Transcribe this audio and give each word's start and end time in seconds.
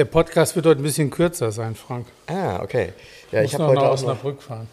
Der 0.00 0.06
Podcast 0.06 0.56
wird 0.56 0.64
heute 0.64 0.80
ein 0.80 0.82
bisschen 0.82 1.10
kürzer 1.10 1.52
sein, 1.52 1.74
Frank. 1.74 2.06
Ah, 2.26 2.62
okay. 2.62 2.94
Ja, 3.32 3.42
ich 3.42 3.52
habe 3.52 3.66
heute 3.66 3.82
nach 3.82 3.90
Osnabrück 3.90 4.40
fahren. 4.40 4.66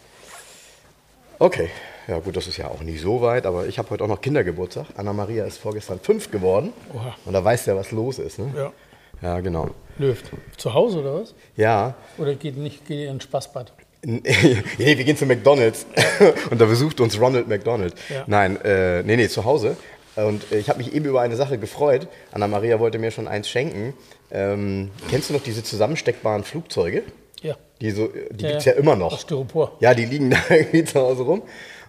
Okay. 1.38 1.68
Ja, 2.06 2.18
gut, 2.20 2.34
das 2.34 2.46
ist 2.46 2.56
ja 2.56 2.68
auch 2.68 2.80
nicht 2.80 3.02
so 3.02 3.20
weit, 3.20 3.44
aber 3.44 3.66
ich 3.66 3.78
habe 3.78 3.90
heute 3.90 4.04
auch 4.04 4.08
noch 4.08 4.22
Kindergeburtstag. 4.22 4.86
Anna-Maria 4.96 5.44
ist 5.44 5.58
vorgestern 5.58 6.00
fünf 6.00 6.30
geworden. 6.30 6.72
Oha. 6.94 7.14
Und 7.26 7.34
da 7.34 7.44
weißt 7.44 7.66
du 7.66 7.72
ja, 7.72 7.76
was 7.76 7.92
los 7.92 8.18
ist, 8.18 8.38
ne? 8.38 8.54
Ja. 8.56 8.72
Ja, 9.20 9.40
genau. 9.40 9.68
Löft. 9.98 10.24
Zu 10.56 10.72
Hause 10.72 11.00
oder 11.00 11.20
was? 11.20 11.34
Ja. 11.56 11.94
Oder 12.16 12.34
geht 12.34 12.56
nicht 12.56 12.86
geht 12.86 12.96
ihr 12.96 13.10
in 13.10 13.16
ein 13.16 13.20
Spaßbad? 13.20 13.70
nee, 14.02 14.22
wir 14.78 15.04
gehen 15.04 15.18
zu 15.18 15.26
McDonalds 15.26 15.84
und 16.50 16.58
da 16.58 16.64
besucht 16.64 17.02
uns 17.02 17.20
Ronald 17.20 17.48
McDonald. 17.48 17.92
Ja. 18.08 18.24
Nein, 18.26 18.58
äh, 18.62 19.02
nee, 19.02 19.16
nee, 19.16 19.28
zu 19.28 19.44
Hause. 19.44 19.76
Und 20.16 20.50
ich 20.50 20.70
habe 20.70 20.78
mich 20.78 20.94
eben 20.94 21.04
über 21.04 21.20
eine 21.20 21.36
Sache 21.36 21.58
gefreut. 21.58 22.08
Anna-Maria 22.32 22.80
wollte 22.80 22.98
mir 22.98 23.10
schon 23.10 23.28
eins 23.28 23.48
schenken. 23.48 23.92
Ähm, 24.30 24.90
kennst 25.10 25.30
du 25.30 25.34
noch 25.34 25.42
diese 25.42 25.62
zusammensteckbaren 25.62 26.44
Flugzeuge? 26.44 27.02
Ja. 27.42 27.54
Die, 27.80 27.90
so, 27.90 28.08
die 28.08 28.44
ja, 28.44 28.50
gibt 28.50 28.60
es 28.60 28.64
ja 28.64 28.72
immer 28.72 28.96
noch. 28.96 29.18
Styropor. 29.18 29.72
Ja, 29.80 29.94
die 29.94 30.04
liegen 30.04 30.30
da 30.30 30.38
irgendwie 30.50 30.84
zu 30.84 31.00
Hause 31.00 31.22
rum. 31.22 31.42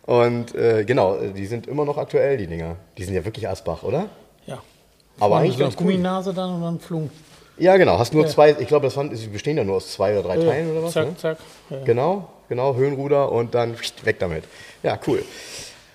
Und 0.05 0.55
äh, 0.55 0.85
genau, 0.85 1.17
die 1.17 1.45
sind 1.45 1.67
immer 1.67 1.85
noch 1.85 1.97
aktuell, 1.97 2.37
die 2.37 2.47
Dinger. 2.47 2.77
Die 2.97 3.03
sind 3.03 3.13
ja 3.13 3.23
wirklich 3.25 3.47
Asbach, 3.47 3.83
oder? 3.83 4.09
Ja. 4.45 4.61
Aber 5.19 5.37
eigentlich 5.37 5.57
so 5.57 5.65
eine 5.65 5.73
Gumminase 5.73 6.33
dann 6.33 6.55
und 6.55 6.61
dann 6.61 6.79
Flug. 6.79 7.09
Ja, 7.57 7.75
genau. 7.75 7.99
Hast 7.99 8.13
nur 8.13 8.23
ja. 8.23 8.29
zwei, 8.29 8.55
ich 8.57 8.67
glaube, 8.67 8.87
das 8.87 8.95
waren, 8.95 9.13
sie 9.13 9.27
bestehen 9.27 9.57
ja 9.57 9.65
nur 9.65 9.75
aus 9.75 9.91
zwei 9.91 10.17
oder 10.17 10.29
drei 10.29 10.37
ja, 10.37 10.49
Teilen 10.49 10.71
oder 10.71 10.83
was? 10.83 10.93
Zack, 10.93 11.07
ne? 11.07 11.17
zack. 11.17 11.37
Genau, 11.85 12.29
genau, 12.47 12.75
Höhenruder 12.75 13.31
und 13.31 13.53
dann 13.53 13.75
weg 14.03 14.17
damit. 14.19 14.45
Ja, 14.81 14.97
cool. 15.07 15.23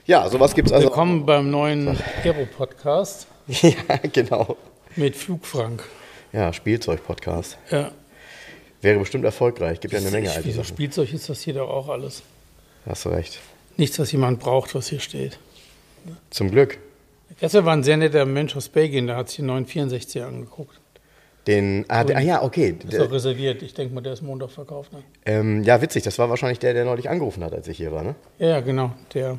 Ja, 0.06 0.28
sowas 0.28 0.55
gibt 0.55 0.69
es 0.69 0.75
also. 0.75 0.89
Willkommen 0.89 1.25
beim 1.25 1.50
neuen 1.50 1.98
Aero-Podcast. 2.22 3.27
ja, 3.48 3.72
genau. 4.12 4.59
Mit 4.95 5.17
Flugfrank. 5.17 5.83
Ja, 6.35 6.53
Spielzeug-Podcast. 6.53 7.59
Ja. 7.71 7.93
Wäre 8.83 8.99
bestimmt 8.99 9.25
erfolgreich. 9.25 9.79
Gibt 9.79 9.95
ja 9.95 10.01
eine 10.01 10.11
Menge 10.11 10.33
alte 10.33 10.51
Sachen. 10.51 10.65
Spielzeug 10.65 11.13
ist 11.13 11.29
das 11.29 11.41
hier 11.43 11.55
doch 11.55 11.71
auch 11.71 11.89
alles. 11.89 12.23
Hast 12.87 13.05
du 13.05 13.11
recht. 13.11 13.39
Nichts, 13.77 14.01
was 14.01 14.11
jemand 14.11 14.41
braucht, 14.41 14.75
was 14.75 14.89
hier 14.89 14.99
steht. 14.99 15.39
Zum 16.31 16.51
Glück. 16.51 16.79
Gestern 17.39 17.65
war 17.65 17.73
ein 17.73 17.85
sehr 17.85 17.97
netter 17.97 18.27
Mensch 18.27 18.57
aus 18.57 18.69
Belgien, 18.69 19.07
der 19.07 19.17
hat 19.17 19.29
sich 19.29 19.37
den 19.37 19.47
964 19.47 20.23
angeguckt. 20.23 20.81
Den, 21.47 21.85
ah, 21.87 22.03
der, 22.03 22.17
ah 22.17 22.21
ja, 22.21 22.43
okay. 22.43 22.75
Ist 22.89 23.01
auch 23.01 23.12
reserviert. 23.12 23.62
Ich 23.62 23.75
denke 23.75 23.95
mal, 23.95 24.01
der 24.01 24.15
ist 24.15 24.23
Montag 24.23 24.51
verkauft. 24.51 24.93
Ne? 24.93 25.05
Ähm, 25.27 25.62
ja, 25.62 25.81
witzig. 25.81 26.03
Das 26.03 26.19
war 26.19 26.31
wahrscheinlich 26.31 26.59
der, 26.59 26.75
der 26.75 26.85
neulich 26.85 27.09
angerufen 27.09 27.45
hat, 27.45 27.53
als 27.53 27.69
ich 27.69 27.77
hier 27.77 27.93
war, 27.93 28.03
ne? 28.03 28.17
Ja, 28.41 28.61
genau. 28.61 28.93
Der 29.12 29.39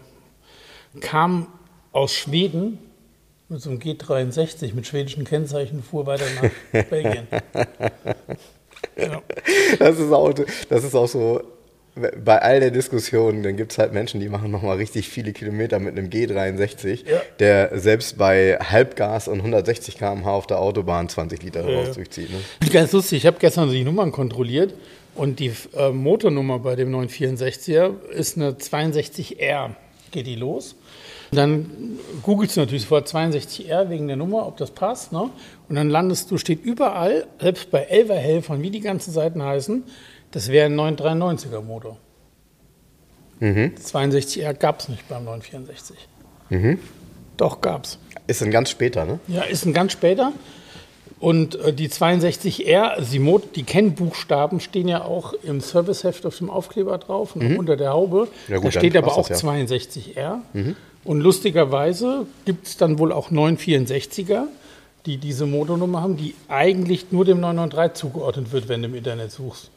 kam 1.01 1.47
aus 1.91 2.13
Schweden 2.13 2.79
mit 3.49 3.61
so 3.61 3.69
einem 3.69 3.79
G63 3.79 4.73
mit 4.73 4.87
schwedischen 4.87 5.23
Kennzeichen, 5.23 5.83
fuhr 5.83 6.05
weiter 6.05 6.25
nach 6.41 6.83
Belgien. 6.89 7.27
Ja. 8.97 9.21
Das, 9.79 9.99
ist 9.99 10.11
auch, 10.11 10.33
das 10.33 10.83
ist 10.83 10.95
auch 10.95 11.07
so, 11.07 11.41
bei 11.95 12.41
all 12.41 12.59
der 12.59 12.71
Diskussion, 12.71 13.41
dann 13.41 13.55
gibt 13.55 13.71
es 13.71 13.77
halt 13.77 13.93
Menschen, 13.93 14.19
die 14.19 14.27
machen 14.27 14.51
nochmal 14.51 14.77
richtig 14.77 15.07
viele 15.07 15.31
Kilometer 15.31 15.79
mit 15.79 15.97
einem 15.97 16.09
G63, 16.09 17.09
ja. 17.09 17.21
der 17.39 17.79
selbst 17.79 18.17
bei 18.17 18.57
Halbgas 18.57 19.27
und 19.27 19.37
160 19.39 19.97
km/h 19.97 20.29
auf 20.29 20.47
der 20.47 20.59
Autobahn 20.59 21.07
20 21.07 21.41
Liter 21.43 21.67
ja. 21.67 21.79
raus 21.79 21.95
durchzieht. 21.95 22.29
Ne? 22.31 22.69
Ganz 22.71 22.91
lustig, 22.91 23.19
ich 23.19 23.25
habe 23.25 23.37
gestern 23.39 23.69
die 23.71 23.83
Nummern 23.83 24.11
kontrolliert 24.11 24.73
und 25.15 25.39
die 25.39 25.53
äh, 25.77 25.91
Motornummer 25.91 26.59
bei 26.59 26.75
dem 26.75 26.93
964er 26.93 28.09
ist 28.09 28.35
eine 28.35 28.51
62R. 28.51 29.71
Geht 30.11 30.27
die 30.27 30.35
los? 30.35 30.75
Dann 31.31 31.99
googelst 32.23 32.55
du 32.55 32.61
natürlich 32.61 32.85
vor 32.85 32.99
62R 32.99 33.89
wegen 33.89 34.07
der 34.07 34.15
Nummer, 34.15 34.47
ob 34.47 34.57
das 34.57 34.71
passt. 34.71 35.11
Ne? 35.11 35.29
Und 35.69 35.75
dann 35.75 35.89
landest 35.89 36.31
du, 36.31 36.37
steht 36.37 36.63
überall, 36.63 37.25
selbst 37.41 37.71
bei 37.71 37.83
Elverhelfern, 37.83 38.61
wie 38.61 38.69
die 38.69 38.81
ganzen 38.81 39.11
Seiten 39.11 39.41
heißen, 39.41 39.83
das 40.31 40.49
wäre 40.49 40.65
ein 40.65 40.79
993er 40.79 41.61
Motor. 41.61 41.97
Mhm. 43.39 43.73
62R 43.81 44.53
gab 44.53 44.79
es 44.79 44.89
nicht 44.89 45.07
beim 45.07 45.25
964. 45.25 45.95
Mhm. 46.49 46.79
Doch, 47.37 47.61
gab 47.61 47.85
es. 47.85 47.99
Ist 48.27 48.41
ein 48.41 48.51
ganz 48.51 48.69
später, 48.69 49.05
ne? 49.05 49.19
Ja, 49.27 49.43
ist 49.43 49.65
ein 49.65 49.73
ganz 49.73 49.91
später. 49.91 50.31
Und 51.19 51.55
äh, 51.55 51.73
die 51.73 51.89
62R, 51.89 52.81
also 52.81 53.11
die, 53.11 53.19
Mod 53.19 53.55
die 53.55 53.63
Kennbuchstaben 53.63 54.59
stehen 54.59 54.87
ja 54.87 55.03
auch 55.03 55.33
im 55.33 55.61
Serviceheft 55.61 56.25
auf 56.25 56.37
dem 56.37 56.49
Aufkleber 56.49 56.97
drauf 56.97 57.35
und 57.35 57.49
mhm. 57.49 57.57
unter 57.57 57.77
der 57.77 57.91
Haube. 57.91 58.27
Ja, 58.47 58.57
gut, 58.57 58.67
da 58.67 58.71
steht 58.79 58.97
aber 58.97 59.17
auch 59.17 59.27
das, 59.27 59.41
ja. 59.41 59.49
62R. 59.49 60.37
Mhm. 60.53 60.75
Und 61.05 61.21
lustigerweise 61.21 62.25
gibt 62.45 62.67
es 62.67 62.77
dann 62.77 62.99
wohl 62.99 63.13
auch 63.13 63.31
964er, 63.31 64.45
die 65.05 65.17
diese 65.17 65.45
Motornummer 65.45 66.01
haben, 66.01 66.17
die 66.17 66.33
eigentlich 66.47 67.11
nur 67.11 67.25
dem 67.25 67.39
993 67.39 68.01
zugeordnet 68.01 68.51
wird, 68.51 68.67
wenn 68.67 68.81
du 68.81 68.87
im 68.87 68.95
Internet 68.95 69.31
suchst. 69.31 69.69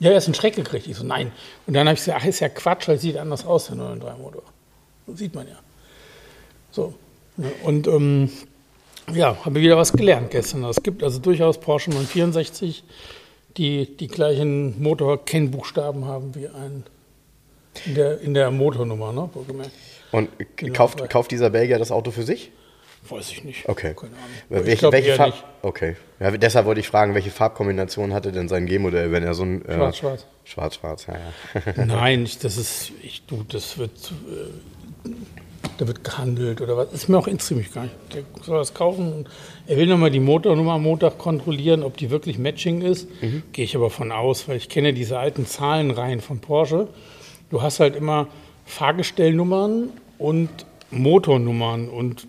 Ja, 0.00 0.10
er 0.10 0.16
ist 0.16 0.26
ein 0.26 0.34
Schreck 0.34 0.56
gekriegt. 0.56 0.86
Ich 0.86 0.96
so, 0.96 1.04
nein. 1.04 1.30
Und 1.66 1.74
dann 1.74 1.86
habe 1.86 1.94
ich 1.94 2.00
gesagt, 2.00 2.20
ach, 2.20 2.26
ist 2.26 2.40
ja 2.40 2.48
Quatsch, 2.48 2.88
weil 2.88 2.98
sieht 2.98 3.18
anders 3.18 3.44
aus, 3.44 3.66
der 3.66 3.76
993-Motor. 3.76 4.42
Sieht 5.14 5.34
man 5.34 5.46
ja. 5.46 5.56
So. 6.72 6.94
Und 7.62 7.86
ähm, 7.86 8.30
ja, 9.12 9.36
habe 9.44 9.60
wieder 9.60 9.76
was 9.76 9.92
gelernt 9.92 10.30
gestern. 10.30 10.64
Es 10.64 10.82
gibt 10.82 11.02
also 11.02 11.18
durchaus 11.18 11.60
Porsche 11.60 11.90
964, 11.90 12.84
die 13.58 13.96
die 13.96 14.08
gleichen 14.08 14.82
Motor-Kennbuchstaben 14.82 16.06
haben 16.06 16.34
wie 16.34 16.48
ein 16.48 16.84
in 17.84 17.94
der, 17.94 18.20
in 18.20 18.34
der 18.34 18.50
Motornummer, 18.50 19.12
ne? 19.12 19.28
Und 20.14 20.30
genau, 20.56 20.72
kauft, 20.74 21.10
kauft 21.10 21.30
dieser 21.30 21.50
Belgier 21.50 21.78
das 21.78 21.90
Auto 21.90 22.10
für 22.10 22.22
sich? 22.22 22.52
Weiß 23.08 23.30
ich 23.32 23.44
nicht. 23.44 23.68
Okay. 23.68 23.94
Keine 23.94 24.12
Ahnung. 24.12 24.66
Welche, 24.66 24.90
welche 24.90 25.14
Farb? 25.14 25.30
Nicht. 25.30 25.44
Okay. 25.62 25.96
Ja, 26.20 26.30
deshalb 26.30 26.64
wollte 26.66 26.80
ich 26.80 26.88
fragen, 26.88 27.14
welche 27.14 27.30
Farbkombination 27.30 28.14
hatte 28.14 28.32
denn 28.32 28.48
sein 28.48 28.66
G-Modell, 28.66 29.12
wenn 29.12 29.24
er 29.24 29.34
so 29.34 29.42
ein. 29.42 29.64
Äh, 29.66 29.74
Schwarz-Schwarz. 29.74 30.26
Schwarz-Schwarz, 30.44 31.06
ja, 31.08 31.14
ja. 31.14 31.84
Nein, 31.84 32.28
das 32.42 32.56
ist. 32.56 32.92
Ich, 33.02 33.26
du, 33.26 33.44
das 33.46 33.76
wird. 33.76 34.12
Äh, 35.04 35.10
da 35.78 35.86
wird 35.88 36.04
gehandelt 36.04 36.60
oder 36.60 36.76
was. 36.76 36.92
Ist 36.92 37.08
mir 37.08 37.18
auch 37.18 37.26
mich 37.26 37.72
gar 37.72 37.82
nicht. 37.82 37.94
Der 38.14 38.22
soll 38.42 38.58
das 38.58 38.72
kaufen. 38.72 39.26
Er 39.66 39.76
will 39.76 39.86
nochmal 39.86 40.10
die 40.10 40.20
Motornummer 40.20 40.74
am 40.74 40.84
Montag 40.84 41.18
kontrollieren, 41.18 41.82
ob 41.82 41.96
die 41.96 42.10
wirklich 42.10 42.38
Matching 42.38 42.82
ist. 42.82 43.08
Mhm. 43.20 43.42
Gehe 43.52 43.64
ich 43.64 43.74
aber 43.74 43.90
von 43.90 44.12
aus, 44.12 44.48
weil 44.48 44.56
ich 44.56 44.68
kenne 44.68 44.94
diese 44.94 45.18
alten 45.18 45.46
Zahlenreihen 45.46 46.20
von 46.20 46.38
Porsche. 46.38 46.88
Du 47.50 47.60
hast 47.60 47.80
halt 47.80 47.96
immer 47.96 48.28
Fahrgestellnummern 48.66 49.90
und 50.24 50.48
Motornummern 50.90 51.88
und 51.88 52.26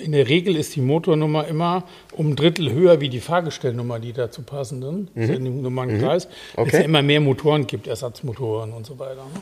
in 0.00 0.12
der 0.12 0.28
Regel 0.28 0.56
ist 0.56 0.74
die 0.74 0.80
Motornummer 0.80 1.46
immer 1.46 1.84
um 2.12 2.30
ein 2.30 2.36
Drittel 2.36 2.72
höher 2.72 3.00
wie 3.00 3.08
die 3.08 3.20
Fahrgestellnummer, 3.20 4.00
die 4.00 4.12
dazu 4.12 4.42
passenden, 4.42 5.08
mhm. 5.14 5.22
in 5.22 5.44
dem 5.44 5.62
Nummernkreis, 5.62 6.26
mhm. 6.26 6.30
okay. 6.56 6.70
es 6.72 6.78
ja 6.78 6.84
immer 6.84 7.02
mehr 7.02 7.20
Motoren 7.20 7.66
gibt, 7.66 7.86
Ersatzmotoren 7.86 8.72
und 8.72 8.86
so 8.86 8.98
weiter. 8.98 9.24
Ne? 9.32 9.40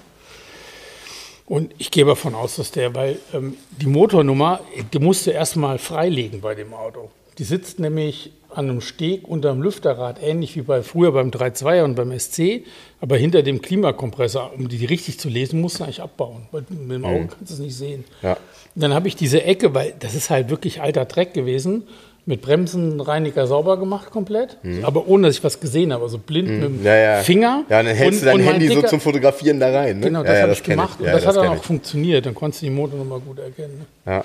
Und 1.47 1.75
ich 1.79 1.91
gehe 1.91 2.05
davon 2.05 2.35
aus, 2.35 2.57
dass 2.57 2.71
der, 2.71 2.95
weil 2.95 3.19
ähm, 3.33 3.57
die 3.81 3.87
Motornummer, 3.87 4.61
die 4.93 4.99
musst 4.99 5.27
du 5.27 5.31
erstmal 5.31 5.79
freilegen 5.79 6.41
bei 6.43 6.55
dem 6.55 6.75
Auto. 6.75 7.11
Die 7.39 7.45
sitzt 7.45 7.79
nämlich 7.81 8.33
an 8.55 8.71
einem 8.71 8.81
Steg 8.81 9.29
unter 9.29 9.51
dem 9.53 9.61
Lüfterrad, 9.63 10.19
ähnlich 10.23 10.57
wie 10.57 10.63
bei 10.63 10.83
früher 10.83 11.13
beim 11.13 11.29
3.2er 11.31 11.83
und 11.85 11.95
beim 11.95 12.19
SC, 12.19 12.63
aber 13.01 13.19
hinter 13.19 13.43
dem 13.43 13.61
Klimakompressor. 13.61 14.53
Um 14.57 14.69
die 14.69 14.83
richtig 14.87 15.21
zu 15.21 15.29
lesen, 15.29 15.61
musst 15.61 15.79
du 15.81 15.85
eigentlich 15.85 16.01
abbauen, 16.01 16.47
weil 16.53 16.65
mit 16.71 16.93
dem 16.97 17.05
Auge 17.05 17.21
mhm. 17.25 17.29
kannst 17.29 17.51
du 17.51 17.55
es 17.55 17.61
nicht 17.61 17.77
sehen. 17.77 18.05
Ja. 18.23 18.37
dann 18.75 18.95
habe 18.95 19.09
ich 19.09 19.17
diese 19.17 19.43
Ecke, 19.43 19.75
weil 19.75 19.93
das 19.99 20.15
ist 20.15 20.31
halt 20.31 20.49
wirklich 20.49 20.81
alter 20.81 21.05
Dreck 21.05 21.35
gewesen, 21.35 21.83
mit 22.29 22.41
Bremsenreiniger 22.43 23.47
sauber 23.47 23.79
gemacht 23.79 24.11
komplett, 24.11 24.57
mhm. 24.63 24.85
aber 24.85 25.07
ohne 25.07 25.29
dass 25.29 25.37
ich 25.37 25.45
was 25.45 25.61
gesehen 25.61 25.93
habe, 25.93 26.03
also 26.05 26.19
blind 26.19 26.49
Mhm. 26.49 26.55
mit 26.61 26.65
dem 26.65 26.85
Ja, 26.85 26.97
ja. 26.97 27.17
Finger. 27.23 27.65
Ja, 27.69 27.83
dann 27.83 27.95
hältst 27.95 28.23
du 28.23 28.27
dein 28.27 28.41
Handy 28.41 28.69
so 28.69 28.83
zum 28.83 29.01
Fotografieren 29.01 29.61
da 29.61 29.71
rein. 29.71 30.01
Ne? 30.01 30.07
Genau, 30.07 30.23
das 30.23 30.41
habe 30.41 30.53
ich 30.53 30.63
gemacht 30.63 30.99
Ja, 31.01 31.07
und 31.07 31.13
das, 31.13 31.27
hat 31.27 31.37
dann 31.37 31.49
auch 31.49 31.57
ich. 31.57 31.63
funktioniert. 31.63 32.25
Dann 32.27 32.35
konntest 32.35 32.63
du 32.63 32.67
die 32.67 32.73
Motornummer 32.73 33.21
gut 33.21 33.39
erkennen. 33.39 33.85
Ne? 34.07 34.13
Ja. 34.13 34.25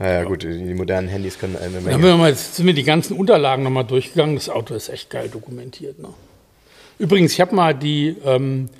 Ja, 0.00 0.12
ja, 0.12 0.24
gut, 0.24 0.42
die 0.42 0.74
modernen 0.74 1.08
Handys 1.08 1.38
können 1.38 1.56
eine 1.56 1.66
Dann 1.74 1.84
haben 1.84 1.84
Menge. 1.84 2.02
wir 2.02 2.16
mal, 2.16 2.30
jetzt 2.30 2.56
sind 2.56 2.66
wir 2.66 2.72
die 2.72 2.84
ganzen 2.84 3.16
Unterlagen 3.18 3.62
nochmal 3.62 3.84
durchgegangen. 3.84 4.34
Das 4.34 4.48
Auto 4.48 4.74
ist 4.74 4.88
echt 4.88 5.10
geil 5.10 5.28
dokumentiert. 5.28 5.98
Ne? 5.98 6.08
Übrigens, 6.98 7.32
ich 7.34 7.40
habe 7.40 7.54
mal 7.54 7.74
die, 7.74 8.16
ähm, 8.24 8.70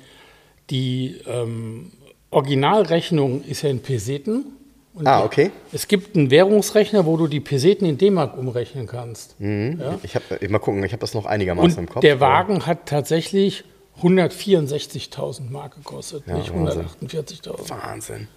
die 0.71 1.17
ähm, 1.27 1.91
Originalrechnung 2.31 3.43
ist 3.43 3.61
ja 3.61 3.69
in 3.69 3.81
Peseten 3.81 4.45
Und 4.93 5.05
Ah, 5.07 5.23
okay. 5.23 5.51
Es 5.71 5.87
gibt 5.87 6.15
einen 6.17 6.31
Währungsrechner, 6.31 7.05
wo 7.05 7.17
du 7.17 7.27
die 7.27 7.39
Peseten 7.39 7.85
in 7.85 7.97
D-Mark 7.97 8.35
umrechnen 8.37 8.87
kannst. 8.87 9.35
Ja. 9.39 9.99
Ich 10.03 10.15
habe 10.15 10.25
mal 10.49 10.59
gucken, 10.59 10.83
ich 10.83 10.91
habe 10.91 11.01
das 11.01 11.13
noch 11.13 11.25
einigermaßen 11.25 11.77
im 11.77 11.85
Und 11.85 11.89
Kopf. 11.91 12.01
der 12.01 12.13
aber- 12.13 12.21
Wagen 12.27 12.65
hat 12.65 12.87
tatsächlich 12.87 13.63
164.000 14.01 15.51
Mark 15.51 15.75
gekostet, 15.75 16.23
Ja, 16.25 16.35
nicht 16.37 16.53
Wahnsinn. 16.53 16.85
148.000. 17.01 17.69
Wahnsinn. 17.69 18.27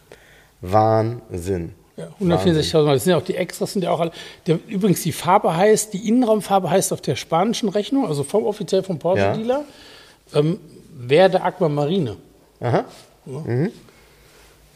Wahnsinn. 0.60 1.72
Ja, 1.96 2.08
164.000 2.20 2.82
Mark. 2.82 2.94
Das 2.96 3.04
sind 3.04 3.10
ja 3.12 3.16
auch 3.18 3.22
die 3.22 3.36
Extras, 3.36 3.72
sind 3.72 3.82
ja 3.82 3.90
auch 3.90 4.00
alle. 4.00 4.10
Der, 4.46 4.58
übrigens, 4.66 5.02
die 5.02 5.12
Farbe 5.12 5.56
heißt, 5.56 5.92
die 5.92 6.08
Innenraumfarbe 6.08 6.68
heißt 6.68 6.92
auf 6.92 7.00
der 7.00 7.14
spanischen 7.16 7.68
Rechnung, 7.68 8.06
also 8.06 8.24
vom 8.24 8.44
offiziell 8.46 8.82
vom 8.82 8.98
Porsche-Dealer, 8.98 9.64
ähm, 10.34 10.58
Verde 11.06 11.42
Aquamarine. 11.42 12.16
Aha. 12.60 12.84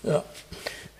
Ja. 0.04 0.24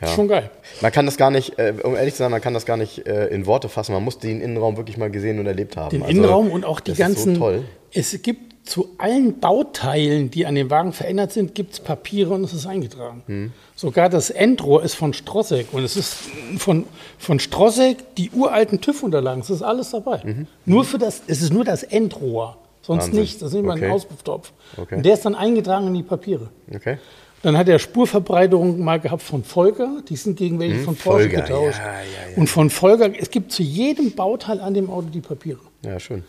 Ja. 0.01 0.07
Schon 0.09 0.29
geil. 0.29 0.51
Man 0.81 0.93
kann 0.93 1.07
das 1.07 1.17
gar 1.17 1.31
nicht, 1.31 1.59
äh, 1.59 1.75
um 1.83 1.97
ehrlich 1.97 2.15
zu 2.15 2.19
sein, 2.19 2.31
man 2.31 2.41
kann 2.41 2.55
das 2.55 2.65
gar 2.67 2.77
nicht 2.77 3.07
äh, 3.09 3.27
in 3.29 3.47
Worte 3.47 3.69
fassen. 3.69 3.93
Man 3.93 4.05
muss 4.05 4.19
den 4.19 4.41
Innenraum 4.41 4.77
wirklich 4.77 4.97
mal 4.97 5.11
gesehen 5.11 5.41
und 5.41 5.47
erlebt 5.47 5.77
haben. 5.77 5.91
Den 5.91 6.03
Also, 6.03 6.15
Innenraum 6.15 6.51
und 6.53 6.65
auch 6.65 6.79
die 6.79 6.95
ganzen. 6.95 7.33
Ist 7.33 7.39
so 7.39 7.45
toll. 7.45 7.65
Es 7.93 8.23
gibt 8.23 8.48
zu 8.69 8.89
allen 8.99 9.41
Bauteilen, 9.41 10.31
die 10.31 10.47
an 10.47 10.55
dem 10.55 10.71
Wagen 10.71 10.93
verändert 10.93 11.33
sind, 11.33 11.55
gibt 11.55 11.73
es 11.75 11.81
Papiere 11.81 12.35
und 12.35 12.45
es 12.45 12.53
ist 12.53 12.67
eingetragen. 12.67 13.23
Hm. 13.27 13.53
Sogar 13.75 14.09
das 14.09 14.31
Endrohr 14.31 14.83
ist 14.83 14.95
von 14.95 15.13
Strossek 15.15 15.69
und 15.73 15.83
es 15.85 15.97
ist 15.97 16.15
von, 16.59 16.85
von 17.19 17.41
Strossek 17.41 18.15
die 18.17 18.31
uralten 18.31 18.81
TÜV-Unterlagen. 18.81 19.41
Es 19.43 19.51
ist 19.51 19.63
alles 19.63 19.91
dabei. 19.91 20.23
Nur 20.67 20.85
für 20.85 20.99
das, 20.99 21.23
es 21.27 21.43
ist 21.43 21.53
nur 21.53 21.65
das 21.65 21.83
Endrohr, 21.83 22.57
sonst 22.83 23.05
Mhm. 23.05 23.07
Wahnsinn. 23.09 23.21
nichts. 23.21 23.39
Das 23.41 23.51
ist 23.53 23.59
immer 23.59 23.73
Okay. 23.75 23.87
ein 23.87 23.91
Auspufftopf. 23.93 24.53
Okay. 24.77 24.97
Und 24.97 25.07
der 25.07 25.15
ist 25.15 25.25
dann 25.25 25.35
eingetragen 25.35 25.87
in 25.89 25.95
die 25.95 26.03
Papiere. 26.03 26.49
Okay. 26.75 26.99
Dann 27.43 27.57
hat 27.57 27.69
er 27.69 27.79
Spurverbreiterungen 27.79 28.81
mal 28.83 28.99
gehabt 28.99 29.23
von 29.23 29.45
Volker. 29.45 30.03
Die 30.09 30.17
sind 30.17 30.37
gegen 30.37 30.59
welche 30.59 30.81
von 30.81 30.97
Porsche 30.97 31.29
Volker, 31.31 31.43
getauscht. 31.43 31.79
ja, 31.79 31.93
ja, 31.93 32.31
ja. 32.33 32.37
Und 32.37 32.49
von 32.49 32.69
Volker, 32.69 33.11
es 33.17 33.31
gibt 33.31 33.53
zu 33.53 33.63
jedem 33.63 34.13
Bauteil 34.17 34.61
an 34.61 34.75
dem 34.75 34.91
Auto 34.91 35.07
die 35.13 35.21
Papiere. 35.21 35.61
Ja, 35.85 36.01
schön. 36.01 36.25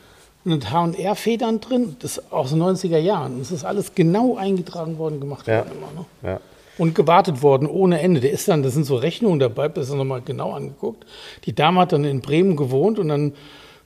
Und 0.45 0.71
HR-Federn 0.71 1.59
drin, 1.59 1.95
das 1.99 2.17
ist 2.17 2.31
aus 2.31 2.49
den 2.51 2.61
90er 2.61 2.97
Jahren. 2.97 3.39
Das 3.39 3.51
ist 3.51 3.65
alles 3.65 3.93
genau 3.93 4.37
eingetragen 4.37 4.97
worden, 4.97 5.19
gemacht 5.19 5.47
Ja. 5.47 5.59
worden 5.59 5.71
immer. 5.77 6.01
Ne? 6.01 6.29
Ja. 6.31 6.39
Und 6.77 6.95
gewartet 6.95 7.41
worden 7.43 7.67
ohne 7.67 7.99
Ende. 8.01 8.21
Der 8.21 8.31
ist 8.31 8.47
dann, 8.47 8.63
das 8.63 8.73
sind 8.73 8.85
so 8.85 8.95
Rechnungen 8.95 9.39
dabei, 9.39 9.67
das 9.67 9.89
ist 9.89 9.95
nochmal 9.95 10.21
genau 10.21 10.53
angeguckt. 10.53 11.05
Die 11.45 11.53
Dame 11.53 11.81
hat 11.81 11.91
dann 11.91 12.05
in 12.05 12.21
Bremen 12.21 12.55
gewohnt 12.55 12.99
und 12.99 13.09
dann 13.09 13.33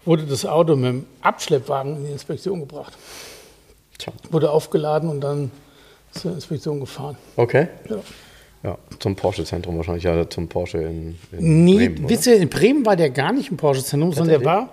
wurde 0.05 0.23
das 0.25 0.45
Auto 0.45 0.75
mit 0.75 0.85
dem 0.85 1.05
Abschleppwagen 1.21 1.97
in 1.97 2.05
die 2.05 2.11
Inspektion 2.11 2.59
gebracht. 2.59 2.93
Tja. 3.97 4.13
Wurde 4.29 4.51
aufgeladen 4.51 5.09
und 5.09 5.21
dann 5.21 5.49
zur 6.11 6.33
Inspektion 6.33 6.79
gefahren. 6.79 7.17
Okay. 7.35 7.67
Ja. 7.89 7.97
Ja, 8.63 8.77
zum 8.99 9.13
Porsche-Zentrum 9.15 9.75
wahrscheinlich, 9.75 10.05
ja, 10.05 10.29
zum 10.29 10.47
Porsche 10.47 10.77
in, 10.77 11.17
in 11.33 11.65
Nee, 11.65 11.89
Bremen, 11.89 12.07
ihr, 12.09 12.35
in 12.37 12.49
Bremen 12.49 12.85
war 12.85 12.95
der 12.95 13.09
gar 13.09 13.33
nicht 13.33 13.51
im 13.51 13.57
Porsche-Zentrum, 13.57 14.13
sondern 14.13 14.39
der 14.39 14.45
war, 14.45 14.69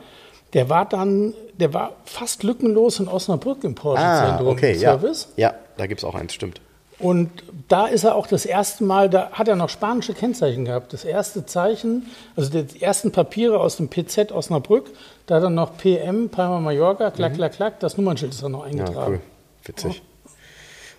der 0.52 0.68
war 0.68 0.88
dann, 0.88 1.34
der 1.60 1.72
war 1.74 1.92
fast 2.04 2.42
lückenlos 2.42 2.98
in 3.00 3.06
Osnabrück 3.08 3.62
im 3.64 3.72
Ah, 3.72 3.80
Porsche-Zentrum. 3.80 4.48
okay, 4.48 4.72
ja. 4.72 4.92
Service. 4.98 5.28
Ja, 5.36 5.54
da 5.76 5.86
gibt 5.86 6.00
es 6.00 6.04
auch 6.04 6.14
eins, 6.14 6.34
stimmt. 6.34 6.60
Und 6.98 7.30
da 7.68 7.86
ist 7.86 8.04
er 8.04 8.14
auch 8.14 8.26
das 8.26 8.44
erste 8.44 8.84
Mal, 8.84 9.08
da 9.08 9.30
hat 9.32 9.48
er 9.48 9.56
noch 9.56 9.70
spanische 9.70 10.12
Kennzeichen 10.12 10.66
gehabt. 10.66 10.92
Das 10.92 11.04
erste 11.06 11.46
Zeichen, 11.46 12.06
also 12.36 12.50
die 12.62 12.82
ersten 12.82 13.10
Papiere 13.10 13.58
aus 13.58 13.76
dem 13.78 13.88
PZ 13.88 14.32
Osnabrück, 14.32 14.90
da 15.26 15.36
hat 15.36 15.42
er 15.44 15.48
noch 15.50 15.78
PM, 15.78 16.28
Palma 16.28 16.60
Mallorca, 16.60 17.10
klack, 17.10 17.34
klack, 17.36 17.52
klack, 17.54 17.80
das 17.80 17.96
Nummernschild 17.96 18.32
ist 18.34 18.42
dann 18.42 18.52
noch 18.52 18.66
Mhm. 18.66 18.76
Ja, 18.76 18.84
eingetragen. 18.84 19.12
cool. 19.14 19.20
Witzig. 19.64 20.02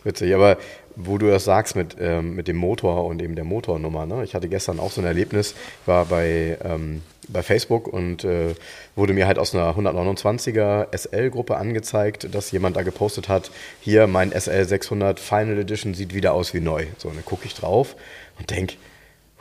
Witzig, 0.03 0.33
aber 0.33 0.57
wo 0.95 1.17
du 1.19 1.27
das 1.29 1.45
sagst 1.45 1.75
mit, 1.75 1.95
ähm, 1.99 2.35
mit 2.35 2.47
dem 2.47 2.57
Motor 2.57 3.05
und 3.05 3.21
eben 3.21 3.35
der 3.35 3.45
Motornummer, 3.45 4.05
ne? 4.07 4.23
ich 4.23 4.33
hatte 4.33 4.49
gestern 4.49 4.79
auch 4.79 4.91
so 4.91 5.01
ein 5.01 5.05
Erlebnis, 5.07 5.51
ich 5.81 5.87
war 5.87 6.05
bei, 6.05 6.57
ähm, 6.63 7.03
bei 7.31 7.44
Facebook 7.44 7.88
und 7.88 8.24
äh, 8.24 8.56
wurde 8.95 9.13
mir 9.13 9.28
halt 9.28 9.39
aus 9.39 9.56
einer 9.56 9.75
129er 9.75 10.95
SL-Gruppe 10.95 11.57
angezeigt, 11.57 12.33
dass 12.33 12.51
jemand 12.51 12.75
da 12.75 12.83
gepostet 12.83 13.30
hat, 13.30 13.51
hier 13.80 14.07
mein 14.07 14.31
SL 14.31 14.66
600 14.66 15.19
Final 15.19 15.57
Edition 15.60 15.94
sieht 15.94 16.13
wieder 16.13 16.33
aus 16.33 16.54
wie 16.54 16.60
neu. 16.60 16.86
So, 16.98 17.10
und 17.10 17.16
dann 17.16 17.25
gucke 17.25 17.45
ich 17.45 17.54
drauf 17.54 17.95
und 18.39 18.50
denke, 18.50 18.75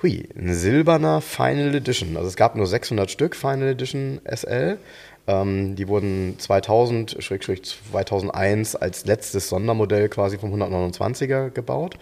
hui, 0.02 0.28
ein 0.36 0.54
silberner 0.54 1.20
Final 1.20 1.74
Edition. 1.74 2.16
Also 2.16 2.28
es 2.28 2.36
gab 2.36 2.56
nur 2.56 2.66
600 2.66 3.10
Stück 3.10 3.36
Final 3.36 3.68
Edition 3.68 4.20
SL. 4.24 4.78
Ähm, 5.26 5.76
die 5.76 5.88
wurden 5.88 6.38
2000, 6.38 7.16
Schrägstrich 7.20 7.62
2001 7.64 8.76
als 8.76 9.04
letztes 9.04 9.48
Sondermodell 9.48 10.08
quasi 10.08 10.38
vom 10.38 10.54
129er 10.54 11.50
gebaut. 11.50 11.96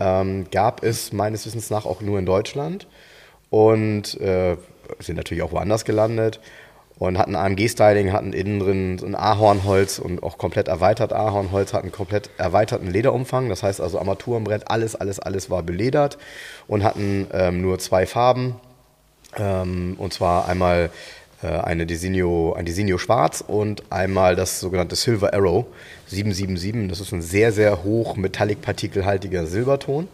Ähm, 0.00 0.46
gab 0.50 0.82
es 0.82 1.12
meines 1.12 1.46
Wissens 1.46 1.70
nach 1.70 1.86
auch 1.86 2.00
nur 2.00 2.18
in 2.18 2.26
Deutschland 2.26 2.88
und 3.50 4.20
äh, 4.20 4.56
sind 5.00 5.16
natürlich 5.16 5.42
auch 5.42 5.52
woanders 5.52 5.84
gelandet 5.84 6.40
und 6.98 7.18
hatten 7.18 7.34
AMG-Styling, 7.34 8.12
hatten 8.12 8.32
innen 8.32 8.60
drin 8.60 9.00
ein 9.04 9.14
Ahornholz 9.14 9.98
und 9.98 10.22
auch 10.22 10.38
komplett 10.38 10.68
erweitert 10.68 11.12
Ahornholz, 11.12 11.72
hatten 11.72 11.90
komplett 11.90 12.30
erweiterten 12.38 12.90
Lederumfang, 12.90 13.48
das 13.48 13.62
heißt 13.62 13.80
also 13.80 13.98
Armaturenbrett, 13.98 14.70
alles, 14.70 14.94
alles, 14.94 15.18
alles 15.18 15.50
war 15.50 15.62
beledert 15.62 16.18
und 16.68 16.84
hatten 16.84 17.26
ähm, 17.32 17.62
nur 17.62 17.78
zwei 17.78 18.06
Farben, 18.06 18.56
ähm, 19.36 19.96
und 19.98 20.12
zwar 20.12 20.48
einmal 20.48 20.90
äh, 21.42 21.48
eine 21.48 21.84
Designo, 21.86 22.54
ein 22.54 22.64
Designo 22.64 22.98
Schwarz 22.98 23.42
und 23.46 23.82
einmal 23.90 24.36
das 24.36 24.60
sogenannte 24.60 24.96
Silver 24.96 25.34
Arrow 25.34 25.66
777. 26.06 26.88
Das 26.88 27.00
ist 27.00 27.12
ein 27.12 27.22
sehr, 27.22 27.52
sehr 27.52 27.82
hoch 27.84 28.16
metallic-partikelhaltiger 28.16 29.46
Silberton. 29.46 30.08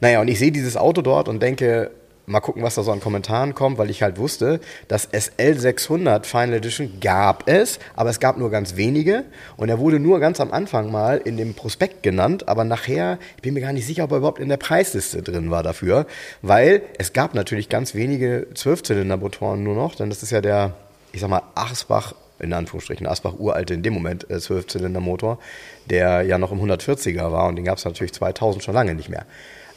Naja, 0.00 0.20
und 0.20 0.28
ich 0.28 0.38
sehe 0.38 0.52
dieses 0.52 0.76
Auto 0.76 1.02
dort 1.02 1.28
und 1.28 1.42
denke, 1.42 1.90
mal 2.28 2.40
gucken, 2.40 2.62
was 2.62 2.74
da 2.74 2.82
so 2.82 2.92
an 2.92 3.00
Kommentaren 3.00 3.54
kommt, 3.54 3.78
weil 3.78 3.90
ich 3.90 4.02
halt 4.02 4.18
wusste, 4.18 4.60
das 4.86 5.10
SL600 5.12 6.24
Final 6.24 6.54
Edition 6.54 7.00
gab 7.00 7.48
es, 7.48 7.78
aber 7.96 8.10
es 8.10 8.20
gab 8.20 8.38
nur 8.38 8.50
ganz 8.50 8.76
wenige 8.76 9.24
und 9.56 9.68
er 9.68 9.78
wurde 9.78 9.98
nur 9.98 10.20
ganz 10.20 10.40
am 10.40 10.52
Anfang 10.52 10.90
mal 10.90 11.18
in 11.18 11.36
dem 11.36 11.54
Prospekt 11.54 12.02
genannt, 12.02 12.48
aber 12.48 12.64
nachher, 12.64 13.18
ich 13.36 13.42
bin 13.42 13.54
mir 13.54 13.60
gar 13.60 13.72
nicht 13.72 13.86
sicher, 13.86 14.04
ob 14.04 14.12
er 14.12 14.18
überhaupt 14.18 14.40
in 14.40 14.48
der 14.48 14.56
Preisliste 14.56 15.22
drin 15.22 15.50
war 15.50 15.62
dafür, 15.62 16.06
weil 16.42 16.82
es 16.98 17.12
gab 17.12 17.34
natürlich 17.34 17.68
ganz 17.68 17.94
wenige 17.94 18.46
Zwölfzylindermotoren 18.54 19.62
nur 19.62 19.74
noch, 19.74 19.94
denn 19.94 20.10
das 20.10 20.22
ist 20.22 20.30
ja 20.30 20.40
der, 20.40 20.74
ich 21.12 21.20
sag 21.20 21.30
mal, 21.30 21.42
Asbach 21.54 22.14
in 22.40 22.52
Anführungsstrichen, 22.52 23.06
Asbach 23.06 23.34
uralte 23.38 23.74
in 23.74 23.82
dem 23.82 23.94
Moment 23.94 24.30
äh, 24.30 24.38
Zwölfzylindermotor, 24.38 25.38
der 25.86 26.22
ja 26.22 26.38
noch 26.38 26.52
im 26.52 26.60
140er 26.60 27.32
war 27.32 27.48
und 27.48 27.56
den 27.56 27.64
gab 27.64 27.78
es 27.78 27.84
natürlich 27.84 28.12
2000 28.12 28.62
schon 28.62 28.74
lange 28.74 28.94
nicht 28.94 29.08
mehr. 29.08 29.26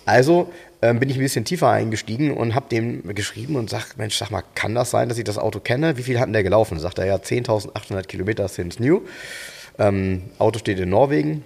Also 0.05 0.51
ähm, 0.81 0.99
bin 0.99 1.09
ich 1.09 1.15
ein 1.15 1.21
bisschen 1.21 1.45
tiefer 1.45 1.69
eingestiegen 1.69 2.31
und 2.31 2.55
habe 2.55 2.67
dem 2.69 3.13
geschrieben 3.13 3.55
und 3.55 3.69
sag, 3.69 3.97
Mensch, 3.97 4.15
sag 4.15 4.31
mal, 4.31 4.43
kann 4.55 4.73
das 4.73 4.91
sein, 4.91 5.09
dass 5.09 5.17
ich 5.17 5.23
das 5.23 5.37
Auto 5.37 5.59
kenne? 5.59 5.97
Wie 5.97 6.03
viel 6.03 6.19
hat 6.19 6.27
denn 6.27 6.33
der 6.33 6.43
gelaufen? 6.43 6.79
Sagt 6.79 6.97
er 6.99 7.05
ja, 7.05 7.15
10.800 7.15 8.03
Kilometer 8.03 8.47
since 8.47 8.81
new. 8.81 9.01
Ähm, 9.77 10.23
Auto 10.39 10.59
steht 10.59 10.79
in 10.79 10.89
Norwegen. 10.89 11.43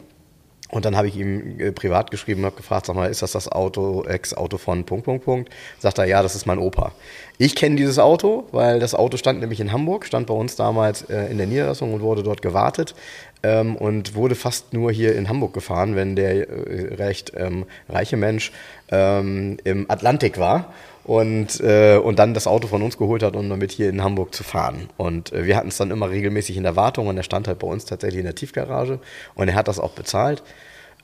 Und 0.71 0.83
dann 0.83 0.97
habe 0.97 1.07
ich 1.07 1.15
ihm 1.15 1.59
äh, 1.59 1.71
privat 1.71 2.09
geschrieben 2.09 2.41
und 2.41 2.47
habe 2.47 2.55
gefragt, 2.55 2.87
sag 2.87 2.95
mal, 2.95 3.09
ist 3.09 3.21
das 3.21 3.33
das 3.33 3.51
Auto, 3.51 4.03
Ex-Auto 4.03 4.57
von 4.57 4.83
Punkt, 4.83 5.05
Punkt, 5.05 5.23
Punkt? 5.23 5.49
Sagt 5.79 5.99
er, 5.99 6.05
ja, 6.05 6.23
das 6.23 6.35
ist 6.35 6.47
mein 6.47 6.57
Opa. 6.57 6.91
Ich 7.37 7.55
kenne 7.55 7.75
dieses 7.75 7.99
Auto, 7.99 8.45
weil 8.51 8.79
das 8.79 8.95
Auto 8.95 9.17
stand 9.17 9.39
nämlich 9.41 9.59
in 9.59 9.71
Hamburg, 9.71 10.05
stand 10.05 10.25
bei 10.25 10.33
uns 10.33 10.55
damals 10.55 11.03
äh, 11.03 11.27
in 11.27 11.37
der 11.37 11.45
Niederlassung 11.45 11.93
und 11.93 12.01
wurde 12.01 12.23
dort 12.23 12.41
gewartet 12.41 12.95
ähm, 13.43 13.75
und 13.75 14.15
wurde 14.15 14.33
fast 14.33 14.73
nur 14.73 14.91
hier 14.91 15.15
in 15.15 15.29
Hamburg 15.29 15.53
gefahren, 15.53 15.95
wenn 15.95 16.15
der 16.15 16.49
äh, 16.49 16.95
recht 16.95 17.33
ähm, 17.37 17.65
reiche 17.87 18.17
Mensch 18.17 18.51
ähm, 18.89 19.57
im 19.63 19.89
Atlantik 19.89 20.39
war 20.39 20.73
und, 21.05 21.59
äh, 21.61 21.97
und 21.97 22.17
dann 22.17 22.33
das 22.33 22.47
Auto 22.47 22.67
von 22.67 22.81
uns 22.81 22.97
geholt 22.97 23.21
hat, 23.21 23.35
um 23.35 23.47
damit 23.47 23.71
hier 23.71 23.89
in 23.89 24.03
Hamburg 24.03 24.33
zu 24.33 24.43
fahren. 24.43 24.89
Und 24.97 25.31
äh, 25.31 25.45
wir 25.45 25.55
hatten 25.55 25.67
es 25.67 25.77
dann 25.77 25.91
immer 25.91 26.09
regelmäßig 26.09 26.57
in 26.57 26.63
der 26.63 26.75
Wartung 26.75 27.07
und 27.07 27.15
er 27.15 27.23
stand 27.23 27.47
halt 27.47 27.59
bei 27.59 27.67
uns 27.67 27.85
tatsächlich 27.85 28.19
in 28.19 28.25
der 28.25 28.35
Tiefgarage 28.35 28.99
und 29.35 29.47
er 29.47 29.55
hat 29.55 29.67
das 29.67 29.79
auch 29.79 29.91
bezahlt. 29.91 30.41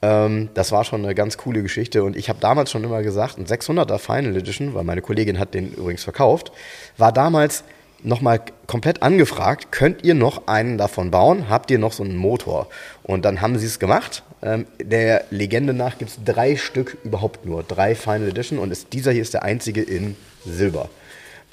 Ähm, 0.02 0.50
das 0.56 0.72
war 0.72 0.84
schon 0.84 1.04
eine 1.04 1.14
ganz 1.14 1.38
coole 1.38 1.62
Geschichte 1.62 2.04
und 2.04 2.16
ich 2.16 2.30
habe 2.30 2.40
damals 2.40 2.72
schon 2.72 2.84
immer 2.84 3.04
gesagt, 3.04 3.38
ein 3.38 3.46
600er 3.46 4.00
Final 4.00 4.36
Edition, 4.36 4.74
weil 4.74 4.84
meine 4.84 5.04
Kollegin 5.04 5.38
hat 5.38 5.54
den 5.54 5.72
übrigens 5.74 6.04
verkauft, 6.04 6.52
war 6.98 7.12
damals 7.12 7.64
nochmal 8.04 8.42
komplett 8.68 9.04
angefragt, 9.04 9.72
könnt 9.72 10.04
ihr 10.04 10.14
noch 10.14 10.48
einen 10.48 10.78
davon 10.78 11.12
bauen? 11.12 11.50
Habt 11.50 11.72
ihr 11.72 11.80
noch 11.80 11.94
so 11.94 12.04
einen 12.04 12.16
Motor? 12.16 12.68
Und 13.04 13.26
dann 13.26 13.42
haben 13.42 13.58
sie 13.58 13.66
es 13.66 13.80
gemacht. 13.80 14.24
Ähm, 14.42 14.66
der 14.82 15.26
Legende 15.30 15.74
nach 15.74 15.98
gibt 15.98 16.12
es 16.12 16.20
drei 16.24 16.56
Stück 16.56 16.98
überhaupt 17.04 17.46
nur, 17.46 17.64
drei 17.64 17.96
Final 17.96 18.30
Edition 18.30 18.60
und 18.60 18.72
ist, 18.72 18.94
dieser 18.94 19.12
hier 19.12 19.22
ist 19.22 19.34
der 19.34 19.44
einzige 19.44 19.82
in 19.82 20.16
Silber. 20.46 20.90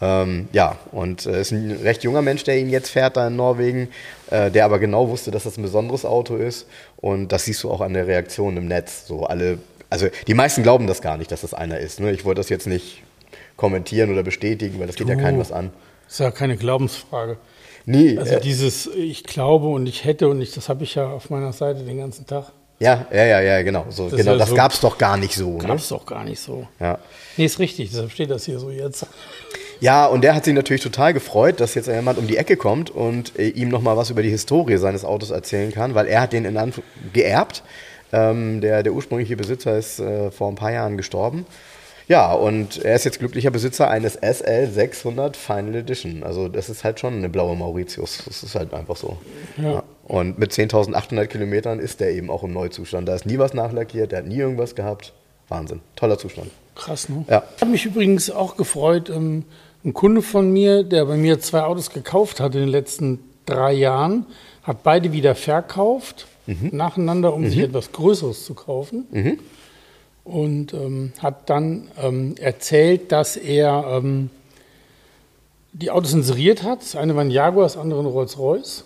Ähm, 0.00 0.48
ja, 0.52 0.78
und 0.92 1.26
es 1.26 1.26
äh, 1.26 1.40
ist 1.40 1.50
ein 1.50 1.72
recht 1.82 2.04
junger 2.04 2.22
Mensch, 2.22 2.44
der 2.44 2.58
ihn 2.58 2.70
jetzt 2.70 2.90
fährt 2.90 3.16
da 3.16 3.26
in 3.26 3.36
Norwegen, 3.36 3.88
äh, 4.30 4.50
der 4.50 4.64
aber 4.64 4.78
genau 4.78 5.08
wusste, 5.08 5.30
dass 5.30 5.42
das 5.42 5.56
ein 5.56 5.62
besonderes 5.62 6.04
Auto 6.04 6.36
ist. 6.36 6.66
Und 6.96 7.32
das 7.32 7.44
siehst 7.44 7.62
du 7.64 7.70
auch 7.70 7.80
an 7.80 7.94
der 7.94 8.06
Reaktion 8.06 8.56
im 8.56 8.68
Netz. 8.68 9.06
So 9.06 9.26
alle, 9.26 9.58
also 9.90 10.06
die 10.26 10.34
meisten 10.34 10.62
glauben 10.62 10.86
das 10.86 11.02
gar 11.02 11.16
nicht, 11.16 11.32
dass 11.32 11.40
das 11.40 11.52
einer 11.52 11.78
ist. 11.78 12.00
Ne? 12.00 12.12
Ich 12.12 12.24
wollte 12.24 12.40
das 12.40 12.48
jetzt 12.48 12.66
nicht 12.66 13.02
kommentieren 13.56 14.12
oder 14.12 14.22
bestätigen, 14.22 14.78
weil 14.78 14.86
das 14.86 14.96
geht 14.96 15.08
ja 15.08 15.16
keinem 15.16 15.40
was 15.40 15.50
an. 15.50 15.70
Das 16.08 16.14
ist 16.14 16.20
ja 16.20 16.30
keine 16.30 16.56
Glaubensfrage. 16.56 17.36
Nie. 17.84 18.18
Also 18.18 18.34
äh, 18.34 18.40
dieses 18.40 18.86
Ich 18.86 19.24
glaube 19.24 19.68
und 19.68 19.86
ich 19.86 20.04
hätte 20.04 20.28
und 20.28 20.40
ich, 20.40 20.52
das 20.52 20.68
habe 20.68 20.84
ich 20.84 20.94
ja 20.94 21.08
auf 21.08 21.30
meiner 21.30 21.52
Seite 21.52 21.84
den 21.84 21.98
ganzen 21.98 22.26
Tag. 22.26 22.52
Ja, 22.80 23.06
ja, 23.12 23.24
ja, 23.24 23.40
ja, 23.40 23.62
genau. 23.62 23.86
So, 23.90 24.08
das 24.08 24.18
genau, 24.18 24.36
das 24.36 24.50
so, 24.50 24.54
gab 24.54 24.72
es 24.72 24.80
doch 24.80 24.98
gar 24.98 25.16
nicht 25.16 25.34
so. 25.34 25.58
Gab 25.58 25.78
es 25.78 25.90
ne? 25.90 25.96
doch 25.96 26.06
gar 26.06 26.24
nicht 26.24 26.40
so. 26.40 26.66
Ja. 26.78 26.98
Nee, 27.36 27.44
ist 27.44 27.58
richtig, 27.58 27.90
deshalb 27.90 28.10
steht 28.10 28.30
das 28.30 28.44
hier 28.44 28.58
so 28.58 28.70
jetzt. 28.70 29.06
Ja, 29.80 30.06
und 30.06 30.22
der 30.22 30.34
hat 30.34 30.44
sich 30.44 30.54
natürlich 30.54 30.82
total 30.82 31.12
gefreut, 31.12 31.60
dass 31.60 31.74
jetzt 31.74 31.88
jemand 31.88 32.18
um 32.18 32.26
die 32.26 32.36
Ecke 32.36 32.56
kommt 32.56 32.90
und 32.90 33.38
äh, 33.38 33.48
ihm 33.48 33.68
nochmal 33.68 33.96
was 33.96 34.10
über 34.10 34.22
die 34.22 34.30
Historie 34.30 34.76
seines 34.76 35.04
Autos 35.04 35.30
erzählen 35.30 35.72
kann, 35.72 35.94
weil 35.94 36.06
er 36.06 36.22
hat 36.22 36.32
den 36.32 36.44
in 36.44 36.56
Anf 36.56 36.80
geerbt. 37.12 37.62
Ähm, 38.12 38.60
der, 38.60 38.82
der 38.82 38.92
ursprüngliche 38.92 39.36
Besitzer 39.36 39.76
ist 39.76 40.00
äh, 40.00 40.30
vor 40.30 40.48
ein 40.48 40.54
paar 40.54 40.72
Jahren 40.72 40.96
gestorben. 40.96 41.46
Ja, 42.08 42.32
und 42.32 42.82
er 42.82 42.96
ist 42.96 43.04
jetzt 43.04 43.18
glücklicher 43.18 43.50
Besitzer 43.50 43.88
eines 43.88 44.14
SL 44.14 44.66
600 44.66 45.36
Final 45.36 45.74
Edition. 45.76 46.22
Also 46.22 46.48
das 46.48 46.70
ist 46.70 46.82
halt 46.82 46.98
schon 46.98 47.14
eine 47.14 47.28
blaue 47.28 47.54
Mauritius. 47.54 48.22
Das 48.26 48.42
ist 48.42 48.54
halt 48.54 48.72
einfach 48.72 48.96
so. 48.96 49.18
Ja. 49.58 49.72
Ja. 49.72 49.82
Und 50.04 50.38
mit 50.38 50.52
10.800 50.52 51.26
Kilometern 51.26 51.80
ist 51.80 52.00
der 52.00 52.12
eben 52.12 52.30
auch 52.30 52.42
im 52.42 52.54
Neuzustand. 52.54 53.06
Da 53.06 53.14
ist 53.14 53.26
nie 53.26 53.38
was 53.38 53.52
nachlackiert, 53.52 54.12
der 54.12 54.20
hat 54.20 54.26
nie 54.26 54.38
irgendwas 54.38 54.74
gehabt. 54.74 55.12
Wahnsinn. 55.48 55.80
Toller 55.96 56.18
Zustand. 56.18 56.50
Krass, 56.74 57.10
ne? 57.10 57.24
Ja. 57.28 57.42
Ich 57.56 57.60
habe 57.60 57.72
mich 57.72 57.84
übrigens 57.84 58.30
auch 58.30 58.56
gefreut. 58.56 59.10
Ähm, 59.10 59.44
ein 59.84 59.92
Kunde 59.92 60.22
von 60.22 60.50
mir, 60.50 60.84
der 60.84 61.04
bei 61.04 61.16
mir 61.16 61.40
zwei 61.40 61.62
Autos 61.62 61.90
gekauft 61.90 62.40
hat 62.40 62.54
in 62.54 62.62
den 62.62 62.70
letzten 62.70 63.20
drei 63.44 63.72
Jahren, 63.72 64.26
hat 64.62 64.82
beide 64.82 65.12
wieder 65.12 65.34
verkauft, 65.34 66.26
mhm. 66.46 66.70
nacheinander, 66.72 67.34
um 67.34 67.42
mhm. 67.42 67.50
sich 67.50 67.58
etwas 67.60 67.92
Größeres 67.92 68.44
zu 68.44 68.54
kaufen. 68.54 69.06
Mhm. 69.10 69.38
Und 70.28 70.74
ähm, 70.74 71.12
hat 71.20 71.48
dann 71.48 71.88
ähm, 72.02 72.34
erzählt, 72.38 73.12
dass 73.12 73.36
er 73.36 74.00
ähm, 74.02 74.28
die 75.72 75.90
Autos 75.90 76.12
inseriert 76.12 76.62
hat. 76.62 76.82
Das 76.82 76.96
eine 76.96 77.14
war 77.14 77.22
ein 77.22 77.30
Jaguar, 77.30 77.64
das 77.64 77.78
andere 77.78 78.00
ein 78.00 78.06
Rolls-Royce, 78.06 78.84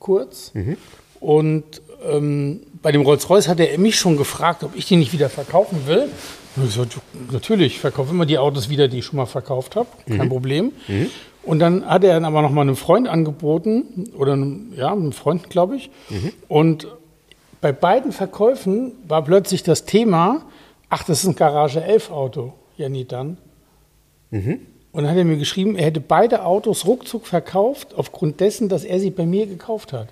kurz. 0.00 0.50
Mhm. 0.54 0.76
Und 1.20 1.64
ähm, 2.04 2.60
bei 2.82 2.90
dem 2.90 3.02
Rolls-Royce 3.02 3.46
hat 3.46 3.60
er 3.60 3.78
mich 3.78 3.96
schon 3.96 4.16
gefragt, 4.16 4.64
ob 4.64 4.74
ich 4.74 4.86
den 4.86 4.98
nicht 4.98 5.12
wieder 5.12 5.28
verkaufen 5.28 5.86
will. 5.86 6.08
Und 6.56 6.64
ich 6.64 6.74
gesagt, 6.74 6.98
natürlich, 7.30 7.74
ich 7.74 7.80
verkaufe 7.80 8.10
immer 8.10 8.26
die 8.26 8.38
Autos 8.38 8.68
wieder, 8.68 8.88
die 8.88 8.98
ich 8.98 9.04
schon 9.04 9.18
mal 9.18 9.26
verkauft 9.26 9.76
habe, 9.76 9.88
kein 10.08 10.26
mhm. 10.26 10.28
Problem. 10.28 10.72
Mhm. 10.88 11.10
Und 11.44 11.60
dann 11.60 11.86
hat 11.86 12.02
er 12.02 12.14
dann 12.14 12.24
aber 12.24 12.42
noch 12.42 12.50
mal 12.50 12.62
einem 12.62 12.76
Freund 12.76 13.08
angeboten, 13.08 14.10
oder 14.16 14.32
einem, 14.32 14.72
ja, 14.76 14.90
einem 14.90 15.12
Freund, 15.12 15.48
glaube 15.48 15.76
ich. 15.76 15.90
Mhm. 16.10 16.32
Und 16.48 16.88
bei 17.60 17.70
beiden 17.70 18.10
Verkäufen 18.10 18.92
war 19.06 19.22
plötzlich 19.22 19.62
das 19.62 19.84
Thema, 19.84 20.42
ach, 20.92 21.04
das 21.04 21.24
ist 21.24 21.26
ein 21.26 21.34
Garage 21.34 21.82
11 21.82 22.10
Auto, 22.10 22.52
Janni 22.76 23.06
dann. 23.06 23.38
Mhm. 24.30 24.60
Und 24.92 25.04
dann 25.04 25.10
hat 25.10 25.16
er 25.16 25.24
mir 25.24 25.38
geschrieben, 25.38 25.74
er 25.74 25.86
hätte 25.86 26.00
beide 26.00 26.44
Autos 26.44 26.86
ruckzuck 26.86 27.26
verkauft, 27.26 27.94
aufgrund 27.96 28.40
dessen, 28.40 28.68
dass 28.68 28.84
er 28.84 29.00
sie 29.00 29.10
bei 29.10 29.24
mir 29.24 29.46
gekauft 29.46 29.94
hat. 29.94 30.08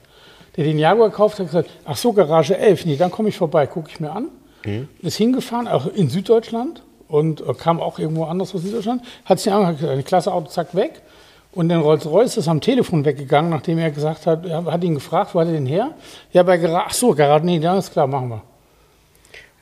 Der 0.56 0.64
den 0.64 0.78
Jaguar 0.78 1.10
gekauft 1.10 1.38
hat, 1.38 1.46
gesagt, 1.46 1.68
ach 1.84 1.98
so, 1.98 2.14
Garage 2.14 2.56
11, 2.56 2.86
nee, 2.86 2.96
dann 2.96 3.10
komme 3.10 3.28
ich 3.28 3.36
vorbei, 3.36 3.66
gucke 3.66 3.90
ich 3.90 4.00
mir 4.00 4.10
an. 4.10 4.28
Mhm. 4.64 4.88
Ist 5.02 5.18
hingefahren, 5.18 5.68
auch 5.68 5.86
in 5.86 6.08
Süddeutschland 6.08 6.82
und 7.08 7.42
äh, 7.42 7.52
kam 7.52 7.78
auch 7.78 7.98
irgendwo 7.98 8.24
anders 8.24 8.54
aus 8.54 8.62
Süddeutschland, 8.62 9.02
hat 9.26 9.38
sich 9.38 9.52
angehört, 9.52 9.98
ein 9.98 10.04
klasse 10.04 10.32
Auto, 10.32 10.48
zack, 10.48 10.74
weg. 10.74 11.02
Und 11.52 11.68
dann 11.68 11.82
Rolls-Royce 11.82 12.38
ist 12.38 12.48
am 12.48 12.62
Telefon 12.62 13.04
weggegangen, 13.04 13.50
nachdem 13.50 13.76
er 13.76 13.90
gesagt 13.90 14.26
hat, 14.26 14.46
er 14.46 14.64
hat 14.64 14.82
ihn 14.82 14.94
gefragt, 14.94 15.34
wo 15.34 15.40
hat 15.40 15.48
er 15.48 15.52
denn 15.52 15.66
her? 15.66 15.90
Ja, 16.32 16.42
bei 16.42 16.56
Garage, 16.56 16.86
ach 16.86 16.94
so, 16.94 17.14
Garage, 17.14 17.44
nee, 17.44 17.58
dann 17.58 17.76
ist 17.76 17.92
klar, 17.92 18.06
machen 18.06 18.30
wir. 18.30 18.42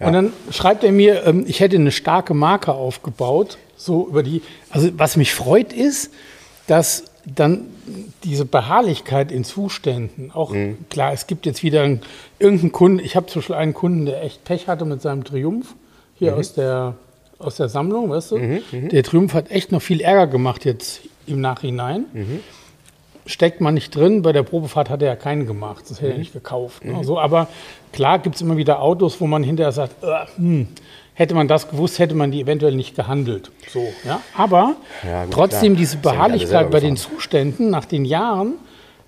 Ja. 0.01 0.07
Und 0.07 0.13
dann 0.13 0.33
schreibt 0.51 0.85
er 0.85 0.93
mir, 0.93 1.27
ähm, 1.27 1.45
ich 1.47 1.61
hätte 1.61 1.77
eine 1.77 1.91
starke 1.91 2.35
Marke 2.35 2.73
aufgebaut, 2.73 3.59
so 3.77 4.09
über 4.09 4.23
die, 4.23 4.43
also 4.71 4.91
was 4.97 5.17
mich 5.17 5.35
freut 5.35 5.73
ist, 5.73 6.13
dass 6.67 7.05
dann 7.25 7.67
diese 8.25 8.45
Beharrlichkeit 8.45 9.33
in 9.33 9.45
Zuständen, 9.45 10.31
auch 10.33 10.53
mhm. 10.53 10.79
klar, 10.89 11.13
es 11.13 11.27
gibt 11.27 11.47
jetzt 11.47 11.63
wieder 11.63 11.83
einen, 11.83 12.01
irgendeinen 12.39 12.73
Kunden, 12.73 12.99
ich 13.05 13.17
habe 13.17 13.27
zum 13.27 13.41
Beispiel 13.41 13.57
einen 13.57 13.75
Kunden, 13.75 14.07
der 14.07 14.23
echt 14.23 14.45
Pech 14.45 14.69
hatte 14.69 14.85
mit 14.85 15.03
seinem 15.03 15.25
Triumph, 15.25 15.75
hier 16.15 16.33
mhm. 16.33 16.39
aus, 16.39 16.55
der, 16.55 16.95
aus 17.39 17.57
der 17.57 17.69
Sammlung, 17.69 18.11
weißt 18.11 18.33
du? 18.33 18.39
Mhm, 18.39 18.63
mhm. 18.71 18.89
der 18.89 19.03
Triumph 19.03 19.35
hat 19.35 19.51
echt 19.51 19.73
noch 19.73 19.83
viel 19.83 20.01
Ärger 20.01 20.27
gemacht 20.27 20.65
jetzt 20.65 21.01
im 21.27 21.41
Nachhinein. 21.41 22.05
Mhm. 23.29 23.31
Steckt 23.31 23.61
man 23.61 23.75
nicht 23.75 23.95
drin, 23.95 24.23
bei 24.23 24.33
der 24.33 24.43
Probefahrt 24.43 24.91
hat 24.91 25.03
er 25.03 25.09
ja 25.09 25.17
keinen 25.17 25.47
gemacht, 25.47 25.85
das 25.89 25.99
hätte 25.99 26.09
er 26.09 26.15
mhm. 26.15 26.21
nicht 26.21 26.33
gekauft. 26.33 26.85
Ne? 26.85 27.05
So, 27.05 27.19
aber 27.19 27.49
klar 27.93 28.19
gibt 28.19 28.37
es 28.37 28.43
immer 28.43 28.57
wieder 28.57 28.83
Autos, 28.83 29.21
wo 29.21 29.27
man 29.27 29.43
hinterher 29.43 29.73
sagt, 29.73 30.03
äh, 30.03 30.27
hm, 30.37 30.69
Hätte 31.19 31.35
man 31.35 31.49
das 31.49 31.69
gewusst, 31.69 31.99
hätte 31.99 32.15
man 32.15 32.31
die 32.31 32.43
eventuell 32.43 32.77
nicht 32.77 32.95
gehandelt. 32.95 33.51
So, 33.69 33.83
ja? 34.05 34.21
Aber 34.37 34.77
ja, 35.05 35.25
gut, 35.25 35.35
trotzdem 35.35 35.73
klar. 35.73 35.81
diese 35.81 35.97
Beharrlichkeit 35.97 36.71
bei 36.71 36.79
den 36.79 36.97
Zuständen 36.97 37.71
nach 37.71 37.87
den 37.87 38.05
Jahren, 38.05 38.55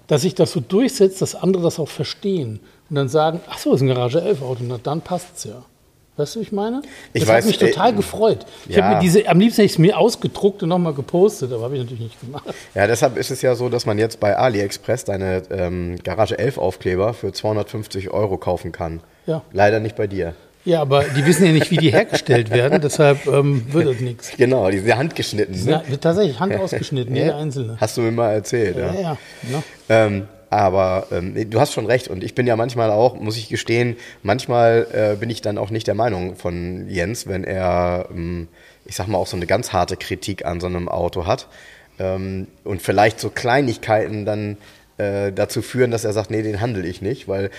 dass 0.09 0.23
sich 0.23 0.35
das 0.35 0.50
so 0.50 0.59
durchsetzt, 0.59 1.23
dass 1.23 1.37
andere 1.37 1.62
das 1.62 1.79
auch 1.79 1.89
verstehen 1.89 2.59
und 2.89 2.97
dann 2.97 3.09
sagen, 3.09 3.41
ach 3.49 3.59
so, 3.59 3.75
ist 3.75 3.83
ein 3.83 3.87
Garage 3.87 4.21
11 4.21 4.43
Auto, 4.43 4.65
na, 4.67 4.79
dann 4.83 5.03
passt 5.03 5.37
es 5.37 5.45
ja. 5.45 5.62
Weißt 6.17 6.35
du, 6.35 6.40
wie 6.40 6.43
ich 6.43 6.52
meine? 6.52 6.83
Ich 7.12 7.21
das 7.21 7.29
weiß, 7.29 7.45
hat 7.45 7.47
mich 7.47 7.59
total 7.59 7.90
äh, 7.90 7.97
gefreut. 7.97 8.45
Ich 8.69 8.76
ja. 8.76 8.85
habe 8.85 8.97
mir 8.97 9.00
diese, 9.00 9.26
am 9.29 9.40
liebsten 9.40 9.62
hätte 9.62 9.67
ich 9.67 9.73
es 9.73 9.79
mir 9.79 9.97
ausgedruckt 9.97 10.62
und 10.62 10.69
nochmal 10.69 10.93
gepostet, 10.93 11.52
aber 11.52 11.64
habe 11.64 11.76
ich 11.76 11.83
natürlich 11.83 12.02
nicht 12.02 12.21
gemacht. 12.21 12.45
Ja, 12.75 12.87
deshalb 12.87 13.17
ist 13.17 13.31
es 13.31 13.43
ja 13.43 13.55
so, 13.55 13.69
dass 13.69 13.87
man 13.87 13.99
jetzt 13.99 14.21
bei 14.21 14.37
AliExpress 14.37 15.05
deine 15.05 15.43
ähm, 15.50 15.97
Garage 16.02 16.38
11 16.38 16.59
Aufkleber 16.59 17.14
für 17.14 17.33
250 17.33 18.11
Euro 18.11 18.37
kaufen 18.37 18.73
kann. 18.73 19.00
Ja. 19.26 19.43
Leider 19.52 19.81
nicht 19.81 19.97
bei 19.97 20.07
dir. 20.07 20.35
Ja, 20.64 20.83
aber 20.83 21.05
die 21.05 21.25
wissen 21.25 21.47
ja 21.47 21.52
nicht, 21.52 21.71
wie 21.71 21.79
die 21.79 21.90
hergestellt 21.93 22.50
werden, 22.50 22.81
deshalb 22.83 23.26
ähm, 23.26 23.64
wird 23.73 23.88
das 23.88 24.00
nichts. 24.00 24.33
Genau, 24.37 24.71
die 24.71 24.81
sind 24.81 24.97
handgeschnitten. 24.97 25.64
Ne? 25.64 25.83
Ja, 25.88 25.97
tatsächlich 25.97 26.38
Hand 26.38 26.55
ausgeschnitten, 26.61 27.17
jeder 27.17 27.37
einzelne. 27.37 27.76
Hast 27.81 27.97
du 27.97 28.02
mir 28.02 28.12
mal 28.12 28.33
erzählt, 28.33 28.76
ja. 28.76 28.93
Ja, 28.93 29.00
ja. 29.00 29.19
ja. 29.50 29.62
Ähm, 29.88 30.29
aber 30.50 31.07
ähm, 31.12 31.49
du 31.49 31.61
hast 31.61 31.73
schon 31.73 31.87
recht. 31.87 32.09
Und 32.09 32.25
ich 32.25 32.35
bin 32.35 32.47
ja 32.47 32.57
manchmal 32.57 32.90
auch, 32.90 33.19
muss 33.19 33.37
ich 33.37 33.49
gestehen, 33.49 33.97
manchmal 34.23 34.87
äh, 34.92 35.16
bin 35.16 35.30
ich 35.30 35.40
dann 35.40 35.57
auch 35.57 35.71
nicht 35.71 35.87
der 35.87 35.95
Meinung 35.95 36.37
von 36.37 36.88
Jens, 36.88 37.26
wenn 37.28 37.45
er, 37.45 38.09
ähm, 38.11 38.49
ich 38.85 38.97
sag 38.97 39.07
mal, 39.07 39.19
auch 39.19 39.28
so 39.28 39.37
eine 39.37 39.47
ganz 39.47 39.73
harte 39.73 39.97
Kritik 39.97 40.45
an 40.45 40.61
so 40.61 40.66
einem 40.66 40.88
Auto 40.88 41.26
hat. 41.26 41.47
Ähm, 42.00 42.49
und 42.64 42.83
vielleicht 42.83 43.21
so 43.21 43.30
Kleinigkeiten 43.30 44.25
dann 44.25 44.57
äh, 44.99 45.33
dazu 45.33 45.62
führen, 45.62 45.92
dass 45.92 46.04
er 46.04 46.12
sagt, 46.12 46.30
nee, 46.30 46.42
den 46.42 46.61
handle 46.61 46.87
ich 46.87 47.00
nicht, 47.00 47.28
weil 47.28 47.50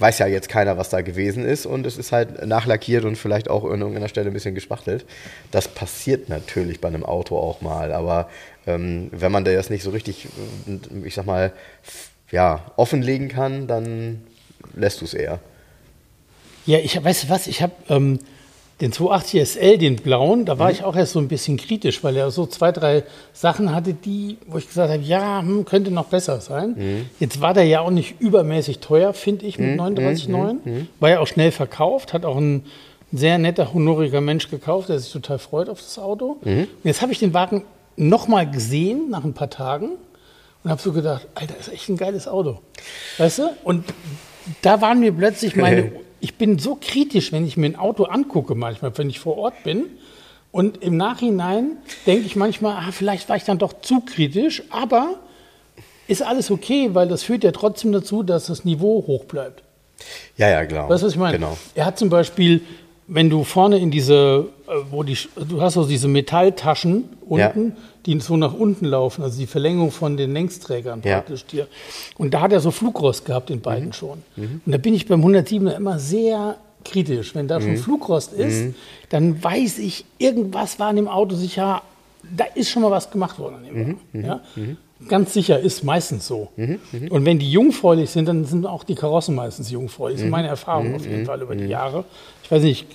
weiß 0.00 0.18
ja 0.18 0.26
jetzt 0.26 0.48
keiner, 0.48 0.78
was 0.78 0.88
da 0.88 1.02
gewesen 1.02 1.44
ist. 1.44 1.66
Und 1.66 1.86
es 1.86 1.98
ist 1.98 2.10
halt 2.10 2.46
nachlackiert 2.46 3.04
und 3.04 3.16
vielleicht 3.16 3.50
auch 3.50 3.64
an 3.64 3.80
irgendeiner 3.80 4.08
Stelle 4.08 4.30
ein 4.30 4.32
bisschen 4.32 4.54
gespachtelt. 4.54 5.04
Das 5.50 5.68
passiert 5.68 6.28
natürlich 6.28 6.80
bei 6.80 6.88
einem 6.88 7.04
Auto 7.04 7.38
auch 7.38 7.60
mal, 7.60 7.92
aber 7.92 8.30
ähm, 8.66 9.08
wenn 9.12 9.30
man 9.30 9.44
das 9.44 9.70
nicht 9.70 9.82
so 9.82 9.90
richtig, 9.90 10.26
äh, 10.66 11.06
ich 11.06 11.14
sag 11.14 11.26
mal, 11.26 11.52
ja, 12.30 12.60
offenlegen 12.76 13.28
kann, 13.28 13.66
dann 13.66 14.22
lässt 14.74 15.00
du 15.00 15.04
es 15.04 15.14
eher. 15.14 15.40
Ja, 16.66 16.78
ich 16.78 17.02
weißt 17.02 17.24
du 17.24 17.28
was, 17.28 17.46
ich 17.46 17.62
habe 17.62 17.72
ähm, 17.88 18.18
den 18.80 18.92
280 18.92 19.48
SL, 19.48 19.78
den 19.78 19.96
blauen, 19.96 20.46
da 20.46 20.58
war 20.58 20.68
mhm. 20.68 20.72
ich 20.72 20.84
auch 20.84 20.96
erst 20.96 21.12
so 21.12 21.18
ein 21.18 21.28
bisschen 21.28 21.56
kritisch, 21.56 22.02
weil 22.02 22.16
er 22.16 22.30
so 22.30 22.46
zwei, 22.46 22.72
drei 22.72 23.02
Sachen 23.32 23.74
hatte, 23.74 23.92
die, 23.92 24.38
wo 24.46 24.58
ich 24.58 24.66
gesagt 24.66 24.90
habe, 24.90 25.02
ja, 25.02 25.40
hm, 25.40 25.64
könnte 25.64 25.90
noch 25.90 26.06
besser 26.06 26.40
sein. 26.40 26.74
Mhm. 26.76 27.06
Jetzt 27.18 27.40
war 27.40 27.52
der 27.52 27.64
ja 27.64 27.80
auch 27.80 27.90
nicht 27.90 28.20
übermäßig 28.20 28.78
teuer, 28.78 29.12
finde 29.12 29.46
ich, 29.46 29.58
mit 29.58 29.72
mhm. 29.72 29.80
39,9. 29.80 30.28
Mhm. 30.30 30.60
mhm. 30.64 30.88
War 30.98 31.10
ja 31.10 31.20
auch 31.20 31.26
schnell 31.26 31.52
verkauft, 31.52 32.12
hat 32.12 32.24
auch 32.24 32.36
ein 32.36 32.64
sehr 33.12 33.38
netter, 33.38 33.74
honoriger 33.74 34.20
Mensch 34.20 34.48
gekauft, 34.50 34.88
der 34.88 34.98
sich 34.98 35.12
total 35.12 35.38
freut 35.38 35.68
auf 35.68 35.80
das 35.80 35.98
Auto. 35.98 36.38
Mhm. 36.44 36.68
Jetzt 36.84 37.02
habe 37.02 37.12
ich 37.12 37.18
den 37.18 37.34
Wagen 37.34 37.64
nochmal 37.96 38.50
gesehen, 38.50 39.10
nach 39.10 39.24
ein 39.24 39.34
paar 39.34 39.50
Tagen, 39.50 39.90
und 40.62 40.70
habe 40.70 40.80
so 40.80 40.92
gedacht, 40.92 41.26
Alter, 41.34 41.56
ist 41.58 41.72
echt 41.72 41.88
ein 41.88 41.96
geiles 41.96 42.28
Auto. 42.28 42.60
Weißt 43.18 43.38
du? 43.38 43.50
Und 43.64 43.84
da 44.62 44.80
waren 44.80 45.00
mir 45.00 45.12
plötzlich 45.12 45.56
meine 45.56 45.92
ich 46.20 46.36
bin 46.36 46.58
so 46.58 46.76
kritisch, 46.80 47.32
wenn 47.32 47.46
ich 47.46 47.56
mir 47.56 47.66
ein 47.66 47.76
Auto 47.76 48.04
angucke, 48.04 48.54
manchmal, 48.54 48.96
wenn 48.96 49.10
ich 49.10 49.20
vor 49.20 49.38
Ort 49.38 49.64
bin. 49.64 49.86
Und 50.52 50.82
im 50.82 50.96
Nachhinein 50.96 51.78
denke 52.06 52.26
ich 52.26 52.36
manchmal, 52.36 52.76
ah, 52.76 52.92
vielleicht 52.92 53.28
war 53.28 53.36
ich 53.36 53.44
dann 53.44 53.58
doch 53.58 53.80
zu 53.80 54.00
kritisch, 54.00 54.62
aber 54.70 55.14
ist 56.08 56.22
alles 56.22 56.50
okay, 56.50 56.90
weil 56.92 57.08
das 57.08 57.22
führt 57.22 57.44
ja 57.44 57.52
trotzdem 57.52 57.92
dazu, 57.92 58.22
dass 58.22 58.46
das 58.46 58.64
Niveau 58.64 59.04
hoch 59.06 59.24
bleibt. 59.24 59.62
Ja, 60.36 60.48
ja, 60.48 60.66
klar. 60.66 60.88
Weißt 60.88 61.02
du, 61.02 61.06
was 61.06 61.12
ich 61.12 61.18
meine? 61.18 61.38
Genau. 61.38 61.56
Er 61.74 61.86
hat 61.86 61.98
zum 61.98 62.10
Beispiel, 62.10 62.62
wenn 63.06 63.30
du 63.30 63.44
vorne 63.44 63.78
in 63.78 63.90
diese, 63.90 64.48
äh, 64.66 64.72
wo 64.90 65.02
die, 65.02 65.16
du 65.36 65.62
hast 65.62 65.74
so 65.74 65.86
diese 65.86 66.08
Metalltaschen 66.08 67.08
unten, 67.20 67.68
ja 67.68 67.76
die 68.06 68.18
so 68.20 68.36
nach 68.36 68.54
unten 68.54 68.86
laufen, 68.86 69.22
also 69.22 69.38
die 69.38 69.46
Verlängerung 69.46 69.90
von 69.90 70.16
den 70.16 70.32
Längsträgern 70.32 71.02
ja. 71.04 71.16
praktisch. 71.16 71.44
Dir. 71.46 71.66
Und 72.16 72.34
da 72.34 72.42
hat 72.42 72.52
er 72.52 72.60
so 72.60 72.70
Flugrost 72.70 73.24
gehabt, 73.24 73.50
in 73.50 73.60
beiden 73.60 73.88
mhm. 73.88 73.92
schon. 73.92 74.22
Mhm. 74.36 74.60
Und 74.64 74.72
da 74.72 74.78
bin 74.78 74.94
ich 74.94 75.06
beim 75.06 75.24
107er 75.24 75.76
immer 75.76 75.98
sehr 75.98 76.56
kritisch. 76.84 77.34
Wenn 77.34 77.48
da 77.48 77.58
mhm. 77.58 77.64
schon 77.64 77.76
Flugrost 77.76 78.32
ist, 78.32 78.62
mhm. 78.62 78.74
dann 79.10 79.42
weiß 79.42 79.78
ich, 79.78 80.04
irgendwas 80.18 80.78
war 80.78 80.88
an 80.88 80.96
dem 80.96 81.08
Auto 81.08 81.34
sicher, 81.36 81.82
da 82.36 82.44
ist 82.54 82.70
schon 82.70 82.82
mal 82.82 82.90
was 82.90 83.10
gemacht 83.10 83.38
worden 83.38 83.56
an 83.56 83.64
dem 83.64 83.74
mhm. 83.74 83.90
Auto. 83.90 84.00
Mhm. 84.12 84.24
Ja? 84.24 84.40
Ganz 85.08 85.32
sicher 85.32 85.58
ist 85.58 85.82
meistens 85.82 86.26
so. 86.26 86.50
Und 86.56 87.24
wenn 87.24 87.38
die 87.38 87.50
jungfräulich 87.50 88.10
sind, 88.10 88.28
dann 88.28 88.44
sind 88.44 88.66
auch 88.66 88.84
die 88.84 88.94
Karossen 88.94 89.34
meistens 89.34 89.70
jungfräulich. 89.70 90.18
Das 90.18 90.26
ist 90.26 90.30
meine 90.30 90.48
Erfahrung 90.48 90.94
auf 90.94 91.06
jeden 91.06 91.24
Fall 91.24 91.40
über 91.40 91.56
die 91.56 91.64
Jahre. 91.64 92.04
Ich 92.42 92.50
weiß 92.50 92.62
nicht, 92.62 92.86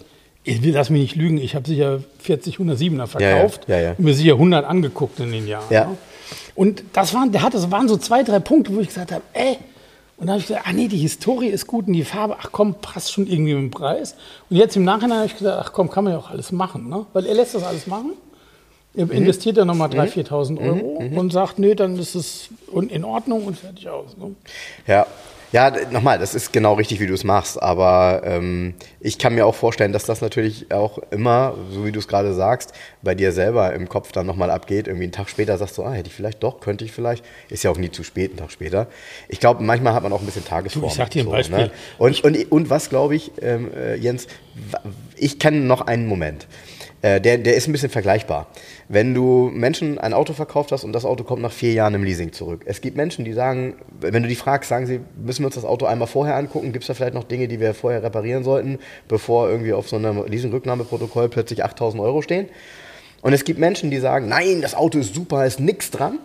ich 0.46 0.74
das 0.74 0.90
mir 0.90 1.00
nicht 1.00 1.16
lügen, 1.16 1.38
ich 1.38 1.56
habe 1.56 1.68
sicher 1.68 2.00
40 2.20 2.58
107er 2.58 3.08
verkauft 3.08 3.66
ja, 3.68 3.78
ja. 3.78 3.84
Ja, 3.84 3.90
und 3.98 4.06
mir 4.06 4.14
sicher 4.14 4.34
100 4.34 4.64
angeguckt 4.66 5.20
in 5.20 5.32
den 5.32 5.48
Jahren. 5.48 5.66
Ne? 5.90 5.98
Und 6.56 6.84
das 6.94 7.14
waren, 7.14 7.32
der 7.32 7.42
hat, 7.42 7.54
das 7.54 7.70
waren 7.72 7.88
so 7.88 7.98
zwei, 7.98 8.24
drei 8.24 8.40
Punkte, 8.40 8.74
wo 8.76 8.80
ich 8.80 8.88
gesagt 8.88 9.12
habe, 9.12 9.24
ey, 9.34 9.58
Und 10.18 10.28
dann 10.28 10.36
habe 10.36 10.40
ich 10.40 10.48
gesagt, 10.48 10.66
ach 10.68 10.72
nee, 10.72 10.88
die 10.88 10.98
Historie 10.98 11.48
ist 11.48 11.68
gut 11.68 11.88
und 11.88 11.94
die 11.94 12.06
Farbe, 12.06 12.38
ach 12.40 12.50
komm, 12.52 12.76
passt 12.76 13.12
schon 13.12 13.28
irgendwie 13.28 13.54
mit 13.54 13.64
dem 13.64 13.72
Preis. 13.72 14.16
Und 14.50 14.56
jetzt 14.58 14.76
im 14.78 14.84
Nachhinein 14.86 15.18
habe 15.18 15.28
ich 15.28 15.38
gesagt, 15.38 15.58
ach 15.62 15.74
komm, 15.74 15.90
kann 15.90 16.06
man 16.06 16.14
ja 16.14 16.20
auch 16.20 16.30
alles 16.30 16.52
machen. 16.54 16.88
Ne? 16.90 17.06
Weil 17.12 17.26
er 17.26 17.34
lässt 17.34 17.56
das 17.56 17.64
alles 17.64 17.86
machen. 17.88 18.12
Er 18.96 19.12
investiert 19.12 19.58
dann 19.58 19.68
nochmal 19.68 19.90
3.000, 19.90 20.30
4.000 20.30 20.62
Euro 20.62 21.04
und 21.20 21.34
sagt, 21.34 21.60
nö, 21.60 21.76
dann 21.76 22.00
ist 22.00 22.16
es 22.16 22.48
in 22.72 23.04
Ordnung 23.04 23.44
und 23.44 23.58
fertig 23.58 23.90
aus. 23.90 24.16
Ne? 24.16 24.34
Ja, 24.88 25.06
ja, 25.56 25.72
nochmal, 25.90 26.20
das 26.20 26.36
ist 26.36 26.52
genau 26.52 26.74
richtig, 26.74 27.00
wie 27.00 27.08
du 27.08 27.14
es 27.14 27.24
machst. 27.24 27.64
Aber 27.64 28.24
ähm, 28.26 28.74
ich 29.00 29.18
kann 29.18 29.36
mir 29.36 29.46
auch 29.46 29.56
vorstellen, 29.56 29.94
dass 29.94 30.04
das 30.04 30.20
natürlich 30.20 30.70
auch 30.70 30.98
immer, 31.12 31.56
so 31.72 31.86
wie 31.86 31.94
du 31.94 32.00
es 32.00 32.10
gerade 32.10 32.34
sagst, 32.34 32.74
bei 33.02 33.16
dir 33.16 33.32
selber 33.32 33.74
im 33.74 33.88
Kopf 33.88 34.12
dann 34.12 34.26
nochmal 34.26 34.52
abgeht. 34.52 34.88
Irgendwie 34.88 35.06
einen 35.06 35.14
Tag 35.14 35.30
später 35.30 35.58
sagst 35.58 35.78
du, 35.78 35.84
ah, 35.84 35.94
hätte 35.94 36.10
ich 36.10 36.14
vielleicht 36.14 36.44
doch, 36.44 36.60
könnte 36.60 36.84
ich 36.84 36.92
vielleicht. 36.92 37.24
Ist 37.48 37.64
ja 37.64 37.72
auch 37.72 37.78
nie 37.78 37.90
zu 37.90 38.04
spät, 38.04 38.32
einen 38.32 38.40
Tag 38.40 38.52
später. 38.52 38.88
Ich 39.30 39.40
glaube, 39.40 39.64
manchmal 39.64 39.94
hat 39.94 40.04
man 40.04 40.12
auch 40.12 40.20
ein 40.20 40.26
bisschen 40.26 40.44
Tagesform. 40.44 40.82
Du, 40.82 40.88
ich 40.90 40.96
sag 40.96 41.10
dir 41.12 41.24
ein 41.24 41.28
so, 41.28 41.32
Beispiel. 41.32 41.58
Ne? 41.58 41.72
Und, 42.00 42.22
und, 42.26 42.52
und 42.52 42.70
was 42.70 42.90
glaube 42.90 43.16
ich, 43.16 43.32
ähm, 43.42 43.72
äh, 43.74 43.96
Jens, 43.96 44.28
ich 45.16 45.40
kenne 45.40 45.62
noch 45.62 45.88
einen 45.88 46.06
Moment. 46.06 46.48
Äh, 47.06 47.22
der, 47.22 47.38
der 47.38 47.56
ist 47.56 47.68
ein 47.68 47.72
bisschen 47.72 47.92
vergleichbar. 47.92 48.48
Wenn 48.90 49.14
du 49.14 49.52
Menschen 49.54 50.00
ein 50.00 50.12
Auto 50.16 50.34
verkauft 50.34 50.72
hast 50.72 50.84
und 50.84 50.92
das 50.92 51.06
Auto 51.06 51.24
kommt 51.24 51.40
nach 51.44 51.52
vier 51.52 51.72
Jahren 51.72 51.94
im 51.94 52.04
Leasing 52.04 52.34
zurück. 52.34 52.62
Es 52.66 52.82
gibt 52.82 52.98
Menschen, 52.98 53.24
die 53.26 53.34
sagen, 53.34 53.76
wenn 54.02 54.24
du 54.24 54.30
die 54.30 54.36
fragst, 54.36 54.70
sagen 54.70 54.88
sie, 54.88 55.02
müssen 55.16 55.44
wir 55.44 55.46
uns 55.46 55.54
das 55.54 55.66
Auto 55.66 55.86
einmal 55.86 56.08
vorher 56.08 56.36
angucken? 56.36 56.72
Gibt 56.72 56.84
es 56.84 56.88
da 56.88 56.96
vielleicht 56.96 57.14
noch 57.14 57.26
Dinge, 57.26 57.48
die 57.48 57.60
wir 57.60 57.76
vorher 57.76 58.02
reparieren 58.02 58.44
sollten, 58.44 58.80
bevor 59.08 59.48
irgendwie 59.48 59.74
auf 59.74 59.88
so 59.88 59.98
einem 59.98 60.26
Leasing-Rücknahmeprotokoll 60.26 61.30
plötzlich 61.30 61.64
8000 61.64 62.02
Euro 62.02 62.24
stehen? 62.24 62.50
Und 63.22 63.34
es 63.34 63.44
gibt 63.44 63.60
Menschen, 63.60 63.92
die 63.92 64.00
sagen, 64.00 64.28
nein, 64.28 64.64
das 64.64 64.74
Auto 64.74 64.98
ist 64.98 65.14
super, 65.14 65.46
ist 65.46 65.60
nichts 65.60 65.92
dran. 65.92 66.18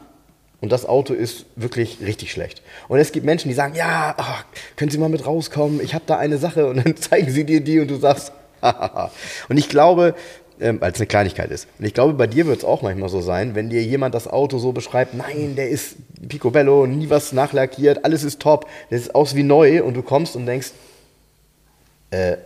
Und 0.62 0.72
das 0.72 0.87
Auto 0.87 1.12
ist 1.12 1.44
wirklich 1.56 1.99
richtig 2.00 2.32
schlecht. 2.32 2.62
Und 2.88 3.00
es 3.00 3.12
gibt 3.12 3.26
Menschen, 3.26 3.49
die 3.49 3.54
sagen, 3.54 3.75
ja, 3.75 4.14
ach, 4.16 4.46
können 4.76 4.90
Sie 4.90 4.96
mal 4.96 5.10
mit 5.10 5.26
rauskommen, 5.26 5.78
ich 5.82 5.92
habe 5.92 6.04
da 6.06 6.16
eine 6.16 6.38
Sache 6.38 6.66
und 6.66 6.78
dann 6.78 6.96
zeigen 6.96 7.30
sie 7.30 7.44
dir 7.44 7.60
die 7.60 7.80
und 7.80 7.90
du 7.90 7.96
sagst, 7.96 8.32
und 9.49 9.58
ich 9.58 9.68
glaube, 9.68 10.14
ähm, 10.60 10.78
als 10.82 10.98
eine 10.98 11.06
Kleinigkeit 11.06 11.50
ist. 11.50 11.66
Und 11.78 11.84
ich 11.84 11.94
glaube, 11.94 12.14
bei 12.14 12.26
dir 12.26 12.46
wird 12.46 12.58
es 12.58 12.64
auch 12.64 12.82
manchmal 12.82 13.08
so 13.08 13.20
sein, 13.20 13.54
wenn 13.54 13.70
dir 13.70 13.82
jemand 13.82 14.14
das 14.14 14.28
Auto 14.28 14.58
so 14.58 14.72
beschreibt, 14.72 15.14
nein, 15.14 15.56
der 15.56 15.68
ist 15.68 15.96
picobello, 16.28 16.86
nie 16.86 17.10
was 17.10 17.32
nachlackiert, 17.32 18.04
alles 18.04 18.22
ist 18.22 18.40
top, 18.40 18.66
das 18.90 19.02
ist 19.02 19.14
aus 19.14 19.34
wie 19.34 19.42
neu 19.42 19.82
und 19.82 19.94
du 19.94 20.02
kommst 20.02 20.36
und 20.36 20.46
denkst, 20.46 20.72
äh, 22.10 22.36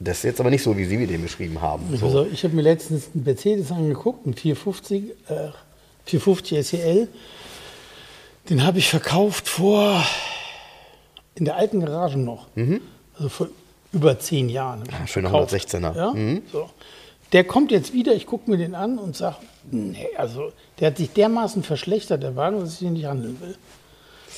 das 0.00 0.18
ist 0.18 0.24
jetzt 0.24 0.40
aber 0.40 0.50
nicht 0.50 0.62
so, 0.62 0.76
wie 0.76 0.84
Sie 0.84 0.96
mir 0.96 1.06
den 1.06 1.22
beschrieben 1.22 1.60
haben. 1.62 1.96
So. 1.96 2.06
Also 2.06 2.26
ich 2.26 2.44
habe 2.44 2.54
mir 2.54 2.62
letztens 2.62 3.08
einen 3.14 3.24
Mercedes 3.24 3.70
angeguckt, 3.70 4.26
einen 4.26 4.34
450, 4.34 5.04
äh, 5.28 5.50
450 6.06 6.66
SEL. 6.66 7.08
Den 8.50 8.66
habe 8.66 8.78
ich 8.78 8.88
verkauft 8.88 9.48
vor, 9.48 10.04
in 11.36 11.44
der 11.44 11.56
alten 11.56 11.80
Garage 11.80 12.18
noch. 12.18 12.48
Mhm. 12.54 12.80
Also 13.14 13.28
vor 13.28 13.48
über 13.94 14.18
zehn 14.18 14.48
Jahren. 14.48 14.82
Ja, 14.90 15.06
schöner 15.06 15.30
116er. 15.30 15.96
Ja? 15.96 16.12
Mhm. 16.12 16.42
So. 16.52 16.68
Der 17.34 17.44
kommt 17.44 17.72
jetzt 17.72 17.92
wieder, 17.92 18.14
ich 18.14 18.26
gucke 18.26 18.50
mir 18.50 18.56
den 18.56 18.74
an 18.74 18.96
und 18.96 19.16
sage, 19.16 19.36
nee, 19.70 20.08
also 20.16 20.52
der 20.78 20.86
hat 20.86 20.98
sich 20.98 21.10
dermaßen 21.10 21.64
verschlechtert, 21.64 22.22
der 22.22 22.36
Wagen, 22.36 22.60
dass 22.60 22.74
ich 22.74 22.78
den 22.78 22.92
nicht 22.92 23.06
handeln 23.06 23.38
will. 23.40 23.56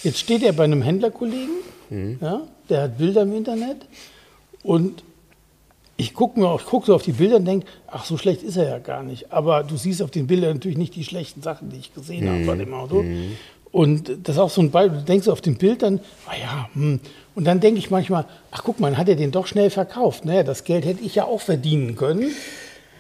Jetzt 0.03 0.19
steht 0.19 0.43
er 0.43 0.55
bei 0.55 0.65
einem 0.65 0.83
Händlerkollegen, 0.83 1.57
mhm. 1.91 2.19
ja, 2.21 2.41
der 2.71 2.83
hat 2.83 2.99
Bilder 2.99 3.23
im 3.23 3.37
Internet 3.37 3.87
und 4.63 5.05
ich 5.99 6.15
gucke 6.15 6.41
mir 6.41 6.59
guck 6.65 6.87
so 6.87 6.95
auf 6.95 7.03
die 7.03 7.13
Bilder 7.13 7.37
und 7.37 7.45
denke, 7.45 7.67
ach, 7.87 8.05
so 8.05 8.17
schlecht 8.17 8.43
ist 8.43 8.57
er 8.57 8.69
ja 8.69 8.79
gar 8.79 9.03
nicht. 9.03 9.33
Aber 9.33 9.63
du 9.63 9.77
siehst 9.77 10.03
auf 10.03 10.11
den 10.11 10.27
Bildern 10.27 10.55
natürlich 10.55 10.77
nicht 10.77 10.95
die 10.95 11.05
schlechten 11.05 11.43
Sachen, 11.43 11.71
die 11.71 11.77
ich 11.77 11.95
gesehen 11.95 12.25
mhm. 12.25 12.31
habe 12.31 12.47
bei 12.47 12.65
dem 12.65 12.75
Auto. 12.75 13.03
Mhm. 13.03 13.37
Und 13.73 14.11
das 14.23 14.37
ist 14.37 14.41
auch 14.41 14.51
so 14.51 14.63
ein 14.63 14.71
Beispiel, 14.71 15.01
du 15.01 15.05
denkst 15.05 15.29
auf 15.29 15.43
dem 15.43 15.57
Bild 15.57 15.83
dann, 15.83 16.01
ah 16.27 16.37
ja, 16.41 16.71
hm. 16.73 16.99
und 17.35 17.45
dann 17.45 17.61
denke 17.61 17.79
ich 17.79 17.91
manchmal, 17.91 18.25
ach 18.51 18.63
guck 18.65 18.81
mal, 18.81 18.97
hat 18.97 19.07
er 19.07 19.17
den 19.17 19.33
doch 19.33 19.47
schnell 19.47 19.69
verkauft. 19.69 20.25
Naja, 20.25 20.45
das 20.45 20.65
Geld 20.65 20.87
hätte 20.87 21.05
ich 21.05 21.17
ja 21.17 21.25
auch 21.25 21.43
verdienen 21.43 21.95
können. 21.95 22.31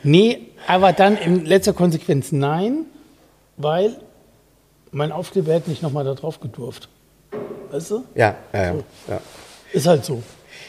Nee, 0.06 0.46
aber 0.68 0.92
dann 0.92 1.16
in 1.16 1.44
letzter 1.44 1.72
Konsequenz 1.72 2.30
nein, 2.30 2.86
weil 3.56 3.96
mein 4.92 5.10
Aufkleber 5.10 5.52
hätte 5.52 5.68
nicht 5.68 5.82
nochmal 5.82 6.04
da 6.04 6.14
drauf 6.14 6.38
gedurft. 6.38 6.88
Weißt 7.72 7.90
du? 7.90 8.04
Ja, 8.14 8.36
ja, 8.52 8.62
ja, 8.62 8.72
so. 8.72 8.84
ja. 9.08 9.20
Ist 9.72 9.86
halt 9.88 10.04
so. 10.04 10.22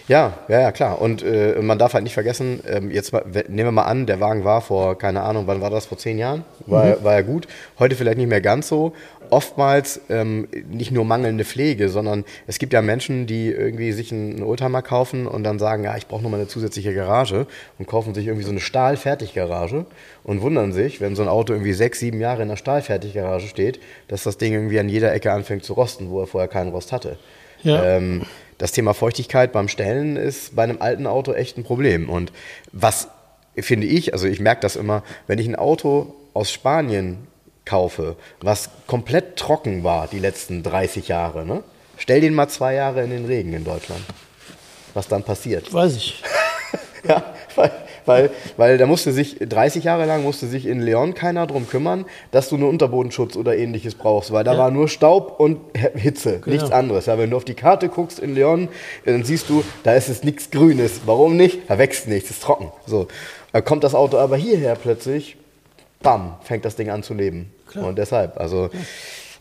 Ja, 0.08 0.40
ja, 0.48 0.62
ja, 0.62 0.72
klar. 0.72 1.02
Und 1.02 1.22
äh, 1.22 1.56
man 1.62 1.78
darf 1.78 1.94
halt 1.94 2.04
nicht 2.04 2.14
vergessen, 2.14 2.62
ähm, 2.66 2.92
jetzt 2.92 3.12
nehmen 3.14 3.68
wir 3.68 3.72
mal 3.72 3.84
an, 3.84 4.06
der 4.06 4.22
Wagen 4.22 4.46
war 4.46 4.62
vor, 4.62 4.98
keine 4.98 5.22
Ahnung, 5.22 5.48
wann 5.48 5.60
war 5.60 5.70
das, 5.70 5.86
vor 5.86 5.98
zehn 5.98 6.18
Jahren? 6.18 6.46
War, 6.66 6.86
mhm. 6.86 7.04
war 7.04 7.14
er 7.16 7.24
gut. 7.24 7.48
Heute 7.78 7.96
vielleicht 7.96 8.18
nicht 8.18 8.30
mehr 8.30 8.40
ganz 8.40 8.70
so. 8.70 8.94
Oftmals 9.30 10.00
ähm, 10.10 10.48
nicht 10.70 10.92
nur 10.92 11.04
mangelnde 11.04 11.44
Pflege, 11.44 11.90
sondern 11.90 12.24
es 12.48 12.58
gibt 12.60 12.72
ja 12.72 12.82
Menschen, 12.82 13.28
die 13.28 13.48
irgendwie 13.48 13.92
sich 13.92 14.14
einen 14.14 14.42
Oldtimer 14.42 14.82
kaufen 14.82 15.28
und 15.28 15.44
dann 15.44 15.60
sagen, 15.60 15.84
ja, 15.84 15.98
ich 15.98 16.08
brauche 16.08 16.24
nochmal 16.24 16.40
eine 16.40 16.48
zusätzliche 16.48 16.94
Garage 16.94 17.46
und 17.78 17.88
kaufen 17.88 18.14
sich 18.14 18.28
irgendwie 18.28 18.46
so 18.46 18.52
eine 18.52 18.62
Stahlfertiggarage 18.62 19.86
und 20.24 20.42
wundern 20.42 20.72
sich, 20.72 21.02
wenn 21.02 21.18
so 21.18 21.24
ein 21.24 21.28
Auto 21.28 21.52
irgendwie 21.52 21.74
sechs, 21.74 22.00
sieben 22.00 22.22
Jahre 22.22 22.44
in 22.44 22.48
einer 22.48 22.56
Stahlfertiggarage 22.56 23.48
steht, 23.48 23.82
dass 24.08 24.24
das 24.24 24.38
Ding 24.38 24.54
irgendwie 24.54 24.80
an 24.80 24.88
jeder 24.88 25.14
Ecke 25.14 25.34
anfängt 25.34 25.66
zu 25.66 25.74
rosten, 25.74 26.10
wo 26.10 26.22
er 26.22 26.28
vorher 26.28 26.48
keinen 26.48 26.72
Rost 26.72 26.94
hatte. 26.94 27.18
Ja. 27.64 27.84
Ähm, 27.84 28.22
das 28.58 28.72
Thema 28.72 28.94
Feuchtigkeit 28.94 29.52
beim 29.52 29.68
Stellen 29.68 30.16
ist 30.16 30.56
bei 30.56 30.64
einem 30.64 30.82
alten 30.82 31.08
Auto 31.08 31.34
echt 31.34 31.58
ein 31.58 31.64
Problem. 31.64 32.10
Und 32.10 32.32
was 32.72 33.08
finde 33.56 33.88
ich, 33.88 34.14
also 34.14 34.28
ich 34.28 34.40
merke 34.40 34.62
das 34.62 34.76
immer, 34.76 35.04
wenn 35.28 35.40
ich 35.40 35.48
ein 35.48 35.56
Auto 35.56 36.16
aus 36.34 36.52
Spanien 36.52 37.28
kaufe, 37.66 38.16
was 38.42 38.70
komplett 38.88 39.36
trocken 39.36 39.84
war 39.84 40.08
die 40.08 40.20
letzten 40.20 40.64
30 40.64 41.08
Jahre, 41.08 41.46
ne? 41.46 41.64
stell 41.98 42.22
den 42.22 42.34
mal 42.34 42.48
zwei 42.48 42.76
Jahre 42.76 43.04
in 43.04 43.10
den 43.10 43.26
Regen 43.26 43.54
in 43.54 43.64
Deutschland. 43.64 44.02
Was 44.94 45.08
dann 45.08 45.24
passiert? 45.24 45.72
Weiß 45.74 45.96
ich. 45.96 46.24
ja, 47.08 47.24
weil 47.58 47.72
weil, 48.08 48.32
weil 48.56 48.78
da 48.78 48.86
musste 48.86 49.12
sich 49.12 49.38
30 49.40 49.84
Jahre 49.84 50.06
lang 50.06 50.24
musste 50.24 50.48
sich 50.48 50.66
in 50.66 50.80
Leon 50.80 51.14
keiner 51.14 51.46
drum 51.46 51.68
kümmern, 51.68 52.06
dass 52.32 52.50
du 52.50 52.56
einen 52.56 52.64
Unterbodenschutz 52.64 53.36
oder 53.36 53.56
ähnliches 53.58 53.96
brauchst, 53.96 54.32
weil 54.32 54.44
da 54.44 54.54
ja. 54.54 54.60
war 54.60 54.72
nur 54.72 54.88
Staub 54.88 55.40
und 55.40 55.60
Hitze, 55.96 56.40
genau. 56.40 56.56
nichts 56.56 56.72
anderes. 56.72 57.06
Ja, 57.06 57.18
wenn 57.18 57.30
du 57.30 57.38
auf 57.38 57.46
die 57.46 57.54
Karte 57.54 57.90
guckst 57.90 58.20
in 58.20 58.34
Leon, 58.34 58.70
dann 59.06 59.24
siehst 59.24 59.50
du, 59.50 59.64
da 59.84 59.94
ist 59.94 60.10
es 60.10 60.24
nichts 60.24 60.50
Grünes. 60.50 61.02
Warum 61.06 61.36
nicht? 61.36 61.70
Da 61.70 61.78
wächst 61.78 62.08
nichts, 62.08 62.32
ist 62.32 62.42
trocken. 62.42 62.72
So. 62.86 63.08
Da 63.52 63.62
kommt 63.62 63.84
das 63.84 63.94
Auto 63.94 64.18
aber 64.18 64.38
hierher 64.38 64.76
plötzlich, 64.76 65.38
bam, 66.02 66.36
fängt 66.42 66.66
das 66.66 66.76
Ding 66.76 66.90
an 66.90 67.04
zu 67.04 67.14
leben. 67.14 67.52
Klar. 67.68 67.88
Und 67.88 67.98
deshalb, 67.98 68.40
also 68.40 68.70
ja. 68.72 68.80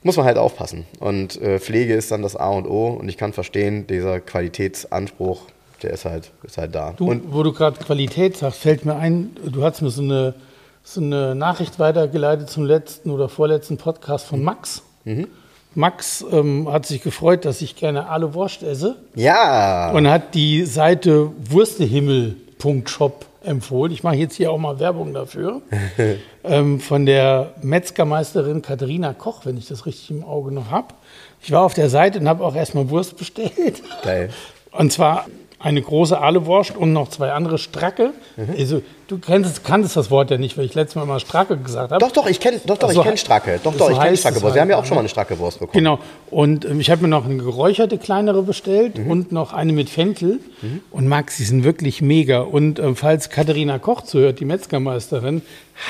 muss 0.02 0.16
man 0.16 0.26
halt 0.26 0.38
aufpassen. 0.38 0.86
Und 0.98 1.40
äh, 1.40 1.60
Pflege 1.60 1.94
ist 1.94 2.10
dann 2.10 2.22
das 2.22 2.34
A 2.34 2.50
und 2.50 2.66
O. 2.66 2.88
Und 2.88 3.08
ich 3.08 3.16
kann 3.16 3.32
verstehen, 3.32 3.86
dieser 3.86 4.20
Qualitätsanspruch 4.20 5.42
der 5.86 5.94
ist 5.94 6.04
halt, 6.04 6.32
ist 6.42 6.58
halt 6.58 6.74
da. 6.74 6.92
Du, 6.96 7.08
und 7.08 7.32
wo 7.32 7.44
du 7.44 7.52
gerade 7.52 7.78
Qualität 7.78 8.36
sagst, 8.36 8.58
fällt 8.58 8.84
mir 8.84 8.96
ein, 8.96 9.36
du 9.44 9.62
hast 9.62 9.82
mir 9.82 9.90
so 9.90 10.02
eine, 10.02 10.34
so 10.82 11.00
eine 11.00 11.36
Nachricht 11.36 11.78
weitergeleitet 11.78 12.50
zum 12.50 12.64
letzten 12.64 13.10
oder 13.10 13.28
vorletzten 13.28 13.76
Podcast 13.76 14.26
von 14.26 14.42
Max. 14.42 14.82
Mhm. 15.04 15.28
Max 15.74 16.24
ähm, 16.32 16.68
hat 16.72 16.86
sich 16.86 17.02
gefreut, 17.02 17.44
dass 17.44 17.62
ich 17.62 17.76
gerne 17.76 18.08
alle 18.08 18.34
Wurst 18.34 18.64
esse. 18.64 18.96
Ja. 19.14 19.92
Und 19.92 20.08
hat 20.08 20.34
die 20.34 20.64
Seite 20.64 21.30
wurstehimmel.shop 21.38 23.26
empfohlen. 23.44 23.92
Ich 23.92 24.02
mache 24.02 24.16
jetzt 24.16 24.34
hier 24.34 24.50
auch 24.50 24.58
mal 24.58 24.80
Werbung 24.80 25.14
dafür. 25.14 25.62
ähm, 26.44 26.80
von 26.80 27.06
der 27.06 27.52
Metzgermeisterin 27.62 28.62
Katharina 28.62 29.12
Koch, 29.12 29.42
wenn 29.44 29.56
ich 29.56 29.68
das 29.68 29.86
richtig 29.86 30.10
im 30.10 30.24
Auge 30.24 30.50
noch 30.50 30.72
habe. 30.72 30.94
Ich 31.40 31.52
war 31.52 31.62
auf 31.62 31.74
der 31.74 31.90
Seite 31.90 32.18
und 32.18 32.28
habe 32.28 32.44
auch 32.44 32.56
erstmal 32.56 32.90
Wurst 32.90 33.16
bestellt. 33.16 33.82
Geil. 34.02 34.30
Und 34.72 34.92
zwar 34.92 35.26
eine 35.58 35.80
große 35.80 36.18
Ahlewurst 36.20 36.76
und 36.76 36.92
noch 36.92 37.08
zwei 37.08 37.32
andere 37.32 37.56
Stracke. 37.56 38.12
Mhm. 38.36 38.54
Also, 38.58 38.82
du 39.08 39.18
kennst, 39.18 39.64
kanntest 39.64 39.96
das 39.96 40.10
Wort 40.10 40.30
ja 40.30 40.36
nicht, 40.36 40.58
weil 40.58 40.66
ich 40.66 40.74
letztes 40.74 40.96
Mal 40.96 41.04
immer 41.04 41.18
Stracke 41.18 41.56
gesagt 41.56 41.92
habe. 41.92 42.04
Doch, 42.04 42.12
doch, 42.12 42.26
ich 42.26 42.40
kenne 42.40 42.60
doch, 42.66 42.76
doch, 42.76 42.88
also, 42.88 43.02
kenn 43.02 43.16
Stracke. 43.16 43.58
Doch, 43.62 43.74
doch, 43.74 43.90
ich 43.90 43.98
kenne 43.98 44.16
Stracke 44.16 44.42
Wurst. 44.42 44.54
Wir 44.54 44.62
haben 44.62 44.70
ja 44.70 44.76
auch 44.76 44.84
schon 44.84 44.96
mal 44.96 45.00
eine 45.00 45.08
Stracke 45.08 45.38
Wurst 45.38 45.58
bekommen. 45.58 45.72
Genau. 45.72 45.98
Und 46.30 46.66
ähm, 46.66 46.78
ich 46.80 46.90
habe 46.90 47.02
mir 47.02 47.08
noch 47.08 47.24
eine 47.24 47.38
geräucherte 47.38 47.96
kleinere 47.96 48.42
bestellt 48.42 48.98
mhm. 48.98 49.10
und 49.10 49.32
noch 49.32 49.54
eine 49.54 49.72
mit 49.72 49.88
Fenchel. 49.88 50.40
Mhm. 50.60 50.82
Und 50.90 51.08
Max, 51.08 51.38
die 51.38 51.44
sind 51.44 51.64
wirklich 51.64 52.02
mega. 52.02 52.40
Und 52.40 52.78
ähm, 52.78 52.94
falls 52.94 53.30
Katharina 53.30 53.78
Koch 53.78 54.02
zuhört, 54.02 54.40
die 54.40 54.44
Metzgermeisterin, 54.44 55.40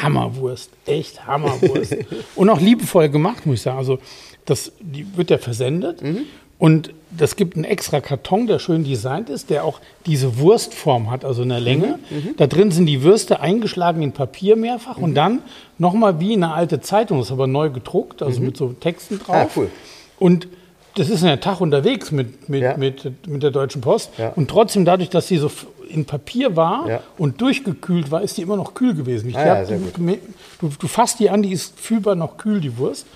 Hammerwurst. 0.01 0.71
Echt 0.87 1.27
Hammerwurst. 1.27 1.97
und 2.37 2.51
auch 2.51 2.61
liebevoll 2.61 3.09
gemacht, 3.09 3.47
muss 3.47 3.57
ich 3.57 3.63
sagen. 3.63 3.79
Also, 3.79 3.99
das, 4.45 4.73
die 4.81 5.07
wird 5.17 5.31
ja 5.31 5.39
versendet. 5.39 6.03
Mhm. 6.03 6.21
Und 6.59 6.91
das 7.11 7.37
gibt 7.37 7.57
einen 7.57 7.65
extra 7.65 8.01
Karton, 8.01 8.47
der 8.47 8.59
schön 8.59 8.85
designt 8.85 9.31
ist, 9.31 9.51
der 9.51 9.65
auch 9.65 9.81
diese 10.07 10.39
Wurstform 10.39 11.11
hat, 11.11 11.25
also 11.25 11.43
eine 11.43 11.59
Länge. 11.59 11.99
Mhm, 12.11 12.17
mhm. 12.17 12.37
da 12.37 12.47
drin 12.47 12.71
sind 12.71 12.87
die 12.87 13.03
Würste 13.03 13.41
eingeschlagen 13.41 14.03
in 14.03 14.13
Papier 14.13 14.57
mehrfach 14.57 14.99
mhm. 14.99 15.05
und 15.05 15.15
dann 15.15 15.43
nochmal 15.79 16.21
wie 16.21 16.33
eine 16.33 16.53
alte 16.53 16.81
Zeitung, 16.81 17.19
das 17.19 17.29
ist 17.29 17.33
aber 17.33 17.47
neu 17.47 17.71
gedruckt, 17.71 18.23
also 18.23 18.41
mhm. 18.41 18.47
mit 18.47 18.57
so 18.57 18.69
Texten 18.73 19.19
drauf. 19.19 19.37
Ah, 19.37 19.49
cool. 19.57 19.71
Und 20.19 20.49
das 20.95 21.11
ist 21.11 21.23
ein 21.23 21.41
Tag 21.41 21.61
unterwegs 21.61 22.11
mit, 22.11 22.49
mit, 22.49 22.63
ja. 22.63 22.77
mit, 22.77 23.27
mit 23.27 23.43
der 23.43 23.51
Deutschen 23.51 23.83
Post. 23.83 24.13
Ja. 24.17 24.33
Und 24.35 24.49
trotzdem, 24.49 24.87
dadurch, 24.87 25.11
dass 25.11 25.29
sie 25.29 25.37
so 25.37 25.51
in 25.89 26.07
Papier 26.07 26.57
war 26.57 26.89
ja. 26.89 27.01
und 27.19 27.41
durchgekühlt 27.41 28.11
war, 28.11 28.23
ist 28.23 28.39
die 28.39 28.43
immer 28.43 28.57
noch 28.57 28.73
kühl 28.75 28.95
gewesen. 28.95 29.29
Ich 29.29 29.37
ah, 29.37 29.63
glaub, 29.63 29.95
du, 29.95 30.19
du, 30.61 30.69
du 30.79 30.89
fasst 30.89 31.21
die 31.21 31.29
an, 31.29 31.43
die 31.43 31.53
ist 31.53 31.79
fühlbar 31.79 32.15
noch 32.15 32.39
kühl, 32.39 32.61
die 32.61 32.79
Wurst. 32.79 33.07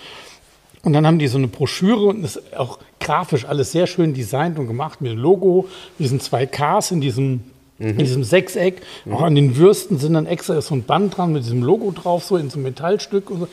Und 0.82 0.94
dann 0.94 1.06
haben 1.06 1.18
die 1.18 1.28
so 1.28 1.38
eine 1.38 1.48
Broschüre 1.48 2.06
und 2.06 2.24
ist 2.24 2.56
auch 2.56 2.78
grafisch 3.00 3.44
alles 3.44 3.72
sehr 3.72 3.86
schön 3.86 4.14
designt 4.14 4.58
und 4.58 4.66
gemacht 4.66 5.00
mit 5.00 5.12
dem 5.12 5.18
Logo, 5.18 5.68
mit 5.98 6.06
diesen 6.06 6.20
zwei 6.20 6.46
Ks 6.46 6.90
in 6.90 7.02
diesem, 7.02 7.42
mhm. 7.78 7.88
in 7.90 7.98
diesem 7.98 8.24
Sechseck. 8.24 8.80
Mhm. 9.04 9.12
Auch 9.12 9.22
an 9.22 9.34
den 9.34 9.56
Würsten 9.56 9.98
sind 9.98 10.14
dann 10.14 10.26
extra 10.26 10.60
so 10.62 10.74
ein 10.74 10.84
Band 10.84 11.16
dran 11.16 11.32
mit 11.32 11.44
diesem 11.44 11.62
Logo 11.62 11.90
drauf, 11.90 12.24
so 12.24 12.36
in 12.36 12.48
so 12.48 12.56
einem 12.56 12.64
Metallstück. 12.64 13.30
Und 13.30 13.40
so. 13.40 13.48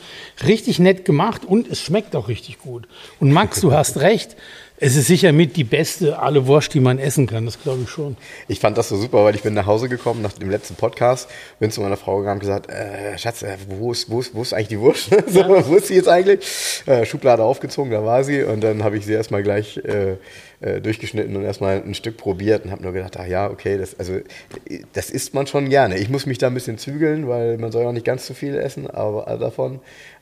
Richtig 0.46 0.78
nett 0.78 1.04
gemacht 1.04 1.42
und 1.44 1.68
es 1.68 1.80
schmeckt 1.80 2.16
auch 2.16 2.28
richtig 2.28 2.60
gut. 2.60 2.88
Und 3.20 3.30
Max, 3.32 3.60
du 3.60 3.72
hast 3.74 3.98
recht. 3.98 4.36
Es 4.80 4.94
ist 4.94 5.08
sicher 5.08 5.32
mit 5.32 5.56
die 5.56 5.64
beste 5.64 6.20
alle 6.20 6.46
Wurst, 6.46 6.72
die 6.72 6.78
man 6.78 7.00
essen 7.00 7.26
kann, 7.26 7.44
das 7.46 7.60
glaube 7.60 7.82
ich 7.82 7.88
schon. 7.88 8.16
Ich 8.46 8.60
fand 8.60 8.78
das 8.78 8.88
so 8.88 8.96
super, 8.96 9.24
weil 9.24 9.34
ich 9.34 9.42
bin 9.42 9.52
nach 9.52 9.66
Hause 9.66 9.88
gekommen 9.88 10.22
nach 10.22 10.34
dem 10.34 10.50
letzten 10.50 10.76
Podcast, 10.76 11.28
bin 11.58 11.72
zu 11.72 11.80
meiner 11.80 11.96
Frau 11.96 12.18
gegangen 12.18 12.36
und 12.36 12.40
gesagt, 12.40 12.70
äh, 12.70 13.18
Schatz, 13.18 13.42
äh, 13.42 13.56
wo, 13.66 13.90
ist, 13.90 14.08
wo, 14.08 14.20
ist, 14.20 14.36
wo 14.36 14.42
ist 14.42 14.52
eigentlich 14.52 14.68
die 14.68 14.78
Wurst? 14.78 15.10
so. 15.26 15.48
Wo 15.48 15.74
ist 15.74 15.88
sie 15.88 15.96
jetzt 15.96 16.08
eigentlich? 16.08 16.46
Äh, 16.86 17.04
Schublade 17.06 17.42
aufgezogen, 17.42 17.90
da 17.90 18.04
war 18.04 18.22
sie 18.22 18.44
und 18.44 18.62
dann 18.62 18.84
habe 18.84 18.96
ich 18.96 19.04
sie 19.04 19.14
erstmal 19.14 19.42
gleich 19.42 19.78
äh, 19.78 20.12
äh, 20.60 20.80
durchgeschnitten 20.80 21.34
und 21.34 21.42
erstmal 21.42 21.82
ein 21.82 21.94
Stück 21.94 22.16
probiert 22.16 22.64
und 22.64 22.70
habe 22.70 22.82
nur 22.84 22.92
gedacht, 22.92 23.16
ach 23.18 23.26
ja, 23.26 23.50
okay, 23.50 23.78
das, 23.78 23.98
also, 23.98 24.20
das 24.92 25.10
isst 25.10 25.34
man 25.34 25.48
schon 25.48 25.70
gerne. 25.70 25.98
Ich 25.98 26.08
muss 26.08 26.24
mich 26.24 26.38
da 26.38 26.46
ein 26.46 26.54
bisschen 26.54 26.78
zügeln, 26.78 27.26
weil 27.26 27.58
man 27.58 27.72
soll 27.72 27.82
ja 27.82 27.88
auch 27.88 27.92
nicht 27.92 28.06
ganz 28.06 28.26
zu 28.26 28.34
viel 28.34 28.56
essen 28.56 28.88
aber, 28.88 29.38
davon. 29.38 29.80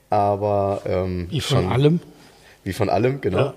Aber 0.09 0.81
ähm, 0.87 1.27
wie 1.29 1.43
von 1.43 1.63
schon, 1.63 1.73
allem? 1.73 2.01
Wie 2.65 2.73
von 2.73 2.89
allem, 2.89 3.21
genau. 3.21 3.39
Ja. 3.39 3.55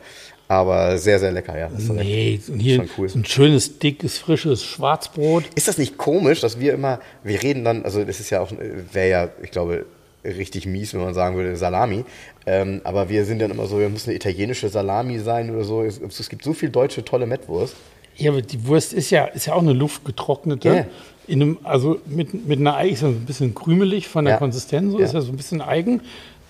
Aber 0.51 0.97
sehr, 0.97 1.19
sehr 1.19 1.31
lecker, 1.31 1.55
ja. 1.57 1.69
nee, 1.93 2.39
und 2.47 2.59
hier 2.59 2.83
cool. 2.97 3.07
ein 3.13 3.23
schönes, 3.23 3.77
dickes, 3.77 4.17
frisches 4.17 4.63
Schwarzbrot. 4.63 5.43
Ist 5.53 5.67
das 5.67 5.77
nicht 5.77 5.95
komisch, 5.99 6.41
dass 6.41 6.59
wir 6.59 6.73
immer, 6.73 6.99
wir 7.23 7.43
reden 7.43 7.63
dann, 7.63 7.85
also 7.85 8.03
das 8.03 8.19
ist 8.19 8.31
ja 8.31 8.41
auch, 8.41 8.51
wäre 8.91 9.09
ja, 9.09 9.29
ich 9.43 9.51
glaube, 9.51 9.85
richtig 10.25 10.65
mies, 10.65 10.95
wenn 10.95 11.01
man 11.01 11.13
sagen 11.13 11.35
würde, 11.35 11.55
Salami. 11.55 12.03
Ähm, 12.47 12.81
aber 12.83 13.09
wir 13.09 13.25
sind 13.25 13.43
dann 13.43 13.51
immer 13.51 13.67
so, 13.67 13.77
wir 13.77 13.89
müssen 13.89 14.09
eine 14.09 14.15
italienische 14.15 14.69
Salami 14.69 15.19
sein 15.19 15.51
oder 15.51 15.63
so. 15.63 15.83
Es, 15.83 16.01
es, 16.01 16.29
gibt 16.29 16.43
so 16.43 16.53
viel 16.53 16.69
deutsche 16.69 17.05
tolle 17.05 17.27
Mettwurst. 17.27 17.75
Ja, 18.15 18.31
aber 18.31 18.41
die 18.41 18.65
Wurst 18.65 18.91
ist 18.93 19.11
ja, 19.11 19.25
ist 19.25 19.45
ja 19.45 19.53
auch 19.53 19.61
eine 19.61 19.73
luftgetrocknete. 19.73 20.67
Yeah. 20.67 20.85
In 21.27 21.43
einem, 21.43 21.57
also 21.63 21.99
mit, 22.07 22.47
mit 22.47 22.59
einer 22.59 22.75
Ei 22.75 22.89
ist 22.89 23.01
so 23.01 23.07
ein 23.07 23.25
bisschen 23.25 23.53
krümelig 23.53 24.07
von 24.07 24.25
der 24.25 24.33
ja. 24.33 24.37
Konsistenz, 24.39 24.93
so 24.93 24.99
ja. 24.99 25.05
ist 25.05 25.13
ja 25.13 25.21
so 25.21 25.31
ein 25.31 25.37
bisschen 25.37 25.61
eigen. 25.61 26.01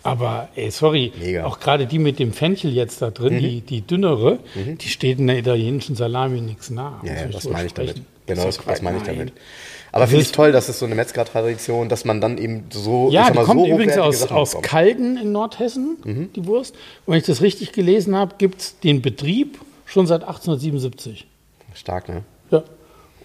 Aber 0.03 0.49
ey, 0.55 0.71
sorry, 0.71 1.11
Mega. 1.19 1.45
auch 1.45 1.59
gerade 1.59 1.85
die 1.85 1.99
mit 1.99 2.19
dem 2.19 2.31
Fenchel 2.31 2.71
jetzt 2.71 3.01
da 3.01 3.11
drin, 3.11 3.35
mhm. 3.35 3.39
die, 3.39 3.61
die 3.61 3.81
dünnere, 3.81 4.39
mhm. 4.55 4.77
die 4.77 4.87
steht 4.87 5.19
in 5.19 5.27
der 5.27 5.37
italienischen 5.37 5.95
Salami 5.95 6.41
nichts 6.41 6.69
nach. 6.69 7.03
Ja, 7.03 7.13
ja 7.13 7.25
das 7.25 7.49
meine 7.49 7.67
ich 7.67 7.73
damit. 7.73 8.01
Genau, 8.25 8.45
das, 8.45 8.57
das 8.57 8.81
meine 8.81 8.97
ich 8.97 9.03
damit. 9.03 9.33
Aber 9.91 10.07
finde 10.07 10.23
ich 10.23 10.31
toll, 10.31 10.51
dass 10.51 10.69
es 10.69 10.79
so 10.79 10.85
eine 10.85 10.95
Metzger-Tradition, 10.95 11.89
dass 11.89 12.05
man 12.05 12.21
dann 12.21 12.37
eben 12.37 12.65
so. 12.69 13.09
Ja, 13.11 13.29
die 13.29 13.35
mal, 13.35 13.43
kommt 13.43 13.61
so 13.61 13.67
übrigens 13.67 13.97
aus, 13.97 14.23
aus 14.31 14.61
Kalden 14.61 15.17
in 15.17 15.31
Nordhessen, 15.31 15.97
mhm. 16.03 16.33
die 16.33 16.45
Wurst. 16.45 16.75
Und 17.05 17.13
wenn 17.13 17.19
ich 17.19 17.25
das 17.25 17.41
richtig 17.41 17.71
gelesen 17.71 18.15
habe, 18.15 18.35
gibt 18.37 18.61
es 18.61 18.79
den 18.79 19.01
Betrieb 19.01 19.59
schon 19.85 20.05
seit 20.05 20.21
1877. 20.21 21.25
Stark, 21.73 22.09
ne? 22.09 22.23
Ja. 22.51 22.63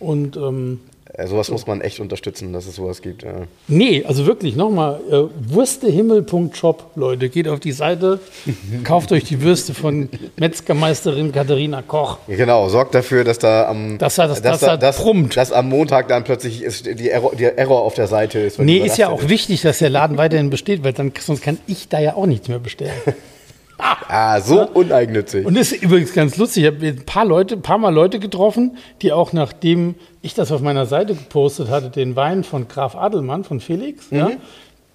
Und 0.00 0.36
ähm, 0.36 0.80
äh, 0.80 0.93
sowas 1.26 1.50
muss 1.50 1.66
man 1.66 1.80
echt 1.80 2.00
unterstützen, 2.00 2.52
dass 2.52 2.66
es 2.66 2.76
sowas 2.76 3.00
gibt. 3.02 3.22
Ja. 3.22 3.32
Nee, 3.68 4.04
also 4.04 4.26
wirklich, 4.26 4.56
nochmal, 4.56 5.00
äh, 5.10 5.52
wurstehimmel.shop, 5.52 6.90
Leute, 6.96 7.28
geht 7.28 7.48
auf 7.48 7.60
die 7.60 7.72
Seite, 7.72 8.18
kauft 8.84 9.12
euch 9.12 9.24
die 9.24 9.40
Würste 9.42 9.74
von 9.74 10.08
Metzgermeisterin 10.36 11.32
Katharina 11.32 11.82
Koch. 11.82 12.18
Genau, 12.26 12.68
sorgt 12.68 12.94
dafür, 12.94 13.24
dass 13.24 13.38
da 13.38 13.68
am, 13.68 13.98
dass 13.98 14.16
das, 14.16 14.28
dass, 14.28 14.42
dass, 14.42 14.60
dass, 14.60 14.78
dass, 14.80 15.34
dass 15.34 15.52
am 15.52 15.68
Montag 15.68 16.08
dann 16.08 16.24
plötzlich 16.24 16.62
ist, 16.62 16.86
die, 16.86 17.10
Error, 17.10 17.34
der 17.36 17.58
Error 17.58 17.82
auf 17.82 17.94
der 17.94 18.06
Seite 18.06 18.40
ist. 18.40 18.58
Nee, 18.58 18.78
ist 18.78 18.98
ja 18.98 19.08
auch 19.08 19.22
ist. 19.22 19.28
wichtig, 19.28 19.62
dass 19.62 19.78
der 19.78 19.90
Laden 19.90 20.16
weiterhin 20.16 20.50
besteht, 20.50 20.82
weil 20.84 20.92
dann, 20.92 21.12
sonst 21.18 21.42
kann 21.42 21.58
ich 21.66 21.88
da 21.88 22.00
ja 22.00 22.14
auch 22.16 22.26
nichts 22.26 22.48
mehr 22.48 22.58
bestellen. 22.58 22.92
Ah, 23.78 24.40
so 24.40 24.56
ja. 24.56 24.64
uneigennützig. 24.64 25.44
Und 25.46 25.56
das 25.56 25.72
ist 25.72 25.82
übrigens 25.82 26.12
ganz 26.12 26.36
lustig. 26.36 26.64
Ich 26.64 26.72
habe 26.72 26.86
ein 26.86 27.04
paar 27.04 27.24
Leute, 27.24 27.56
ein 27.56 27.62
paar 27.62 27.78
Mal 27.78 27.92
Leute 27.92 28.20
getroffen, 28.20 28.76
die 29.02 29.12
auch 29.12 29.32
nachdem 29.32 29.96
ich 30.22 30.34
das 30.34 30.52
auf 30.52 30.60
meiner 30.60 30.86
Seite 30.86 31.14
gepostet 31.14 31.68
hatte, 31.68 31.90
den 31.90 32.16
Wein 32.16 32.44
von 32.44 32.68
Graf 32.68 32.94
Adelmann, 32.94 33.44
von 33.44 33.60
Felix, 33.60 34.10
mhm. 34.10 34.18
ja, 34.18 34.30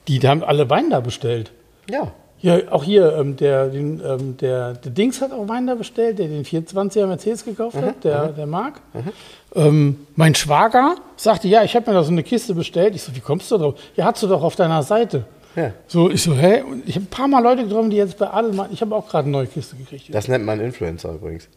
die, 0.07 0.19
die 0.19 0.27
haben 0.27 0.43
alle 0.43 0.69
Wein 0.69 0.89
da 0.89 1.01
bestellt. 1.01 1.51
Ja. 1.89 2.11
Ja, 2.41 2.57
auch 2.71 2.85
hier, 2.85 3.17
ähm, 3.17 3.35
der, 3.35 3.67
den, 3.67 4.01
ähm, 4.05 4.37
der, 4.37 4.73
der 4.73 4.91
Dings 4.91 5.21
hat 5.21 5.33
auch 5.33 5.49
Wein 5.49 5.67
da 5.67 5.75
bestellt, 5.75 6.19
der 6.19 6.29
den 6.29 6.45
24er 6.45 7.05
Mercedes 7.05 7.43
gekauft 7.43 7.75
mhm. 7.75 7.81
hat, 7.81 8.03
der, 8.05 8.29
mhm. 8.29 8.35
der 8.35 8.45
Marc. 8.47 8.81
Mhm. 8.93 9.11
Ähm, 9.55 10.07
mein 10.15 10.35
Schwager 10.35 10.95
sagte, 11.17 11.49
ja, 11.49 11.63
ich 11.63 11.75
habe 11.75 11.91
mir 11.91 11.97
da 11.97 12.03
so 12.03 12.11
eine 12.11 12.23
Kiste 12.23 12.55
bestellt. 12.55 12.95
Ich 12.95 13.01
so, 13.01 13.13
wie 13.13 13.19
kommst 13.19 13.51
du 13.51 13.57
drauf? 13.57 13.75
Ja, 13.97 14.05
hast 14.05 14.23
du 14.23 14.27
doch 14.27 14.41
auf 14.41 14.55
deiner 14.55 14.83
Seite. 14.83 15.25
Ja. 15.55 15.73
So, 15.87 16.09
ich 16.09 16.21
so, 16.21 16.35
hä? 16.35 16.61
Und 16.61 16.87
ich 16.87 16.95
habe 16.95 17.05
ein 17.05 17.09
paar 17.09 17.27
Mal 17.27 17.41
Leute 17.41 17.63
getroffen, 17.63 17.89
die 17.89 17.97
jetzt 17.97 18.17
bei 18.17 18.27
Adelmann, 18.27 18.69
ich 18.71 18.81
habe 18.81 18.95
auch 18.95 19.09
gerade 19.09 19.25
eine 19.25 19.31
neue 19.31 19.47
Kiste 19.47 19.75
gekriegt. 19.75 20.13
Das 20.13 20.27
nennt 20.27 20.45
man 20.45 20.59
Influencer 20.59 21.13
übrigens. 21.13 21.47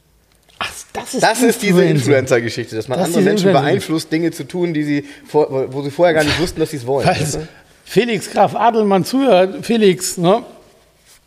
Ach, 0.58 0.72
das 0.92 1.14
ist, 1.14 1.22
das 1.22 1.42
ist 1.42 1.62
diese 1.62 1.84
Influencer-Geschichte, 1.84 2.76
dass 2.76 2.88
man 2.88 2.98
das 2.98 3.08
andere 3.08 3.22
Menschen 3.22 3.52
beeinflusst, 3.52 4.12
Dinge 4.12 4.30
zu 4.30 4.44
tun, 4.44 4.72
die 4.72 4.84
sie 4.84 5.04
vor, 5.26 5.72
wo 5.72 5.82
sie 5.82 5.90
vorher 5.90 6.14
gar 6.14 6.24
nicht 6.24 6.38
wussten, 6.40 6.60
dass 6.60 6.70
sie 6.70 6.76
es 6.76 6.86
wollen. 6.86 7.04
Falls 7.06 7.38
Felix 7.84 8.30
Graf 8.30 8.54
Adelmann 8.54 9.04
zuhört, 9.04 9.66
Felix, 9.66 10.16
ne? 10.16 10.44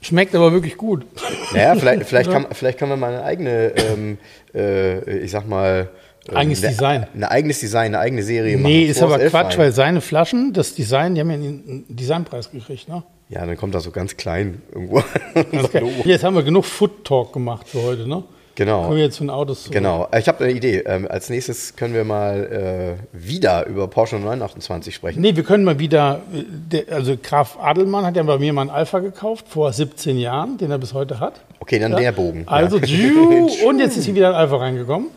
Schmeckt 0.02 0.36
aber 0.36 0.52
wirklich 0.52 0.78
gut. 0.78 1.06
Naja, 1.54 1.76
vielleicht, 1.76 2.06
vielleicht, 2.06 2.32
kann, 2.32 2.48
vielleicht 2.52 2.78
kann 2.78 2.90
man 2.90 3.00
mal 3.00 3.14
eine 3.14 3.24
eigene, 3.24 3.74
ähm, 3.76 4.18
äh, 4.54 5.18
ich 5.20 5.32
sag 5.32 5.48
mal, 5.48 5.90
Eigenes 6.34 6.64
eine, 6.64 6.72
Design. 6.72 7.08
Ein 7.14 7.24
eigenes 7.24 7.60
Design, 7.60 7.86
eine 7.88 8.00
eigene 8.00 8.24
Serie 8.24 8.58
machen. 8.58 8.72
Nee, 8.72 8.86
ist 8.86 9.02
aber 9.02 9.20
Quatsch, 9.20 9.58
weil 9.58 9.72
seine 9.72 10.02
Flaschen, 10.02 10.54
das 10.54 10.74
Design, 10.74 11.16
die 11.16 11.22
haben 11.22 11.30
ja 11.30 11.36
einen 11.36 11.86
Designpreis 11.88 12.52
gekriegt, 12.52 12.88
ne? 12.88 13.04
Ja, 13.30 13.46
dann 13.46 13.58
kommt 13.58 13.74
das 13.74 13.84
so 13.84 13.92
ganz 13.92 14.18
klein 14.18 14.62
irgendwo. 14.72 15.04
Okay. 15.36 15.84
Jetzt 16.06 16.24
haben 16.24 16.36
wir 16.36 16.44
genug 16.44 16.66
Food 16.66 17.04
Talk 17.04 17.34
gemacht 17.34 17.68
für 17.68 17.82
heute, 17.82 18.08
ne? 18.08 18.24
Genau. 18.56 18.84
Kommen 18.84 18.96
wir 18.96 19.04
jetzt 19.04 19.18
zu 19.18 19.24
den 19.24 19.30
Autos 19.30 19.64
zurück. 19.64 19.74
Genau. 19.74 20.08
Ich 20.18 20.28
habe 20.30 20.44
eine 20.44 20.54
Idee. 20.54 20.84
Ähm, 20.86 21.08
als 21.10 21.30
nächstes 21.30 21.76
können 21.76 21.94
wir 21.94 22.06
mal 22.06 22.98
äh, 23.04 23.18
wieder 23.26 23.66
über 23.68 23.88
Porsche 23.90 24.16
928 24.16 24.96
sprechen. 24.96 25.20
Nee, 25.20 25.36
wir 25.36 25.44
können 25.44 25.66
mal 25.66 25.78
wieder, 25.78 26.22
äh, 26.34 26.44
der, 26.48 26.96
also 26.96 27.18
Graf 27.22 27.58
Adelmann 27.62 28.06
hat 28.06 28.16
ja 28.16 28.24
bei 28.24 28.38
mir 28.38 28.54
mal 28.54 28.62
einen 28.62 28.70
Alpha 28.70 29.00
gekauft, 29.00 29.48
vor 29.50 29.74
17 29.74 30.18
Jahren, 30.18 30.58
den 30.58 30.72
er 30.72 30.78
bis 30.78 30.94
heute 30.94 31.20
hat. 31.20 31.42
Okay, 31.60 31.80
dann 31.80 31.92
ja. 31.92 32.00
der 32.00 32.12
Bogen. 32.14 32.44
Also, 32.46 32.78
ja. 32.78 33.10
und 33.68 33.80
jetzt 33.80 33.98
ist 33.98 34.06
hier 34.06 34.16
wieder 34.16 34.30
ein 34.30 34.36
Alpha 34.36 34.56
reingekommen. 34.56 35.10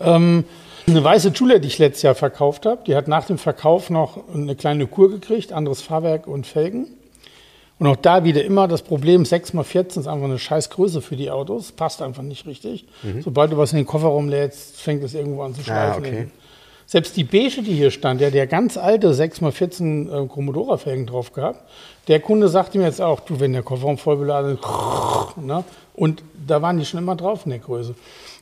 Ähm, 0.00 0.44
eine 0.86 1.02
weiße 1.02 1.28
Julia, 1.28 1.58
die 1.58 1.68
ich 1.68 1.78
letztes 1.78 2.02
Jahr 2.02 2.14
verkauft 2.14 2.66
habe, 2.66 2.82
die 2.86 2.94
hat 2.94 3.08
nach 3.08 3.26
dem 3.26 3.38
Verkauf 3.38 3.88
noch 3.88 4.18
eine 4.32 4.54
kleine 4.54 4.86
Kur 4.86 5.10
gekriegt, 5.10 5.52
anderes 5.52 5.80
Fahrwerk 5.80 6.26
und 6.26 6.46
Felgen. 6.46 6.88
Und 7.78 7.86
auch 7.88 7.96
da 7.96 8.22
wieder 8.22 8.44
immer 8.44 8.68
das 8.68 8.82
Problem, 8.82 9.24
6x14 9.24 10.00
ist 10.00 10.06
einfach 10.06 10.26
eine 10.26 10.38
scheiß 10.38 10.70
Größe 10.70 11.00
für 11.00 11.16
die 11.16 11.30
Autos, 11.30 11.72
passt 11.72 12.02
einfach 12.02 12.22
nicht 12.22 12.46
richtig. 12.46 12.86
Mhm. 13.02 13.22
Sobald 13.22 13.50
du 13.52 13.56
was 13.56 13.72
in 13.72 13.78
den 13.78 13.86
Kofferraum 13.86 14.28
lädst, 14.28 14.80
fängt 14.80 15.02
es 15.02 15.14
irgendwo 15.14 15.42
an 15.42 15.54
zu 15.54 15.62
ah, 15.62 15.64
schleifen. 15.64 16.04
Ah, 16.04 16.08
okay. 16.08 16.28
Selbst 16.86 17.16
die 17.16 17.24
Beige, 17.24 17.62
die 17.62 17.74
hier 17.74 17.90
stand, 17.90 18.20
der 18.20 18.30
der 18.30 18.46
ganz 18.46 18.76
alte 18.76 19.12
6x14 19.12 20.24
äh, 20.24 20.26
Commodora-Felgen 20.28 21.06
drauf 21.06 21.32
gehabt, 21.32 21.60
der 22.08 22.20
Kunde 22.20 22.48
sagte 22.48 22.78
mir 22.78 22.84
jetzt 22.84 23.00
auch, 23.00 23.20
du, 23.20 23.40
wenn 23.40 23.54
der 23.54 23.62
Kofferraum 23.62 23.96
voll 23.96 24.18
beladen 24.18 24.58
ist, 24.58 25.36
ne? 25.42 25.64
und 25.94 26.22
da 26.46 26.60
waren 26.60 26.78
die 26.78 26.84
schon 26.84 27.00
immer 27.00 27.16
drauf 27.16 27.46
in 27.46 27.50
der 27.50 27.58
Größe. 27.60 27.94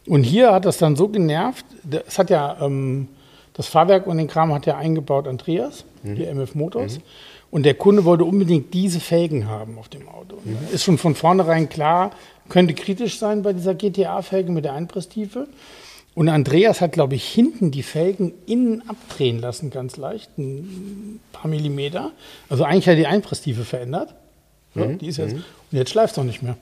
Und 0.06 0.24
hier 0.24 0.52
hat 0.52 0.64
das 0.64 0.78
dann 0.78 0.96
so 0.96 1.08
genervt, 1.08 1.64
es 2.06 2.18
hat 2.18 2.30
ja, 2.30 2.56
ähm, 2.60 3.08
das 3.54 3.66
Fahrwerk 3.66 4.06
und 4.06 4.18
den 4.18 4.28
Kram 4.28 4.52
hat 4.52 4.66
ja 4.66 4.76
eingebaut 4.76 5.28
Andreas, 5.28 5.84
mhm. 6.02 6.14
die 6.16 6.24
MF 6.24 6.54
Motors. 6.54 6.98
Mhm. 6.98 7.02
Und 7.50 7.64
der 7.64 7.74
Kunde 7.74 8.04
wollte 8.04 8.24
unbedingt 8.24 8.72
diese 8.72 8.98
Felgen 8.98 9.46
haben 9.46 9.78
auf 9.78 9.88
dem 9.90 10.08
Auto. 10.08 10.38
Mhm. 10.42 10.56
Ist 10.72 10.84
schon 10.84 10.96
von 10.96 11.14
vornherein 11.14 11.68
klar, 11.68 12.12
könnte 12.48 12.74
kritisch 12.74 13.18
sein 13.18 13.42
bei 13.42 13.52
dieser 13.52 13.74
GTA-Felge 13.74 14.50
mit 14.50 14.64
der 14.64 14.72
Einpresstiefe. 14.72 15.46
Und 16.14 16.28
Andreas 16.28 16.80
hat, 16.80 16.92
glaube 16.92 17.14
ich, 17.14 17.24
hinten 17.26 17.70
die 17.70 17.82
Felgen 17.82 18.32
innen 18.46 18.82
abdrehen 18.88 19.38
lassen, 19.38 19.70
ganz 19.70 19.96
leicht, 19.96 20.36
ein 20.36 21.20
paar 21.32 21.50
Millimeter. 21.50 22.10
Also 22.48 22.64
eigentlich 22.64 22.86
hat 22.86 22.94
er 22.94 22.96
die 22.96 23.06
Einpresstiefe 23.06 23.64
verändert. 23.64 24.14
Ja, 24.74 24.86
mhm. 24.86 24.98
die 24.98 25.08
ist 25.08 25.18
jetzt, 25.18 25.34
mhm. 25.34 25.44
und 25.70 25.78
jetzt 25.78 25.90
schleift 25.90 26.12
es 26.12 26.18
auch 26.18 26.24
nicht 26.24 26.42
mehr. 26.42 26.56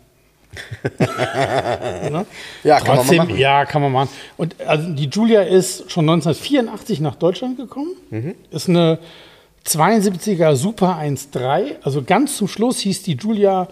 ne? 0.99 2.27
Ja, 2.65 2.81
kann 2.81 2.97
Trotzdem, 2.97 3.19
man 3.19 3.29
machen. 3.29 3.39
Ja, 3.39 3.65
kann 3.65 3.83
man 3.83 3.93
machen. 3.93 4.09
Und 4.37 4.57
also 4.67 4.91
die 4.91 5.07
Julia 5.07 5.43
ist 5.43 5.91
schon 5.91 6.09
1984 6.09 7.01
nach 7.01 7.17
Deutschland 7.17 7.57
gekommen. 7.57 7.93
Mhm. 8.11 8.35
Ist 8.51 8.69
eine 8.69 8.99
72er 9.67 10.57
Super 10.57 10.99
1.3. 11.01 11.77
Also 11.83 12.03
ganz 12.03 12.37
zum 12.37 12.49
Schluss 12.49 12.81
hieß 12.81 13.03
die 13.03 13.15
Julia 13.15 13.69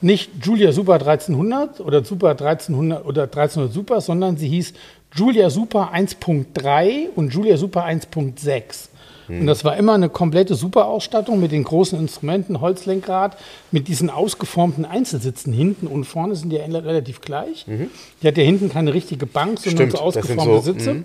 nicht 0.00 0.30
Julia 0.44 0.72
Super 0.72 0.94
1300 0.94 1.80
oder 1.80 2.04
Super 2.04 2.30
1300 2.30 3.04
oder 3.04 3.24
1300 3.24 3.72
Super, 3.72 4.00
sondern 4.00 4.36
sie 4.36 4.48
hieß 4.48 4.74
Julia 5.14 5.50
Super 5.50 5.92
1.3 5.94 7.10
und 7.14 7.32
Julia 7.32 7.56
Super 7.56 7.86
1.6. 7.86 8.88
Und 9.40 9.46
das 9.46 9.64
war 9.64 9.76
immer 9.76 9.94
eine 9.94 10.08
komplette 10.08 10.54
Superausstattung 10.54 11.40
mit 11.40 11.52
den 11.52 11.64
großen 11.64 11.98
Instrumenten, 11.98 12.60
Holzlenkrad, 12.60 13.36
mit 13.70 13.88
diesen 13.88 14.10
ausgeformten 14.10 14.84
Einzelsitzen 14.84 15.52
hinten 15.52 15.86
und 15.86 16.04
vorne 16.04 16.36
sind 16.36 16.50
die 16.50 16.56
relativ 16.56 17.20
gleich. 17.20 17.66
Mhm. 17.66 17.90
Die 18.22 18.28
hat 18.28 18.36
ja 18.36 18.44
hinten 18.44 18.68
keine 18.68 18.94
richtige 18.94 19.26
Bank, 19.26 19.58
sondern 19.60 19.88
Stimmt, 19.88 19.92
so 19.92 19.98
ausgeformte 19.98 20.54
so, 20.56 20.60
Sitze. 20.60 20.94
Mhm. 20.94 21.04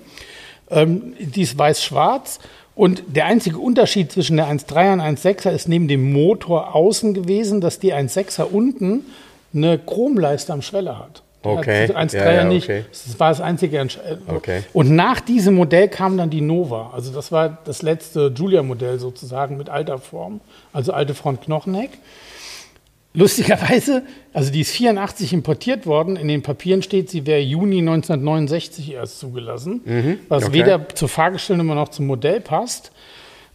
Ähm, 0.70 1.14
die 1.20 1.42
ist 1.42 1.58
weiß-schwarz. 1.58 2.40
Und 2.76 3.04
der 3.08 3.26
einzige 3.26 3.58
Unterschied 3.58 4.12
zwischen 4.12 4.38
der 4.38 4.48
1.3er 4.48 4.94
und 4.94 5.02
1.6er 5.02 5.50
ist 5.50 5.68
neben 5.68 5.88
dem 5.88 6.14
Motor 6.14 6.76
außen 6.76 7.16
gewesen, 7.16 7.60
dass 7.60 7.80
die 7.80 7.94
1.6er 7.94 8.44
unten 8.44 9.06
eine 9.54 9.80
Chromleiste 9.80 10.54
am 10.54 10.62
Schweller 10.62 11.00
hat. 11.00 11.24
Okay. 11.54 11.86
1.3 11.92 12.18
Ja, 12.18 12.32
ja, 12.32 12.44
nicht. 12.44 12.66
okay. 12.66 12.86
Das 12.92 13.20
war 13.20 13.30
das 13.30 13.42
einzige. 13.42 13.80
Entsch- 13.80 14.00
äh, 14.02 14.18
Okay. 14.28 14.64
Und 14.74 14.92
nach 14.96 15.20
diesem 15.22 15.56
Modell 15.56 15.88
kam 15.88 16.18
dann 16.18 16.30
die 16.30 16.42
Nova. 16.42 16.92
Also 16.94 17.12
das 17.14 17.32
war 17.32 17.58
das 17.66 17.82
letzte 17.82 18.32
Julia-Modell 18.36 19.00
sozusagen 19.00 19.58
mit 19.58 19.70
alter 19.70 19.98
Form, 20.00 20.42
also 20.74 20.94
alte 20.94 21.14
Front-Knochenheck. 21.14 21.92
Lustigerweise, 23.14 24.04
also 24.34 24.52
die 24.52 24.62
ist 24.62 24.72
84 24.72 25.34
importiert 25.34 25.88
worden. 25.88 26.18
In 26.18 26.28
den 26.28 26.44
Papieren 26.44 26.84
steht, 26.84 27.10
sie 27.10 27.26
wäre 27.26 27.40
Juni 27.40 27.80
1969 27.80 28.92
erst 28.94 29.20
zugelassen, 29.20 29.82
was 30.30 30.44
okay. 30.46 30.54
weder 30.54 30.90
zur 30.90 31.10
Fahrgestellnummer 31.10 31.74
noch 31.74 31.90
zum 31.90 32.06
Modell 32.06 32.42
passt. 32.42 32.92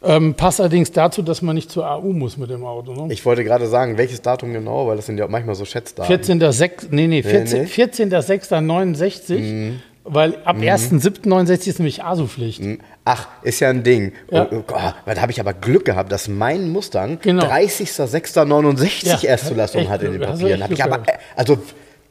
Ähm, 0.04 0.34
passt 0.34 0.58
allerdings 0.60 0.90
dazu, 0.90 1.22
dass 1.22 1.42
man 1.42 1.54
nicht 1.54 1.70
zur 1.70 1.88
AU 1.88 2.12
muss 2.12 2.36
mit 2.36 2.50
dem 2.50 2.64
Auto. 2.64 2.92
Ne? 2.92 3.12
Ich 3.12 3.24
wollte 3.24 3.44
gerade 3.44 3.68
sagen, 3.68 3.98
welches 3.98 4.20
Datum 4.22 4.52
genau, 4.52 4.88
weil 4.88 4.96
das 4.96 5.06
sind 5.06 5.16
ja 5.18 5.26
auch 5.26 5.28
manchmal 5.28 5.54
so 5.54 5.64
Schätzdaten. 5.64 6.12
14.06. 6.12 6.88
Nee, 6.90 7.06
nee, 7.06 7.22
14 7.22 7.62
nee. 7.62 7.68
14.06.69, 7.68 9.74
weil 10.04 10.36
ab 10.44 10.56
1.07.69 10.56 11.68
ist 11.68 11.78
nämlich 11.78 12.02
ASU-Pflicht. 12.02 12.62
Ach, 13.04 13.28
ist 13.42 13.60
ja 13.60 13.70
ein 13.70 13.82
Ding. 13.84 14.12
Ja. 14.30 14.48
Oh, 14.50 14.64
oh 14.68 14.74
da 15.06 15.20
habe 15.20 15.30
ich 15.30 15.38
aber 15.40 15.52
Glück 15.52 15.84
gehabt, 15.84 16.10
dass 16.10 16.26
mein 16.28 16.70
Mustang 16.70 17.18
Genau. 17.22 17.44
30.06.69 17.44 19.06
Ja, 19.06 19.18
Erstzulassung 19.22 19.88
hat 19.88 20.02
in 20.02 20.12
den 20.12 20.20
Papieren. 20.20 20.60
Hab 20.62 20.70
ich 20.72 20.82
aber, 20.82 20.96
äh, 21.06 21.12
also, 21.36 21.58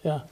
Ja. 0.04 0.24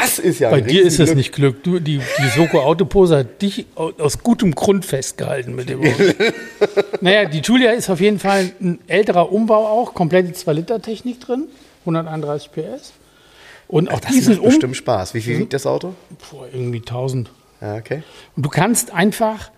Das 0.00 0.18
ist 0.18 0.38
ja 0.40 0.50
Bei 0.50 0.60
dir 0.60 0.82
ist 0.82 0.98
das 0.98 1.10
Riesenglück. 1.10 1.16
nicht 1.16 1.32
Glück. 1.34 1.62
Du, 1.64 1.80
die, 1.80 1.98
die 1.98 2.28
Soko 2.36 2.60
Autopose 2.60 3.18
hat 3.18 3.42
dich 3.42 3.66
au- 3.74 3.92
aus 3.98 4.18
gutem 4.22 4.54
Grund 4.54 4.84
festgehalten 4.84 5.54
mit 5.54 5.68
dem 5.68 5.80
Auto. 5.80 6.02
naja, 7.00 7.24
die 7.26 7.38
Julia 7.40 7.72
ist 7.72 7.90
auf 7.90 8.00
jeden 8.00 8.18
Fall 8.18 8.52
ein 8.60 8.78
älterer 8.86 9.32
Umbau 9.32 9.66
auch, 9.66 9.94
komplette 9.94 10.32
2-Liter-Technik 10.32 11.20
drin, 11.20 11.44
131 11.80 12.50
PS. 12.52 12.92
Und 13.68 13.90
auch 13.90 14.00
Das 14.00 14.10
diesen 14.12 14.34
macht 14.34 14.42
Um... 14.42 14.48
bestimmt 14.50 14.76
Spaß. 14.76 15.14
Wie 15.14 15.20
viel 15.20 15.38
wiegt 15.38 15.52
das 15.52 15.66
Auto? 15.66 15.94
Boah, 16.30 16.46
irgendwie 16.52 16.78
1000. 16.80 17.30
Ja, 17.60 17.76
okay. 17.76 18.02
Und 18.36 18.44
du 18.44 18.50
kannst 18.50 18.92
einfach, 18.92 19.50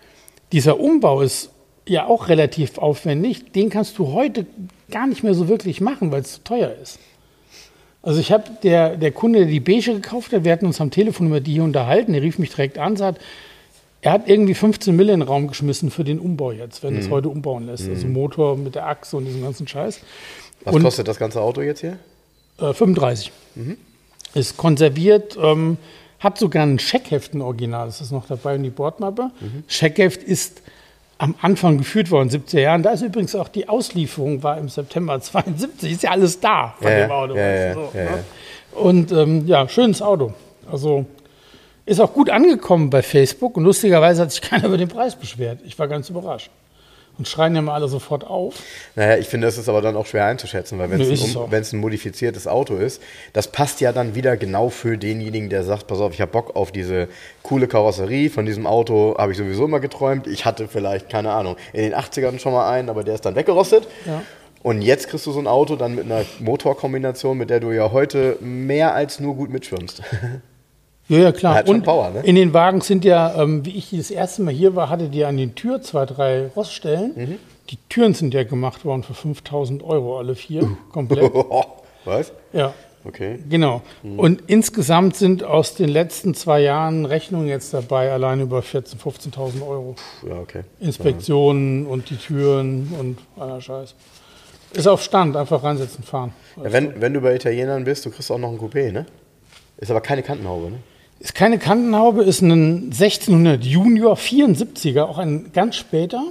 dieser 0.53 0.79
Umbau 0.79 1.23
ist 1.23 1.51
ja 1.89 2.07
auch 2.07 2.29
relativ 2.29 2.79
aufwendig, 2.79 3.53
den 3.53 3.69
kannst 3.71 3.99
du 3.99 4.13
heute 4.13 4.47
gar 4.91 5.07
nicht 5.07 5.23
mehr 5.25 5.35
so 5.35 5.49
wirklich 5.49 5.81
machen, 5.81 6.13
weil 6.13 6.23
es 6.23 6.35
zu 6.35 6.45
teuer 6.45 6.75
ist. 6.83 6.99
Also 8.07 8.21
ich 8.21 8.31
habe, 8.31 8.45
der, 8.63 8.97
der 8.97 9.11
Kunde, 9.11 9.41
der 9.41 9.49
die 9.49 9.59
Beige 9.59 9.93
gekauft 9.95 10.33
hat, 10.33 10.45
wir 10.45 10.53
hatten 10.53 10.65
uns 10.67 10.81
am 10.81 10.93
Telefon 10.93 11.27
über 11.27 11.41
die 11.41 11.55
hier 11.55 11.65
unterhalten, 11.65 12.13
der 12.13 12.23
rief 12.23 12.39
mich 12.39 12.51
direkt 12.51 12.79
an, 12.79 12.97
sagt, 12.97 13.21
er 14.01 14.13
hat 14.13 14.29
irgendwie 14.29 14.55
15 14.55 14.95
Mille 14.95 15.13
in 15.13 15.19
den 15.21 15.29
Raum 15.29 15.49
geschmissen 15.49 15.91
für 15.91 16.05
den 16.05 16.21
Umbau 16.21 16.53
jetzt, 16.53 16.85
wenn 16.85 16.97
es 16.97 17.11
heute 17.11 17.29
umbauen 17.29 17.67
lässt. 17.67 17.89
Also 17.89 18.07
Motor 18.07 18.57
mit 18.57 18.77
der 18.77 18.87
Achse 18.87 19.17
und 19.17 19.25
diesem 19.25 19.43
ganzen 19.43 19.67
Scheiß. 19.67 20.01
Was 20.65 20.75
Und- 20.75 20.85
kostet 20.85 21.09
das 21.09 21.19
ganze 21.19 21.41
Auto 21.41 21.63
jetzt 21.63 21.81
hier? 21.81 21.99
Äh, 22.61 22.73
35. 22.73 23.33
Ist 24.35 24.57
konserviert, 24.57 25.37
ähm, 25.43 25.77
hat 26.21 26.39
sogar 26.39 26.63
ein 26.65 26.79
Scheckheft, 26.79 27.35
ein 27.35 27.43
Original, 27.43 27.89
ist 27.89 28.01
das 28.01 28.13
noch 28.13 28.27
dabei 28.29 28.55
und 28.55 28.63
die 28.63 28.71
Bordmappe. 28.71 29.33
Scheckheft 29.67 30.23
ist 30.23 30.63
am 31.19 31.35
Anfang 31.41 31.79
geführt 31.79 32.11
worden, 32.11 32.29
70er 32.29 32.61
Jahren. 32.61 32.83
Da 32.83 32.91
ist 32.91 33.03
übrigens 33.03 33.35
auch 33.35 33.49
die 33.49 33.69
Auslieferung, 33.69 34.43
war 34.43 34.59
im 34.59 34.69
September 34.69 35.21
72, 35.21 35.93
ist 35.93 36.03
ja 36.03 36.11
alles 36.11 36.41
da 36.41 36.75
von 36.81 36.91
Ja, 36.91 37.01
dem 37.01 37.11
Auto. 37.11 37.35
ja, 37.37 37.49
ja, 37.55 37.75
so, 37.75 37.81
ne? 37.95 38.25
Und 38.75 39.13
ähm, 39.13 39.47
ja, 39.47 39.69
schönes 39.69 40.03
Auto. 40.03 40.35
Also 40.71 41.07
ist 41.87 42.01
auch 42.01 42.13
gut 42.13 42.29
angekommen 42.31 42.91
bei 42.91 43.01
Facebook 43.03 43.57
und 43.57 43.65
lustigerweise 43.65 44.23
hat 44.23 44.33
sich 44.33 44.41
keiner 44.43 44.67
über 44.67 44.77
den 44.77 44.89
Preis 44.89 45.17
beschwert. 45.17 45.61
Ich 45.65 45.79
war 45.79 45.89
ganz 45.89 46.11
überrascht. 46.11 46.51
Und 47.19 47.27
schreien 47.27 47.55
ja 47.55 47.63
mal 47.63 47.75
alle 47.75 47.89
sofort 47.89 48.27
auf. 48.27 48.55
Naja, 48.95 49.17
ich 49.17 49.27
finde, 49.27 49.47
das 49.47 49.57
ist 49.57 49.69
aber 49.69 49.81
dann 49.81 49.97
auch 49.97 50.05
schwer 50.05 50.27
einzuschätzen, 50.27 50.79
weil 50.79 50.91
wenn 50.91 51.01
es 51.01 51.35
ein, 51.35 51.37
um, 51.37 51.53
ein 51.53 51.77
modifiziertes 51.79 52.47
Auto 52.47 52.77
ist, 52.77 53.01
das 53.33 53.49
passt 53.49 53.81
ja 53.81 53.93
dann 53.93 54.15
wieder 54.15 54.37
genau 54.37 54.69
für 54.69 54.99
denjenigen, 54.99 55.49
der 55.49 55.65
sagt, 55.65 55.87
pass 55.87 56.01
auf, 56.01 56.13
ich 56.13 56.21
habe 56.21 56.33
Bock 56.33 56.57
auf 56.57 56.73
diese 56.73 57.09
coole 57.43 57.69
Karosserie, 57.69 58.29
von 58.29 58.45
diesem 58.45 58.67
Auto 58.67 59.17
habe 59.17 59.33
ich 59.33 59.39
sowieso 59.39 59.65
immer 59.65 59.81
geträumt. 59.81 60.27
Ich 60.27 60.45
hatte 60.45 60.69
vielleicht, 60.69 61.09
keine 61.09 61.33
Ahnung, 61.33 61.57
in 61.73 61.83
den 61.83 61.95
80ern 61.95 62.39
schon 62.39 62.53
mal 62.53 62.71
einen, 62.71 62.91
aber 62.91 63.03
der 63.03 63.15
ist 63.15 63.25
dann 63.25 63.35
weggerostet. 63.35 63.89
Ja. 64.05 64.23
Und 64.63 64.83
jetzt 64.83 65.09
kriegst 65.09 65.25
du 65.27 65.33
so 65.33 65.39
ein 65.39 65.47
Auto 65.47 65.77
dann 65.77 65.95
mit 65.95 66.05
einer 66.05 66.25
Motorkombination, 66.41 67.39
mit 67.39 67.51
der 67.51 67.61
du 67.61 67.71
ja 67.71 67.93
heute 67.93 68.37
mehr 68.41 68.95
als 68.95 69.21
nur 69.21 69.37
gut 69.37 69.51
mitschwimmst. 69.51 70.03
Ja, 71.09 71.19
ja, 71.19 71.33
klar. 71.33 71.65
Schon 71.65 71.77
und 71.77 71.83
Power, 71.85 72.11
ne? 72.11 72.21
in 72.23 72.35
den 72.35 72.53
Wagen 72.53 72.81
sind 72.81 73.05
ja, 73.05 73.41
ähm, 73.41 73.65
wie 73.65 73.77
ich 73.77 73.91
das 73.91 74.11
erste 74.11 74.43
Mal 74.43 74.53
hier 74.53 74.75
war, 74.75 74.89
hatte 74.91 75.09
die 75.09 75.25
an 75.25 75.37
den 75.37 75.55
Tür 75.55 75.81
zwei, 75.83 76.05
drei 76.05 76.49
Roststellen. 76.49 77.13
Mhm. 77.15 77.39
Die 77.71 77.79
Türen 77.89 78.15
sind 78.15 78.35
ja 78.35 78.45
gemacht 78.45 78.85
worden 78.85 79.03
für 79.03 79.15
5000 79.15 79.83
Euro, 79.83 80.19
alle 80.19 80.35
vier, 80.35 80.69
komplett. 80.93 81.33
Was? 82.05 82.33
Ja, 82.53 82.73
Okay. 83.05 83.39
genau. 83.49 83.83
Mhm. 84.03 84.19
Und 84.19 84.43
insgesamt 84.49 85.15
sind 85.15 85.45
aus 85.45 85.77
den 85.77 85.89
letzten 85.89 86.35
zwei 86.35 86.61
Jahren 86.61 87.05
Rechnungen 87.05 87.47
jetzt 87.47 87.73
dabei, 87.73 88.11
allein 88.11 88.41
über 88.41 88.61
14.000, 88.61 88.97
15.000 89.33 89.63
Euro. 89.67 89.95
Ja, 90.29 90.41
okay. 90.41 90.63
Inspektionen 90.81 91.87
und 91.87 92.11
die 92.11 92.17
Türen 92.17 92.93
und 92.99 93.19
aller 93.41 93.61
Scheiß. 93.61 93.95
Ist 94.73 94.89
auf 94.89 95.03
Stand, 95.03 95.37
einfach 95.37 95.63
reinsetzen, 95.63 96.03
fahren. 96.03 96.33
Ja, 96.57 96.73
wenn, 96.73 97.01
wenn 97.01 97.15
du 97.15 97.21
bei 97.21 97.37
Italienern 97.37 97.85
bist, 97.85 98.05
du 98.05 98.11
kriegst 98.11 98.29
auch 98.33 98.39
noch 98.39 98.51
ein 98.51 98.59
Coupé, 98.59 98.91
ne? 98.91 99.07
Ist 99.77 99.91
aber 99.91 100.01
keine 100.01 100.25
Kantenhaube, 100.25 100.71
ne? 100.73 100.79
Ist 101.19 101.35
keine 101.35 101.59
Kantenhaube, 101.59 102.25
ist 102.25 102.43
ein 102.43 102.85
1600 102.93 103.65
Junior 103.65 104.17
74er, 104.17 105.03
auch 105.03 105.19
ein 105.19 105.51
ganz 105.53 105.77
später. 105.77 106.23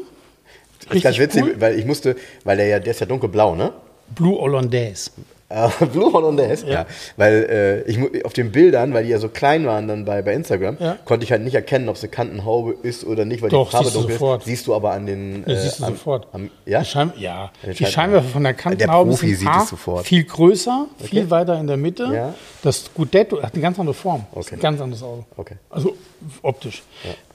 ist 0.91 1.03
ganz 1.03 1.17
witzig, 1.17 1.43
cool. 1.43 1.55
weil 1.59 1.79
ich 1.79 1.85
musste, 1.85 2.15
weil 2.43 2.57
der 2.57 2.67
ja, 2.67 2.79
der 2.79 2.91
ist 2.91 2.99
ja 2.99 3.05
dunkelblau, 3.05 3.55
ne? 3.55 3.73
Blue 4.13 4.39
Hollandaise. 4.39 5.09
Äh, 5.47 5.69
Blue 5.93 6.11
Hollandaise, 6.11 6.65
ja. 6.65 6.71
Ja. 6.73 6.85
Weil 7.17 7.83
äh, 7.87 7.91
ich 7.91 8.25
auf 8.25 8.33
den 8.33 8.51
Bildern, 8.51 8.93
weil 8.95 9.03
die 9.03 9.11
ja 9.11 9.19
so 9.19 9.29
klein 9.29 9.65
waren 9.67 9.87
dann 9.87 10.03
bei, 10.03 10.21
bei 10.23 10.33
Instagram, 10.33 10.77
Ja. 10.79 10.97
konnte 11.05 11.23
ich 11.23 11.31
halt 11.31 11.43
nicht 11.43 11.53
erkennen, 11.53 11.87
ob 11.87 11.95
es 11.97 12.01
eine 12.03 12.09
Kantenhaube 12.09 12.75
ist 12.81 13.05
oder 13.05 13.25
nicht, 13.25 13.43
weil 13.43 13.49
Doch, 13.51 13.67
die 13.67 13.71
Farbe 13.73 13.85
siehst 13.85 13.95
du 13.95 13.99
dunkel 13.99 14.17
sofort. 14.17 14.41
ist. 14.41 14.45
Siehst 14.47 14.67
du 14.67 14.73
aber 14.75 14.91
an 14.91 15.05
den. 15.05 15.43
Das 15.45 15.61
siehst 15.63 15.79
du 15.79 15.83
am- 15.85 15.91
sofort. 15.93 16.27
Am, 16.33 16.49
ja? 16.65 16.79
Die, 16.79 16.85
Schein 16.85 17.13
ja. 17.17 17.51
Die 17.63 17.75
Schein- 17.75 17.91
Scheinwerfer 17.91 18.27
von 18.29 18.43
der 18.43 18.53
Der 18.53 18.61
Kantenhaube 18.61 19.09
Profi 19.11 19.35
sind 19.35 19.47
A, 19.47 19.61
es 19.63 19.69
sofort. 19.69 20.05
viel 20.07 20.23
größer, 20.23 20.87
viel 20.99 21.29
weiter 21.29 21.59
in 21.59 21.67
der 21.67 21.77
Mitte. 21.77 22.09
Ja. 22.11 22.33
Das 22.63 22.85
Scudetto 22.85 23.41
hat 23.43 23.53
eine 23.53 23.61
ganz 23.61 23.77
andere 23.79 23.93
Form. 23.93 24.25
Okay. 24.33 24.55
ein 24.55 24.59
ganz 24.59 24.81
anderes 24.81 25.03
Auto. 25.03 25.25
Okay. 25.37 25.55
Also 25.69 25.95
optisch. 26.41 26.81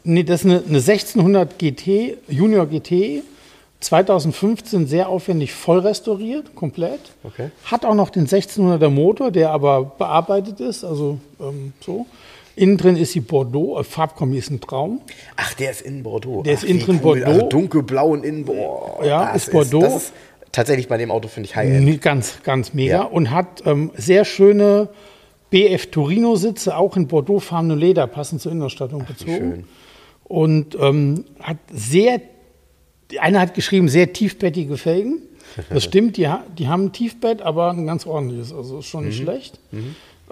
Nee, 0.03 0.25
das 0.25 0.41
ist 0.41 0.47
eine, 0.47 0.63
eine 0.67 0.79
1600 0.79 1.59
GT, 1.59 2.17
Junior 2.29 2.67
GT, 2.67 3.23
2015 3.81 4.87
sehr 4.87 5.09
aufwendig 5.09 5.53
voll 5.53 5.79
restauriert, 5.79 6.55
komplett. 6.55 7.01
Okay. 7.25 7.51
Hat 7.65 7.85
auch 7.85 7.95
noch 7.95 8.11
den 8.11 8.27
1600er 8.27 8.91
Motor, 8.91 9.31
der 9.31 9.51
aber 9.51 9.85
bearbeitet 9.85 10.61
ist, 10.61 10.85
also 10.85 11.19
ähm, 11.41 11.73
so. 11.81 12.07
Innen 12.57 12.77
drin 12.77 12.97
ist 12.97 13.15
die 13.15 13.21
Bordeaux, 13.21 13.79
äh, 13.81 13.85
Farbkombi 13.85 14.37
ist 14.37 14.51
ein 14.51 14.61
Traum. 14.61 15.01
Ach, 15.37 15.55
der 15.55 15.71
ist 15.71 15.81
in 15.81 16.03
Bordeaux. 16.03 16.43
Der 16.43 16.55
ist 16.55 16.65
Ach, 16.65 16.69
innen 16.69 16.81
wie 16.81 16.85
drin 16.85 16.97
cool. 16.97 17.21
Bordeaux. 17.21 17.33
Also 17.33 17.49
dunkelblau 17.49 18.09
und 18.09 18.25
innen 18.25 18.45
Bordeaux. 18.45 19.03
Ja, 19.03 19.33
das 19.33 19.47
ist 19.47 19.53
Bordeaux. 19.53 19.81
das 19.81 19.97
ist 19.97 20.13
tatsächlich 20.53 20.89
bei 20.89 20.99
dem 20.99 21.11
Auto 21.11 21.29
finde 21.29 21.49
ich 21.49 21.57
High-End. 21.57 22.03
Ganz, 22.03 22.43
ganz 22.43 22.75
mega. 22.75 22.93
Ja. 22.93 23.03
Und 23.05 23.31
hat 23.31 23.63
ähm, 23.65 23.93
sehr 23.97 24.25
schöne 24.25 24.89
BF 25.51 25.91
Torino-Sitze, 25.91 26.77
auch 26.77 26.97
in 26.97 27.09
Bordeaux-farbene 27.09 27.75
Leder, 27.75 28.07
passend 28.07 28.41
zur 28.41 28.53
Innenausstattung 28.53 29.05
bezogen. 29.05 29.37
schön. 29.37 29.65
Und 30.25 30.77
ähm, 30.81 31.25
hat 31.41 31.57
sehr, 31.73 32.21
einer 33.19 33.41
hat 33.41 33.55
geschrieben, 33.55 33.89
sehr 33.89 34.13
tiefbettige 34.13 34.77
Felgen. 34.77 35.23
Das 35.69 35.85
stimmt, 35.91 36.17
die, 36.17 36.29
die 36.59 36.69
haben 36.69 36.87
ein 36.87 36.93
Tiefbett, 36.93 37.43
aber 37.43 37.71
ein 37.71 37.87
ganz 37.87 38.07
ordentliches, 38.07 38.53
also 38.53 38.79
ist 38.79 38.87
schon 38.87 39.07
nicht 39.07 39.19
schlecht. 39.19 39.59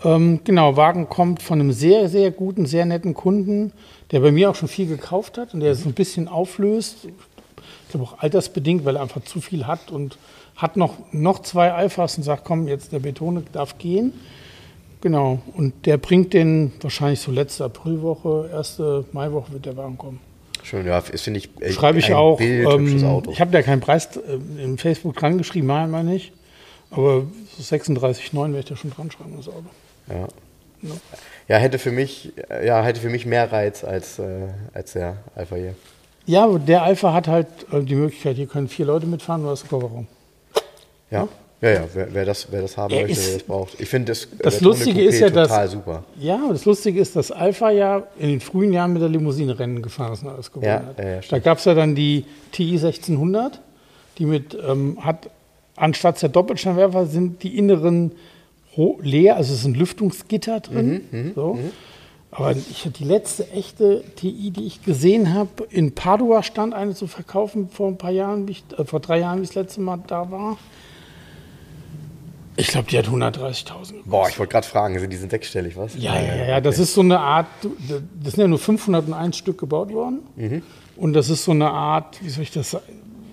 Ähm, 0.04 0.40
genau, 0.44 0.76
Wagen 0.76 1.08
kommt 1.08 1.42
von 1.42 1.60
einem 1.60 1.72
sehr, 1.72 2.08
sehr 2.08 2.30
guten, 2.30 2.66
sehr 2.66 2.86
netten 2.86 3.14
Kunden, 3.14 3.72
der 4.12 4.20
bei 4.20 4.30
mir 4.30 4.50
auch 4.50 4.54
schon 4.54 4.68
viel 4.68 4.86
gekauft 4.86 5.38
hat 5.38 5.54
und 5.54 5.60
der 5.60 5.74
so 5.74 5.88
ein 5.88 5.94
bisschen 5.94 6.28
auflöst. 6.28 7.06
Ich 7.06 7.90
glaube 7.90 8.06
auch 8.06 8.18
altersbedingt, 8.18 8.84
weil 8.84 8.96
er 8.96 9.02
einfach 9.02 9.22
zu 9.24 9.40
viel 9.40 9.66
hat 9.66 9.90
und 9.90 10.18
hat 10.56 10.76
noch, 10.76 10.94
noch 11.12 11.40
zwei 11.40 11.72
Alphas 11.72 12.16
und 12.16 12.22
sagt, 12.22 12.44
komm, 12.44 12.68
jetzt 12.68 12.92
der 12.92 12.98
Betone 13.00 13.42
darf 13.52 13.78
gehen. 13.78 14.12
Genau, 15.00 15.38
und 15.54 15.86
der 15.86 15.96
bringt 15.96 16.32
den 16.34 16.72
wahrscheinlich 16.80 17.20
so 17.20 17.30
letzte 17.30 17.64
Aprilwoche, 17.64 18.50
erste 18.52 19.04
Maiwoche 19.12 19.52
wird 19.52 19.66
der 19.66 19.76
Wagen 19.76 19.96
kommen. 19.96 20.20
Schön, 20.68 20.86
ja, 20.86 21.00
das 21.00 21.22
finde 21.22 21.38
ich 21.38 21.48
echt 21.60 21.76
Schreibe 21.76 21.98
ich 21.98 22.12
auch. 22.12 22.36
bildhübsches 22.36 23.02
Ähm, 23.02 23.08
Auto. 23.08 23.30
ich 23.30 23.40
habe 23.40 23.50
da 23.50 23.62
keinen 23.62 23.80
Preis 23.80 24.08
äh, 24.16 24.62
im 24.62 24.76
Facebook 24.76 25.16
dran 25.16 25.38
geschrieben, 25.38 25.66
mal 25.66 25.88
mal 25.88 26.04
nicht. 26.04 26.32
Aber 26.90 27.26
so 27.56 27.62
36,9 27.76 28.34
werde 28.34 28.58
ich 28.58 28.64
da 28.66 28.76
schon 28.76 28.90
dran 28.90 29.10
schreiben, 29.10 29.34
das 29.36 29.48
Auto. 29.48 29.64
Ja. 30.08 30.28
Ja, 31.48 31.56
hätte 31.56 31.78
für 31.78 31.90
mich, 31.90 32.32
äh, 32.50 32.66
ja, 32.66 32.82
hätte 32.84 33.00
für 33.00 33.08
mich 33.08 33.24
mehr 33.26 33.50
Reiz 33.50 33.82
als, 33.82 34.18
äh, 34.18 34.48
als 34.74 34.92
der 34.92 35.16
Alpha 35.34 35.56
hier. 35.56 35.74
Ja, 36.26 36.44
aber 36.44 36.58
der 36.58 36.82
Alpha 36.82 37.12
hat 37.14 37.26
halt 37.28 37.46
äh, 37.72 37.80
die 37.82 37.94
Möglichkeit, 37.94 38.36
hier 38.36 38.46
können 38.46 38.68
vier 38.68 38.84
Leute 38.86 39.06
mitfahren, 39.06 39.42
du 39.42 39.48
hast 39.48 39.66
Kofferraum. 39.68 40.06
Ja. 41.10 41.22
Ja, 41.22 41.28
ja, 41.60 41.84
wer, 41.92 42.14
wer, 42.14 42.24
das, 42.24 42.46
wer 42.50 42.62
das 42.62 42.76
haben 42.76 42.92
Er 42.94 43.02
möchte, 43.02 43.20
wer 43.26 43.34
das 43.34 43.42
braucht. 43.42 43.80
Ich 43.80 43.88
finde 43.88 44.12
das, 44.12 44.28
Das 44.38 44.60
Lustige 44.60 45.02
ist 45.02 45.18
ja, 45.20 45.30
dass- 45.30 45.48
total 45.48 45.68
super. 45.68 46.04
Ja, 46.18 46.40
das 46.50 46.64
Lustige 46.64 47.00
ist, 47.00 47.16
dass 47.16 47.30
Alpha 47.30 47.70
ja 47.70 48.04
in 48.18 48.28
den 48.28 48.40
frühen 48.40 48.72
Jahren 48.72 48.92
mit 48.92 49.02
der 49.02 49.08
Limousine 49.08 49.58
Rennen 49.58 49.82
gefahren 49.82 50.12
ist 50.12 50.22
und 50.22 50.28
alles 50.30 50.52
gewonnen 50.52 50.66
Ja, 50.66 50.82
hat. 50.86 50.98
ja, 50.98 51.08
ja, 51.16 51.20
da 51.28 51.38
gab 51.38 51.58
es 51.58 51.64
ja 51.64 51.74
dann 51.74 51.94
die 51.94 52.24
TI 52.52 52.78
1600, 52.78 53.60
die 54.18 54.26
mit, 54.26 54.56
ähm, 54.66 54.98
hat 55.04 55.30
anstatt 55.76 56.20
der 56.22 56.28
Doppelscheinwerfer 56.28 57.06
sind 57.06 57.42
die 57.42 57.56
inneren 57.56 58.12
leer, 59.02 59.36
also 59.36 59.54
es 59.54 59.64
ein 59.64 59.74
Lüftungsgitter 59.74 60.60
drin. 60.60 61.02
Mhm, 61.10 61.18
mhm 61.20 61.32
so. 61.34 61.54
Mhm. 61.54 61.70
Aber 62.30 62.52
ich, 62.52 62.88
die 62.96 63.04
letzte 63.04 63.50
echte 63.50 64.04
TI, 64.16 64.50
die 64.50 64.66
ich 64.66 64.84
gesehen 64.84 65.34
habe, 65.34 65.64
in 65.70 65.92
Padua 65.94 66.42
stand 66.42 66.74
eine 66.74 66.94
zu 66.94 67.06
verkaufen 67.06 67.68
vor 67.70 67.88
ein 67.88 67.96
paar 67.98 68.10
Jahren, 68.10 68.46
ich, 68.46 68.62
äh, 68.76 68.84
vor 68.84 69.00
drei 69.00 69.18
Jahren, 69.20 69.38
wie 69.40 69.44
ich 69.44 69.48
das 69.48 69.56
letzte 69.56 69.80
Mal 69.80 69.98
da 70.06 70.30
war. 70.30 70.58
Ich 72.58 72.68
glaube, 72.68 72.88
die 72.90 72.98
hat 72.98 73.06
130.000. 73.06 73.94
Boah, 74.04 74.28
ich 74.28 74.38
wollte 74.38 74.50
gerade 74.50 74.66
fragen, 74.66 75.08
die 75.08 75.16
sind 75.16 75.30
sechsstellig, 75.30 75.76
was? 75.76 75.96
Ja, 75.96 76.20
ja, 76.20 76.34
ja, 76.34 76.44
ja. 76.46 76.60
Das 76.60 76.78
ist 76.80 76.92
so 76.92 77.02
eine 77.02 77.20
Art, 77.20 77.46
das 77.62 78.32
sind 78.32 78.42
ja 78.42 78.48
nur 78.48 78.58
501 78.58 79.36
Stück 79.36 79.58
gebaut 79.58 79.92
worden. 79.92 80.20
Mhm. 80.34 80.62
Und 80.96 81.12
das 81.12 81.30
ist 81.30 81.44
so 81.44 81.52
eine 81.52 81.70
Art, 81.70 82.18
wie 82.22 82.28
soll 82.28 82.42
ich 82.42 82.50
das 82.50 82.72
sagen? 82.72 82.84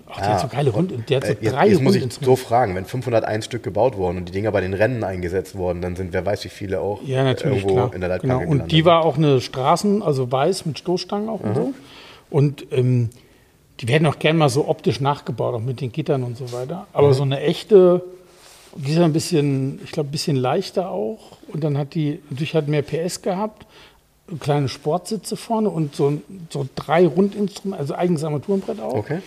Ach, 0.08 0.18
der 0.18 0.26
ja. 0.26 0.32
hat 0.34 0.40
so 0.40 0.46
geile 0.46 0.70
Rund, 0.70 0.92
der 1.10 1.16
hat 1.16 1.26
so 1.26 1.32
äh, 1.32 1.34
drei 1.34 1.64
jetzt, 1.64 1.72
jetzt 1.72 1.82
muss 1.82 1.96
ich 1.96 2.12
so 2.20 2.36
fragen, 2.36 2.76
wenn 2.76 2.84
501 2.84 3.44
Stück 3.44 3.64
gebaut 3.64 3.96
wurden 3.96 4.18
und 4.18 4.28
die 4.28 4.32
Dinger 4.32 4.52
bei 4.52 4.60
den 4.60 4.72
Rennen 4.72 5.02
eingesetzt 5.02 5.56
wurden, 5.56 5.82
dann 5.82 5.96
sind 5.96 6.12
wer 6.12 6.24
weiß 6.24 6.44
wie 6.44 6.48
viele 6.48 6.80
auch 6.80 7.02
ja, 7.04 7.24
natürlich, 7.24 7.64
irgendwo 7.64 7.74
klar. 7.74 7.94
in 7.94 8.00
der 8.00 8.10
Leitplanke 8.10 8.46
genau. 8.46 8.62
Und 8.62 8.70
die 8.70 8.84
war 8.84 9.04
auch 9.04 9.16
eine 9.16 9.40
Straßen, 9.40 10.02
also 10.04 10.30
weiß 10.30 10.64
mit 10.64 10.78
Stoßstangen 10.78 11.28
auch 11.28 11.42
mhm. 11.42 11.48
und 11.48 11.54
so. 11.56 11.74
Und 12.30 12.66
ähm, 12.70 13.10
die 13.80 13.88
werden 13.88 14.06
auch 14.06 14.20
gern 14.20 14.36
mal 14.36 14.48
so 14.48 14.68
optisch 14.68 15.00
nachgebaut, 15.00 15.54
auch 15.54 15.60
mit 15.60 15.80
den 15.80 15.90
Gittern 15.90 16.22
und 16.22 16.36
so 16.36 16.52
weiter. 16.52 16.86
Aber 16.92 17.08
mhm. 17.08 17.12
so 17.14 17.22
eine 17.24 17.40
echte 17.40 18.02
die 18.76 18.92
ist 18.92 18.98
ein 18.98 19.12
bisschen, 19.12 19.80
ich 19.84 19.92
glaube, 19.92 20.08
ein 20.08 20.12
bisschen 20.12 20.36
leichter 20.36 20.90
auch. 20.90 21.38
Und 21.48 21.64
dann 21.64 21.78
hat 21.78 21.94
die, 21.94 22.20
natürlich 22.30 22.54
hat 22.54 22.68
mehr 22.68 22.82
PS 22.82 23.22
gehabt, 23.22 23.66
kleine 24.40 24.68
Sportsitze 24.68 25.36
vorne 25.36 25.70
und 25.70 25.94
so, 25.94 26.20
so 26.50 26.66
drei 26.74 27.06
Rundinstrumente, 27.06 27.80
also 27.80 27.94
eigenes 27.94 28.24
Armaturenbrett 28.24 28.80
auch. 28.80 28.94
Okay. 28.94 29.20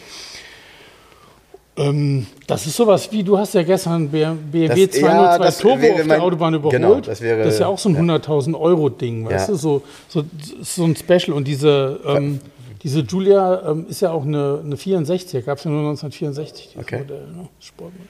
Ähm, 1.78 2.28
das 2.46 2.66
ist 2.66 2.76
sowas 2.76 3.10
wie, 3.12 3.24
du 3.24 3.38
hast 3.38 3.54
ja 3.54 3.64
gestern 3.64 4.10
BMW 4.10 4.68
das, 4.68 5.00
202 5.00 5.46
ja, 5.46 5.52
Turbo 5.52 5.94
auf 5.94 6.08
der 6.08 6.22
Autobahn 6.22 6.54
überholt. 6.54 6.76
Genau, 6.76 7.00
das, 7.00 7.22
wäre, 7.22 7.44
das 7.44 7.54
ist 7.54 7.60
ja 7.62 7.68
auch 7.68 7.80
so 7.80 7.88
ein 7.88 7.96
ja. 7.96 8.16
100.000 8.16 8.60
Euro 8.60 8.90
Ding, 8.90 9.26
weißt 9.26 9.48
ja. 9.48 9.54
du, 9.54 9.58
so, 9.58 9.82
so, 10.10 10.26
so 10.62 10.84
ein 10.84 10.96
Special. 10.98 11.32
Und 11.32 11.48
diese, 11.48 12.02
ähm, 12.06 12.42
diese 12.84 13.00
Julia 13.00 13.72
ähm, 13.72 13.86
ist 13.88 14.02
ja 14.02 14.12
auch 14.12 14.24
eine, 14.24 14.60
eine 14.64 14.76
64er, 14.76 15.42
gab 15.42 15.58
es 15.58 15.64
ja 15.64 15.72
nur 15.72 15.80
1964, 15.90 16.70
dieses 16.74 16.82
okay. 16.82 17.00
Modell, 17.00 17.28
ne? 17.28 17.48
Sportmodell. 17.60 18.08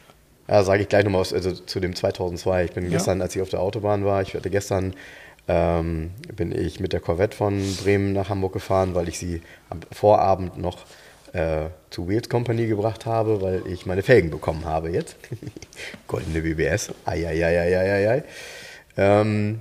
Ja, 0.50 0.64
sage 0.64 0.82
ich 0.82 0.90
gleich 0.90 1.04
nochmal 1.04 1.22
also 1.22 1.52
zu 1.52 1.80
dem 1.80 1.96
2002. 1.96 2.66
Ich 2.66 2.72
bin 2.72 2.86
ja. 2.86 2.92
gestern, 2.92 3.22
als 3.22 3.36
ich 3.36 3.42
auf 3.42 3.50
der 3.50 3.60
Autobahn 3.60 4.04
war, 4.04 4.22
ich 4.22 4.34
hatte 4.34 4.50
gestern 4.50 4.96
ähm, 5.48 6.12
bin 6.36 6.52
ich 6.52 6.80
mit 6.80 6.92
der 6.94 7.00
Corvette 7.00 7.38
von 7.38 7.62
Bremen 7.84 8.14
nach 8.14 8.30
Hamburg 8.30 8.54
gefahren, 8.54 8.96
weil 8.96 9.08
ich 9.08 9.20
sie 9.20 9.42
am 9.70 9.80
Vorabend 9.92 10.58
noch 10.58 10.86
äh, 11.34 11.66
zu 11.92 12.08
Wheels 12.08 12.30
Company 12.30 12.66
gebracht 12.66 13.06
habe, 13.06 13.42
weil 13.42 13.64
ich 13.68 13.86
meine 13.86 14.02
Felgen 14.02 14.32
bekommen 14.32 14.66
habe 14.66 14.90
jetzt. 14.90 15.18
Goldene 16.08 16.42
BBS. 16.42 16.92
Eieieiei. 17.06 18.24
Ähm, 18.98 19.60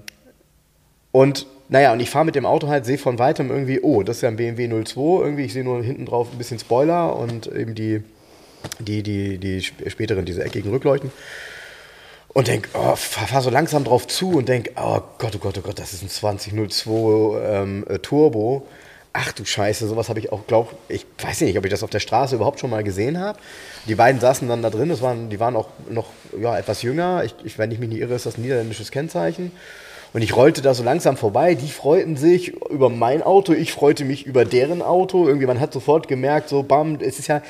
und 1.13 1.47
naja, 1.69 1.93
und 1.93 2.01
ich 2.01 2.09
fahre 2.09 2.25
mit 2.25 2.35
dem 2.35 2.47
Auto 2.47 2.69
halt, 2.69 2.87
sehe 2.87 2.97
von 2.97 3.19
weitem 3.19 3.51
irgendwie, 3.51 3.81
oh, 3.81 4.03
das 4.03 4.17
ist 4.17 4.23
ja 4.23 4.29
ein 4.31 4.37
BMW 4.37 4.69
02, 4.69 5.01
irgendwie, 5.23 5.45
ich 5.45 5.53
sehe 5.53 5.65
nur 5.65 5.83
hinten 5.83 6.07
drauf 6.07 6.29
ein 6.33 6.39
bisschen 6.39 6.59
Spoiler 6.59 7.15
und 7.15 7.47
eben 7.47 7.75
die 7.75 8.03
die, 8.79 9.03
die, 9.03 9.39
die 9.39 9.63
späteren, 9.63 10.25
diese 10.25 10.45
eckigen 10.45 10.71
Rückleuchten. 10.71 11.11
Und 12.29 12.47
denk, 12.47 12.69
oh, 12.75 12.95
fahr, 12.95 13.43
so 13.43 13.51
langsam 13.51 13.85
drauf 13.85 14.07
zu 14.07 14.31
und 14.31 14.49
denk, 14.49 14.71
oh 14.77 15.01
Gott, 15.19 15.35
oh 15.35 15.39
Gott, 15.39 15.59
oh 15.59 15.63
Gott, 15.63 15.79
das 15.79 15.93
ist 15.95 16.03
ein 16.03 16.09
2002 16.09 17.41
ähm, 17.43 17.85
äh, 17.89 17.99
Turbo. 17.99 18.67
Ach 19.15 19.33
du 19.33 19.45
Scheiße, 19.45 19.89
sowas 19.89 20.11
habe 20.11 20.21
ich 20.21 20.31
auch, 20.31 20.47
glaube 20.47 20.77
ich, 20.89 21.07
weiß 21.21 21.41
nicht, 21.41 21.59
ob 21.59 21.65
ich 21.65 21.71
das 21.71 21.83
auf 21.83 21.91
der 21.91 21.99
Straße 21.99 22.37
überhaupt 22.37 22.61
schon 22.61 22.71
mal 22.71 22.85
gesehen 22.85 23.19
habe. 23.19 23.39
Die 23.89 23.95
beiden 23.95 24.21
saßen 24.21 24.47
dann 24.47 24.63
da 24.63 24.71
drin, 24.71 24.91
das 24.91 25.01
waren, 25.01 25.31
die 25.31 25.41
waren 25.41 25.57
auch 25.57 25.69
noch 25.89 26.07
ja, 26.39 26.57
etwas 26.57 26.83
jünger. 26.83 27.25
Ich, 27.25 27.35
ich, 27.43 27.59
wenn 27.59 27.73
ich 27.73 27.79
mich 27.79 27.89
nicht 27.89 28.01
irre, 28.01 28.15
ist 28.15 28.27
das 28.27 28.37
ein 28.37 28.43
niederländisches 28.43 28.91
Kennzeichen. 28.91 29.51
Und 30.13 30.23
ich 30.23 30.35
rollte 30.35 30.63
da 30.63 30.73
so 30.73 30.83
langsam 30.83 31.17
vorbei. 31.17 31.55
Die 31.55 31.69
freuten 31.69 32.17
sich 32.17 32.55
über 32.71 32.89
mein 32.89 33.23
Auto, 33.23 33.53
ich 33.53 33.73
freute 33.73 34.05
mich 34.05 34.27
über 34.27 34.45
deren 34.45 34.81
Auto. 34.81 35.27
Irgendwie, 35.27 35.47
man 35.47 35.61
hat 35.61 35.73
sofort 35.73 36.09
gemerkt, 36.09 36.49
so 36.49 36.63
bam, 36.63 36.99
es 37.01 37.19
ist 37.19 37.29
ja, 37.29 37.43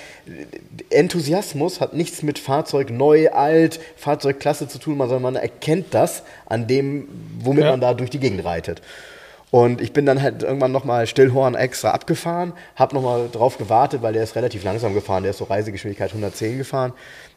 Enthusiasmus 0.90 1.80
hat 1.80 1.94
nichts 1.94 2.22
mit 2.22 2.38
Fahrzeug 2.38 2.90
neu, 2.90 3.30
alt, 3.30 3.78
Fahrzeugklasse 3.96 4.66
zu 4.66 4.78
tun, 4.78 4.98
sondern 4.98 5.22
man 5.22 5.36
erkennt 5.36 5.86
das 5.92 6.24
an 6.46 6.66
dem, 6.66 7.06
womit 7.40 7.64
ja. 7.64 7.70
man 7.70 7.80
da 7.80 7.94
durch 7.94 8.10
die 8.10 8.18
Gegend 8.18 8.44
reitet. 8.44 8.82
Und 9.50 9.80
ich 9.80 9.92
bin 9.92 10.04
dann 10.04 10.20
halt 10.20 10.42
irgendwann 10.42 10.72
nochmal 10.72 11.06
Stillhorn 11.06 11.54
extra 11.54 11.92
abgefahren, 11.92 12.52
habe 12.76 12.94
nochmal 12.94 13.28
drauf 13.32 13.56
gewartet, 13.56 14.02
weil 14.02 14.12
der 14.12 14.22
ist 14.22 14.36
relativ 14.36 14.62
langsam 14.62 14.92
gefahren, 14.92 15.22
der 15.22 15.30
ist 15.30 15.38
so 15.38 15.44
Reisegeschwindigkeit 15.44 16.10
110 16.10 16.58
gefahren, 16.58 16.92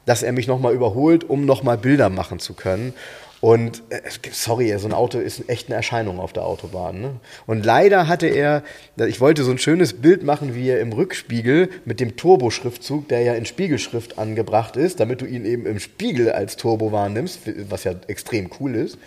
dass 0.05 0.23
er 0.23 0.33
mich 0.33 0.47
nochmal 0.47 0.73
überholt, 0.73 1.29
um 1.29 1.45
nochmal 1.45 1.77
Bilder 1.77 2.09
machen 2.09 2.39
zu 2.39 2.53
können. 2.53 2.93
Und 3.41 3.81
äh, 3.89 4.01
sorry, 4.31 4.77
so 4.77 4.87
ein 4.87 4.93
Auto 4.93 5.17
ist 5.17 5.49
echt 5.49 5.67
eine 5.67 5.75
Erscheinung 5.75 6.19
auf 6.19 6.31
der 6.31 6.45
Autobahn. 6.45 7.01
Ne? 7.01 7.15
Und 7.47 7.65
leider 7.65 8.07
hatte 8.07 8.27
er, 8.27 8.61
ich 9.07 9.19
wollte 9.19 9.43
so 9.43 9.49
ein 9.49 9.57
schönes 9.57 9.93
Bild 9.93 10.21
machen, 10.21 10.53
wie 10.53 10.69
er 10.69 10.79
im 10.79 10.93
Rückspiegel 10.93 11.69
mit 11.83 11.99
dem 11.99 12.15
Turbo-Schriftzug, 12.15 13.07
der 13.07 13.21
ja 13.23 13.33
in 13.33 13.47
Spiegelschrift 13.47 14.19
angebracht 14.19 14.77
ist, 14.77 14.99
damit 14.99 15.21
du 15.21 15.25
ihn 15.25 15.45
eben 15.45 15.65
im 15.65 15.79
Spiegel 15.79 16.31
als 16.31 16.55
Turbo 16.55 16.91
wahrnimmst, 16.91 17.39
was 17.67 17.83
ja 17.83 17.93
extrem 18.05 18.51
cool 18.59 18.75
ist. 18.75 18.99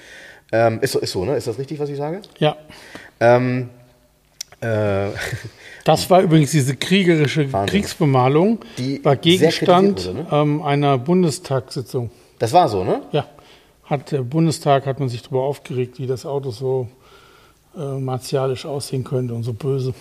Ähm, 0.51 0.81
ist, 0.83 0.93
so, 0.93 0.99
ist 0.99 1.13
so, 1.13 1.25
ne? 1.25 1.37
Ist 1.37 1.47
das 1.47 1.59
richtig, 1.59 1.79
was 1.79 1.89
ich 1.89 1.97
sage? 1.97 2.21
Ja. 2.39 2.57
Ähm, 3.21 3.71
äh, 4.61 5.11
das 5.85 6.11
war 6.11 6.23
übrigens 6.23 6.51
diese 6.51 6.75
kriegerische 6.75 7.53
Wahnsinn. 7.53 7.71
Kriegsbemalung, 7.71 8.65
Die 8.79 9.05
war 9.05 9.15
Gegenstand 9.15 10.07
wurde, 10.07 10.19
ne? 10.19 10.27
ähm, 10.33 10.61
einer 10.61 10.99
Bundestagssitzung. 10.99 12.11
Das 12.41 12.53
war 12.53 12.69
so, 12.69 12.83
ne? 12.83 13.03
Ja 13.13 13.29
hat 13.85 14.13
der 14.13 14.23
Bundestag 14.23 14.87
hat 14.87 15.01
man 15.01 15.09
sich 15.09 15.23
darüber 15.23 15.43
aufgeregt, 15.43 15.99
wie 15.99 16.07
das 16.07 16.25
Auto 16.27 16.51
so 16.51 16.89
äh, 17.77 17.99
martialisch 17.99 18.67
aussehen 18.67 19.05
könnte 19.05 19.35
und 19.35 19.43
so 19.43 19.53
böse. 19.53 19.95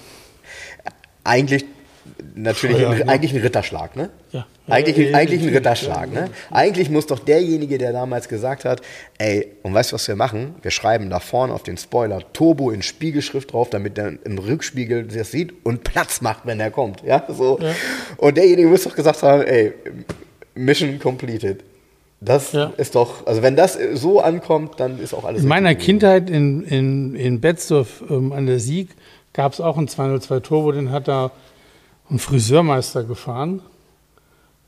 Eigentlich 1.24 1.66
natürlich 2.36 2.80
ja, 2.80 2.90
ein, 2.90 3.00
ja. 3.00 3.06
eigentlich 3.08 3.34
ein 3.34 3.42
Ritterschlag, 3.42 3.96
ne? 3.96 4.10
Ja. 4.32 4.46
Eigentlich, 4.68 5.10
ja, 5.10 5.18
eigentlich 5.18 5.42
ein 5.42 5.50
Ritterschlag, 5.50 6.12
ne? 6.12 6.30
Eigentlich 6.52 6.90
muss 6.90 7.06
doch 7.08 7.20
derjenige, 7.20 7.78
der 7.78 7.92
damals 7.92 8.28
gesagt 8.28 8.66
hat, 8.66 8.82
ey, 9.18 9.54
und 9.64 9.74
weißt 9.74 9.92
du, 9.92 9.96
was 9.96 10.08
wir 10.08 10.16
machen? 10.16 10.56
Wir 10.62 10.72
schreiben 10.72 11.10
da 11.10 11.20
vorne 11.20 11.54
auf 11.54 11.64
den 11.64 11.78
Spoiler 11.78 12.22
Turbo 12.34 12.72
in 12.72 12.82
Spiegelschrift 12.82 13.54
drauf, 13.54 13.70
damit 13.70 13.98
der 13.98 14.14
im 14.24 14.38
Rückspiegel 14.38 15.08
das 15.08 15.32
sieht 15.32 15.54
und 15.66 15.84
Platz 15.84 16.22
macht, 16.22 16.46
wenn 16.46 16.60
er 16.60 16.72
kommt, 16.72 17.04
ja? 17.04 17.26
So. 17.28 17.60
Und 18.18 18.38
derjenige 18.38 18.68
muss 18.68 18.84
doch 18.84 18.96
gesagt 18.96 19.24
haben, 19.24 19.44
ey, 19.44 19.74
Mission 20.56 21.00
completed. 21.00 21.64
Das 22.24 22.54
ja. 22.54 22.72
ist 22.78 22.96
doch, 22.96 23.28
also 23.28 23.42
wenn 23.42 23.56
das 23.56 23.78
so 23.94 24.22
ankommt, 24.22 24.80
dann 24.80 25.00
ist 25.00 25.14
auch 25.14 25.26
alles. 25.26 25.42
In 25.42 25.48
meiner 25.50 25.76
Kindheit 25.76 26.30
in, 26.30 26.64
in, 26.64 27.16
in 27.16 27.42
Betzdorf 27.42 28.04
ähm, 28.10 28.32
an 28.32 28.46
der 28.46 28.60
Sieg 28.60 28.90
gab 29.34 29.54
es 29.54 29.60
auch 29.60 29.78
einen 29.78 29.88
202 29.88 30.40
Turbo, 30.40 30.72
den 30.72 30.92
hat 30.92 31.08
da 31.08 31.32
ein 32.10 32.20
Friseurmeister 32.20 33.04
gefahren. 33.04 33.62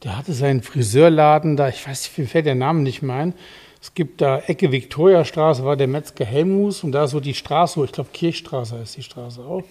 Der 0.04 0.18
hatte 0.18 0.34
seinen 0.34 0.64
Friseurladen 0.64 1.56
da, 1.56 1.70
ich 1.70 1.88
weiß 1.88 2.04
nicht, 2.04 2.18
wie 2.18 2.26
fällt 2.26 2.46
der 2.46 2.56
Name 2.56 2.82
nicht 2.82 3.02
mehr 3.02 3.16
ein. 3.16 3.34
Es 3.82 3.94
gibt 3.94 4.20
da 4.20 4.40
Ecke 4.40 4.72
Viktoriastraße, 4.72 5.64
war 5.64 5.78
der 5.78 5.88
Metzger 5.88 6.26
Helmus 6.26 6.84
und 6.84 6.92
da 6.92 7.08
so 7.08 7.20
die 7.20 7.36
Straße, 7.36 7.84
ich 7.86 7.92
glaube 7.92 8.10
Kirchstraße 8.12 8.80
heißt 8.80 8.98
die 8.98 9.04
Straße 9.04 9.42
auch. 9.42 9.64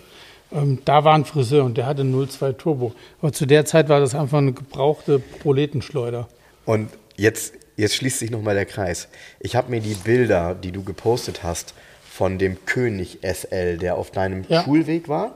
Ähm, 0.53 0.79
da 0.85 1.05
war 1.05 1.15
ein 1.15 1.25
Friseur 1.25 1.65
und 1.65 1.77
der 1.77 1.87
hatte 1.87 2.05
02 2.05 2.53
Turbo. 2.53 2.93
Aber 3.21 3.33
zu 3.33 3.45
der 3.45 3.65
Zeit 3.65 3.89
war 3.89 4.01
das 4.01 4.15
einfach 4.15 4.39
eine 4.39 4.53
gebrauchte 4.53 5.19
Proletenschleuder. 5.19 6.29
Und 6.65 6.91
jetzt 7.17 7.55
jetzt 7.77 7.97
schließt 7.97 8.19
sich 8.19 8.31
nochmal 8.31 8.55
der 8.55 8.67
Kreis. 8.67 9.09
Ich 9.41 9.57
habe 9.57 9.71
mir 9.71 9.81
die 9.81 9.95
Bilder, 9.95 10.55
die 10.55 10.73
du 10.73 10.83
gepostet 10.83 11.43
hast, 11.43 11.75
von 12.09 12.39
dem 12.39 12.65
König 12.65 13.19
SL, 13.23 13.77
der 13.79 13.97
auf 13.97 14.11
deinem 14.11 14.45
ja. 14.49 14.63
Schulweg 14.63 15.09
war. 15.09 15.35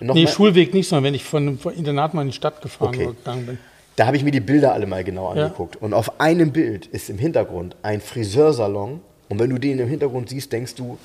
Noch 0.00 0.14
nee, 0.14 0.24
mal? 0.24 0.30
Schulweg 0.30 0.74
nicht, 0.74 0.88
sondern 0.88 1.04
wenn 1.04 1.14
ich 1.14 1.24
von, 1.24 1.58
von 1.58 1.74
Internat 1.74 2.14
mal 2.14 2.22
in 2.22 2.28
die 2.28 2.34
Stadt 2.34 2.60
gefahren 2.60 2.88
okay. 2.88 3.06
gegangen 3.06 3.46
bin. 3.46 3.58
Da 3.94 4.06
habe 4.06 4.16
ich 4.16 4.24
mir 4.24 4.30
die 4.30 4.40
Bilder 4.40 4.72
alle 4.74 4.86
mal 4.86 5.04
genau 5.04 5.28
angeguckt. 5.28 5.76
Ja. 5.76 5.82
Und 5.82 5.94
auf 5.94 6.20
einem 6.20 6.52
Bild 6.52 6.86
ist 6.86 7.08
im 7.08 7.18
Hintergrund 7.18 7.76
ein 7.82 8.00
Friseursalon. 8.00 9.00
Und 9.28 9.38
wenn 9.38 9.50
du 9.50 9.58
den 9.58 9.78
im 9.78 9.88
Hintergrund 9.88 10.28
siehst, 10.28 10.52
denkst 10.52 10.74
du, 10.74 10.98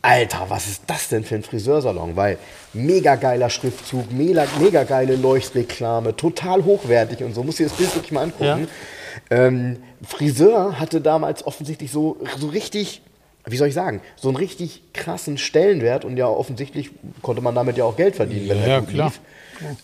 Alter, 0.00 0.46
was 0.48 0.66
ist 0.66 0.82
das 0.86 1.08
denn 1.08 1.24
für 1.24 1.34
ein 1.34 1.42
Friseursalon? 1.42 2.16
Weil 2.16 2.38
mega 2.72 3.16
geiler 3.16 3.50
Schriftzug, 3.50 4.10
mega, 4.12 4.46
mega 4.60 4.84
geile 4.84 5.16
Leuchtreklame, 5.16 6.16
total 6.16 6.64
hochwertig 6.64 7.22
und 7.22 7.34
so. 7.34 7.42
Muss 7.42 7.56
dir 7.56 7.66
das 7.66 7.76
Bild 7.76 7.94
wirklich 7.94 8.12
mal 8.12 8.22
angucken. 8.22 8.44
Ja. 8.44 8.58
Ähm, 9.30 9.76
Friseur 10.06 10.78
hatte 10.78 11.00
damals 11.00 11.46
offensichtlich 11.46 11.90
so, 11.90 12.16
so 12.38 12.48
richtig, 12.48 13.02
wie 13.46 13.56
soll 13.56 13.68
ich 13.68 13.74
sagen, 13.74 14.00
so 14.16 14.28
einen 14.28 14.36
richtig 14.36 14.82
krassen 14.92 15.38
Stellenwert 15.38 16.04
und 16.04 16.16
ja 16.16 16.26
offensichtlich 16.26 16.90
konnte 17.22 17.42
man 17.42 17.54
damit 17.54 17.76
ja 17.76 17.84
auch 17.84 17.96
Geld 17.96 18.16
verdienen, 18.16 18.48
wenn 18.48 18.60
ja, 18.60 18.66
er 18.66 18.80
gut 18.80 18.90
klar. 18.90 19.06
lief. 19.06 19.20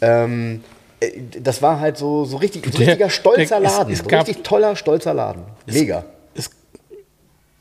Ähm, 0.01 0.61
äh, 1.01 1.21
das 1.41 1.63
war 1.63 1.81
halt 1.81 1.97
so, 1.97 2.25
so 2.25 2.37
richtig, 2.37 2.65
so 2.71 2.79
richtiger 2.79 3.11
stolzer 3.11 3.61
Laden. 3.61 3.93
Es, 3.93 4.01
es 4.01 4.05
so 4.05 4.17
richtig 4.17 4.43
toller, 4.43 4.77
stolzer 4.77 5.15
Laden. 5.15 5.43
Mega. 5.67 6.05
Es, 6.35 6.51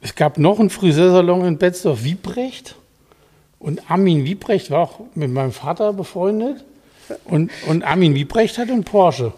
es, 0.02 0.16
gab 0.16 0.38
noch 0.38 0.60
einen 0.60 0.70
Friseursalon 0.70 1.46
in 1.46 1.58
Betzdorf, 1.58 2.04
Wiebrecht. 2.04 2.76
Und 3.60 3.90
Armin 3.90 4.26
Wiebrecht 4.26 4.72
war 4.72 4.82
auch 4.82 5.00
mit 5.16 5.32
meinem 5.32 5.54
Vater 5.54 5.94
befreundet. 5.94 6.64
Und, 7.26 7.52
und 7.68 7.84
Armin 7.84 8.16
Wiebrecht 8.16 8.58
hatte 8.58 8.74
einen 8.74 8.84
Porsche. 8.84 9.34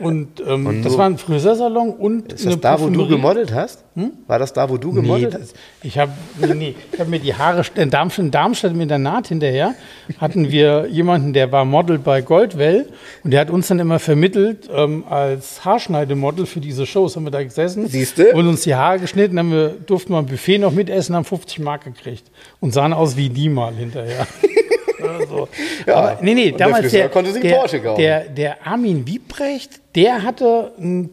Und, 0.00 0.40
ähm, 0.46 0.66
und 0.66 0.82
das 0.82 0.96
war 0.96 1.06
ein 1.06 1.18
Friseursalon 1.18 1.90
und 1.90 2.32
Ist 2.32 2.46
das 2.46 2.60
da, 2.60 2.80
wo 2.80 2.88
du 2.88 3.08
gemodelt 3.08 3.52
hast? 3.52 3.84
Hm? 3.94 4.12
War 4.26 4.38
das 4.38 4.52
da, 4.52 4.68
wo 4.68 4.76
du 4.76 4.92
gemodelt 4.92 5.34
nee, 5.34 5.40
hast? 5.40 5.56
Ich 5.82 5.98
habe 5.98 6.12
nee, 6.40 6.54
nee, 6.54 6.74
hab 6.98 7.08
mir 7.08 7.18
die 7.18 7.34
Haare 7.34 7.62
in 7.74 7.90
Darmstadt, 7.90 8.24
in 8.24 8.30
Darmstadt 8.30 8.74
mit 8.74 8.90
der 8.90 8.98
Naht 8.98 9.28
hinterher 9.28 9.74
hatten 10.18 10.50
wir 10.50 10.86
jemanden, 10.88 11.32
der 11.32 11.50
war 11.50 11.64
Model 11.64 11.98
bei 11.98 12.20
Goldwell 12.20 12.88
und 13.24 13.32
der 13.32 13.40
hat 13.40 13.50
uns 13.50 13.68
dann 13.68 13.78
immer 13.78 13.98
vermittelt 13.98 14.68
ähm, 14.72 15.04
als 15.08 15.64
Haarschneidemodel 15.64 16.46
für 16.46 16.60
diese 16.60 16.86
Shows. 16.86 17.16
Haben 17.16 17.24
wir 17.24 17.30
da 17.30 17.42
gesessen 17.42 17.86
Siehste? 17.88 18.32
und 18.34 18.46
uns 18.46 18.62
die 18.62 18.74
Haare 18.74 19.00
geschnitten, 19.00 19.38
haben 19.38 19.50
wir 19.50 19.70
durften 19.70 20.12
wir 20.12 20.18
ein 20.18 20.26
Buffet 20.26 20.58
noch 20.58 20.72
mitessen, 20.72 21.16
haben 21.16 21.24
50 21.24 21.60
Mark 21.60 21.84
gekriegt 21.84 22.30
und 22.60 22.72
sahen 22.72 22.92
aus 22.92 23.16
wie 23.16 23.28
die 23.28 23.48
mal 23.48 23.74
hinterher. 23.74 24.26
so. 25.28 25.48
Ja, 25.86 25.94
Aber, 25.96 26.18
nee, 26.22 26.34
nee, 26.34 26.52
damals 26.52 26.90
der, 26.90 27.08
der, 27.08 27.22
der, 27.22 27.94
der, 27.94 28.20
der 28.28 28.66
Armin 28.66 29.06
Wiebrecht, 29.06 29.80
der 29.94 30.22
hatte 30.22 30.72
einen, 30.78 31.10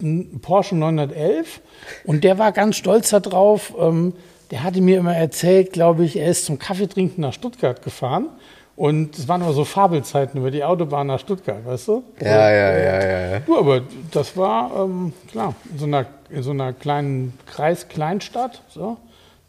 einen 0.00 0.40
Porsche 0.40 0.76
911 0.76 1.60
und 2.04 2.24
der 2.24 2.38
war 2.38 2.52
ganz 2.52 2.76
stolz 2.76 3.10
darauf. 3.10 3.74
Ähm, 3.78 4.14
der 4.50 4.62
hatte 4.62 4.80
mir 4.80 4.98
immer 4.98 5.14
erzählt, 5.14 5.72
glaube 5.72 6.04
ich, 6.04 6.16
er 6.16 6.30
ist 6.30 6.46
zum 6.46 6.58
Kaffeetrinken 6.58 7.20
nach 7.20 7.32
Stuttgart 7.32 7.82
gefahren. 7.82 8.28
Und 8.76 9.18
es 9.18 9.26
waren 9.26 9.42
immer 9.42 9.52
so 9.52 9.64
Fabelzeiten 9.64 10.38
über 10.38 10.52
die 10.52 10.62
Autobahn 10.62 11.08
nach 11.08 11.18
Stuttgart, 11.18 11.66
weißt 11.66 11.88
du? 11.88 12.04
Ja, 12.20 12.50
ja, 12.50 12.78
ja, 12.78 13.02
ja. 13.02 13.30
ja. 13.32 13.40
Du, 13.40 13.58
aber 13.58 13.82
das 14.12 14.36
war, 14.36 14.84
ähm, 14.84 15.12
klar, 15.32 15.56
in 15.72 15.78
so, 15.78 15.86
einer, 15.86 16.06
in 16.30 16.42
so 16.44 16.52
einer 16.52 16.72
kleinen 16.72 17.36
Kreis-Kleinstadt, 17.46 18.62
so, 18.68 18.96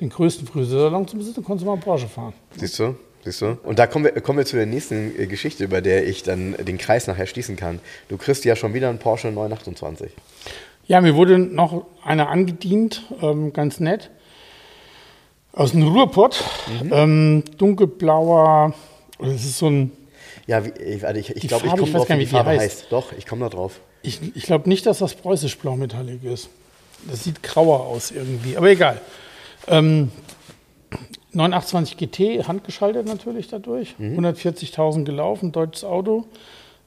den 0.02 0.10
größten 0.10 0.48
Friseursalon 0.48 1.08
zu 1.08 1.16
besitzen, 1.16 1.44
konntest 1.44 1.64
du 1.64 1.68
mal 1.68 1.74
einen 1.74 1.84
Porsche 1.84 2.08
fahren. 2.08 2.34
Siehst 2.58 2.80
du? 2.80 2.96
Siehst 3.24 3.42
du? 3.42 3.58
Und 3.64 3.80
da 3.80 3.88
kommen 3.88 4.06
wir, 4.06 4.12
kommen 4.22 4.40
wir 4.40 4.46
zu 4.46 4.56
der 4.56 4.66
nächsten 4.66 5.20
äh, 5.20 5.28
Geschichte, 5.28 5.64
über 5.64 5.82
der 5.82 6.08
ich 6.08 6.24
dann 6.24 6.56
den 6.58 6.78
Kreis 6.78 7.08
nachher 7.08 7.28
schließen 7.28 7.56
kann. 7.56 7.80
Du 8.08 8.18
kriegst 8.18 8.46
ja 8.46 8.56
schon 8.56 8.74
wieder 8.74 8.90
einen 8.90 9.00
Porsche 9.00 9.28
928. 9.28 10.12
Ja, 10.88 11.02
mir 11.02 11.16
wurde 11.16 11.38
noch 11.38 11.86
einer 12.04 12.30
angedient, 12.30 13.04
ähm, 13.22 13.54
ganz 13.54 13.80
nett. 13.80 14.10
Aus 15.54 15.72
dem 15.72 15.88
Ruhrpott. 15.88 16.44
Mhm. 16.82 16.92
Ähm, 16.94 17.44
dunkelblauer, 17.58 18.74
das 19.20 19.44
ist 19.44 19.58
so 19.58 19.70
ein. 19.70 19.92
Ja, 20.48 20.66
wie, 20.66 20.70
ich, 20.70 21.04
ich, 21.04 21.36
ich 21.36 21.48
glaube, 21.48 21.68
ich 21.68 21.76
komme 21.76 21.92
drauf, 21.92 22.10
wie 22.10 22.18
die 22.18 22.26
Farbe 22.26 22.52
heißt. 22.52 22.62
heißt. 22.62 22.86
Doch, 22.92 23.12
ich 23.18 23.28
komme 23.28 23.42
da 23.42 23.50
drauf. 23.50 23.80
Ich, 24.02 24.20
ich 24.36 24.44
glaube 24.44 24.70
nicht, 24.70 24.86
dass 24.86 25.00
das 25.00 25.14
preußisch 25.14 25.58
Blaumetallig 25.58 26.24
ist. 26.24 26.50
Das 27.08 27.24
sieht 27.24 27.44
grauer 27.44 27.82
aus 27.82 28.12
irgendwie, 28.12 28.58
aber 28.58 28.70
egal. 28.70 29.02
Ähm, 29.68 30.12
928 31.34 31.98
GT, 31.98 32.48
handgeschaltet 32.48 33.06
natürlich 33.06 33.48
dadurch. 33.48 33.96
Mhm. 34.00 34.20
140.000 34.20 35.04
gelaufen, 35.06 35.52
deutsches 35.52 35.84
Auto. 35.84 36.26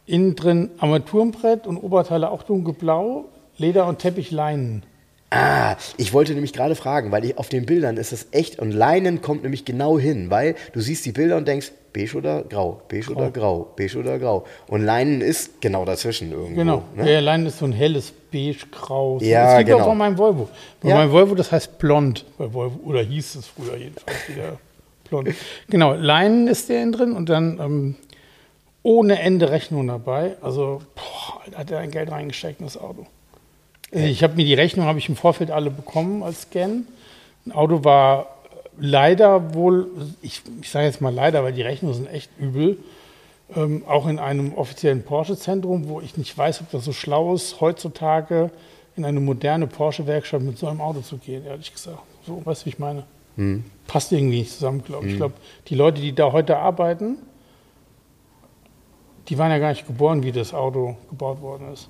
Innen 0.07 0.35
drin 0.35 0.71
Armaturenbrett 0.79 1.67
und 1.67 1.77
Oberteile 1.77 2.31
auch 2.31 2.43
dunkelblau, 2.43 3.27
Leder 3.57 3.87
und 3.87 4.01
Teppichleinen. 4.01 4.83
Ah, 5.31 5.77
ich 5.97 6.13
wollte 6.13 6.35
nämlich 6.35 6.53
gerade 6.53 6.75
fragen, 6.75 7.11
weil 7.13 7.25
ich, 7.25 7.39
auf 7.39 7.49
den 7.49 7.65
Bildern 7.65 7.97
ist 7.97 8.13
das 8.13 8.27
echt 8.33 8.59
und 8.59 8.73
Leinen 8.73 9.23
kommt 9.23 9.45
nämlich 9.45 9.65
genau 9.65 9.99
hin, 9.99 10.29
weil 10.29 10.57
du 10.73 10.81
siehst 10.81 11.07
die 11.07 11.13
Bilder 11.13 11.37
und 11.37 11.49
denkst, 11.49 11.73
beige 11.93 12.17
oder 12.17 12.43
grau, 12.43 12.81
beige 12.89 13.07
grau. 13.07 13.17
oder 13.17 13.31
grau, 13.31 13.73
beige 13.77 13.99
oder 13.99 14.19
grau. 14.19 14.45
Und 14.69 14.83
Leinen 14.83 15.21
ist 15.21 15.61
genau 15.61 15.85
dazwischen 15.85 16.33
irgendwo. 16.33 16.55
Genau, 16.55 16.83
ne? 16.97 17.13
ja, 17.13 17.21
Leinen 17.21 17.47
ist 17.47 17.59
so 17.59 17.65
ein 17.65 17.73
helles 17.73 18.13
beige-grau. 18.31 19.19
Ja, 19.21 19.45
das 19.45 19.59
gibt 19.59 19.71
genau. 19.71 19.81
auch 19.81 19.89
von 19.89 19.99
meinem 19.99 20.19
Volvo. 20.19 20.49
Bei 20.81 20.89
ja. 20.89 20.97
meinem 20.97 21.13
Volvo, 21.13 21.35
das 21.35 21.53
heißt 21.53 21.79
blond, 21.79 22.25
bei 22.39 22.53
Volvo, 22.53 22.81
oder 22.85 23.03
hieß 23.03 23.37
es 23.37 23.47
früher 23.47 23.77
jedenfalls 23.77 24.29
wieder 24.29 24.59
blond. 25.09 25.29
Genau, 25.69 25.95
Leinen 25.95 26.49
ist 26.49 26.69
der 26.69 26.83
in 26.83 26.93
drin 26.93 27.13
und 27.13 27.29
dann 27.29 27.61
ähm, 27.61 27.95
ohne 28.83 29.21
Ende 29.21 29.51
Rechnung 29.51 29.87
dabei. 29.87 30.37
Also, 30.41 30.83
boah, 30.95 31.59
hat 31.59 31.71
er 31.71 31.79
ein 31.79 31.91
Geld 31.91 32.11
reingesteckt 32.11 32.61
in 32.61 32.67
das 32.67 32.79
Auto. 32.79 33.07
Ich 33.91 34.23
habe 34.23 34.37
mir 34.37 34.45
die 34.45 34.55
Rechnung 34.55 34.87
habe 34.87 34.99
ich 34.99 35.09
im 35.11 35.17
Vorfeld 35.17 35.51
alle 35.51 35.71
bekommen 35.71 36.23
als 36.23 36.43
Scan. 36.43 36.87
Ein 37.45 37.53
Auto 37.53 37.85
war 37.85 38.32
leider 38.79 39.55
wohl, 39.55 39.89
ich, 40.23 40.43
ich 40.61 40.71
sage 40.71 40.87
jetzt 40.87 41.01
mal 41.01 41.15
leider, 41.15 41.43
weil 41.45 41.53
die 41.53 41.63
Rechnungen 41.63 41.95
sind 41.95 42.07
echt 42.07 42.31
übel, 42.39 42.79
ähm, 43.55 43.85
auch 43.87 44.07
in 44.07 44.19
einem 44.19 44.55
offiziellen 44.55 45.03
Porsche-Zentrum, 45.03 45.89
wo 45.89 46.01
ich 46.01 46.17
nicht 46.17 46.37
weiß, 46.37 46.61
ob 46.63 46.71
das 46.71 46.85
so 46.85 46.93
schlau 46.93 47.35
ist, 47.35 47.61
heutzutage 47.61 48.51
in 48.97 49.05
eine 49.05 49.21
moderne 49.21 49.67
Porsche-Werkstatt 49.67 50.43
mit 50.43 50.59
so 50.59 50.67
einem 50.67 50.81
Auto 50.81 51.01
zu 51.01 51.19
gehen, 51.19 51.45
ehrlich 51.45 51.73
gesagt. 51.73 51.99
So, 52.27 52.45
weißt 52.45 52.63
du, 52.63 52.67
wie 52.67 52.71
ich 52.71 52.79
meine? 52.79 53.05
Hm. 53.37 53.65
Passt 53.87 54.13
irgendwie 54.13 54.41
nicht 54.41 54.53
zusammen, 54.53 54.83
glaube 54.85 55.07
ich. 55.07 55.13
Hm. 55.13 55.13
Ich 55.13 55.19
glaube, 55.19 55.35
die 55.69 55.75
Leute, 55.75 56.01
die 56.01 56.15
da 56.15 56.33
heute 56.33 56.59
arbeiten, 56.59 57.19
die 59.29 59.39
waren 59.39 59.51
ja 59.51 59.59
gar 59.59 59.71
nicht 59.71 59.87
geboren, 59.87 60.23
wie 60.23 60.33
das 60.33 60.53
Auto 60.53 60.97
gebaut 61.09 61.41
worden 61.41 61.73
ist. 61.73 61.89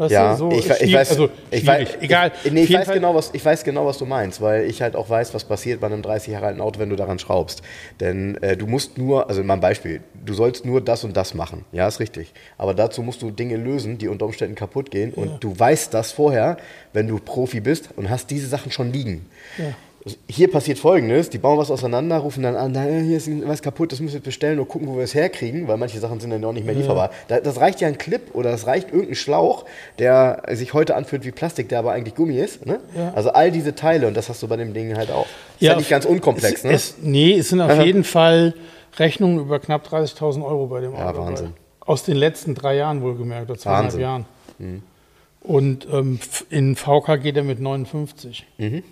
Weißt 0.00 0.12
ja, 0.12 0.32
du, 0.32 0.38
so 0.38 0.50
ich, 0.52 0.66
ich, 0.66 0.94
weiß, 0.94 1.10
also 1.10 1.28
ich 1.50 1.66
weiß, 1.66 1.98
egal. 2.00 2.32
Ich, 2.42 2.50
nee, 2.50 2.62
ich 2.62 2.72
weiß, 2.72 2.88
genau, 2.88 3.14
was, 3.14 3.34
ich 3.34 3.44
weiß 3.44 3.64
genau, 3.64 3.84
was 3.84 3.98
du 3.98 4.06
meinst, 4.06 4.40
weil 4.40 4.64
ich 4.64 4.80
halt 4.80 4.96
auch 4.96 5.10
weiß, 5.10 5.34
was 5.34 5.44
passiert 5.44 5.82
bei 5.82 5.88
einem 5.88 6.00
30 6.00 6.32
Jahre 6.32 6.46
alten 6.46 6.62
Auto, 6.62 6.80
wenn 6.80 6.88
du 6.88 6.96
daran 6.96 7.18
schraubst. 7.18 7.60
Denn 8.00 8.42
äh, 8.42 8.56
du 8.56 8.66
musst 8.66 8.96
nur, 8.96 9.28
also 9.28 9.42
in 9.42 9.46
meinem 9.46 9.60
Beispiel, 9.60 10.00
du 10.24 10.32
sollst 10.32 10.64
nur 10.64 10.80
das 10.80 11.04
und 11.04 11.18
das 11.18 11.34
machen. 11.34 11.66
Ja, 11.70 11.86
ist 11.86 12.00
richtig. 12.00 12.32
Aber 12.56 12.72
dazu 12.72 13.02
musst 13.02 13.20
du 13.20 13.30
Dinge 13.30 13.58
lösen, 13.58 13.98
die 13.98 14.08
unter 14.08 14.24
Umständen 14.24 14.54
kaputt 14.54 14.90
gehen. 14.90 15.12
Und 15.12 15.28
ja. 15.28 15.36
du 15.38 15.58
weißt 15.58 15.92
das 15.92 16.12
vorher, 16.12 16.56
wenn 16.94 17.06
du 17.06 17.18
Profi 17.18 17.60
bist 17.60 17.90
und 17.94 18.08
hast 18.08 18.30
diese 18.30 18.46
Sachen 18.46 18.72
schon 18.72 18.94
liegen. 18.94 19.26
Ja 19.58 19.74
hier 20.28 20.50
passiert 20.50 20.78
folgendes: 20.78 21.28
Die 21.28 21.38
bauen 21.38 21.58
was 21.58 21.70
auseinander, 21.70 22.18
rufen 22.18 22.42
dann 22.42 22.56
an, 22.56 22.74
hier 23.04 23.16
ist 23.16 23.28
was 23.46 23.60
kaputt, 23.60 23.92
das 23.92 24.00
müssen 24.00 24.14
wir 24.14 24.20
bestellen 24.20 24.58
und 24.58 24.68
gucken, 24.68 24.88
wo 24.88 24.96
wir 24.96 25.04
es 25.04 25.14
herkriegen, 25.14 25.68
weil 25.68 25.76
manche 25.76 25.98
Sachen 25.98 26.20
sind 26.20 26.30
dann 26.30 26.44
auch 26.44 26.52
nicht 26.52 26.64
mehr 26.64 26.74
lieferbar. 26.74 27.10
Ja. 27.28 27.40
Das 27.40 27.60
reicht 27.60 27.80
ja 27.80 27.88
ein 27.88 27.98
Clip 27.98 28.34
oder 28.34 28.50
es 28.52 28.66
reicht 28.66 28.90
irgendein 28.90 29.14
Schlauch, 29.14 29.66
der 29.98 30.42
sich 30.52 30.72
heute 30.72 30.96
anfühlt 30.96 31.24
wie 31.24 31.32
Plastik, 31.32 31.68
der 31.68 31.80
aber 31.80 31.92
eigentlich 31.92 32.14
Gummi 32.14 32.38
ist. 32.38 32.64
Ne? 32.64 32.80
Ja. 32.96 33.12
Also 33.14 33.30
all 33.30 33.50
diese 33.50 33.74
Teile 33.74 34.06
und 34.06 34.16
das 34.16 34.28
hast 34.30 34.42
du 34.42 34.48
bei 34.48 34.56
dem 34.56 34.72
Ding 34.72 34.96
halt 34.96 35.10
auch. 35.10 35.26
Ist 35.26 35.60
ja, 35.60 35.72
ja 35.72 35.78
nicht 35.78 35.90
ganz 35.90 36.06
unkomplex, 36.06 36.60
es, 36.60 36.64
ne? 36.64 36.72
Es, 36.72 36.94
nee, 37.02 37.34
es 37.34 37.50
sind 37.50 37.60
auf 37.60 37.84
jeden 37.84 38.04
Fall 38.04 38.54
Rechnungen 38.98 39.38
über 39.38 39.60
knapp 39.60 39.86
30.000 39.86 40.44
Euro 40.44 40.66
bei 40.66 40.80
dem 40.80 40.94
Auto. 40.94 41.02
Ja, 41.02 41.16
Wahnsinn. 41.16 41.52
Aus 41.80 42.04
den 42.04 42.16
letzten 42.16 42.54
drei 42.54 42.76
Jahren 42.76 43.02
wohlgemerkt, 43.02 43.50
oder 43.50 43.58
zweieinhalb 43.58 43.98
Jahren. 43.98 44.26
Mhm. 44.58 44.82
Und 45.42 45.86
ähm, 45.90 46.20
in 46.50 46.76
VK 46.76 47.20
geht 47.20 47.36
er 47.36 47.42
mit 47.42 47.60
59. 47.60 48.46
Mhm. 48.58 48.82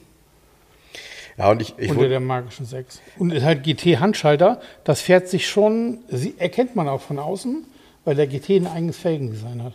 Ja, 1.38 1.52
und 1.52 1.62
ich, 1.62 1.74
ich 1.78 1.90
Unter 1.90 2.08
der 2.08 2.18
magischen 2.18 2.66
6. 2.66 3.00
Und 3.16 3.30
ist 3.30 3.44
halt 3.44 3.62
GT-Handschalter, 3.62 4.60
das 4.82 5.00
fährt 5.00 5.28
sich 5.28 5.46
schon, 5.46 5.98
erkennt 6.38 6.74
man 6.74 6.88
auch 6.88 7.00
von 7.00 7.20
außen, 7.20 7.64
weil 8.04 8.16
der 8.16 8.26
GT 8.26 8.50
ein 8.50 8.66
eigenes 8.66 8.96
Felgendesign 8.96 9.62
hat. 9.62 9.74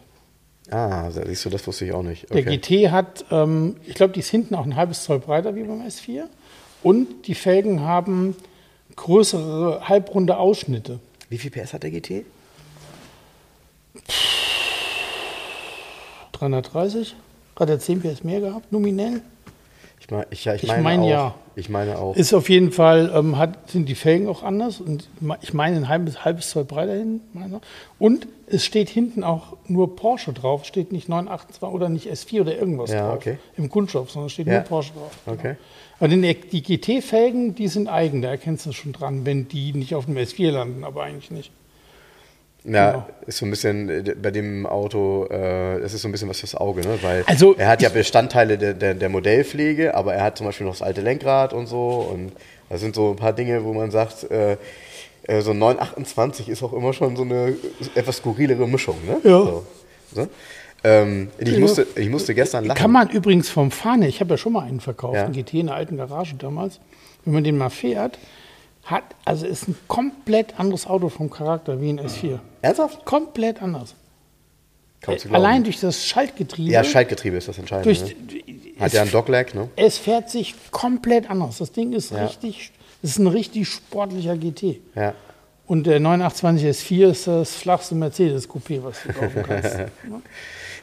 Ah, 0.69 1.09
siehst 1.11 1.45
du, 1.45 1.49
das 1.49 1.65
wusste 1.65 1.85
ich 1.85 1.93
auch 1.93 2.03
nicht. 2.03 2.25
Okay. 2.29 2.43
Der 2.43 2.57
GT 2.57 2.91
hat, 2.91 3.25
ähm, 3.31 3.77
ich 3.85 3.95
glaube, 3.95 4.13
die 4.13 4.19
ist 4.19 4.29
hinten 4.29 4.55
auch 4.55 4.65
ein 4.65 4.75
halbes 4.75 5.03
Zoll 5.03 5.19
breiter 5.19 5.55
wie 5.55 5.63
beim 5.63 5.81
S4. 5.81 6.23
Und 6.81 7.27
die 7.27 7.35
Felgen 7.35 7.81
haben 7.81 8.35
größere, 8.95 9.87
halbrunde 9.87 10.37
Ausschnitte. 10.37 10.99
Wie 11.29 11.37
viel 11.37 11.51
PS 11.51 11.73
hat 11.73 11.83
der 11.83 11.91
GT? 11.91 12.25
330. 16.33 17.15
Hat 17.55 17.69
er 17.69 17.79
10 17.79 18.01
PS 18.01 18.23
mehr 18.23 18.41
gehabt, 18.41 18.71
nominell? 18.71 19.21
Ich, 20.13 20.17
mein, 20.17 20.25
ich, 20.29 20.45
ja, 20.45 20.53
ich, 20.55 20.67
meine, 20.67 20.79
ich 20.79 20.83
meine 20.83 21.09
ja. 21.09 21.35
Ich 21.55 21.69
meine 21.69 21.99
auch. 21.99 22.15
Ist 22.15 22.33
auf 22.33 22.49
jeden 22.49 22.71
Fall, 22.71 23.11
ähm, 23.13 23.37
hat, 23.37 23.69
sind 23.69 23.87
die 23.87 23.95
Felgen 23.95 24.27
auch 24.27 24.43
anders 24.43 24.79
und 24.79 25.07
ich 25.41 25.53
meine 25.53 25.77
ein 25.77 25.87
halbes, 25.87 26.25
halbes 26.25 26.49
Zoll 26.49 26.65
breiter 26.65 26.93
hin. 26.93 27.21
Und 27.99 28.27
es 28.47 28.65
steht 28.65 28.89
hinten 28.89 29.23
auch 29.23 29.57
nur 29.67 29.95
Porsche 29.95 30.33
drauf, 30.33 30.65
steht 30.65 30.91
nicht 30.91 31.09
928 31.09 31.75
oder 31.75 31.89
nicht 31.89 32.07
S4 32.07 32.41
oder 32.41 32.57
irgendwas 32.57 32.91
ja, 32.91 33.07
drauf 33.07 33.17
okay. 33.17 33.37
im 33.55 33.69
Kunststoff, 33.69 34.09
sondern 34.09 34.29
steht 34.29 34.47
ja. 34.47 34.53
nur 34.53 34.61
Porsche 34.63 34.93
drauf. 34.93 35.11
Okay. 35.25 35.55
Aber 35.99 36.07
die 36.07 36.63
GT-Felgen, 36.63 37.55
die 37.55 37.67
sind 37.67 37.87
eigen, 37.87 38.21
da 38.21 38.29
erkennst 38.29 38.65
du 38.65 38.71
schon 38.71 38.91
dran, 38.91 39.25
wenn 39.25 39.47
die 39.47 39.73
nicht 39.73 39.95
auf 39.95 40.05
dem 40.05 40.17
S4 40.17 40.51
landen, 40.51 40.83
aber 40.83 41.03
eigentlich 41.03 41.31
nicht. 41.31 41.51
Ja, 42.65 42.91
genau. 42.91 43.07
ist 43.27 43.37
so 43.37 43.45
ein 43.45 43.49
bisschen 43.49 43.89
äh, 43.89 44.15
bei 44.21 44.31
dem 44.31 44.65
Auto, 44.65 45.25
äh, 45.25 45.81
das 45.81 45.93
ist 45.93 46.01
so 46.01 46.07
ein 46.07 46.11
bisschen 46.13 46.29
was 46.29 46.39
fürs 46.39 46.55
Auge, 46.55 46.81
ne? 46.81 46.97
Weil 47.01 47.23
also, 47.27 47.55
er 47.55 47.67
hat 47.67 47.81
ja 47.81 47.89
Bestandteile 47.89 48.57
der, 48.57 48.73
der, 48.73 48.93
der, 48.93 49.09
Modellpflege, 49.09 49.93
aber 49.95 50.13
er 50.13 50.23
hat 50.23 50.37
zum 50.37 50.45
Beispiel 50.45 50.65
noch 50.65 50.73
das 50.73 50.81
alte 50.81 51.01
Lenkrad 51.01 51.51
und 51.51 51.67
so. 51.67 52.07
Und 52.11 52.31
das 52.69 52.79
sind 52.79 52.95
so 52.95 53.11
ein 53.11 53.15
paar 53.17 53.33
Dinge, 53.33 53.63
wo 53.65 53.73
man 53.73 53.91
sagt, 53.91 54.29
äh, 54.31 54.57
äh 55.23 55.41
so 55.41 55.51
ein 55.51 55.59
928 55.59 56.47
ist 56.47 56.63
auch 56.63 56.71
immer 56.71 56.93
schon 56.93 57.17
so 57.17 57.23
eine 57.23 57.55
etwas 57.95 58.17
skurrilere 58.17 58.67
Mischung, 58.67 58.95
ne? 59.05 59.17
Ja. 59.23 59.39
So, 59.43 59.65
so. 60.13 60.27
Ähm, 60.85 61.29
ich, 61.37 61.57
musste, 61.57 61.87
ich 61.95 62.09
musste 62.09 62.33
gestern 62.33 62.65
lachen. 62.65 62.77
Kann 62.77 62.91
man 62.91 63.09
übrigens 63.09 63.49
vom 63.49 63.71
Fahne, 63.71 64.07
ich 64.07 64.19
habe 64.19 64.31
ja 64.31 64.37
schon 64.37 64.53
mal 64.53 64.63
einen 64.63 64.79
verkauft, 64.79 65.15
ja. 65.15 65.25
einen 65.25 65.33
GT 65.33 65.53
in 65.55 65.67
der 65.67 65.75
alten 65.75 65.97
Garage 65.97 66.35
damals, 66.35 66.79
wenn 67.23 67.33
man 67.33 67.43
den 67.43 67.57
mal 67.57 67.69
fährt, 67.69 68.17
hat, 68.83 69.03
also 69.25 69.45
ist 69.45 69.67
ein 69.67 69.75
komplett 69.87 70.59
anderes 70.59 70.87
Auto 70.87 71.09
vom 71.09 71.29
Charakter 71.29 71.79
wie 71.79 71.89
ein 71.89 71.99
S4. 71.99 72.39
Ernsthaft? 72.61 73.05
Komplett 73.05 73.61
anders. 73.61 73.95
Allein 75.31 75.63
durch 75.63 75.79
das 75.79 76.05
Schaltgetriebe. 76.05 76.71
Ja, 76.71 76.83
Schaltgetriebe 76.83 77.37
ist 77.37 77.47
das 77.47 77.57
entscheidend. 77.57 77.85
Durch, 77.85 78.01
ne? 78.01 78.79
Hat 78.79 78.93
ja 78.93 79.01
ein 79.01 79.11
Dogleg, 79.11 79.53
ne? 79.53 79.69
Es 79.75 79.97
fährt 79.97 80.29
sich 80.29 80.55
komplett 80.71 81.29
anders. 81.29 81.57
Das 81.57 81.71
Ding 81.71 81.93
ist 81.93 82.11
ja. 82.11 82.25
richtig, 82.25 82.71
ist 83.01 83.19
ein 83.19 83.27
richtig 83.27 83.67
sportlicher 83.67 84.37
GT. 84.37 84.79
Ja. 84.95 85.13
Und 85.65 85.87
der 85.87 85.99
928 85.99 86.67
S4 86.67 87.11
ist 87.11 87.27
das 87.27 87.55
flachste 87.55 87.95
Mercedes-Coupé, 87.95 88.83
was 88.83 89.03
du 89.03 89.13
kaufen 89.13 89.43
kannst. 89.43 89.77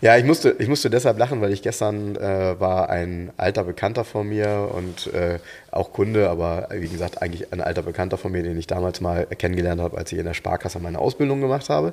Ja, 0.03 0.17
ich 0.17 0.25
musste, 0.25 0.57
ich 0.59 0.67
musste 0.69 0.89
deshalb 0.89 1.19
lachen, 1.19 1.43
weil 1.43 1.53
ich 1.53 1.61
gestern 1.61 2.17
äh, 2.17 2.59
war 2.59 2.89
ein 2.89 3.33
alter 3.37 3.65
Bekannter 3.65 4.05
von 4.05 4.27
mir 4.27 4.71
und 4.73 5.13
äh, 5.13 5.41
auch 5.71 5.93
Kunde, 5.93 6.31
aber 6.31 6.69
wie 6.73 6.89
gesagt, 6.89 7.21
eigentlich 7.21 7.53
ein 7.53 7.61
alter 7.61 7.83
Bekannter 7.83 8.17
von 8.17 8.33
mir, 8.33 8.43
den 8.43 8.59
ich 8.59 8.67
damals 8.67 9.03
mal 9.03 9.27
kennengelernt 9.27 9.79
habe, 9.79 9.99
als 9.99 10.11
ich 10.11 10.19
in 10.19 10.25
der 10.25 10.33
Sparkasse 10.33 10.79
meine 10.79 10.99
Ausbildung 10.99 11.43
gemacht 11.43 11.69
habe. 11.69 11.93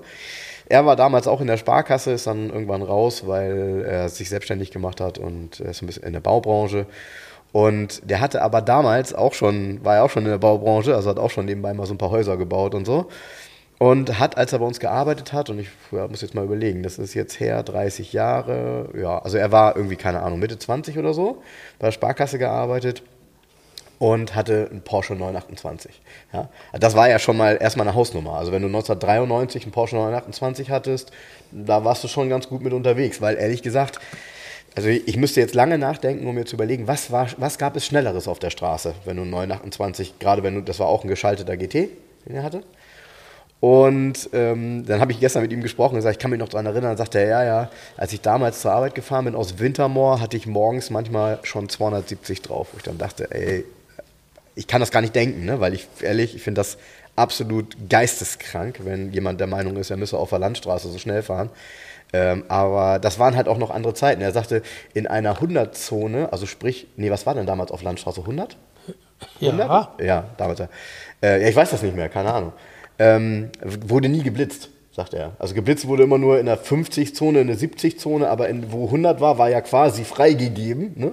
Er 0.70 0.86
war 0.86 0.96
damals 0.96 1.28
auch 1.28 1.42
in 1.42 1.48
der 1.48 1.58
Sparkasse, 1.58 2.14
ist 2.14 2.28
dann 2.28 2.50
irgendwann 2.50 2.82
raus, 2.82 3.28
weil 3.28 3.84
er 3.86 4.08
sich 4.08 4.30
selbstständig 4.30 4.72
gemacht 4.72 5.02
hat 5.02 5.18
und 5.18 5.60
ist 5.60 5.82
ein 5.82 5.88
bisschen 5.88 6.04
in 6.04 6.14
der 6.14 6.22
Baubranche. 6.22 6.86
Und 7.52 8.10
der 8.10 8.22
hatte 8.22 8.42
aber 8.42 8.62
damals 8.62 9.14
auch 9.14 9.34
schon, 9.34 9.84
war 9.84 9.96
ja 9.96 10.04
auch 10.04 10.10
schon 10.10 10.24
in 10.24 10.32
der 10.32 10.38
Baubranche, 10.38 10.96
also 10.96 11.10
hat 11.10 11.20
auch 11.20 11.32
schon 11.32 11.46
nebenbei 11.46 11.74
mal 11.74 11.86
so 11.86 11.94
ein 11.94 11.98
paar 11.98 12.12
Häuser 12.12 12.38
gebaut 12.38 12.74
und 12.74 12.86
so. 12.86 13.08
Und 13.80 14.18
hat, 14.18 14.38
als 14.38 14.54
er 14.54 14.60
bei 14.60 14.66
uns 14.66 14.80
gearbeitet 14.80 15.34
hat, 15.34 15.52
und 15.52 15.60
ich 15.60 15.70
ja, 15.92 16.08
muss 16.08 16.22
jetzt 16.22 16.34
mal 16.34 16.44
überlegen, 16.44 16.82
das 16.82 16.98
ist 16.98 17.14
jetzt 17.14 17.40
her 17.40 17.62
30 17.62 18.12
Jahre, 18.12 18.90
ja, 19.00 19.20
also 19.20 19.38
er 19.38 19.52
war 19.52 19.76
irgendwie, 19.76 19.98
keine 19.98 20.24
Ahnung, 20.24 20.40
Mitte 20.40 20.58
20 20.58 20.98
oder 20.98 21.14
so, 21.14 21.44
bei 21.78 21.88
der 21.88 21.92
Sparkasse 21.92 22.40
gearbeitet 22.40 23.04
und 24.00 24.36
hatte 24.36 24.68
einen 24.70 24.82
Porsche 24.82 25.14
928. 25.14 26.02
Ja. 26.34 26.50
Das 26.74 26.96
war 26.96 27.10
ja 27.10 27.20
schon 27.20 27.38
mal 27.38 27.58
erstmal 27.60 27.88
eine 27.88 27.96
Hausnummer. 27.96 28.34
Also 28.34 28.52
wenn 28.52 28.62
du 28.62 28.68
1993 28.68 29.64
einen 29.64 29.72
Porsche 29.72 29.96
928 29.96 30.70
hattest, 30.70 31.12
da 31.52 31.84
warst 31.84 32.04
du 32.04 32.08
schon 32.08 32.30
ganz 32.30 32.48
gut 32.48 32.62
mit 32.62 32.74
unterwegs, 32.74 33.22
weil 33.22 33.38
ehrlich 33.38 33.62
gesagt, 33.62 34.00
also 34.76 34.90
ich 34.90 35.18
müsste 35.18 35.40
jetzt 35.40 35.56
lange 35.56 35.80
nachdenken, 35.80 36.28
um 36.28 36.36
mir 36.36 36.46
zu 36.46 36.56
überlegen, 36.56 36.88
was, 36.88 37.12
war, 37.12 37.28
was 37.38 37.58
gab 37.58 37.76
es 37.76 37.86
Schnelleres 37.86 38.28
auf 38.28 38.38
der 38.38 38.52
Straße, 38.52 38.94
wenn 39.06 39.18
du 39.18 39.24
einen 39.24 39.32
928, 39.32 40.20
gerade 40.20 40.44
wenn 40.44 40.56
du, 40.56 40.62
das 40.62 40.80
war 40.80 40.88
auch 40.88 41.04
ein 41.04 41.08
geschalteter 41.08 41.58
GT, 41.58 41.90
den 42.28 42.36
er 42.36 42.44
hatte, 42.44 42.62
und 43.60 44.30
ähm, 44.34 44.86
dann 44.86 45.02
habe 45.02 45.12
ich 45.12 45.20
gestern 45.20 45.42
mit 45.42 45.52
ihm 45.52 45.62
gesprochen 45.62 45.94
und 45.94 46.00
gesagt, 46.00 46.18
ich 46.18 46.20
kann 46.20 46.30
mich 46.30 46.40
noch 46.40 46.50
daran 46.50 46.68
erinnern. 46.68 46.92
Dann 46.92 46.98
sagte 46.98 47.20
er, 47.20 47.28
ja, 47.28 47.44
ja, 47.44 47.70
als 47.96 48.14
ich 48.14 48.22
damals 48.22 48.62
zur 48.62 48.72
Arbeit 48.72 48.94
gefahren 48.94 49.26
bin 49.26 49.36
aus 49.36 49.58
Wintermoor, 49.58 50.22
hatte 50.22 50.38
ich 50.38 50.46
morgens 50.46 50.92
manchmal 50.92 51.40
schon 51.44 51.68
270 51.68 52.44
drauf. 52.44 52.68
Wo 52.72 52.78
ich 52.78 52.84
dann 52.84 53.00
dachte, 53.00 53.32
ey, 53.32 53.66
ich 54.54 54.68
kann 54.68 54.80
das 54.80 54.92
gar 54.92 55.02
nicht 55.02 55.16
denken, 55.16 55.46
ne? 55.46 55.60
weil 55.60 55.74
ich 55.74 55.88
ehrlich, 56.02 56.36
ich 56.36 56.44
finde 56.44 56.60
das 56.60 56.78
absolut 57.16 57.76
geisteskrank, 57.90 58.82
wenn 58.84 59.12
jemand 59.12 59.40
der 59.40 59.48
Meinung 59.48 59.76
ist, 59.78 59.90
er 59.90 59.98
müsse 59.98 60.18
auf 60.18 60.30
der 60.30 60.40
Landstraße 60.40 60.90
so 60.90 61.00
schnell 61.00 61.24
fahren. 61.24 61.50
Ähm, 62.14 62.44
aber 62.48 63.00
das 63.00 63.18
waren 63.18 63.36
halt 63.36 63.48
auch 63.48 63.58
noch 63.58 63.72
andere 63.72 63.96
Zeiten. 63.96 64.22
Er 64.22 64.32
sagte, 64.32 64.62
in 64.94 65.08
einer 65.08 65.38
100-Zone, 65.38 66.32
also 66.32 66.46
sprich, 66.46 66.88
nee, 66.96 67.10
was 67.10 67.26
war 67.26 67.34
denn 67.34 67.48
damals 67.48 67.72
auf 67.72 67.82
Landstraße? 67.82 68.22
100? 68.22 68.56
100? 69.42 69.68
Ja. 69.68 69.94
Ja, 70.00 70.26
damals. 70.38 70.60
Äh, 70.60 71.42
ja, 71.42 71.48
ich 71.48 71.56
weiß 71.56 71.72
das 71.72 71.82
nicht 71.82 71.96
mehr, 71.96 72.08
keine 72.08 72.32
Ahnung 72.32 72.54
ähm, 73.00 73.50
wurde 73.62 74.10
nie 74.10 74.24
geblitzt, 74.24 74.70
sagt 74.92 75.14
er. 75.14 75.34
Also 75.40 75.54
geblitzt 75.54 75.88
wurde 75.88 76.04
immer 76.04 76.18
nur 76.18 76.40
in 76.40 76.46
der 76.46 76.62
50-Zone, 76.62 77.42
in 77.42 77.48
der 77.48 77.58
70-Zone, 77.58 78.30
aber 78.30 78.50
in, 78.50 78.72
wo 78.72 78.86
100 78.86 79.22
war, 79.22 79.38
war 79.38 79.50
ja 79.50 79.62
quasi 79.62 80.04
freigegeben. 80.04 80.94
Ne? 80.96 81.12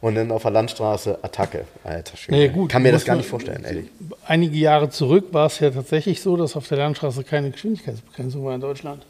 Und 0.00 0.14
dann 0.14 0.30
auf 0.30 0.42
der 0.42 0.50
Landstraße 0.50 1.18
Attacke. 1.22 1.64
Alter 1.84 2.16
Schwede. 2.16 2.38
Nee, 2.38 2.48
gut, 2.48 2.70
Kann 2.70 2.82
mir 2.82 2.92
das 2.92 3.04
gar 3.04 3.16
nicht 3.16 3.28
vorstellen, 3.28 3.64
ehrlich. 3.64 3.86
Einige 4.26 4.56
Jahre 4.56 4.90
zurück 4.90 5.26
war 5.32 5.46
es 5.46 5.58
ja 5.60 5.70
tatsächlich 5.70 6.20
so, 6.20 6.36
dass 6.36 6.56
auf 6.56 6.68
der 6.68 6.78
Landstraße 6.78 7.24
keine 7.24 7.50
Geschwindigkeitsbegrenzung 7.50 8.44
war 8.44 8.54
in 8.54 8.60
Deutschland. 8.60 9.04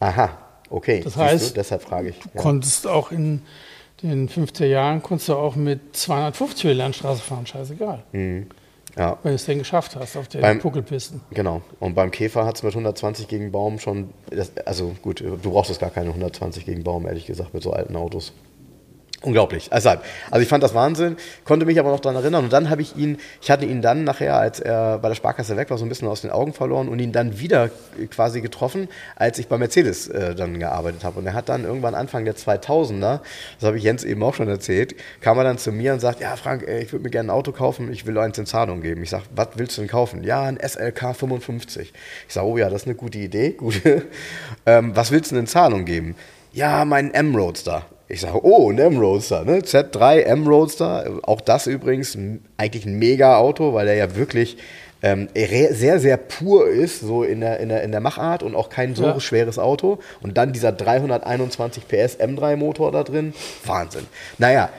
Aha, 0.00 0.30
okay. 0.70 1.00
Das 1.02 1.16
heißt, 1.16 1.50
du, 1.50 1.54
deshalb 1.54 1.82
frage 1.82 2.10
ich. 2.10 2.18
Du 2.18 2.28
ja. 2.34 2.40
konntest 2.40 2.86
auch 2.86 3.10
in 3.10 3.42
den 4.02 4.28
50er 4.28 4.66
Jahren 4.66 5.02
konntest 5.02 5.28
du 5.28 5.34
auch 5.34 5.56
mit 5.56 5.96
250 5.96 6.64
über 6.64 6.72
die 6.72 6.78
Landstraße 6.78 7.20
fahren, 7.20 7.46
scheißegal. 7.46 8.02
Mhm. 8.12 8.46
Ja. 8.98 9.16
Wenn 9.22 9.30
du 9.30 9.36
es 9.36 9.46
denn 9.46 9.58
geschafft 9.58 9.94
hast 9.94 10.16
auf 10.16 10.26
den 10.26 10.40
beim, 10.40 10.58
Puckelpisten. 10.58 11.20
Genau. 11.30 11.62
Und 11.78 11.94
beim 11.94 12.10
Käfer 12.10 12.44
hat 12.44 12.56
es 12.56 12.64
mit 12.64 12.72
120 12.72 13.28
gegen 13.28 13.52
Baum 13.52 13.78
schon, 13.78 14.10
das, 14.30 14.50
also 14.66 14.94
gut, 15.00 15.20
du 15.20 15.50
brauchst 15.50 15.70
es 15.70 15.78
gar 15.78 15.90
keine 15.90 16.08
120 16.08 16.66
gegen 16.66 16.82
Baum, 16.82 17.06
ehrlich 17.06 17.24
gesagt, 17.24 17.54
mit 17.54 17.62
so 17.62 17.72
alten 17.72 17.94
Autos. 17.94 18.32
Unglaublich. 19.20 19.72
Also, 19.72 19.88
also 19.88 20.42
ich 20.42 20.48
fand 20.48 20.62
das 20.62 20.74
Wahnsinn, 20.74 21.16
konnte 21.44 21.66
mich 21.66 21.80
aber 21.80 21.90
noch 21.90 21.98
daran 21.98 22.22
erinnern. 22.22 22.44
Und 22.44 22.52
dann 22.52 22.70
habe 22.70 22.82
ich 22.82 22.96
ihn, 22.96 23.18
ich 23.42 23.50
hatte 23.50 23.64
ihn 23.64 23.82
dann 23.82 24.04
nachher, 24.04 24.36
als 24.36 24.60
er 24.60 24.98
bei 24.98 25.08
der 25.08 25.16
Sparkasse 25.16 25.56
weg 25.56 25.70
war, 25.70 25.78
so 25.78 25.84
ein 25.84 25.88
bisschen 25.88 26.06
aus 26.06 26.20
den 26.20 26.30
Augen 26.30 26.52
verloren 26.52 26.88
und 26.88 27.00
ihn 27.00 27.10
dann 27.10 27.40
wieder 27.40 27.68
quasi 28.10 28.40
getroffen, 28.40 28.86
als 29.16 29.40
ich 29.40 29.48
bei 29.48 29.58
Mercedes 29.58 30.06
äh, 30.06 30.36
dann 30.36 30.60
gearbeitet 30.60 31.02
habe. 31.02 31.18
Und 31.18 31.26
er 31.26 31.34
hat 31.34 31.48
dann 31.48 31.64
irgendwann 31.64 31.96
Anfang 31.96 32.24
der 32.24 32.36
2000er, 32.36 33.18
das 33.58 33.66
habe 33.66 33.76
ich 33.76 33.82
Jens 33.82 34.04
eben 34.04 34.22
auch 34.22 34.34
schon 34.34 34.46
erzählt, 34.46 34.94
kam 35.20 35.36
er 35.38 35.42
dann 35.42 35.58
zu 35.58 35.72
mir 35.72 35.94
und 35.94 36.00
sagt, 36.00 36.20
ja 36.20 36.36
Frank, 36.36 36.62
ich 36.62 36.92
würde 36.92 37.02
mir 37.02 37.10
gerne 37.10 37.32
ein 37.32 37.36
Auto 37.36 37.50
kaufen, 37.50 37.92
ich 37.92 38.06
will 38.06 38.16
eins 38.18 38.38
in 38.38 38.46
Zahlung 38.46 38.82
geben. 38.82 39.02
Ich 39.02 39.10
sage, 39.10 39.24
was 39.34 39.48
willst 39.56 39.76
du 39.76 39.80
denn 39.80 39.90
kaufen? 39.90 40.22
Ja, 40.22 40.42
ein 40.44 40.58
SLK 40.60 41.16
55. 41.16 41.92
Ich 42.28 42.34
sage, 42.34 42.46
oh 42.46 42.56
ja, 42.56 42.70
das 42.70 42.82
ist 42.82 42.86
eine 42.86 42.94
gute 42.94 43.18
Idee, 43.18 43.50
gute. 43.58 44.06
ähm, 44.64 44.94
was 44.94 45.10
willst 45.10 45.32
du 45.32 45.34
denn 45.34 45.42
in 45.44 45.48
Zahlung 45.48 45.84
geben? 45.84 46.14
Ja, 46.52 46.84
mein 46.84 47.12
M-Roadster. 47.12 47.84
Ich 48.10 48.22
sage, 48.22 48.42
oh, 48.42 48.70
ein 48.70 48.78
M-Roadster, 48.78 49.44
ne? 49.44 49.58
Z3 49.58 50.20
M-Roadster. 50.20 51.20
Auch 51.22 51.42
das 51.42 51.66
übrigens 51.66 52.16
eigentlich 52.56 52.86
ein 52.86 52.98
mega 52.98 53.36
Auto, 53.36 53.74
weil 53.74 53.86
er 53.86 53.94
ja 53.94 54.16
wirklich 54.16 54.56
ähm, 55.02 55.28
sehr, 55.34 56.00
sehr 56.00 56.16
pur 56.16 56.68
ist, 56.68 57.00
so 57.00 57.22
in 57.22 57.40
der, 57.40 57.60
in 57.60 57.68
der, 57.68 57.82
in 57.82 57.92
der 57.92 58.00
Machart 58.00 58.42
und 58.42 58.54
auch 58.54 58.70
kein 58.70 58.94
so 58.94 59.04
ja. 59.04 59.20
schweres 59.20 59.58
Auto. 59.58 59.98
Und 60.22 60.38
dann 60.38 60.52
dieser 60.52 60.72
321 60.72 61.86
PS 61.86 62.18
M3-Motor 62.18 62.92
da 62.92 63.04
drin. 63.04 63.34
Wahnsinn. 63.64 64.06
Naja, 64.38 64.70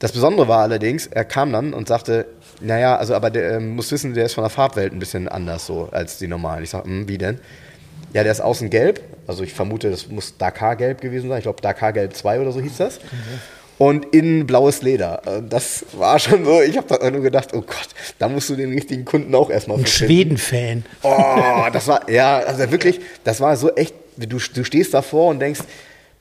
das 0.00 0.12
Besondere 0.12 0.48
war 0.48 0.60
allerdings, 0.60 1.06
er 1.06 1.24
kam 1.24 1.52
dann 1.52 1.72
und 1.72 1.88
sagte, 1.88 2.26
naja, 2.60 2.96
also 2.96 3.14
aber 3.14 3.30
der 3.30 3.52
äh, 3.52 3.60
muss 3.60 3.90
wissen, 3.90 4.14
der 4.14 4.26
ist 4.26 4.34
von 4.34 4.42
der 4.42 4.50
Farbwelt 4.50 4.92
ein 4.92 4.98
bisschen 4.98 5.28
anders 5.28 5.66
so 5.66 5.88
als 5.92 6.18
die 6.18 6.28
normalen. 6.28 6.64
Ich 6.64 6.70
sage, 6.70 6.88
hm, 6.88 7.08
wie 7.08 7.18
denn? 7.18 7.38
Ja, 8.12 8.22
der 8.22 8.32
ist 8.32 8.40
außen 8.40 8.70
gelb. 8.70 9.00
Also 9.28 9.44
ich 9.44 9.52
vermute, 9.52 9.90
das 9.90 10.08
muss 10.08 10.36
Dakar-Gelb 10.38 11.02
gewesen 11.02 11.28
sein. 11.28 11.38
Ich 11.38 11.44
glaube, 11.44 11.60
Dakar-Gelb 11.60 12.16
2 12.16 12.40
oder 12.40 12.50
so 12.50 12.60
hieß 12.60 12.78
das. 12.78 12.98
Und 13.76 14.06
innen 14.14 14.46
blaues 14.46 14.82
Leder. 14.82 15.22
Äh, 15.26 15.42
das 15.48 15.84
war 15.92 16.18
schon 16.18 16.44
so, 16.44 16.60
ich 16.62 16.76
habe 16.76 16.86
da 16.88 17.10
nur 17.10 17.20
gedacht, 17.20 17.50
oh 17.52 17.60
Gott, 17.60 17.88
da 18.18 18.28
musst 18.28 18.48
du 18.48 18.56
den 18.56 18.72
richtigen 18.72 19.04
Kunden 19.04 19.34
auch 19.34 19.50
erstmal 19.50 19.78
Ein 19.78 19.86
Schweden-Fan. 19.86 20.84
Oh, 21.02 21.66
das 21.72 21.86
war, 21.86 22.10
ja, 22.10 22.38
also 22.38 22.70
wirklich, 22.72 23.00
das 23.22 23.40
war 23.40 23.56
so 23.56 23.72
echt, 23.74 23.94
du, 24.16 24.38
du 24.38 24.64
stehst 24.64 24.94
davor 24.94 25.28
und 25.28 25.38
denkst, 25.38 25.60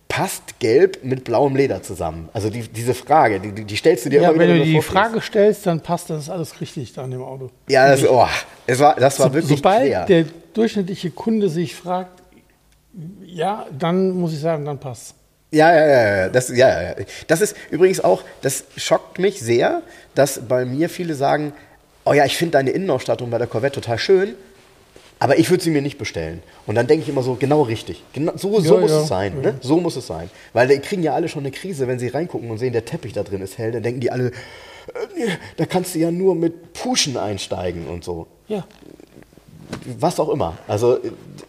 passt 0.08 0.60
Gelb 0.60 1.04
mit 1.04 1.24
blauem 1.24 1.56
Leder 1.56 1.82
zusammen? 1.82 2.30
Also 2.34 2.50
die, 2.50 2.62
diese 2.68 2.94
Frage, 2.94 3.40
die, 3.40 3.64
die 3.64 3.76
stellst 3.76 4.06
du 4.06 4.10
dir 4.10 4.22
ja, 4.22 4.30
immer 4.30 4.44
wieder. 4.44 4.54
Wenn 4.54 4.60
du 4.60 4.66
die 4.66 4.82
Frage 4.82 5.22
stellst, 5.22 5.66
dann 5.66 5.82
passt 5.82 6.10
das 6.10 6.30
alles 6.30 6.60
richtig 6.62 6.94
da 6.94 7.04
an 7.04 7.12
dem 7.12 7.24
Auto. 7.24 7.50
Ja, 7.70 7.88
das, 7.88 8.06
oh, 8.06 8.28
es 8.66 8.80
war, 8.80 8.96
das 8.96 9.20
war 9.20 9.28
so, 9.30 9.34
wirklich 9.34 9.58
Sobald 9.58 9.88
schwer. 9.88 10.06
der 10.06 10.26
durchschnittliche 10.54 11.12
Kunde 11.12 11.50
sich 11.50 11.76
fragt, 11.76 12.22
ja, 13.26 13.66
dann 13.78 14.12
muss 14.12 14.34
ich 14.34 14.40
sagen, 14.40 14.66
dann 14.66 14.80
passt. 14.80 15.16
Ja, 15.52 15.74
ja, 15.74 15.88
ja, 15.88 16.30
das, 16.30 16.50
ja, 16.50 16.82
ja. 16.82 16.96
Das 17.28 17.42
ist 17.42 17.56
übrigens 17.72 18.02
auch, 18.02 18.24
das 18.42 18.66
schockt 18.76 19.18
mich 19.18 19.40
sehr, 19.40 19.82
dass 20.14 20.42
bei 20.48 20.66
mir 20.66 20.90
viele 20.90 21.16
sagen, 21.16 21.54
oh 22.06 22.14
ja, 22.14 22.26
ich 22.26 22.36
finde 22.36 22.54
deine 22.54 22.72
Innenausstattung 22.72 23.30
bei 23.30 23.38
der 23.38 23.48
Corvette 23.48 23.80
total 23.80 23.98
schön, 23.98 24.36
aber 25.20 25.40
ich 25.40 25.50
würde 25.50 25.64
sie 25.64 25.72
mir 25.72 25.82
nicht 25.82 25.98
bestellen. 25.98 26.44
Und 26.66 26.76
dann 26.76 26.88
denke 26.88 27.04
ich 27.04 27.10
immer 27.10 27.24
so, 27.24 27.36
genau 27.36 27.62
richtig. 27.62 28.04
Genau, 28.14 28.34
so 28.36 28.60
so 28.60 28.76
ja, 28.76 28.82
muss 28.82 28.92
ja. 28.92 29.02
es 29.02 29.08
sein. 29.08 29.42
Ne? 29.42 29.56
So 29.62 29.80
muss 29.80 29.96
es 29.96 30.06
sein. 30.06 30.30
Weil 30.54 30.68
die 30.68 30.80
kriegen 30.80 31.02
ja 31.02 31.16
alle 31.16 31.30
schon 31.30 31.44
eine 31.44 31.52
Krise, 31.52 31.88
wenn 31.88 31.98
sie 31.98 32.10
reingucken 32.10 32.52
und 32.52 32.58
sehen, 32.58 32.74
der 32.74 32.86
Teppich 32.86 33.14
da 33.14 33.24
drin 33.24 33.42
ist 33.42 33.58
hell. 33.58 33.72
Dann 33.72 33.84
denken 33.84 34.02
die 34.02 34.12
alle, 34.12 34.28
äh, 34.28 35.30
da 35.56 35.66
kannst 35.66 35.96
du 35.96 36.00
ja 36.00 36.12
nur 36.12 36.36
mit 36.36 36.74
Puschen 36.74 37.18
einsteigen 37.18 37.88
und 37.88 38.04
so. 38.04 38.28
Ja. 38.48 38.68
Was 40.00 40.20
auch 40.20 40.30
immer. 40.30 40.58
Also, 40.68 41.00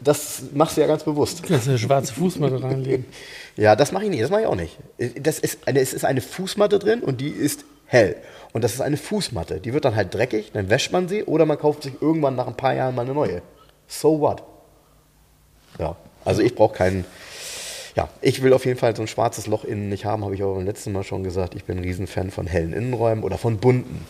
das 0.00 0.42
machst 0.54 0.76
du 0.76 0.80
ja 0.80 0.86
ganz 0.86 1.02
bewusst. 1.02 1.42
Kannst 1.42 1.66
du 1.66 1.70
eine 1.70 1.78
schwarze 1.78 2.12
Fußmatte 2.14 2.62
reinlegen. 2.62 3.04
ja, 3.56 3.74
das 3.74 3.90
mache 3.90 4.04
ich 4.04 4.10
nicht. 4.10 4.22
Das 4.22 4.30
mache 4.30 4.42
ich 4.42 4.46
auch 4.46 4.54
nicht. 4.54 4.78
Das 5.20 5.40
ist 5.40 5.66
eine, 5.66 5.80
es 5.80 5.92
ist 5.92 6.04
eine 6.04 6.20
Fußmatte 6.20 6.78
drin 6.78 7.00
und 7.00 7.20
die 7.20 7.30
ist 7.30 7.64
hell. 7.86 8.16
Und 8.52 8.62
das 8.62 8.74
ist 8.74 8.80
eine 8.80 8.96
Fußmatte. 8.96 9.60
Die 9.60 9.72
wird 9.72 9.84
dann 9.84 9.96
halt 9.96 10.14
dreckig, 10.14 10.52
dann 10.52 10.70
wäscht 10.70 10.92
man 10.92 11.08
sie 11.08 11.24
oder 11.24 11.46
man 11.46 11.58
kauft 11.58 11.82
sich 11.82 12.00
irgendwann 12.00 12.36
nach 12.36 12.46
ein 12.46 12.56
paar 12.56 12.74
Jahren 12.74 12.94
mal 12.94 13.02
eine 13.02 13.14
neue. 13.14 13.42
So 13.88 14.20
what? 14.20 14.42
Ja, 15.78 15.96
also 16.24 16.42
ich 16.42 16.54
brauche 16.54 16.74
keinen. 16.74 17.04
Ja, 17.96 18.08
ich 18.20 18.42
will 18.42 18.52
auf 18.52 18.64
jeden 18.64 18.78
Fall 18.78 18.94
so 18.94 19.02
ein 19.02 19.08
schwarzes 19.08 19.48
Loch 19.48 19.64
innen 19.64 19.88
nicht 19.88 20.04
haben, 20.04 20.24
habe 20.24 20.34
ich 20.34 20.42
auch 20.44 20.54
beim 20.54 20.64
letzten 20.64 20.92
Mal 20.92 21.02
schon 21.02 21.24
gesagt. 21.24 21.54
Ich 21.56 21.64
bin 21.64 21.78
ein 21.78 21.84
Riesenfan 21.84 22.30
von 22.30 22.46
hellen 22.46 22.72
Innenräumen 22.72 23.24
oder 23.24 23.38
von 23.38 23.58
bunten. 23.58 24.06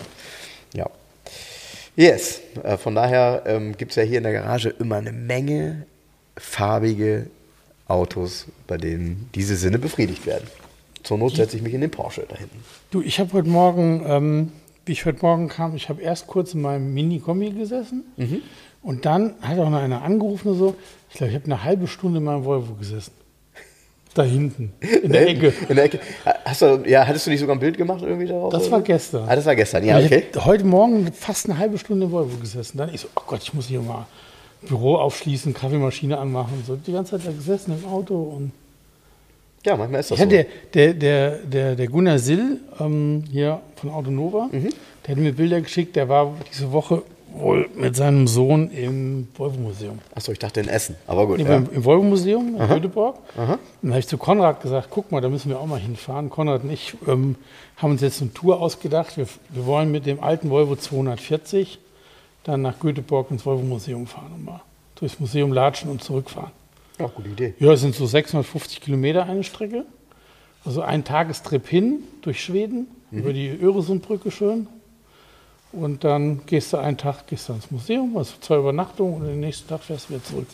Ja. 0.75 0.91
Yes, 1.99 2.43
äh, 2.63 2.77
von 2.77 2.95
daher 2.95 3.43
ähm, 3.45 3.77
gibt 3.77 3.91
es 3.91 3.97
ja 3.97 4.05
hier 4.05 4.19
in 4.19 4.23
der 4.23 4.33
Garage 4.33 4.69
immer 4.69 4.99
eine 4.99 5.11
Menge 5.11 5.85
farbige 6.37 7.27
Autos, 7.89 8.47
bei 8.69 8.77
denen 8.77 9.29
diese 9.35 9.57
Sinne 9.57 9.81
befriedigt 9.81 10.25
werden. 10.25 10.47
Zur 11.03 11.19
Not 11.19 11.35
setze 11.35 11.57
ich 11.57 11.63
mich 11.65 11.75
in 11.75 11.81
den 11.81 11.91
Porsche 11.91 12.25
da 12.29 12.37
hinten. 12.37 12.63
Du, 12.93 13.03
ich 13.03 13.19
habe 13.19 13.33
heute 13.33 13.49
Morgen, 13.49 14.05
ähm, 14.07 14.53
wie 14.87 14.93
ich 14.93 15.07
heute 15.07 15.19
Morgen 15.23 15.49
kam, 15.49 15.75
ich 15.75 15.89
habe 15.89 16.01
erst 16.01 16.29
kurz 16.29 16.55
in 16.55 16.61
meinem 16.61 16.95
Mini-Kombi 16.95 17.51
gesessen 17.51 18.05
mhm. 18.17 18.43
und 18.85 19.05
dann 19.05 19.35
hat 19.41 19.59
auch 19.59 19.69
noch 19.69 19.81
einer 19.81 20.03
angerufen 20.03 20.51
und 20.51 20.59
so. 20.59 20.77
Ich 21.11 21.17
glaube, 21.17 21.31
ich 21.33 21.35
habe 21.35 21.47
eine 21.47 21.65
halbe 21.65 21.89
Stunde 21.89 22.19
in 22.19 22.25
meinem 22.25 22.45
Volvo 22.45 22.75
gesessen. 22.75 23.11
Da 24.15 24.23
hinten, 24.23 24.73
in 24.81 25.13
der 25.13 25.29
Ecke. 25.29 25.53
In 25.69 25.77
der 25.77 25.85
Ecke. 25.85 26.01
Hast 26.45 26.63
du, 26.63 26.83
ja, 26.87 27.07
hattest 27.07 27.27
du 27.27 27.31
nicht 27.31 27.41
sogar 27.41 27.55
ein 27.55 27.61
Bild 27.61 27.77
gemacht 27.77 28.03
irgendwie 28.03 28.27
darauf? 28.27 28.53
Das 28.53 28.71
war 28.71 28.81
gestern. 28.81 29.29
Ah, 29.29 29.37
das 29.37 29.45
war 29.45 29.55
gestern, 29.55 29.85
ja, 29.85 29.99
okay. 29.99 30.25
Heute 30.45 30.65
Morgen 30.65 31.13
fast 31.13 31.49
eine 31.49 31.59
halbe 31.59 31.79
Stunde 31.79 32.07
im 32.07 32.13
Volvo 32.13 32.37
gesessen. 32.39 32.79
Dann 32.79 32.93
ich 32.93 33.03
so, 33.03 33.09
oh 33.15 33.23
Gott, 33.27 33.43
ich 33.43 33.53
muss 33.55 33.67
hier 33.67 33.81
mal 33.81 34.07
Büro 34.63 34.97
aufschließen, 34.97 35.55
Kaffeemaschine 35.55 36.19
anmachen. 36.19 36.65
So 36.67 36.77
die 36.77 36.93
ganze 36.93 37.19
Zeit 37.19 37.27
da 37.27 37.33
gesessen 37.33 37.79
im 37.79 37.89
Auto 37.89 38.15
und 38.15 38.53
ja, 39.65 39.77
manchmal 39.77 40.01
ist 40.01 40.11
das 40.11 40.19
ja, 40.19 40.25
so. 40.25 40.31
Der, 40.31 40.47
der, 40.73 40.95
der, 40.95 41.31
der, 41.39 41.75
der 41.75 41.89
Gunnar 41.89 42.19
Sill 42.19 42.61
ähm, 42.81 43.25
hier 43.31 43.61
von 43.77 43.91
Autonova, 43.91 44.49
mhm. 44.51 44.71
der 45.07 45.17
hat 45.17 45.23
mir 45.23 45.33
Bilder 45.33 45.61
geschickt, 45.61 45.97
der 45.97 46.09
war 46.09 46.35
diese 46.51 46.73
Woche 46.73 47.03
wohl 47.33 47.69
mit 47.75 47.97
seinem 47.97 48.27
Sohn 48.27 48.71
im 48.71 49.29
Volvo-Museum. 49.37 49.99
Achso, 50.15 50.33
ich 50.33 50.39
dachte 50.39 50.61
in 50.61 50.69
Essen, 50.69 50.97
aber 51.07 51.27
gut. 51.27 51.39
Nee, 51.39 51.45
ja. 51.45 51.57
Im 51.57 51.85
Volvo-Museum 51.85 52.57
in 52.61 52.69
Göteborg. 52.69 53.17
Dann 53.37 53.91
habe 53.91 54.01
ich 54.01 54.07
zu 54.07 54.19
Konrad 54.19 54.61
gesagt, 54.61 54.89
guck 54.91 55.13
mal, 55.13 55.21
da 55.21 55.29
müssen 55.29 55.51
wir 55.51 55.61
auch 55.61 55.67
mal 55.67 55.81
hinfahren. 55.81 56.31
Konrad 56.31 56.65
und 56.65 56.71
ich 56.71 56.97
ähm, 57.07 57.37
haben 57.77 57.93
uns 57.93 58.01
jetzt 58.01 58.21
eine 58.21 58.33
Tour 58.33 58.61
ausgedacht. 58.61 59.17
Wir, 59.17 59.27
wir, 59.51 59.67
wollen 59.67 59.91
mit 59.91 60.07
dem 60.07 60.23
alten 60.23 60.51
Volvo 60.51 60.77
240 60.77 61.79
dann 62.45 62.63
nach 62.63 62.81
Göteborg 62.81 63.31
ins 63.31 63.45
Volvo-Museum 63.45 64.07
fahren 64.07 64.33
und 64.35 64.45
mal 64.45 64.63
durchs 64.97 65.21
Museum 65.21 65.53
latschen 65.53 65.91
und 65.91 66.03
zurückfahren. 66.03 66.51
Ja, 66.99 67.07
gute 67.07 67.29
Idee. 67.29 67.55
Ja, 67.61 67.73
es 67.73 67.81
sind 67.81 67.95
so 67.95 68.07
650 68.07 68.81
Kilometer 68.81 69.25
eine 69.25 69.45
Strecke. 69.45 69.85
Also 70.65 70.83
ein 70.83 71.05
Tagestrip 71.05 71.69
hin 71.69 72.01
durch 72.23 72.43
Schweden, 72.43 72.89
mhm. 73.11 73.19
über 73.19 73.33
die 73.33 73.49
Öresundbrücke 73.49 74.31
schön. 74.31 74.67
Und 75.73 76.05
dann 76.05 76.47
gehst 76.47 76.73
du 76.73 76.79
einen 76.79 76.97
Tag 76.97 77.27
gehst 77.27 77.49
du 77.49 77.53
ins 77.53 77.71
Museum, 77.71 78.17
also 78.17 78.35
zwei 78.41 78.57
Übernachtungen 78.57 79.21
und 79.21 79.27
den 79.27 79.41
nächsten 79.41 79.69
Tag 79.69 79.83
fährst 79.83 80.09
du 80.09 80.15
wieder 80.15 80.25
zurück. 80.25 80.47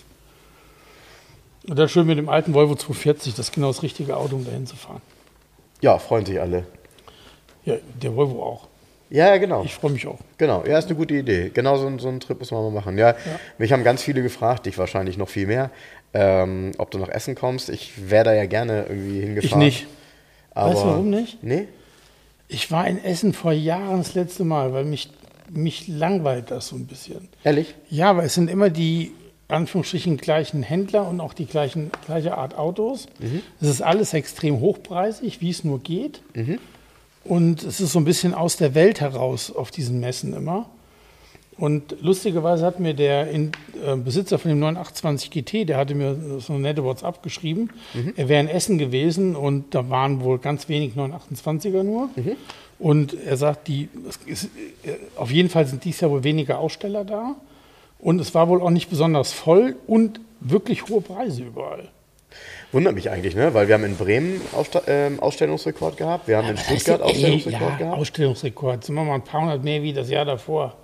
Und 1.69 1.79
dann 1.79 1.89
schön 1.89 2.07
mit 2.07 2.19
dem 2.19 2.29
alten 2.29 2.53
Volvo 2.53 2.75
240, 2.75 3.35
das 3.35 3.49
ist 3.49 3.55
genau 3.55 3.69
das 3.69 3.83
richtige 3.83 4.17
Auto, 4.17 4.37
um 4.37 4.45
dahin 4.45 4.67
zu 4.67 4.77
fahren. 4.77 5.01
Ja, 5.81 5.99
freuen 5.99 6.27
sich 6.27 6.41
alle. 6.41 6.67
Ja, 7.65 7.77
der 8.03 8.15
Volvo 8.15 8.43
auch. 8.43 8.69
Ja, 9.11 9.37
genau. 9.37 9.62
Ich 9.65 9.75
freue 9.75 9.93
mich 9.93 10.07
auch. 10.07 10.19
Genau, 10.39 10.65
ja, 10.67 10.79
ist 10.79 10.87
eine 10.87 10.97
gute 10.97 11.15
Idee. 11.15 11.51
Genau 11.55 11.77
so, 11.77 11.99
so 11.99 12.09
einen 12.09 12.21
Trip 12.21 12.39
muss 12.39 12.51
man 12.51 12.62
mal 12.62 12.71
machen. 12.71 12.99
Ja, 12.99 13.11
ja, 13.11 13.17
mich 13.59 13.73
haben 13.73 13.85
ganz 13.85 14.03
viele 14.03 14.23
gefragt, 14.23 14.67
dich 14.67 14.77
wahrscheinlich 14.77 15.17
noch 15.17 15.29
viel 15.29 15.47
mehr, 15.47 15.71
ähm, 16.12 16.73
ob 16.79 16.91
du 16.91 16.99
nach 16.99 17.09
Essen 17.09 17.35
kommst. 17.35 17.71
Ich 17.71 18.11
wäre 18.11 18.25
da 18.25 18.35
ja 18.35 18.47
gerne 18.47 18.87
irgendwie 18.89 19.21
hingefahren. 19.21 19.62
Ich 19.62 19.83
nicht. 19.83 19.87
Aber 20.53 20.71
weißt 20.71 20.83
du 20.83 20.87
warum 20.87 21.11
nicht? 21.11 21.43
Nee? 21.43 21.69
Ich 22.55 22.70
war 22.70 22.86
in 22.86 23.02
Essen 23.02 23.32
vor 23.32 23.50
Jahren 23.50 23.98
das 23.98 24.14
letzte 24.14 24.44
Mal, 24.44 24.72
weil 24.72 24.84
mich, 24.84 25.11
mich 25.50 25.88
langweilt 25.88 26.52
das 26.52 26.68
so 26.68 26.76
ein 26.76 26.86
bisschen. 26.86 27.28
Ehrlich? 27.42 27.74
Ja, 27.90 28.11
aber 28.11 28.22
es 28.22 28.34
sind 28.34 28.48
immer 28.48 28.70
die 28.70 29.11
Anführungsstrichen 29.48 30.18
gleichen 30.18 30.62
Händler 30.62 31.09
und 31.09 31.20
auch 31.20 31.34
die 31.34 31.46
gleichen, 31.46 31.90
gleiche 32.07 32.38
Art 32.38 32.57
Autos. 32.57 33.07
Mhm. 33.18 33.42
Es 33.61 33.68
ist 33.68 33.82
alles 33.82 34.14
extrem 34.14 34.61
hochpreisig, 34.61 35.40
wie 35.40 35.50
es 35.50 35.64
nur 35.64 35.80
geht. 35.80 36.22
Mhm. 36.34 36.61
Und 37.24 37.64
es 37.64 37.80
ist 37.80 37.90
so 37.90 37.98
ein 37.98 38.05
bisschen 38.05 38.34
aus 38.34 38.57
der 38.57 38.76
Welt 38.76 39.00
heraus 39.00 39.50
auf 39.50 39.72
diesen 39.72 39.98
Messen 39.98 40.32
immer. 40.32 40.70
Und 41.57 41.96
lustigerweise 42.00 42.66
hat 42.66 42.80
mir 42.80 42.94
der 42.94 43.30
in, 43.30 43.52
äh, 43.86 43.94
Besitzer 43.96 44.38
von 44.38 44.48
dem 44.48 44.59
928 44.59 45.30
GT, 45.30 45.68
der 45.68 45.76
hatte 45.76 45.94
mir 45.94 46.40
so 46.40 46.52
eine 46.52 46.62
nette 46.62 46.82
WhatsApp 46.82 47.22
geschrieben. 47.22 47.70
Mhm. 47.94 48.14
Er 48.16 48.28
wäre 48.28 48.40
in 48.40 48.48
Essen 48.48 48.78
gewesen 48.78 49.36
und 49.36 49.74
da 49.74 49.88
waren 49.88 50.20
wohl 50.22 50.38
ganz 50.38 50.68
wenig 50.68 50.94
928er 50.94 51.84
nur. 51.84 52.11
Mhm. 52.16 52.36
Und 52.78 53.14
er 53.14 53.36
sagt, 53.36 53.68
die, 53.68 53.88
ist, 54.26 54.46
äh, 54.82 54.94
auf 55.16 55.30
jeden 55.30 55.48
Fall 55.48 55.66
sind 55.66 55.84
dies 55.84 56.00
Jahr 56.00 56.11
wohl 56.11 56.24
weniger 56.24 56.59
Aussteller 56.59 57.05
da. 57.05 57.36
Und 58.00 58.20
es 58.20 58.34
war 58.34 58.48
wohl 58.48 58.61
auch 58.61 58.70
nicht 58.70 58.90
besonders 58.90 59.32
voll 59.32 59.76
und 59.86 60.20
wirklich 60.40 60.88
hohe 60.88 61.00
Preise 61.00 61.44
überall. 61.44 61.88
Wundert 62.72 62.96
mich 62.96 63.09
eigentlich, 63.09 63.36
ne? 63.36 63.55
weil 63.55 63.68
wir 63.68 63.74
haben 63.74 63.84
in 63.84 63.96
Bremen 63.96 64.40
Aussta 64.52 64.82
ähm, 64.88 65.20
Ausstellungsrekord 65.20 65.96
gehabt, 65.96 66.26
wir 66.26 66.36
haben 66.36 66.48
in 66.48 66.57
Stuttgart 66.57 67.00
Ausstellungsrekord 67.00 67.62
ja, 67.62 67.76
gehabt. 67.76 67.98
Ausstellungsrekord, 67.98 68.84
sind 68.84 68.96
wir 68.96 69.05
mal 69.05 69.14
ein 69.14 69.22
paar 69.22 69.42
hundert 69.42 69.62
mehr 69.62 69.80
wie 69.82 69.92
das 69.92 70.11
Jahr 70.11 70.24
davor. 70.24 70.74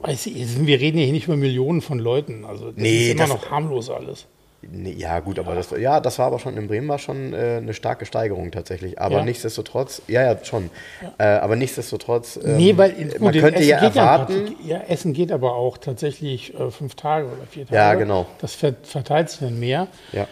Weißt 0.00 0.26
du, 0.26 0.30
wir 0.66 0.80
reden 0.80 0.98
hier 0.98 1.12
nicht 1.12 1.26
über 1.26 1.36
Millionen 1.36 1.80
von 1.80 1.98
Leuten, 1.98 2.44
also 2.44 2.66
das 2.66 2.76
nee, 2.76 3.06
ist 3.06 3.12
immer 3.12 3.22
das, 3.22 3.28
noch 3.30 3.50
harmlos 3.50 3.90
alles. 3.90 4.26
Nee, 4.70 4.94
ja, 4.98 5.20
gut, 5.20 5.38
aber 5.38 5.54
das, 5.54 5.70
ja, 5.78 6.00
das 6.00 6.18
war 6.18 6.26
aber 6.26 6.38
schon 6.38 6.56
in 6.56 6.66
Bremen 6.66 6.88
war 6.88 6.98
schon 6.98 7.32
äh, 7.32 7.58
eine 7.58 7.74
starke 7.74 8.06
Steigerung 8.06 8.50
tatsächlich. 8.50 9.00
Aber 9.00 9.18
ja. 9.18 9.24
nichtsdestotrotz, 9.24 10.02
ja, 10.08 10.24
ja, 10.24 10.44
schon. 10.44 10.70
Ja. 11.18 11.36
Äh, 11.36 11.38
aber 11.38 11.56
nichtsdestotrotz, 11.56 12.38
ähm, 12.42 12.56
nee, 12.56 12.76
weil, 12.76 12.92
gut, 12.92 13.20
man 13.20 13.34
könnte 13.34 13.62
ja 13.62 13.78
erwarten. 13.78 14.56
Ja, 14.64 14.80
Essen 14.88 15.12
geht 15.12 15.30
aber 15.30 15.54
auch 15.54 15.78
tatsächlich 15.78 16.54
äh, 16.54 16.70
fünf 16.70 16.94
Tage 16.94 17.26
oder 17.26 17.46
vier 17.48 17.66
Tage. 17.66 17.76
Ja, 17.76 17.94
genau. 17.94 18.26
Das 18.40 18.54
verteilt 18.54 19.30
sich 19.30 19.40
dann 19.40 19.58
mehr. 19.60 19.88
Ja. 20.12 20.26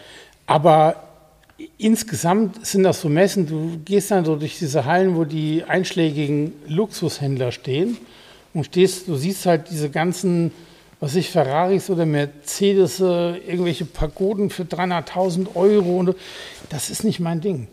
Aber 0.47 0.97
insgesamt 1.79 2.67
sind 2.67 2.83
das 2.83 3.01
so 3.01 3.09
Messen, 3.09 3.47
du 3.47 3.79
gehst 3.85 4.11
dann 4.11 4.25
so 4.25 4.37
durch 4.37 4.59
diese 4.59 4.85
Hallen, 4.85 5.17
wo 5.17 5.25
die 5.25 5.65
einschlägigen 5.67 6.55
Luxushändler 6.67 7.53
stehen 7.53 7.99
und 8.55 8.65
stehst, 8.65 9.09
du 9.09 9.17
siehst 9.17 9.45
halt 9.45 9.71
diese 9.71 9.91
ganzen 9.91 10.53
was 11.05 11.17
ich, 11.17 11.29
Ferraris 11.29 11.91
oder 11.91 12.07
Mercedes, 12.07 12.99
irgendwelche 12.99 13.85
Pagoden 13.85 14.49
für 14.49 14.63
300.000 14.63 15.55
Euro. 15.55 15.99
Und, 15.99 16.17
das 16.71 16.89
ist 16.89 17.05
nicht 17.05 17.21
mein 17.21 17.43
Ding. 17.43 17.69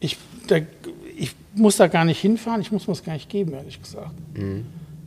Ich, 0.00 0.16
da, 0.46 0.56
ich 1.14 1.34
muss 1.54 1.76
da 1.76 1.86
gar 1.86 2.06
nicht 2.06 2.18
hinfahren, 2.18 2.62
ich 2.62 2.72
muss 2.72 2.86
mir 2.86 2.94
das 2.94 3.04
gar 3.04 3.12
nicht 3.12 3.28
geben, 3.28 3.52
ehrlich 3.52 3.82
gesagt. 3.82 4.14
Mhm. 4.32 4.64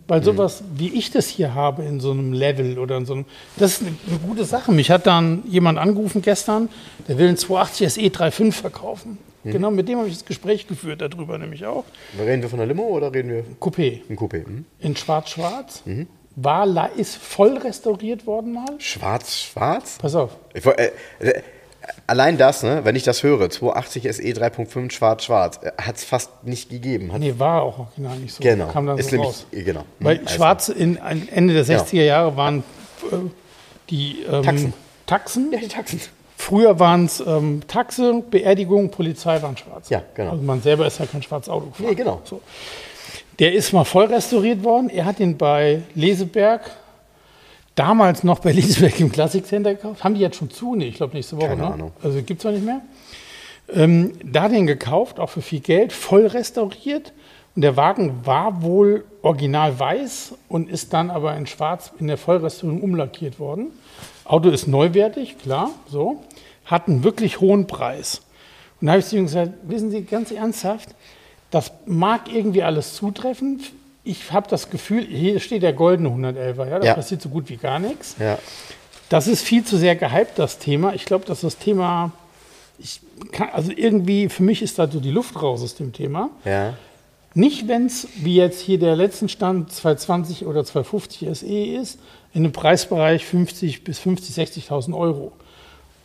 Weil 0.08 0.24
sowas, 0.24 0.64
wie 0.76 0.90
ich 0.90 1.10
das 1.10 1.28
hier 1.28 1.56
habe 1.56 1.84
in 1.84 2.00
so 2.00 2.12
einem 2.12 2.32
Level 2.32 2.78
oder 2.78 2.98
in 2.98 3.08
so 3.08 3.14
einem, 3.14 3.26
das 3.58 3.74
ist 3.74 3.82
eine, 3.82 3.96
eine 4.08 4.20
gute 4.20 4.46
Sache. 4.46 4.72
Mich 4.72 4.92
hat 4.92 5.08
dann 5.08 5.42
jemand 5.50 5.80
angerufen 5.80 6.22
gestern, 6.22 6.70
der 7.08 7.18
will 7.18 7.28
einen 7.28 7.38
280 7.38 7.94
SE 7.94 8.02
3.5 8.02 8.52
verkaufen. 8.52 9.18
Mhm. 9.46 9.52
Genau, 9.52 9.72
mit 9.72 9.88
dem 9.88 10.00
habe 10.00 10.10
ich 10.10 10.16
das 10.16 10.26
Gespräch 10.26 10.68
geführt, 10.68 11.02
darüber 11.02 11.38
nämlich 11.38 11.66
auch. 11.66 11.86
Reden 12.20 12.42
wir 12.42 12.50
von 12.50 12.60
der 12.60 12.68
Limo 12.68 12.84
oder 12.84 13.14
reden 13.14 13.30
wir? 13.30 13.44
Coupé. 13.60 14.02
Ein 14.10 14.18
Coupé. 14.18 14.46
Mhm. 14.46 14.66
In 14.80 14.96
schwarz-schwarz. 14.96 15.84
Mhm 15.86 16.08
war, 16.36 16.92
ist 16.96 17.16
voll 17.16 17.58
restauriert 17.58 18.28
worden 18.28 18.54
mal. 18.54 18.66
Schwarz-Schwarz? 18.78 19.98
Pass 20.00 20.16
auf. 20.16 20.32
Ich, 20.54 20.66
äh, 20.66 20.92
äh, 21.20 21.42
allein 22.08 22.38
das, 22.38 22.64
ne, 22.64 22.82
wenn 22.84 22.96
ich 22.96 23.04
das 23.04 23.24
höre, 23.24 23.50
280 23.50 24.04
SE 24.14 24.22
3.5 24.22 24.92
schwarz-schwarz, 24.92 25.60
äh, 25.64 25.72
hat 25.82 25.96
es 25.96 26.04
fast 26.04 26.44
nicht 26.44 26.70
gegeben. 26.70 27.14
Hat 27.14 27.20
nee, 27.20 27.36
war 27.38 27.62
auch 27.62 27.80
original 27.80 28.18
nicht 28.18 28.34
so. 28.34 28.44
Genau. 28.44 28.68
Kam 28.68 28.86
dann 28.86 28.98
ist 28.98 29.10
so 29.10 29.16
nämlich, 29.16 29.30
raus. 29.30 29.48
Genau. 29.52 29.82
Hm, 29.82 29.88
Weil 30.00 30.28
schwarz 30.28 30.70
in 30.70 30.98
Ende 30.98 31.54
der 31.54 31.66
60er 31.66 31.92
genau. 31.92 32.04
Jahre 32.04 32.38
waren 32.38 32.60
äh, 33.12 33.16
die 33.90 34.24
ähm, 34.30 34.44
Taxen. 34.44 34.74
Taxen. 35.06 35.52
Ja, 35.52 35.60
die 35.60 35.68
Taxen. 35.68 36.02
Früher 36.38 36.80
waren 36.80 37.06
es 37.06 37.22
ähm, 37.22 37.62
Taxe, 37.68 38.24
Beerdigung, 38.30 38.92
Polizei 38.92 39.42
waren 39.42 39.58
schwarz. 39.58 39.90
Ja, 39.90 40.04
genau. 40.14 40.32
Also 40.32 40.44
man 40.44 40.62
selber 40.62 40.86
ist 40.86 41.00
ja 41.00 41.06
kein 41.06 41.24
schwarzes 41.24 41.50
Auto 41.50 41.68
gefahren. 41.68 41.90
Nee, 41.90 41.96
genau. 41.96 42.22
So. 42.24 42.42
Der 43.40 43.54
ist 43.54 43.74
mal 43.74 43.84
voll 43.84 44.06
restauriert 44.06 44.64
worden. 44.64 44.90
Er 44.90 45.06
hat 45.06 45.20
ihn 45.20 45.38
bei 45.38 45.82
Leseberg 45.96 46.72
damals 47.76 48.24
noch 48.24 48.40
bei 48.40 48.52
Liesberg 48.52 49.00
im 49.00 49.12
Classic 49.12 49.46
Center 49.46 49.76
gekauft. 49.76 50.04
Haben 50.04 50.16
die 50.16 50.22
jetzt 50.22 50.38
schon 50.38 50.50
zu? 50.50 50.76
Nee, 50.76 50.88
ich 50.88 50.96
glaube 50.96 51.14
nächste 51.16 51.38
Woche. 51.38 51.48
Keine 51.48 51.62
ne? 51.62 51.74
Ahnung. 51.74 51.92
Also 52.02 52.22
gibt 52.22 52.40
es 52.40 52.46
noch 52.46 52.52
nicht 52.52 52.66
mehr. 52.66 52.82
Ähm, 53.74 54.14
da 54.24 54.48
den 54.48 54.68
gekauft, 54.68 55.20
auch 55.20 55.30
für 55.30 55.42
viel 55.42 55.60
Geld, 55.60 55.92
voll 55.92 56.28
restauriert. 56.28 57.14
Und 57.56 57.62
der 57.62 57.78
Wagen 57.78 58.26
war 58.26 58.62
wohl 58.62 59.06
original 59.22 59.80
weiß 59.80 60.34
und 60.50 60.70
ist 60.70 60.94
dann 60.94 61.10
aber 61.10 61.36
in 61.36 61.48
schwarz 61.48 61.92
in 62.00 62.08
der 62.08 62.18
Vollrestaurierung 62.18 62.82
umlackiert 62.82 63.40
worden. 63.40 63.68
Auto 64.26 64.50
ist 64.50 64.68
neuwertig, 64.68 65.38
klar, 65.38 65.72
so. 65.90 66.24
Hat 66.66 66.88
einen 66.88 67.04
wirklich 67.04 67.40
hohen 67.40 67.68
Preis. 67.68 68.22
Und 68.82 68.88
da 68.88 68.94
habe 68.94 69.00
ich 69.00 69.06
zu 69.06 69.18
ihm 69.18 69.26
gesagt, 69.26 69.52
wissen 69.64 69.92
Sie, 69.92 70.02
ganz 70.02 70.32
ernsthaft, 70.32 70.90
das 71.52 71.72
mag 71.86 72.34
irgendwie 72.34 72.64
alles 72.64 72.96
zutreffen 72.96 73.62
ich 74.06 74.32
habe 74.32 74.48
das 74.50 74.70
Gefühl, 74.70 75.06
hier 75.06 75.40
steht 75.40 75.64
der 75.64 75.74
goldene 75.74 76.10
111er, 76.10 76.70
ja, 76.70 76.80
da 76.80 76.86
ja. 76.86 76.94
passiert 76.94 77.22
so 77.22 77.30
gut 77.30 77.50
wie 77.50 77.58
gar 77.58 77.80
nichts. 77.80 78.16
Ja. 78.20 78.38
Das 79.10 79.28
ist 79.28 79.42
viel 79.42 79.64
zu 79.64 79.78
sehr 79.78 79.96
gehypt, 79.96 80.38
das 80.38 80.60
Thema. 80.60 80.94
Ich 80.94 81.06
glaube, 81.06 81.26
dass 81.26 81.42
das 81.42 81.58
Thema, 81.58 82.12
ich 82.78 83.02
kann, 83.32 83.50
also 83.52 83.72
irgendwie, 83.76 84.30
für 84.30 84.44
mich 84.44 84.62
ist 84.62 84.80
da 84.80 84.90
so 84.90 85.00
die 85.00 85.12
Luft 85.12 85.42
raus 85.42 85.64
aus 85.64 85.76
dem 85.76 85.92
Thema. 85.92 86.30
Ja. 86.46 86.76
Nicht, 87.34 87.68
wenn 87.68 87.88
es, 87.88 88.08
wie 88.16 88.36
jetzt 88.36 88.62
hier 88.62 88.80
der 88.80 88.96
letzten 88.96 89.28
Stand 89.28 89.72
220 89.72 90.46
oder 90.46 90.64
250 90.64 91.28
SE 91.38 91.46
ist, 91.46 92.00
in 92.36 92.44
einem 92.44 92.52
Preisbereich 92.52 93.26
50 93.26 93.84
bis 93.84 93.98
50, 94.00 94.36
60.000 94.36 94.96
Euro. 94.96 95.32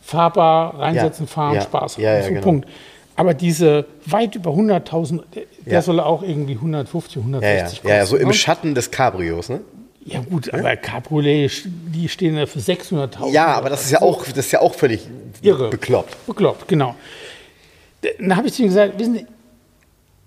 Fahrbar, 0.01 0.79
reinsetzen, 0.79 1.25
ja. 1.25 1.31
fahren, 1.31 1.55
ja. 1.55 1.61
Spaß 1.61 1.97
haben. 1.97 2.03
Ja, 2.03 2.23
so 2.23 2.29
genau. 2.29 2.41
Punkt. 2.41 2.69
Aber 3.17 3.33
diese 3.33 3.85
weit 4.05 4.35
über 4.35 4.51
100.000, 4.51 5.21
der, 5.35 5.43
der 5.65 5.81
soll 5.81 5.99
auch 5.99 6.23
irgendwie 6.23 6.53
150, 6.53 7.17
160 7.17 7.79
kosten. 7.79 7.87
Ja, 7.87 7.95
ja, 7.97 8.05
so 8.05 8.15
im 8.15 8.29
ne? 8.29 8.33
Schatten 8.33 8.73
des 8.73 8.89
Cabrios, 8.89 9.49
ne? 9.49 9.59
Ja 10.05 10.21
gut, 10.21 10.51
aber 10.51 10.75
Cabriolet, 10.77 11.51
die 11.65 12.09
stehen 12.09 12.35
da 12.35 12.45
für 12.45 12.59
600.000. 12.59 13.29
Ja, 13.31 13.47
aber 13.47 13.69
das 13.69 13.83
ist 13.83 13.91
ja 13.91 14.01
auch, 14.01 14.25
das 14.25 14.37
ist 14.37 14.51
ja 14.51 14.61
auch 14.61 14.73
völlig 14.73 15.07
Irre. 15.41 15.69
bekloppt. 15.69 16.25
Bekloppt, 16.25 16.67
genau. 16.67 16.95
Dann 18.19 18.35
habe 18.35 18.47
ich 18.47 18.53
zu 18.53 18.63
ihm 18.63 18.69
gesagt, 18.69 18.97
wissen 18.97 19.13
Sie, 19.15 19.27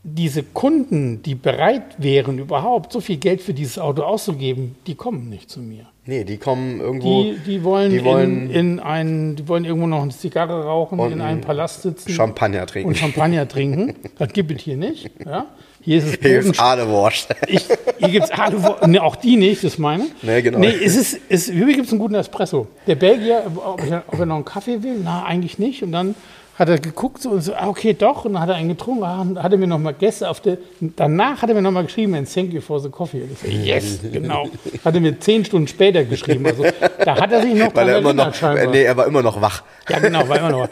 diese 0.06 0.42
Kunden, 0.42 1.22
die 1.22 1.34
bereit 1.34 1.96
wären, 1.96 2.38
überhaupt 2.38 2.92
so 2.92 3.00
viel 3.00 3.16
Geld 3.16 3.40
für 3.40 3.54
dieses 3.54 3.78
Auto 3.78 4.02
auszugeben, 4.02 4.76
die 4.86 4.94
kommen 4.94 5.30
nicht 5.30 5.50
zu 5.50 5.60
mir. 5.60 5.86
Nee, 6.04 6.24
die 6.24 6.36
kommen 6.36 6.80
irgendwo. 6.80 7.22
Die, 7.22 7.38
die 7.46 7.64
wollen, 7.64 7.90
die 7.90 8.04
wollen, 8.04 8.50
in, 8.50 8.74
in 8.74 8.80
ein, 8.80 9.36
die 9.36 9.48
wollen 9.48 9.64
irgendwo 9.64 9.86
noch 9.86 10.02
eine 10.02 10.10
Zigarre 10.10 10.64
rauchen, 10.64 10.98
in 11.10 11.22
einem 11.22 11.40
Palast 11.40 11.80
sitzen. 11.80 12.10
Champagner 12.10 12.66
trinken. 12.66 12.88
Und 12.88 12.98
Champagner 12.98 13.48
trinken. 13.48 13.94
Das 14.18 14.32
gibt 14.32 14.52
es 14.52 14.60
hier 14.62 14.76
nicht. 14.76 15.10
Ja? 15.24 15.46
Hier 15.80 15.98
ist 15.98 16.06
es 16.06 16.18
Hier 16.20 16.38
ist 16.40 16.60
Adewash. 16.60 17.26
Ich, 17.48 17.66
hier 17.98 18.08
gibt 18.08 18.24
es 18.24 18.30
Adewash. 18.30 18.86
Nee, 18.86 18.98
auch 18.98 19.16
die 19.16 19.36
nicht, 19.36 19.64
das 19.64 19.78
meine. 19.78 20.04
Nee, 20.22 20.42
genau. 20.42 20.58
Nee, 20.58 20.74
es 20.84 20.94
ist, 20.94 21.20
es, 21.28 21.50
hier 21.50 21.66
gibt 21.66 21.86
es 21.86 21.92
einen 21.92 22.00
guten 22.00 22.14
Espresso. 22.14 22.68
Der 22.86 22.94
Belgier, 22.94 23.42
ob 23.56 23.82
er, 23.82 24.04
ob 24.06 24.18
er 24.18 24.26
noch 24.26 24.36
einen 24.36 24.44
Kaffee 24.44 24.82
will? 24.82 25.00
Na, 25.02 25.24
eigentlich 25.24 25.58
nicht. 25.58 25.82
Und 25.82 25.92
dann 25.92 26.14
hat 26.58 26.68
er 26.68 26.78
geguckt 26.78 27.20
so 27.20 27.30
und 27.30 27.40
so, 27.42 27.54
ah, 27.54 27.68
okay, 27.68 27.94
doch. 27.94 28.24
Und 28.24 28.34
dann 28.34 28.42
hat 28.42 28.48
er 28.48 28.54
einen 28.54 28.68
getrunken. 28.68 29.02
Ah, 29.02 29.42
hat 29.42 29.52
er 29.52 29.58
mir 29.58 29.66
noch 29.66 29.78
mal 29.78 29.92
Gäste 29.92 30.28
auf 30.28 30.40
der. 30.40 30.58
Danach 30.80 31.42
hat 31.42 31.48
er 31.48 31.54
mir 31.54 31.62
noch 31.62 31.72
mal 31.72 31.84
geschrieben, 31.84 32.14
and 32.14 32.32
thank 32.32 32.52
you 32.52 32.60
for 32.60 32.78
the 32.80 32.88
coffee. 32.88 33.22
Und 33.22 33.32
ich 33.32 33.38
so, 33.38 33.46
yes, 33.48 33.98
genau. 34.12 34.48
Hat 34.84 34.94
er 34.94 35.00
mir 35.00 35.18
zehn 35.18 35.44
Stunden 35.44 35.66
später 35.68 36.04
geschrieben. 36.04 36.46
Also, 36.46 36.64
da 37.04 37.16
hat 37.20 37.32
er 37.32 37.42
sich 37.42 37.54
noch 37.54 37.74
Weil 37.74 37.88
er 37.88 37.98
immer 37.98 38.12
noch, 38.12 38.32
scheinbar. 38.34 38.66
nee, 38.68 38.82
er 38.84 38.96
war 38.96 39.06
immer 39.06 39.22
noch 39.22 39.40
wach. 39.40 39.62
Ja, 39.88 39.98
genau, 39.98 40.28
war 40.28 40.38
immer 40.38 40.50
noch 40.50 40.60
wach. 40.60 40.68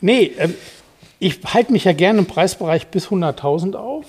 Nee, 0.00 0.32
ähm, 0.38 0.54
ich 1.18 1.40
halte 1.52 1.72
mich 1.72 1.84
ja 1.84 1.92
gerne 1.92 2.18
im 2.20 2.26
Preisbereich 2.26 2.86
bis 2.88 3.08
100.000 3.08 3.74
auf. 3.74 4.04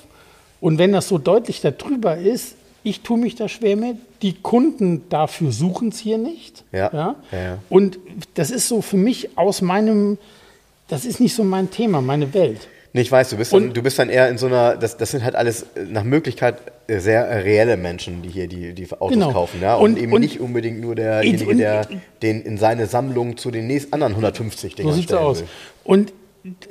Und 0.62 0.78
wenn 0.78 0.92
das 0.94 1.08
so 1.08 1.18
deutlich 1.18 1.62
darüber 1.62 2.18
ist, 2.18 2.56
ich 2.84 3.02
tue 3.02 3.18
mich 3.18 3.36
da 3.36 3.50
schwer 3.50 3.76
mit. 3.76 3.98
Die 4.22 4.34
Kunden 4.34 5.04
dafür 5.10 5.52
suchen 5.52 5.90
es 5.90 6.00
hier 6.00 6.18
nicht. 6.18 6.64
Ja? 6.72 6.90
Ja, 6.94 7.16
ja. 7.32 7.58
Und 7.70 8.00
das 8.36 8.50
ist 8.52 8.68
so 8.68 8.82
für 8.82 8.98
mich 8.98 9.38
aus 9.38 9.62
meinem, 9.62 10.18
das 10.88 11.06
ist 11.06 11.20
nicht 11.20 11.36
so 11.36 11.44
mein 11.44 11.72
Thema, 11.72 12.02
meine 12.02 12.34
Welt. 12.34 12.68
Nee, 12.94 13.02
ich 13.02 13.12
weiß, 13.12 13.30
du 13.32 13.36
bist, 13.38 13.52
dann, 13.52 13.74
du 13.74 13.84
bist 13.84 14.00
dann 14.00 14.08
eher 14.10 14.30
in 14.30 14.38
so 14.38 14.46
einer, 14.46 14.78
das, 14.78 14.96
das 14.96 15.12
sind 15.12 15.24
halt 15.26 15.36
alles 15.36 15.66
nach 15.90 16.06
Möglichkeit 16.06 16.56
äh, 16.88 17.00
sehr 17.00 17.28
reelle 17.44 17.76
Menschen, 17.76 18.22
die 18.22 18.30
hier 18.30 18.48
die, 18.48 18.74
die 18.74 18.90
Autos 18.94 19.12
Genau. 19.12 19.34
kaufen. 19.34 19.60
Ja? 19.62 19.76
Und, 19.76 19.96
Und- 19.96 20.02
eben 20.02 20.14
und- 20.14 20.22
nicht 20.22 20.40
unbedingt 20.40 20.80
nur 20.80 20.96
derjenige, 20.96 21.56
der 21.58 21.88
den 22.22 22.42
in 22.42 22.58
seine 22.58 22.86
Sammlung 22.88 23.36
zu 23.36 23.52
den 23.52 23.68
nächsten 23.68 23.92
anderen 23.94 24.14
150 24.14 24.72
So 24.72 24.78
Dingern 24.78 24.94
sieht 24.94 25.02
es 25.02 25.10
stellen 25.10 25.22
aus. 25.24 25.40
will. 25.42 25.48
Und 25.84 26.14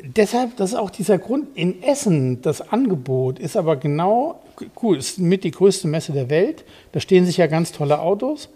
deshalb, 0.02 0.56
das 0.56 0.70
ist 0.70 0.76
auch 0.76 0.88
dieser 0.88 1.18
Grund, 1.18 1.48
in 1.56 1.82
Essen, 1.82 2.40
das 2.40 2.70
Angebot 2.72 3.38
ist 3.38 3.54
aber 3.56 3.76
genau, 3.76 4.40
cool, 4.82 4.96
ist 4.96 5.18
mit 5.18 5.44
die 5.44 5.50
größte 5.50 5.88
Messe 5.88 6.12
der 6.12 6.30
Welt. 6.30 6.64
Da 6.92 7.00
stehen 7.00 7.26
sich 7.26 7.36
ja 7.36 7.48
ganz 7.48 7.70
tolle 7.72 7.98
Autos, 8.00 8.48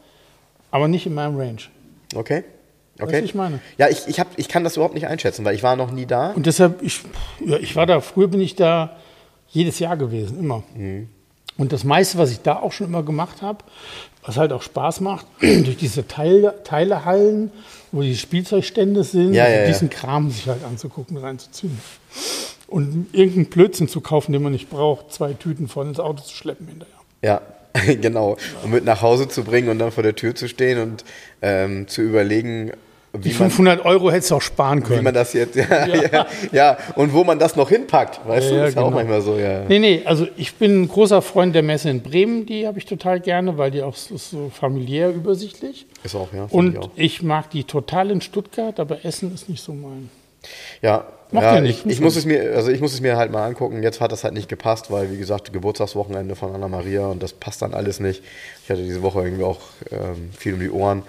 aber 0.71 0.89
nicht 0.89 1.05
in 1.05 1.13
meinem 1.13 1.37
Range. 1.37 1.59
Okay. 2.15 2.45
Okay. 3.01 3.18
was 3.18 3.24
ich 3.24 3.34
meine? 3.34 3.61
Ja, 3.76 3.88
ich, 3.88 4.07
ich, 4.09 4.18
hab, 4.20 4.26
ich 4.36 4.49
kann 4.49 4.64
das 4.64 4.76
überhaupt 4.76 4.94
nicht 4.94 5.07
einschätzen, 5.07 5.44
weil 5.44 5.55
ich 5.55 5.62
war 5.62 5.76
noch 5.76 5.90
nie 5.90 6.07
da. 6.07 6.32
Und 6.32 6.46
deshalb, 6.46 6.82
ich, 6.82 7.01
ja, 7.44 7.57
ich 7.59 7.76
war 7.76 7.86
da, 7.86 8.01
früher 8.01 8.28
bin 8.28 8.40
ich 8.40 8.57
da 8.57 8.96
jedes 9.49 9.78
Jahr 9.78 9.96
gewesen, 9.96 10.38
immer. 10.38 10.62
Mhm. 10.74 11.09
Und 11.57 11.72
das 11.72 11.84
meiste, 11.84 12.18
was 12.18 12.30
ich 12.30 12.40
da 12.40 12.57
auch 12.57 12.72
schon 12.72 12.86
immer 12.86 13.03
gemacht 13.03 13.42
habe, 13.42 13.64
was 14.24 14.36
halt 14.36 14.53
auch 14.53 14.62
Spaß 14.62 15.01
macht, 15.01 15.26
durch 15.40 15.76
diese 15.76 16.07
Teile, 16.07 16.62
Teilehallen, 16.64 17.51
wo 17.92 18.03
die 18.03 18.16
Spielzeugstände 18.16 19.05
sind, 19.05 19.34
Ja, 19.34 19.44
also 19.44 19.57
ja, 19.57 19.62
ja. 19.62 19.66
diesen 19.68 19.90
Kram 19.90 20.30
sich 20.30 20.46
halt 20.49 20.64
anzugucken, 20.64 21.16
reinzuziehen. 21.16 21.78
Und 22.66 23.07
irgendeinen 23.12 23.46
Blödsinn 23.46 23.88
zu 23.88 24.01
kaufen, 24.01 24.32
den 24.32 24.42
man 24.42 24.53
nicht 24.53 24.68
braucht, 24.68 25.12
zwei 25.12 25.32
Tüten 25.32 25.68
voll 25.68 25.86
ins 25.86 25.99
Auto 25.99 26.22
zu 26.22 26.34
schleppen 26.34 26.68
hinterher. 26.68 26.94
Ja, 27.22 27.40
genau. 28.01 28.36
Um 28.62 28.70
mit 28.70 28.84
nach 28.84 29.03
Hause 29.03 29.28
zu 29.28 29.42
bringen 29.42 29.68
und 29.68 29.78
dann 29.78 29.90
vor 29.90 30.03
der 30.03 30.14
Tür 30.14 30.34
zu 30.34 30.49
stehen 30.49 30.80
und 30.80 31.05
ähm, 31.42 31.88
zu 31.88 32.03
überlegen, 32.03 32.72
Die 33.15 33.25
wie 33.25 33.29
man, 33.31 33.51
500 33.51 33.85
Euro 33.87 34.11
hättest 34.11 34.31
du 34.31 34.35
auch 34.37 34.43
sparen 34.43 34.81
wie 34.81 34.87
können. 34.89 35.05
man 35.05 35.15
das 35.15 35.33
jetzt, 35.33 35.57
ja, 35.57 35.87
ja. 35.87 36.27
Ja, 36.53 36.77
und 36.95 37.15
wo 37.15 37.25
man 37.25 37.39
das 37.39 37.57
noch 37.57 37.71
hinpackt, 37.71 38.21
weißt 38.27 38.47
Ja, 38.49 38.51
du, 38.51 38.57
ja, 38.59 38.67
ist 38.67 38.75
ja 38.75 38.83
auch 38.83 38.87
genau. 38.87 38.97
manchmal 38.97 39.23
so, 39.23 39.39
ja. 39.39 39.65
Nee, 39.67 39.79
nee, 39.79 40.03
also 40.05 40.27
ich 40.37 40.55
bin 40.57 40.83
ein 40.83 40.89
großer 40.89 41.23
Freund 41.23 41.55
der 41.55 41.63
Messe 41.63 41.89
in 41.89 42.03
Bremen, 42.03 42.45
die 42.45 42.67
habe 42.67 42.79
ich 42.79 42.85
total 42.85 43.21
gerne, 43.21 43.57
weil 43.57 43.71
die 43.71 43.83
auch 43.83 43.97
so, 43.97 44.51
familiär 44.51 45.11
übersichtlich. 45.11 45.87
Ist 46.05 46.15
auch, 46.15 46.29
ja. 46.35 46.47
Und 46.51 46.75
ich 46.75 46.79
auch. 46.79 46.91
ich 46.97 47.23
mag 47.23 47.51
die 47.51 47.65
total 47.65 48.11
in 48.11 48.21
Stuttgart, 48.21 48.79
aber 48.79 49.05
Essen 49.05 49.33
ist 49.35 49.49
nicht 49.49 49.63
so 49.63 49.73
mein. 49.73 50.11
Ja, 50.83 51.07
Macht 51.31 51.45
ja 51.45 51.55
ja 51.57 51.61
nichts, 51.61 51.81
ich, 51.81 51.85
muss 51.87 51.93
ich 51.93 51.99
ja 52.01 52.05
muss 52.05 52.17
es 52.17 52.25
mir, 52.27 52.57
also 52.57 52.71
ich 52.71 52.81
muss 52.81 52.95
es 52.95 53.01
mir 53.01 53.17
halt 53.17 53.31
mal 53.31 53.45
angucken. 53.47 53.83
Jetzt 53.83 54.01
hat 54.01 54.13
das 54.13 54.25
halt 54.25 54.33
nicht 54.35 54.49
gepasst, 54.49 54.91
weil 54.91 55.13
wie 55.13 55.19
gesagt 55.19 55.53
Geburtstagswochenende 55.53 56.37
von 56.37 56.55
Anna 56.55 56.69
Maria 56.69 57.07
und 57.07 57.23
das 57.23 57.35
passt 57.35 57.61
dann 57.61 57.75
alles 57.75 58.01
nicht. 58.01 58.23
Ich 58.65 58.71
hatte 58.71 58.83
diese 58.83 59.03
Woche 59.03 59.23
irgendwie 59.23 59.45
auch 59.45 59.61
ähm, 59.91 60.31
viel 60.37 60.55
um 60.55 60.61
die 60.61 60.71
Ohren. 60.71 61.03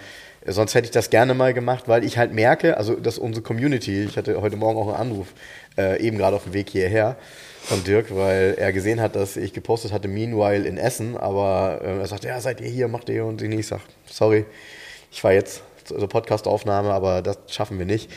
Sonst 0.45 0.73
hätte 0.73 0.85
ich 0.85 0.91
das 0.91 1.09
gerne 1.09 1.33
mal 1.33 1.53
gemacht, 1.53 1.87
weil 1.87 2.03
ich 2.03 2.17
halt 2.17 2.33
merke, 2.33 2.77
also 2.77 2.95
dass 2.95 3.17
unsere 3.17 3.43
Community, 3.43 4.03
ich 4.03 4.17
hatte 4.17 4.41
heute 4.41 4.55
Morgen 4.55 4.79
auch 4.79 4.87
einen 4.87 5.11
Anruf, 5.11 5.27
äh, 5.77 6.01
eben 6.01 6.17
gerade 6.17 6.35
auf 6.35 6.43
dem 6.43 6.53
Weg 6.53 6.69
hierher 6.69 7.17
von 7.63 7.83
Dirk, 7.83 8.15
weil 8.15 8.55
er 8.57 8.71
gesehen 8.71 9.01
hat, 9.01 9.15
dass 9.15 9.35
ich 9.37 9.53
gepostet 9.53 9.91
hatte, 9.91 10.07
Meanwhile 10.07 10.65
in 10.65 10.77
Essen, 10.77 11.17
aber 11.17 11.81
äh, 11.83 11.99
er 11.99 12.07
sagte, 12.07 12.27
ja, 12.29 12.39
seid 12.39 12.61
ihr 12.61 12.69
hier, 12.69 12.87
macht 12.87 13.09
ihr 13.09 13.25
und 13.25 13.41
ich 13.41 13.67
sag, 13.67 13.81
sorry, 14.05 14.45
ich 15.11 15.23
war 15.23 15.33
jetzt 15.33 15.61
zur 15.83 16.07
Podcast-Aufnahme, 16.07 16.91
aber 16.91 17.21
das 17.21 17.37
schaffen 17.47 17.79
wir 17.79 17.85
nicht. 17.85 18.09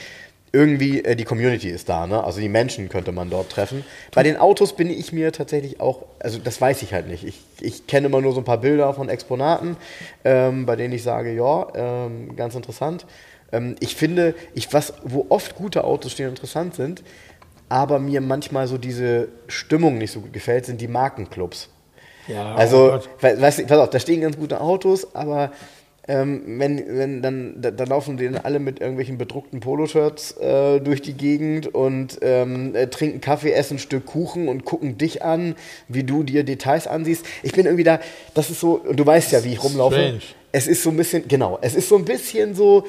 Irgendwie, 0.52 1.02
äh, 1.02 1.16
die 1.16 1.24
Community 1.24 1.68
ist 1.70 1.88
da, 1.88 2.06
ne? 2.06 2.22
Also 2.22 2.40
die 2.40 2.48
Menschen 2.48 2.88
könnte 2.90 3.10
man 3.10 3.30
dort 3.30 3.50
treffen. 3.50 3.84
Bei 4.14 4.22
den 4.22 4.36
Autos 4.36 4.76
bin 4.76 4.90
ich 4.90 5.12
mir 5.12 5.32
tatsächlich 5.32 5.80
auch, 5.80 6.04
also 6.18 6.38
das 6.38 6.60
weiß 6.60 6.82
ich 6.82 6.92
halt 6.92 7.08
nicht. 7.08 7.24
Ich, 7.24 7.40
ich 7.60 7.86
kenne 7.86 8.08
immer 8.08 8.20
nur 8.20 8.32
so 8.34 8.40
ein 8.40 8.44
paar 8.44 8.58
Bilder 8.58 8.92
von 8.92 9.08
Exponaten, 9.08 9.76
ähm, 10.24 10.66
bei 10.66 10.76
denen 10.76 10.92
ich 10.92 11.02
sage, 11.02 11.32
ja, 11.32 11.66
ähm, 11.74 12.36
ganz 12.36 12.54
interessant. 12.54 13.06
Ähm, 13.50 13.76
ich 13.80 13.96
finde, 13.96 14.34
ich, 14.54 14.72
was, 14.74 14.92
wo 15.04 15.26
oft 15.30 15.54
gute 15.54 15.84
Autos 15.84 16.12
stehen 16.12 16.26
und 16.26 16.32
interessant 16.32 16.74
sind, 16.74 17.02
aber 17.70 17.98
mir 17.98 18.20
manchmal 18.20 18.66
so 18.66 18.76
diese 18.76 19.28
Stimmung 19.48 19.96
nicht 19.96 20.10
so 20.12 20.20
gut 20.20 20.34
gefällt, 20.34 20.66
sind 20.66 20.80
die 20.80 20.88
Markenclubs. 20.88 21.70
Ja, 22.28 22.54
Also, 22.54 23.00
oh 23.00 23.22
weißt 23.22 23.60
du, 23.60 23.66
pass 23.66 23.78
auf, 23.78 23.90
da 23.90 23.98
stehen 23.98 24.20
ganz 24.20 24.36
gute 24.36 24.60
Autos, 24.60 25.14
aber 25.14 25.52
ähm, 26.08 26.58
wenn, 26.58 26.98
wenn 26.98 27.22
dann, 27.22 27.54
da, 27.60 27.70
da 27.70 27.84
laufen 27.84 28.16
die 28.16 28.24
dann 28.24 28.36
alle 28.36 28.58
mit 28.58 28.80
irgendwelchen 28.80 29.18
bedruckten 29.18 29.60
Poloshirts 29.60 30.32
äh, 30.38 30.80
durch 30.80 31.00
die 31.00 31.12
Gegend 31.14 31.72
und 31.72 32.18
ähm, 32.22 32.74
äh, 32.74 32.88
trinken 32.88 33.20
Kaffee, 33.20 33.52
essen 33.52 33.76
ein 33.76 33.78
Stück 33.78 34.06
Kuchen 34.06 34.48
und 34.48 34.64
gucken 34.64 34.98
dich 34.98 35.22
an, 35.22 35.54
wie 35.86 36.02
du 36.02 36.24
dir 36.24 36.42
Details 36.42 36.88
ansiehst. 36.88 37.24
Ich 37.44 37.52
bin 37.52 37.66
irgendwie 37.66 37.84
da, 37.84 38.00
das 38.34 38.50
ist 38.50 38.60
so, 38.60 38.74
und 38.74 38.98
du 38.98 39.06
weißt 39.06 39.30
ja, 39.30 39.44
wie 39.44 39.52
ich 39.52 39.62
rumlaufe. 39.62 39.94
Strange. 39.94 40.20
Es 40.50 40.66
ist 40.66 40.82
so 40.82 40.90
ein 40.90 40.96
bisschen, 40.96 41.26
genau, 41.28 41.58
es 41.62 41.74
ist 41.74 41.88
so 41.88 41.96
ein 41.96 42.04
bisschen 42.04 42.54
so, 42.54 42.84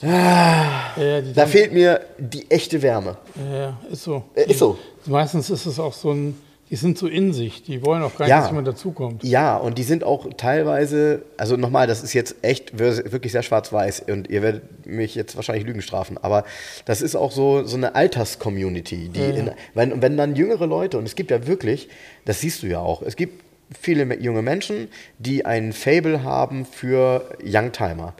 ja, 0.00 0.94
die 0.96 1.32
da 1.32 1.46
fehlt 1.46 1.72
mir 1.72 2.00
die 2.18 2.50
echte 2.50 2.82
Wärme. 2.82 3.16
Ja, 3.34 3.56
ja, 3.56 3.78
ist 3.90 4.02
so. 4.02 4.24
Äh, 4.34 4.50
ist 4.50 4.58
so. 4.58 4.78
Meistens 5.06 5.50
ist 5.50 5.66
es 5.66 5.78
auch 5.78 5.92
so 5.92 6.10
ein, 6.10 6.38
die 6.70 6.76
sind 6.76 6.98
so 6.98 7.06
in 7.06 7.32
sich, 7.32 7.62
die 7.62 7.84
wollen 7.84 8.02
auch 8.02 8.16
gar 8.16 8.24
nicht, 8.24 8.30
Ja. 8.30 8.40
dass 8.40 8.48
jemand 8.48 8.66
dazukommt. 8.66 9.22
Ja, 9.22 9.56
und 9.56 9.78
die 9.78 9.84
sind 9.84 10.02
auch 10.02 10.26
teilweise, 10.36 11.22
also 11.36 11.56
nochmal, 11.56 11.86
das 11.86 12.02
ist 12.02 12.12
jetzt 12.12 12.36
echt 12.42 12.78
wir- 12.78 13.12
wirklich 13.12 13.30
sehr 13.32 13.42
schwarz-weiß 13.44 14.04
und 14.08 14.28
ihr 14.28 14.42
werdet 14.42 14.84
mich 14.86 15.14
jetzt 15.14 15.36
wahrscheinlich 15.36 15.64
Lügen 15.64 15.80
strafen, 15.82 16.18
aber 16.20 16.44
das 16.84 17.02
ist 17.02 17.14
auch 17.14 17.30
so, 17.30 17.64
so 17.64 17.76
eine 17.76 17.94
Alters-Community, 17.94 19.08
die, 19.10 19.20
in, 19.20 19.50
wenn, 19.74 20.02
wenn 20.02 20.16
dann 20.16 20.34
jüngere 20.34 20.66
Leute, 20.66 20.98
und 20.98 21.04
es 21.06 21.14
gibt 21.14 21.30
ja 21.30 21.46
wirklich, 21.46 21.88
das 22.24 22.40
siehst 22.40 22.62
du 22.62 22.66
ja 22.66 22.80
auch, 22.80 23.02
es 23.02 23.16
gibt 23.16 23.44
viele 23.80 24.14
junge 24.20 24.42
Menschen, 24.42 24.88
die 25.18 25.44
ein 25.44 25.72
Fable 25.72 26.22
haben 26.22 26.64
für 26.64 27.36
Youngtimer. 27.44 28.14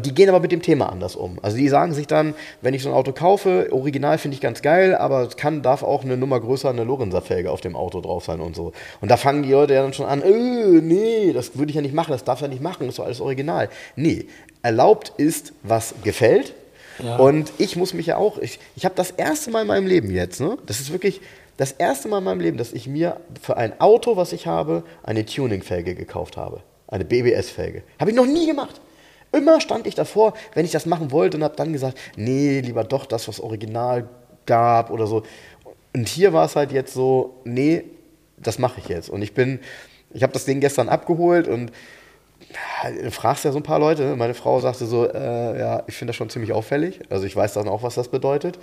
Die 0.00 0.14
gehen 0.14 0.28
aber 0.28 0.40
mit 0.40 0.52
dem 0.52 0.62
Thema 0.62 0.90
anders 0.90 1.16
um. 1.16 1.38
Also 1.42 1.56
die 1.56 1.68
sagen 1.68 1.92
sich 1.92 2.06
dann, 2.06 2.34
wenn 2.60 2.74
ich 2.74 2.82
so 2.82 2.88
ein 2.88 2.94
Auto 2.94 3.12
kaufe, 3.12 3.68
original 3.70 4.18
finde 4.18 4.34
ich 4.34 4.40
ganz 4.40 4.62
geil, 4.62 4.94
aber 4.94 5.22
es 5.22 5.36
kann, 5.36 5.62
darf 5.62 5.82
auch 5.82 6.04
eine 6.04 6.16
Nummer 6.16 6.40
größer 6.40 6.70
eine 6.70 6.84
Lorenzer-Felge 6.84 7.50
auf 7.50 7.60
dem 7.60 7.76
Auto 7.76 8.00
drauf 8.00 8.24
sein 8.24 8.40
und 8.40 8.56
so. 8.56 8.72
Und 9.00 9.10
da 9.10 9.16
fangen 9.16 9.42
die 9.42 9.52
Leute 9.52 9.74
ja 9.74 9.82
dann 9.82 9.92
schon 9.92 10.06
an, 10.06 10.22
äh, 10.22 10.30
nee, 10.30 11.32
das 11.32 11.56
würde 11.56 11.70
ich 11.70 11.76
ja 11.76 11.82
nicht 11.82 11.94
machen, 11.94 12.10
das 12.10 12.24
darf 12.24 12.40
ja 12.40 12.48
nicht 12.48 12.62
machen, 12.62 12.80
das 12.80 12.90
ist 12.90 12.98
doch 12.98 13.04
alles 13.04 13.20
original. 13.20 13.68
Nee, 13.94 14.26
erlaubt 14.62 15.12
ist, 15.16 15.52
was 15.62 15.94
gefällt. 16.02 16.54
Ja. 17.02 17.16
Und 17.16 17.52
ich 17.58 17.76
muss 17.76 17.94
mich 17.94 18.06
ja 18.06 18.16
auch, 18.16 18.38
ich, 18.38 18.58
ich 18.74 18.84
habe 18.84 18.94
das 18.94 19.10
erste 19.10 19.50
Mal 19.50 19.62
in 19.62 19.68
meinem 19.68 19.86
Leben 19.86 20.10
jetzt, 20.10 20.40
ne? 20.40 20.56
Das 20.66 20.80
ist 20.80 20.92
wirklich 20.92 21.20
das 21.56 21.72
erste 21.72 22.08
Mal 22.08 22.18
in 22.18 22.24
meinem 22.24 22.40
Leben, 22.40 22.56
dass 22.58 22.72
ich 22.72 22.86
mir 22.86 23.20
für 23.40 23.56
ein 23.56 23.80
Auto, 23.80 24.16
was 24.16 24.32
ich 24.32 24.46
habe, 24.46 24.82
eine 25.02 25.24
Tuning-Felge 25.24 25.94
gekauft 25.94 26.36
habe. 26.36 26.60
Eine 26.88 27.04
BBS-Felge. 27.04 27.82
Habe 27.98 28.10
ich 28.10 28.16
noch 28.16 28.26
nie 28.26 28.46
gemacht. 28.46 28.80
Immer 29.32 29.60
stand 29.60 29.86
ich 29.86 29.94
davor, 29.94 30.34
wenn 30.54 30.64
ich 30.64 30.72
das 30.72 30.86
machen 30.86 31.10
wollte 31.10 31.36
und 31.36 31.44
habe 31.44 31.56
dann 31.56 31.72
gesagt, 31.72 31.98
nee, 32.16 32.60
lieber 32.60 32.84
doch 32.84 33.06
das, 33.06 33.28
was 33.28 33.40
original 33.40 34.08
gab 34.46 34.90
oder 34.90 35.06
so. 35.06 35.24
Und 35.94 36.08
hier 36.08 36.32
war 36.32 36.44
es 36.44 36.56
halt 36.56 36.72
jetzt 36.72 36.94
so, 36.94 37.40
nee, 37.44 37.84
das 38.36 38.58
mache 38.58 38.80
ich 38.80 38.88
jetzt. 38.88 39.10
Und 39.10 39.22
ich 39.22 39.34
bin, 39.34 39.60
ich 40.12 40.22
habe 40.22 40.32
das 40.32 40.44
Ding 40.44 40.60
gestern 40.60 40.88
abgeholt 40.88 41.48
und 41.48 41.72
du 43.02 43.10
fragst 43.10 43.44
ja 43.44 43.52
so 43.52 43.58
ein 43.58 43.62
paar 43.62 43.78
Leute. 43.78 44.04
ne? 44.04 44.16
Meine 44.16 44.34
Frau 44.34 44.60
sagte 44.60 44.86
so, 44.86 45.06
äh, 45.06 45.58
ja, 45.58 45.82
ich 45.86 45.96
finde 45.96 46.10
das 46.10 46.16
schon 46.16 46.30
ziemlich 46.30 46.52
auffällig. 46.52 47.00
Also 47.10 47.26
ich 47.26 47.34
weiß 47.34 47.54
dann 47.54 47.68
auch, 47.68 47.82
was 47.82 47.94
das 47.94 48.08
bedeutet. 48.08 48.58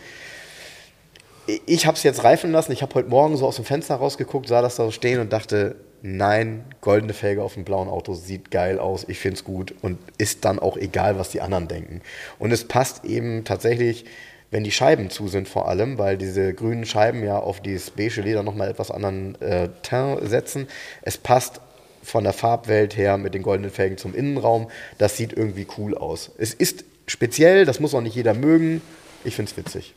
Ich 1.66 1.86
habe 1.86 1.98
es 1.98 2.04
jetzt 2.04 2.24
reifen 2.24 2.52
lassen. 2.52 2.72
Ich 2.72 2.82
habe 2.82 2.94
heute 2.96 3.10
Morgen 3.10 3.36
so 3.36 3.46
aus 3.46 3.58
dem 3.58 3.66
Fenster 3.66 3.96
rausgeguckt, 3.96 4.48
sah 4.48 4.62
das 4.62 4.78
da 4.78 4.86
so 4.86 4.92
stehen 4.92 5.20
und 5.20 5.34
dachte, 5.34 5.76
nein, 6.04 6.64
goldene 6.82 7.14
Felge 7.14 7.42
auf 7.42 7.56
dem 7.56 7.64
blauen 7.64 7.90
Auto 7.90 8.14
sieht 8.14 8.52
geil 8.52 8.78
aus. 8.78 9.06
Ich 9.08 9.18
finde 9.18 9.38
es 9.38 9.44
gut 9.44 9.74
und 9.82 9.98
ist 10.20 10.46
dann 10.46 10.60
auch 10.60 10.78
egal, 10.78 11.18
was 11.18 11.30
die 11.30 11.42
anderen 11.42 11.68
denken. 11.68 12.02
Und 12.38 12.52
es 12.52 12.66
passt 12.66 13.06
eben 13.06 13.44
tatsächlich 13.44 14.06
wenn 14.54 14.64
die 14.64 14.72
Scheiben 14.72 15.10
zu 15.10 15.28
sind 15.28 15.50
vor 15.50 15.68
allem, 15.68 15.98
weil 15.98 16.16
diese 16.16 16.54
grünen 16.54 16.86
Scheiben 16.86 17.24
ja 17.24 17.40
auf 17.40 17.60
dieses 17.60 17.90
beige 17.90 18.22
Leder 18.22 18.44
nochmal 18.44 18.70
etwas 18.70 18.92
anderen 18.92 19.34
äh, 19.42 19.70
Teint 19.82 20.30
setzen. 20.30 20.68
Es 21.02 21.18
passt 21.18 21.60
von 22.04 22.24
der 22.24 22.34
Farbwelt 22.34 22.96
her 22.96 23.18
mit 23.18 23.34
den 23.34 23.42
goldenen 23.42 23.72
Felgen 23.72 23.98
zum 23.98 24.14
Innenraum. 24.14 24.70
Das 25.00 25.18
sieht 25.18 25.34
irgendwie 25.34 25.66
cool 25.80 25.98
aus. 25.98 26.30
Es 26.38 26.54
ist 26.54 26.86
speziell, 27.08 27.66
das 27.66 27.80
muss 27.80 27.96
auch 27.96 28.02
nicht 28.02 28.16
jeder 28.16 28.36
mögen. 28.36 28.84
Ich 29.24 29.36
finde 29.36 29.50
es 29.50 29.58
witzig. 29.58 29.96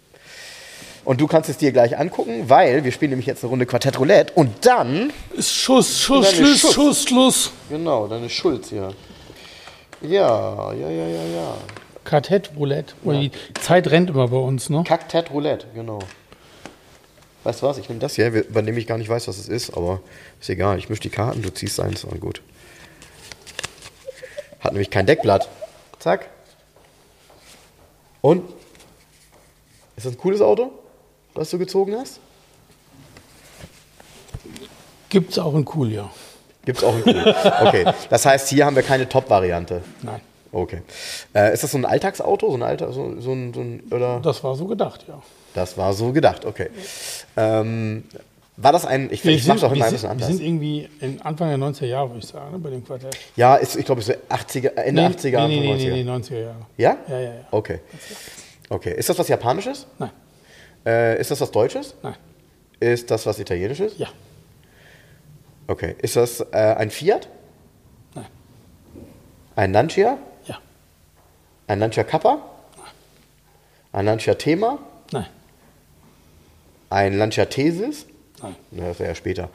Und 1.06 1.20
du 1.20 1.28
kannst 1.28 1.48
es 1.48 1.56
dir 1.56 1.70
gleich 1.70 1.96
angucken, 1.96 2.50
weil 2.50 2.82
wir 2.82 2.90
spielen 2.90 3.10
nämlich 3.10 3.26
jetzt 3.26 3.44
eine 3.44 3.50
Runde 3.50 3.64
Quartett 3.64 4.00
Roulette 4.00 4.32
und 4.34 4.66
dann. 4.66 5.12
Ist 5.36 5.54
Schuss, 5.54 6.00
Schuss, 6.00 6.32
Dann 6.32 6.44
ist 6.44 6.58
Schluss, 6.58 6.74
Schuss, 6.74 7.02
Schluss. 7.04 7.52
Genau, 7.70 8.08
dann 8.08 8.24
ist 8.24 8.32
Schulz 8.32 8.70
hier. 8.70 8.92
Ja, 10.02 10.72
ja, 10.74 10.90
ja, 10.90 11.06
ja, 11.06 11.24
ja. 11.24 11.54
Quartett 12.02 12.50
Roulette. 12.56 12.94
Oder 13.04 13.20
Die 13.20 13.30
Zeit 13.60 13.88
rennt 13.88 14.10
immer 14.10 14.26
bei 14.26 14.36
uns, 14.36 14.68
ne? 14.68 14.82
Kaktet 14.84 15.30
Roulette, 15.30 15.68
genau. 15.74 16.00
Weißt 17.44 17.62
du 17.62 17.66
was? 17.66 17.78
Ich 17.78 17.88
nehme 17.88 18.00
das 18.00 18.16
hier, 18.16 18.44
bei 18.52 18.62
dem 18.62 18.76
ich 18.76 18.88
gar 18.88 18.98
nicht 18.98 19.08
weiß, 19.08 19.28
was 19.28 19.38
es 19.38 19.48
ist, 19.48 19.76
aber 19.76 20.00
ist 20.40 20.50
egal. 20.50 20.76
Ich 20.76 20.88
mische 20.88 21.02
die 21.02 21.10
Karten, 21.10 21.40
du 21.40 21.54
ziehst 21.54 21.78
eins, 21.78 22.02
und 22.02 22.20
gut. 22.20 22.42
Hat 24.58 24.72
nämlich 24.72 24.90
kein 24.90 25.06
Deckblatt. 25.06 25.48
Zack. 26.00 26.30
Und? 28.22 28.42
Ist 29.96 30.04
das 30.04 30.14
ein 30.14 30.18
cooles 30.18 30.40
Auto, 30.40 30.72
was 31.36 31.50
du 31.50 31.58
gezogen 31.58 31.96
hast? 31.96 32.20
Gibt's 35.08 35.38
auch 35.38 35.54
in 35.54 35.66
Cool, 35.74 35.92
ja. 35.92 36.10
Gibt's 36.64 36.82
auch 36.82 36.94
ein 36.94 37.02
cool. 37.06 37.34
Okay, 37.64 37.84
das 38.10 38.26
heißt, 38.26 38.48
hier 38.48 38.66
haben 38.66 38.74
wir 38.74 38.82
keine 38.82 39.08
Top-Variante. 39.08 39.82
Nein. 40.02 40.20
Okay. 40.52 40.82
Äh, 41.34 41.52
ist 41.52 41.62
das 41.62 41.72
so 41.72 41.78
ein 41.78 41.84
Alltagsauto, 41.84 42.50
so 42.50 42.56
ein 42.56 42.62
Alter, 42.62 42.92
so, 42.92 43.20
so 43.20 43.32
ein, 43.32 43.52
so 43.54 43.60
ein 43.60 43.82
oder? 43.90 44.20
Das 44.20 44.42
war 44.42 44.56
so 44.56 44.66
gedacht, 44.66 45.04
ja. 45.06 45.22
Das 45.54 45.78
war 45.78 45.92
so 45.92 46.12
gedacht, 46.12 46.44
okay. 46.44 46.70
Ähm, 47.36 48.04
war 48.56 48.72
das 48.72 48.86
ein, 48.86 49.10
ich, 49.12 49.24
ich 49.24 49.46
mach's 49.46 49.62
auch 49.62 49.70
immer 49.70 49.80
wir 49.80 49.86
ein 49.86 49.92
bisschen 49.92 50.08
wir 50.08 50.10
anders. 50.12 50.28
sind 50.28 50.40
irgendwie 50.42 50.88
in 51.00 51.20
Anfang 51.22 51.48
der 51.48 51.58
90er 51.58 51.86
Jahre, 51.86 52.08
würde 52.08 52.20
ich 52.20 52.26
sagen, 52.26 52.52
ne, 52.52 52.58
bei 52.58 52.70
dem 52.70 52.84
Quartett. 52.84 53.16
Ja, 53.36 53.56
ist, 53.56 53.76
ich 53.76 53.84
glaube, 53.84 54.00
so 54.00 54.12
80er, 54.12 54.74
Ende 54.76 55.02
80er, 55.02 55.46
nee, 55.46 55.60
nee, 55.60 55.72
Anfang 55.72 55.76
nee, 55.76 55.84
90er. 55.84 55.90
nee, 55.92 56.04
nee, 56.04 56.10
90er 56.10 56.40
Jahre. 56.40 56.66
Ja? 56.78 56.96
Ja, 57.08 57.20
ja, 57.20 57.34
ja. 57.34 57.40
Okay. 57.50 57.80
Okay. 58.68 58.94
Ist 58.96 59.08
das 59.08 59.18
was 59.18 59.28
Japanisches? 59.28 59.86
Nein, 59.98 60.10
Äh, 60.86 61.20
ist 61.20 61.30
das 61.30 61.40
was 61.40 61.50
Deutsches? 61.50 61.94
nein, 62.02 62.14
Ist 62.80 63.10
das 63.10 63.26
was 63.26 63.38
Italienisches? 63.38 63.98
ja, 63.98 64.08
Okay. 65.68 65.96
Ist 66.00 66.14
das 66.14 66.40
äh, 66.52 66.74
ein 66.78 66.90
Fiat? 66.90 67.28
nein, 68.14 68.26
Ein 69.56 69.72
Lancia? 69.72 70.16
ja, 70.44 70.58
Ein 71.66 71.80
Lancia 71.80 72.04
Kappa? 72.04 72.38
Ein 73.92 74.04
Lancia 74.06 74.34
Thema? 74.34 74.78
nein, 75.12 75.26
Ein 76.90 77.18
Lancia 77.18 77.46
Thesis? 77.46 78.06
nein, 78.42 78.54
Na, 78.70 78.86
das 78.88 78.98
wäre 79.00 79.08
ja 79.10 79.14
später. 79.16 79.48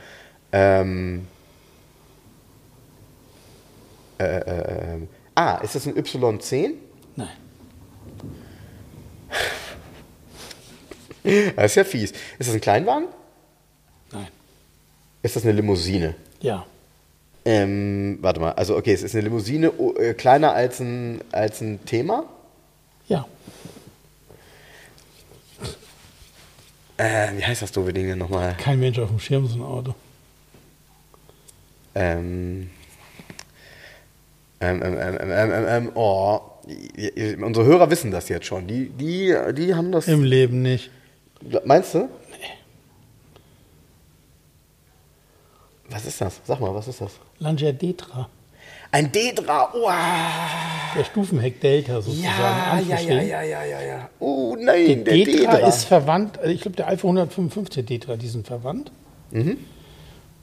Ähm, 0.52 1.28
äh, 4.20 4.24
äh, 4.26 4.94
ähm, 4.94 5.08
ah, 5.36 5.56
ist 5.64 5.76
das 5.76 5.86
ein 5.88 5.94
Y10? 5.96 6.74
nein, 7.16 7.30
Das 11.56 11.66
ist 11.72 11.76
ja 11.76 11.84
fies. 11.84 12.12
Ist 12.12 12.48
das 12.50 12.54
ein 12.54 12.62
Kleinwagen? 12.62 13.08
nein, 14.12 14.28
Ist 15.22 15.36
das 15.36 15.44
eine 15.44 15.54
Limousine? 15.54 16.16
ja, 16.42 16.66
Ähm, 17.46 18.18
warte 18.22 18.40
mal, 18.40 18.52
also 18.54 18.76
okay, 18.78 18.94
es 18.94 19.04
ist 19.04 19.14
eine 19.16 19.24
Limousine 19.24 19.72
oh, 19.72 19.94
äh, 19.96 20.14
kleiner 20.14 20.54
als 20.54 20.80
ein, 20.80 21.22
als 21.32 21.62
ein 21.62 21.84
Thema. 21.86 22.24
ja, 23.08 23.26
Äh, 26.98 27.30
wie 27.38 27.44
heißt 27.46 27.62
das 27.64 27.72
doofe 27.72 27.94
Ding 27.94 28.08
denn 28.08 28.20
nochmal? 28.20 28.56
kein 28.58 28.80
Mensch 28.80 29.00
auf 29.00 29.10
dem 29.10 29.20
Schirm 29.20 29.48
so 29.48 29.56
ein 29.56 29.62
Auto. 29.64 29.96
Ähm, 31.96 32.70
ähm, 34.60 34.82
ähm, 34.84 34.98
ähm, 35.00 35.18
ähm, 35.20 35.32
ähm, 35.52 35.66
ähm, 35.68 35.92
oh, 35.96 36.40
i- 36.68 37.12
i- 37.18 37.36
unsere 37.44 37.66
Hörer 37.66 37.90
wissen 37.90 38.12
das 38.12 38.30
jetzt 38.30 38.46
schon. 38.46 38.68
Die, 38.68 38.90
die, 38.90 39.36
die 39.54 39.74
haben 39.74 39.92
das. 39.92 40.08
Im 40.08 40.24
Leben 40.24 40.62
nicht. 40.62 40.92
Meinst 41.66 41.94
du? 41.96 42.10
Was 45.90 46.06
ist 46.06 46.22
das? 46.22 46.40
Sag 46.46 46.60
mal, 46.60 46.74
was 46.74 46.88
ist 46.88 47.02
das? 47.02 47.12
Lancia 47.40 47.72
Detra, 47.72 48.30
Ein 48.92 49.12
Dedra. 49.12 49.74
Oh, 49.74 49.90
der 50.98 51.04
Stufenheck 51.04 51.60
Delta 51.60 52.02
sozusagen. 52.02 52.88
ja, 52.88 52.98
ja, 52.98 53.00
ja, 53.00 53.22
ja, 53.22 53.42
ja, 53.42 53.64
ja, 53.64 53.82
ja. 53.82 54.10
Oh 54.20 54.56
nein, 54.58 55.04
Der 55.04 55.16
der 55.16 55.26
Detra, 55.26 55.52
Dedra. 55.56 55.68
ist 55.68 55.84
verwandt, 55.86 56.38
also 56.40 56.50
ich 56.52 56.62
glaube 56.62 56.78
der 56.78 56.88
Alpha 56.88 57.08
155 57.08 57.86
Detra, 57.86 58.16
die 58.16 58.28
sind 58.28 58.48
verwandt. 58.48 58.92
Mhm. 59.32 59.58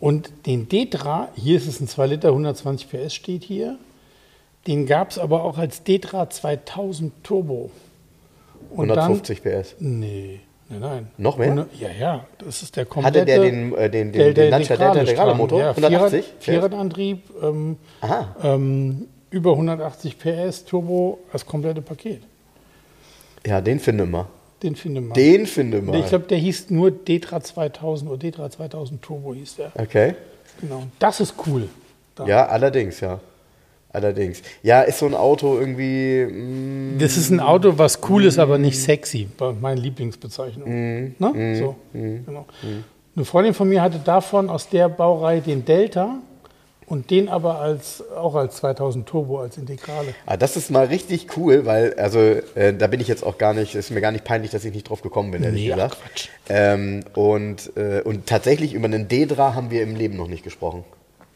Und 0.01 0.30
den 0.46 0.68
Detra, 0.68 1.28
hier 1.34 1.57
ist 1.57 1.66
es 1.66 1.80
ein 1.80 1.88
2 1.88 2.07
Liter, 2.07 2.28
120 2.28 2.88
PS 2.90 3.14
steht 3.14 3.42
hier, 3.44 3.78
den 4.66 4.86
gab 4.86 5.11
es 5.11 5.18
aber 5.18 5.44
auch 5.44 5.57
als 5.59 5.82
Detra 5.82 6.28
2000 6.28 7.12
Turbo. 7.24 7.70
Und 8.70 8.90
150 8.90 9.42
PS. 9.42 9.76
Dann, 9.78 10.01
nee, 10.01 10.40
nein, 10.68 10.80
nein. 10.80 11.08
Noch 11.16 11.36
mehr? 11.38 11.52
Und, 11.52 11.66
ja, 11.78 11.88
ja, 11.90 12.24
das 12.38 12.62
ist 12.62 12.76
der 12.76 12.84
komplette... 12.84 13.20
Hatte 13.20 13.26
der 13.26 13.40
den, 13.40 13.74
äh, 13.74 13.90
den, 13.90 14.12
den, 14.12 14.12
Delta 14.12 14.42
den 14.42 14.50
Lancia 14.50 14.76
Delta 14.76 15.00
Integrale 15.00 15.00
Integrale 15.00 15.34
Motor? 15.34 15.60
Ja, 15.60 15.70
180? 15.70 16.24
Vierrad- 16.24 16.34
Vierradantrieb, 16.40 17.22
ähm, 17.42 17.76
ähm, 18.42 19.06
über 19.30 19.52
180 19.52 20.18
PS, 20.18 20.64
Turbo, 20.64 21.18
das 21.32 21.44
komplette 21.46 21.82
Paket. 21.82 22.22
Ja, 23.46 23.60
den 23.60 23.78
finde 23.80 24.06
mal. 24.06 24.26
Den 24.62 24.74
finde 24.74 25.00
man. 25.00 25.14
Den 25.14 25.46
finde 25.46 25.80
mal. 25.80 25.98
Ich 26.00 26.06
glaube, 26.06 26.24
der 26.26 26.38
hieß 26.38 26.70
nur 26.70 26.90
Detra 26.90 27.40
2000 27.40 28.10
oder 28.10 28.18
Detra 28.18 28.50
2000 28.50 29.00
Turbo 29.00 29.34
hieß 29.34 29.56
der. 29.56 29.72
Okay. 29.74 30.14
Genau. 30.60 30.82
Das 30.98 31.20
ist 31.20 31.34
cool. 31.46 31.68
Da. 32.16 32.26
Ja, 32.26 32.46
allerdings, 32.46 32.98
ja. 33.00 33.20
Allerdings. 33.91 34.43
Ja, 34.62 34.82
ist 34.82 34.99
so 34.99 35.07
ein 35.07 35.14
Auto 35.14 35.59
irgendwie. 35.59 36.24
mm, 36.26 36.99
Das 36.99 37.16
ist 37.16 37.30
ein 37.30 37.41
Auto, 37.41 37.78
was 37.78 38.01
cool 38.09 38.24
ist, 38.26 38.39
aber 38.39 38.59
nicht 38.59 38.78
sexy. 38.80 39.28
Meine 39.61 39.80
Lieblingsbezeichnung. 39.80 40.68
Mhm. 40.68 41.14
Ne? 41.18 41.57
So, 41.59 41.74
genau. 41.93 42.45
Eine 43.16 43.24
Freundin 43.24 43.55
von 43.55 43.68
mir 43.68 43.80
hatte 43.82 43.99
davon 44.05 44.51
aus 44.51 44.68
der 44.68 44.89
Baureihe 44.89 45.41
den 45.41 45.64
Delta 45.64 46.18
und 46.86 47.11
den 47.11 47.28
aber 47.28 47.61
als, 47.61 48.03
auch 48.16 48.34
als 48.34 48.57
2000 48.57 49.07
Turbo, 49.09 49.41
als 49.41 49.57
Integrale. 49.59 50.14
Ah, 50.26 50.36
das 50.36 50.57
ist 50.57 50.70
mal 50.70 50.86
richtig 50.86 51.36
cool, 51.36 51.66
weil, 51.66 51.95
also, 51.95 52.18
äh, 52.55 52.72
da 52.74 52.86
bin 52.86 53.01
ich 53.01 53.09
jetzt 53.09 53.24
auch 53.24 53.36
gar 53.39 53.55
nicht, 53.55 53.74
ist 53.74 53.91
mir 53.91 54.01
gar 54.01 54.12
nicht 54.12 54.24
peinlich, 54.24 54.51
dass 54.53 54.64
ich 54.64 54.72
nicht 54.72 54.89
drauf 54.89 55.03
gekommen 55.03 55.30
bin, 55.32 55.43
ehrlich 55.43 55.64
Nee, 55.64 55.70
gesagt. 55.70 55.99
Quatsch. 56.01 56.28
Ähm, 56.49 57.01
und, 57.14 57.72
äh, 57.76 58.03
und 58.03 58.26
tatsächlich 58.26 58.72
über 58.74 58.84
einen 58.86 59.09
Dedra 59.09 59.55
haben 59.55 59.70
wir 59.70 59.82
im 59.82 59.97
Leben 59.97 60.16
noch 60.16 60.28
nicht 60.28 60.45
gesprochen. 60.45 60.84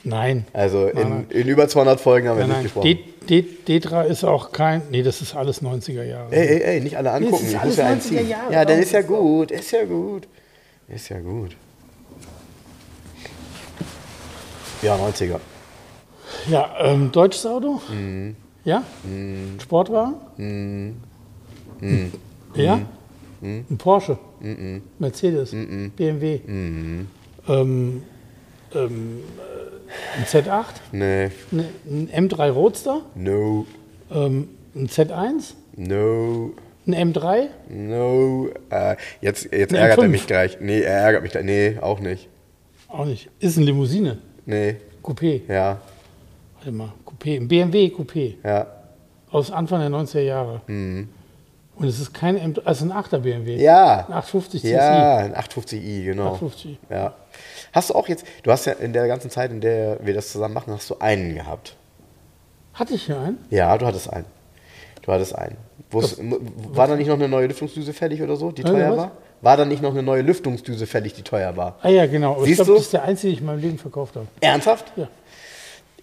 Nein. 0.05 0.46
Also 0.53 0.88
in, 0.88 1.09
Nein, 1.09 1.26
in 1.30 1.46
über 1.48 1.68
200 1.68 2.00
Folgen 2.00 2.28
haben 2.28 2.36
wir 2.38 2.46
Nein, 2.46 2.62
nicht 2.64 2.74
nein. 2.76 2.84
gesprochen. 2.84 3.28
De, 3.28 3.42
De, 3.42 3.42
Detra 3.68 4.03
ist 4.03 4.24
auch 4.24 4.50
kein. 4.50 4.82
Nee, 4.90 5.03
das 5.05 5.22
ist 5.22 5.36
alles 5.36 5.62
90er 5.62 6.03
Jahre. 6.03 6.32
Ey, 6.32 6.46
ey, 6.48 6.62
ey, 6.62 6.80
nicht 6.80 6.96
alle 6.96 7.12
angucken. 7.12 7.44
ist 7.44 7.53
ich 7.53 7.59
alles 7.61 7.76
ja 7.76 7.84
90er 7.84 7.88
einziehen. 7.92 8.28
Jahre, 8.28 8.53
Ja, 8.53 8.64
dann 8.64 8.78
ist 8.80 8.90
ja 8.92 8.98
ist 8.98 9.09
das 9.09 9.16
gut, 9.18 9.50
ist 9.53 9.70
ja 9.70 9.84
gut. 9.84 10.28
Ist 10.88 11.09
ja 11.09 11.20
gut. 11.20 11.57
Ja, 14.82 14.96
90er. 14.96 15.38
Ja, 16.50 16.74
ähm, 16.80 17.12
deutsches 17.12 17.46
Auto? 17.46 17.80
Mhm. 17.88 18.34
Ja? 18.64 18.82
Sportwagen? 19.62 20.14
Mhm. 20.36 20.96
Ja? 22.55 22.80
Ein 23.40 23.66
Porsche? 23.78 24.18
Mercedes? 24.98 25.50
BMW? 25.96 26.40
Ähm, 26.46 27.07
ähm, 27.48 28.03
äh, 28.74 28.88
ein 30.18 30.24
Z8? 30.24 30.64
Nee, 30.93 31.30
Ne- 31.51 31.68
Ein 31.86 32.28
M3 32.28 32.51
Roadster? 32.51 33.03
no, 33.14 33.66
Ähm, 34.11 34.49
ein 34.74 34.88
Z1? 34.88 35.55
no, 35.76 36.51
Ein 36.86 37.12
M3? 37.12 37.49
no. 37.68 38.49
Äh, 38.70 38.97
jetzt 39.20 39.45
jetzt 39.53 39.72
ärgert 39.72 39.99
er 39.99 40.05
M5. 40.05 40.09
mich 40.09 40.26
gleich. 40.26 40.59
Nee, 40.61 40.80
er 40.80 40.99
ärgert 41.01 41.22
mich 41.22 41.32
gleich. 41.32 41.45
Nee, 41.45 41.78
auch 41.80 42.01
nicht. 42.01 42.28
Auch 42.88 43.05
nicht. 43.07 43.28
Ist 43.40 43.57
eine 43.57 43.66
Limousine. 43.66 44.18
Nee, 44.47 44.76
Coupé. 45.03 45.40
ja, 45.49 45.78
Warte 46.57 46.72
mal. 46.72 46.93
Coupé. 47.07 47.36
Ein 47.36 47.49
BMW 47.49 47.88
Coupé. 47.88 48.34
ja. 48.45 48.66
Aus 49.30 49.51
Anfang 49.51 49.80
der 49.80 49.88
90er 49.88 50.20
Jahre. 50.20 50.61
Und 50.68 51.09
es 51.88 51.99
ist 51.99 52.12
kein 52.12 52.36
M3, 52.38 52.61
also 52.66 52.84
ein 52.84 52.93
8er 52.93 53.18
BMW. 53.18 53.55
Mhm. 53.57 53.61
Ja. 53.62 54.07
Ein 54.07 54.12
850 54.12 54.61
CSI. 54.61 54.70
Ja, 54.72 55.16
ein 55.16 55.34
850i, 55.34 56.05
genau. 56.05 56.26
850. 56.34 56.78
Ja. 56.90 57.14
Hast 57.72 57.90
du 57.90 57.94
auch 57.94 58.08
jetzt, 58.08 58.26
du 58.42 58.50
hast 58.50 58.66
ja 58.66 58.72
in 58.72 58.92
der 58.92 59.06
ganzen 59.06 59.30
Zeit, 59.30 59.50
in 59.50 59.60
der 59.60 59.98
wir 60.02 60.14
das 60.14 60.30
zusammen 60.30 60.54
machen, 60.54 60.72
hast 60.72 60.88
du 60.90 60.96
einen 60.98 61.34
gehabt. 61.34 61.76
Hatte 62.74 62.94
ich 62.94 63.04
hier 63.06 63.18
einen? 63.18 63.38
Ja, 63.50 63.76
du 63.76 63.86
hattest 63.86 64.12
einen. 64.12 64.26
Du 65.02 65.12
hattest 65.12 65.34
einen. 65.34 65.56
Wo's, 65.90 66.18
war 66.20 66.86
da 66.86 66.96
nicht 66.96 67.08
noch 67.08 67.16
eine 67.16 67.28
neue 67.28 67.46
Lüftungsdüse 67.46 67.92
fällig 67.92 68.22
oder 68.22 68.36
so, 68.36 68.52
die 68.52 68.62
teuer 68.62 68.90
was? 68.90 68.96
war? 68.96 69.12
War 69.42 69.56
da 69.56 69.64
nicht 69.64 69.82
noch 69.82 69.90
eine 69.90 70.02
neue 70.02 70.22
Lüftungsdüse 70.22 70.86
fällig, 70.86 71.14
die 71.14 71.22
teuer 71.22 71.56
war? 71.56 71.78
Ah 71.82 71.88
ja, 71.88 72.06
genau. 72.06 72.34
Aber 72.34 72.42
ich 72.42 72.50
Siehst 72.50 72.58
glaube, 72.58 72.74
das 72.74 72.82
ist 72.82 72.92
der 72.92 73.02
einzige, 73.02 73.28
den 73.28 73.34
ich 73.34 73.40
in 73.40 73.46
meinem 73.46 73.60
Leben 73.60 73.78
verkauft 73.78 74.14
habe. 74.14 74.26
Ernsthaft? 74.40 74.92
Ja. 74.96 75.08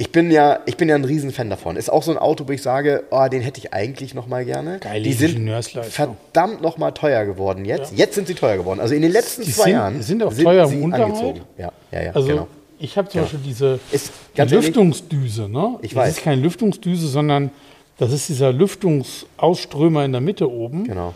Ich 0.01 0.13
bin 0.13 0.31
ja, 0.31 0.59
ich 0.65 0.77
bin 0.77 0.87
ja 0.87 0.95
ein 0.95 1.03
Riesenfan 1.03 1.49
davon. 1.49 1.75
Ist 1.75 1.89
auch 1.91 2.03
so 2.03 2.11
ein 2.11 2.17
Auto, 2.17 2.47
wo 2.47 2.53
ich 2.53 2.61
sage, 2.61 3.03
oh, 3.11 3.27
den 3.29 3.41
hätte 3.41 3.59
ich 3.59 3.73
eigentlich 3.73 4.13
noch 4.13 4.27
mal 4.27 4.45
gerne. 4.45 4.79
Geile 4.79 5.03
die 5.03 5.11
sind 5.11 5.49
verdammt 5.89 6.61
noch 6.61 6.77
mal 6.77 6.91
teuer 6.91 7.25
geworden 7.25 7.65
jetzt. 7.65 7.91
Jetzt 7.97 8.15
sind 8.15 8.27
sie 8.27 8.33
teuer 8.33 8.55
geworden. 8.55 8.79
Also 8.79 8.95
in 8.95 9.01
den 9.01 9.11
letzten 9.11 9.43
Die 9.43 9.51
zwei 9.51 9.63
sind- 9.65 9.71
Jahren 9.73 10.01
sind 10.01 10.23
auch 10.23 10.33
teuer 10.33 10.63
im 10.63 10.69
sie 10.69 10.79
Unterhalt. 10.79 11.05
angezogen. 11.11 11.41
Ja, 11.57 11.73
ja, 11.91 12.01
ja, 12.03 12.11
Also 12.13 12.27
genau. 12.29 12.47
ich 12.79 12.97
habe 12.97 13.09
zum 13.09 13.17
Ja. 13.19 13.23
Beispiel 13.23 13.39
diese 13.45 13.79
Ist- 13.91 14.13
die 14.37 14.41
Lüftungsdüse. 14.43 15.49
Ne? 15.49 15.75
Ich 15.81 15.89
das 15.93 15.97
weiß. 15.97 16.17
ist 16.17 16.23
keine 16.23 16.41
Lüftungsdüse, 16.41 17.07
sondern 17.09 17.51
das 17.97 18.13
ist 18.13 18.29
dieser 18.29 18.53
Lüftungsausströmer 18.53 20.05
in 20.05 20.13
der 20.13 20.21
Mitte 20.21 20.49
oben. 20.49 20.85
Genau. 20.85 21.13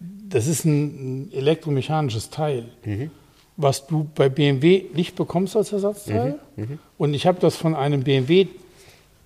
Das 0.00 0.48
ist 0.48 0.64
ein, 0.64 1.28
ein 1.28 1.32
elektromechanisches 1.32 2.30
Teil, 2.30 2.64
Mhm. 2.84 3.12
Was 3.56 3.86
du 3.86 4.06
bei 4.14 4.28
BMW 4.28 4.84
nicht 4.94 5.14
bekommst 5.14 5.56
als 5.56 5.72
Ersatzteil. 5.72 6.38
Mhm. 6.56 6.78
Und 6.98 7.14
ich 7.14 7.26
habe 7.26 7.38
das 7.40 7.56
von 7.56 7.74
einem 7.74 8.02
BMW 8.02 8.46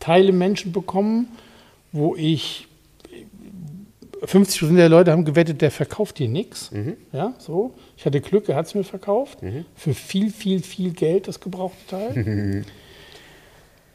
Teilemenschen 0.01 0.73
bekommen, 0.73 1.29
wo 1.93 2.15
ich 2.15 2.69
50 4.25 4.61
Prozent 4.61 4.79
der 4.79 4.89
Leute 4.89 5.13
haben 5.13 5.25
gewettet, 5.25 5.63
der 5.63 5.71
verkauft 5.71 6.19
dir 6.19 6.29
nichts. 6.29 6.71
Mhm. 6.73 6.97
Ja, 7.13 7.35
so. 7.39 7.73
Ich 7.97 8.05
hatte 8.05 8.21
Glück, 8.21 8.49
er 8.49 8.57
hat 8.57 8.67
es 8.67 8.75
mir 8.75 8.85
verkauft. 8.85 9.39
Für 9.75 9.95
viel, 9.95 10.31
viel, 10.31 10.63
viel 10.63 10.93
Geld, 10.93 11.29
das 11.29 11.41
gebrauchte 11.41 11.87
Teil. 11.89 12.65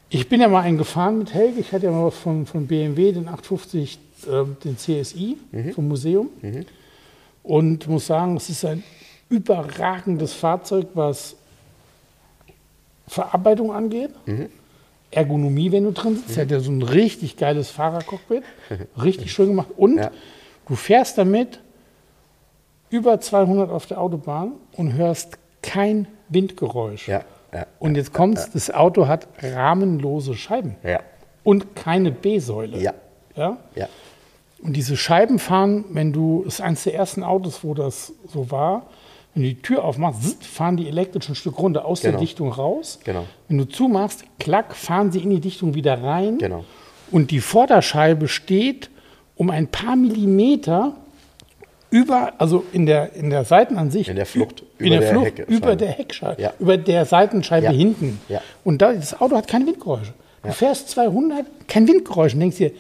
ich 0.10 0.30
bin 0.30 0.42
ja 0.42 0.48
mal 0.48 0.62
einen 0.62 0.78
gefahren 0.78 1.20
mit 1.20 1.34
Helge. 1.34 1.60
Ich 1.60 1.72
hatte 1.72 1.86
ja 1.86 1.92
mal 1.92 2.12
von, 2.12 2.46
von 2.46 2.68
BMW, 2.68 3.12
den 3.12 3.28
850, 3.28 4.00
ähm, 4.32 4.58
den 4.64 4.78
CSI 4.78 5.38
vom 5.74 5.88
Museum. 5.88 6.30
Und 7.44 7.88
muss 7.88 8.08
sagen, 8.08 8.38
es 8.38 8.50
ist 8.50 8.64
ein 8.64 8.84
überragendes 9.38 10.34
Fahrzeug, 10.34 10.88
was 10.94 11.36
Verarbeitung 13.08 13.74
angeht. 13.74 14.12
Ergonomie, 15.12 15.72
wenn 15.72 15.84
du 15.84 15.92
drin 15.92 16.16
sitzt. 16.18 16.38
Er 16.38 16.44
hat 16.44 16.52
ja 16.52 16.60
so 16.60 16.72
ein 16.72 16.82
richtig 16.82 17.38
geiles 17.38 17.70
Fahrercockpit. 17.70 18.44
Richtig 19.04 19.32
schön 19.32 19.48
gemacht. 19.50 19.68
Und 19.78 19.98
Ja. 19.98 20.10
du 20.68 20.76
fährst 20.76 21.18
damit 21.20 21.60
über 22.90 23.20
200 23.20 23.70
auf 23.70 23.86
der 23.86 24.00
Autobahn 24.02 24.54
und 24.76 24.94
hörst 24.94 25.38
kein 25.62 26.08
Windgeräusch. 26.30 27.08
Ja, 27.08 27.24
ja, 27.54 27.66
Und 27.80 27.96
jetzt 27.96 28.14
kommt's, 28.14 28.50
das 28.52 28.72
Auto 28.72 29.08
hat 29.08 29.28
rahmenlose 29.42 30.34
Scheiben 30.36 30.76
und 31.44 31.76
keine 31.76 32.12
B-Säule. 32.12 32.78
ja, 32.80 32.94
Ja? 33.36 33.58
ja. 33.76 33.88
Und 34.64 34.74
diese 34.74 34.96
Scheiben 34.98 35.38
fahren, 35.40 35.84
wenn 35.90 36.14
du, 36.14 36.44
das 36.46 36.56
ist 36.56 36.62
eines 36.62 36.84
der 36.86 36.96
ersten 36.96 37.22
Autos, 37.24 37.64
wo 37.64 37.74
das 37.76 38.14
so 38.32 38.50
war, 38.50 38.88
wenn 39.34 39.44
du 39.44 39.50
die 39.50 39.62
Tür 39.62 39.84
aufmachst, 39.84 40.46
fahren 40.46 40.78
die 40.78 40.88
elektrisch 40.88 41.28
ein 41.30 41.36
Stück 41.36 41.58
runter 41.60 41.86
aus 41.86 42.02
der 42.02 42.12
Genau. 42.12 42.22
Dichtung 42.22 42.52
raus. 42.52 43.00
Genau. 43.04 43.26
Wenn 43.48 43.58
du 43.58 43.66
zumachst, 43.66 44.24
klack, 44.40 44.76
fahren 44.76 45.12
sie 45.12 45.20
in 45.20 45.30
die 45.32 45.40
Dichtung 45.40 45.74
wieder 45.74 46.02
rein. 46.04 46.38
Genau. 46.38 46.64
Und 47.12 47.32
die 47.32 47.40
Vorderscheibe 47.40 48.28
steht 48.28 48.90
um 49.36 49.50
ein 49.50 49.68
paar 49.68 49.96
Millimeter 49.96 50.94
über, 51.90 52.34
also 52.40 52.64
in 52.74 52.86
der, 52.86 53.14
in 53.14 53.30
der 53.30 53.46
Seitenansicht. 53.46 54.10
In 54.10 54.16
der 54.16 54.26
Flucht 54.26 54.64
in 54.80 54.88
über 54.88 54.90
der 54.96 55.00
der 55.02 55.10
Flucht 55.12 55.26
Heckscheibe. 55.28 55.54
über 55.54 55.76
der 55.76 55.88
Heckscheibe, 55.90 56.42
Ja. 56.42 56.54
über 56.60 56.78
der 56.78 57.06
Seitenscheibe 57.06 57.66
Ja. 57.68 57.72
hinten. 57.72 58.20
Ja. 58.30 58.42
Und 58.64 58.82
da, 58.82 58.94
das 58.94 59.20
Auto 59.22 59.36
hat 59.36 59.48
keine 59.48 59.66
Windgeräusche. 59.68 60.14
Du 60.44 60.52
fährst 60.52 60.90
200, 60.90 61.46
kein 61.68 61.88
Windgeräusch 61.88 62.34
und 62.34 62.40
denkst 62.42 62.58
dir, 62.58 62.72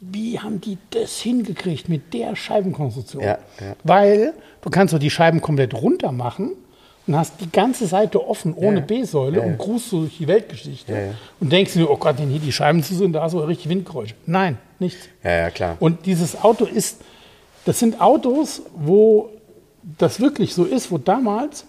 wie 0.00 0.38
haben 0.38 0.60
die 0.60 0.78
das 0.90 1.20
hingekriegt 1.20 1.88
mit 1.88 2.12
der 2.12 2.36
Scheibenkonstruktion? 2.36 3.22
Ja, 3.22 3.38
ja. 3.60 3.76
Weil 3.84 4.34
du 4.60 4.70
kannst 4.70 4.92
doch 4.92 4.98
die 4.98 5.10
Scheiben 5.10 5.40
komplett 5.40 5.74
runter 5.74 6.12
machen 6.12 6.52
und 7.06 7.16
hast 7.16 7.40
die 7.40 7.50
ganze 7.50 7.86
Seite 7.86 8.26
offen 8.26 8.52
ohne 8.54 8.80
Ja. 8.80 8.84
B-Säule 8.84 9.40
und 9.40 9.58
grußt 9.58 9.90
so 9.90 10.00
durch 10.00 10.18
die 10.18 10.28
Weltgeschichte 10.28 11.14
und 11.40 11.50
denkst 11.50 11.74
dir, 11.74 11.90
oh 11.90 11.96
Gott, 11.96 12.18
wenn 12.18 12.28
hier 12.28 12.40
die 12.40 12.52
Scheiben 12.52 12.82
zu 12.82 12.94
sind, 12.94 13.12
da 13.12 13.22
hast 13.22 13.32
du 13.32 13.38
richtig 13.38 13.68
Windgeräusche. 13.68 14.14
Nein, 14.26 14.58
nichts. 14.78 15.08
Ja, 15.22 15.32
ja, 15.32 15.50
klar. 15.50 15.76
Und 15.80 16.04
dieses 16.04 16.42
Auto 16.42 16.64
ist, 16.64 17.00
das 17.64 17.78
sind 17.78 18.00
Autos, 18.00 18.62
wo 18.74 19.30
das 19.98 20.20
wirklich 20.20 20.52
so 20.52 20.64
ist, 20.64 20.90
wo 20.90 20.98
damals, 20.98 21.64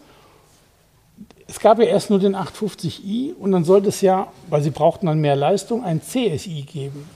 es 1.47 1.59
gab 1.59 1.79
ja 1.79 1.85
erst 1.85 2.09
nur 2.09 2.19
den 2.19 2.35
850i 2.35 3.35
und 3.35 3.51
dann 3.51 3.63
sollte 3.63 3.89
es 3.89 4.01
ja, 4.01 4.27
weil 4.49 4.61
sie 4.61 4.71
brauchten 4.71 5.05
dann 5.05 5.19
mehr 5.19 5.35
Leistung, 5.35 5.83
ein 5.83 6.01
CSI 6.01 6.63
geben. 6.63 7.07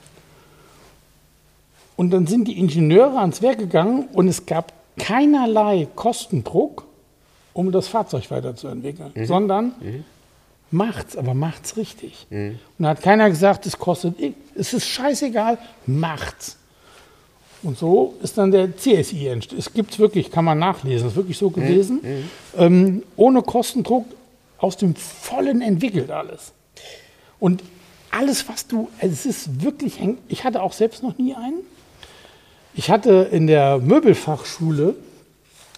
Und 2.01 2.09
dann 2.09 2.25
sind 2.25 2.47
die 2.47 2.57
Ingenieure 2.57 3.19
ans 3.19 3.43
Werk 3.43 3.59
gegangen 3.59 4.07
und 4.13 4.27
es 4.27 4.47
gab 4.47 4.73
keinerlei 4.97 5.87
Kostendruck, 5.95 6.87
um 7.53 7.71
das 7.71 7.87
Fahrzeug 7.89 8.31
weiterzuentwickeln, 8.31 9.11
sondern 9.27 9.73
macht's, 10.71 11.15
aber 11.15 11.35
macht's 11.35 11.77
richtig. 11.77 12.25
Und 12.31 12.57
da 12.79 12.89
hat 12.89 13.03
keiner 13.03 13.29
gesagt, 13.29 13.67
es 13.67 13.77
kostet, 13.77 14.15
es 14.55 14.73
ist 14.73 14.87
scheißegal, 14.87 15.59
macht's. 15.85 16.57
Und 17.61 17.77
so 17.77 18.15
ist 18.23 18.35
dann 18.35 18.49
der 18.49 18.75
CSI 18.75 19.27
entstanden. 19.27 19.59
Es 19.59 19.71
gibt 19.71 19.99
wirklich, 19.99 20.31
kann 20.31 20.43
man 20.43 20.57
nachlesen, 20.57 21.07
ist 21.07 21.15
wirklich 21.15 21.37
so 21.37 21.51
gewesen. 21.51 21.99
Ähm, 22.57 23.03
ohne 23.15 23.43
Kostendruck 23.43 24.07
aus 24.57 24.75
dem 24.75 24.95
Vollen 24.95 25.61
entwickelt 25.61 26.09
alles. 26.09 26.51
Und 27.39 27.61
alles, 28.09 28.49
was 28.49 28.65
du, 28.65 28.89
also 28.99 29.13
es 29.13 29.27
ist 29.27 29.61
wirklich, 29.63 29.99
ich 30.29 30.43
hatte 30.43 30.63
auch 30.63 30.73
selbst 30.73 31.03
noch 31.03 31.19
nie 31.19 31.35
einen. 31.35 31.59
Ich 32.73 32.89
hatte 32.89 33.27
in 33.31 33.47
der 33.47 33.79
Möbelfachschule, 33.79 34.95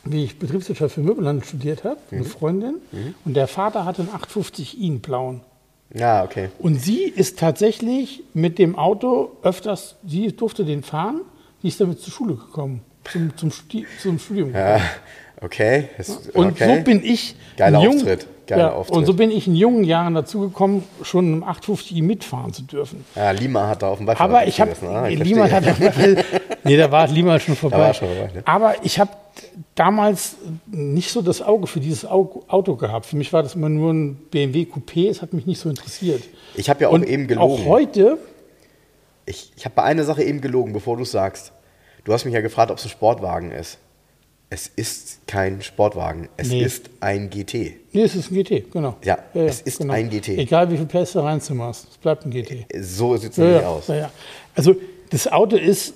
wie 0.06 0.26
ich 0.26 0.38
Betriebswirtschaft 0.40 0.96
für 0.96 1.02
Möbelhandel 1.02 1.46
studiert 1.46 1.84
habe, 1.84 1.98
eine 2.12 2.24
Freundin. 2.24 2.76
Und 3.26 3.36
der 3.36 3.48
Vater 3.48 3.86
hatte 3.86 4.02
einen 4.02 4.12
850i, 4.12 4.86
einen 4.86 5.00
blauen. 5.00 5.42
Ja, 5.94 6.24
okay. 6.24 6.50
Und 6.60 6.76
sie 6.82 7.04
ist 7.04 7.40
tatsächlich 7.40 8.24
mit 8.34 8.58
dem 8.60 8.76
Auto 8.78 9.32
öfters, 9.44 9.96
sie 10.06 10.32
durfte 10.36 10.66
den 10.66 10.84
fahren, 10.84 11.22
die 11.62 11.68
ist 11.68 11.80
damit 11.80 12.00
zur 12.02 12.12
Schule 12.12 12.36
gekommen, 12.36 12.82
zum, 13.12 13.36
zum, 13.38 13.52
Studi 13.52 13.86
zum 14.02 14.18
Studium 14.20 14.48
gekommen. 14.54 14.66
Ja, 14.78 14.82
okay. 15.42 15.90
Das- 15.98 16.30
Und 16.34 16.54
okay. 16.54 16.78
so 16.80 16.84
bin 16.84 17.04
ich 17.04 17.36
Geiler 17.58 17.80
Auftritt, 17.80 18.28
geiler 18.48 18.62
ja, 18.62 18.72
Auftritt. 18.74 18.98
Und 18.98 19.06
so 19.06 19.14
bin 19.14 19.32
ich 19.32 19.48
in 19.48 19.56
jungen 19.56 19.84
Jahren 19.84 20.14
dazu 20.14 20.40
gekommen, 20.42 20.84
schon 21.02 21.34
im 21.34 21.44
850i 21.44 22.02
mitfahren 22.04 22.54
zu 22.54 22.64
dürfen. 22.64 23.06
Ja, 23.16 23.32
Lima 23.32 23.68
hat 23.68 23.82
da 23.82 23.90
auf 23.90 23.98
dem 23.98 24.06
Beifahrer 24.06 24.30
Aber 24.38 24.48
ich 24.48 24.60
habe, 24.62 24.72
gesessen, 24.72 24.90
ah, 24.90 25.08
Lima 25.08 25.50
hat, 25.50 25.64
nee, 26.64 26.78
da 26.78 26.92
war 26.92 27.08
Lima 27.08 27.40
schon 27.40 27.56
vorbei. 27.56 27.78
war 27.80 27.94
schon 27.94 28.08
vorbei, 28.10 28.32
ne? 28.34 28.42
Aber 28.46 28.76
ich 28.84 29.00
habe 29.00 29.12
damals 29.76 30.36
nicht 30.68 31.12
so 31.12 31.22
das 31.22 31.42
Auge 31.42 31.68
für 31.68 31.80
dieses 31.80 32.06
Au- 32.06 32.44
Auto 32.48 32.76
gehabt. 32.76 33.06
Für 33.06 33.16
mich 33.16 33.34
war 33.34 33.44
das 33.44 33.56
immer 33.56 33.70
nur 33.70 33.94
ein 33.94 34.16
BMW 34.16 34.64
Coupé, 34.64 35.10
es 35.10 35.22
hat 35.22 35.34
mich 35.34 35.46
nicht 35.46 35.60
so 35.60 35.70
interessiert. 35.70 36.24
Ich 36.56 36.70
habe 36.70 36.82
ja 36.82 36.90
auch 36.90 36.94
Und 36.94 37.04
eben 37.08 37.28
gelogen. 37.28 37.64
auch 37.64 37.66
heute, 37.66 38.18
Ich, 39.26 39.52
ich 39.56 39.66
habe 39.66 39.76
bei 39.76 39.84
einer 39.84 40.04
Sache 40.04 40.22
eben 40.24 40.42
gelogen, 40.42 40.74
bevor 40.74 40.98
du 40.98 41.04
es 41.04 41.12
sagst. 41.12 41.54
Du 42.04 42.12
hast 42.14 42.26
mich 42.26 42.34
ja 42.34 42.42
gefragt, 42.42 42.70
ob 42.72 42.78
es 42.78 42.84
ein 42.86 42.90
Sportwagen 42.90 43.52
ist. 43.52 43.78
Es 44.54 44.68
ist 44.76 45.26
kein 45.26 45.64
Sportwagen. 45.64 46.30
Es 46.38 46.50
Nee. 46.50 46.62
ist 46.64 46.92
ein 47.00 47.32
GT. 47.32 47.76
nee, 47.92 48.04
es 48.04 48.14
ist 48.14 48.30
ein 48.30 48.36
GT, 48.36 48.72
genau. 48.72 48.98
Ja, 49.04 49.18
es 49.34 49.62
ist 49.62 49.82
ein 49.82 50.10
GT. 50.12 50.38
Egal 50.38 50.70
wie 50.70 50.78
viel 50.78 50.86
PS 50.86 51.14
du 51.14 51.22
reinzimmerst, 51.22 51.88
es 51.90 51.98
bleibt 51.98 52.24
ein 52.24 52.30
GT. 52.30 52.68
So 52.80 53.18
sieht 53.18 53.32
es 53.32 53.38
Ja, 53.38 53.44
nämlich 53.46 53.62
ja, 53.64 53.68
aus. 53.68 53.88
ja, 53.88 53.96
ja. 53.96 54.12
Also 54.54 54.76
das 55.10 55.28
Auto 55.32 55.56
ist 55.56 55.96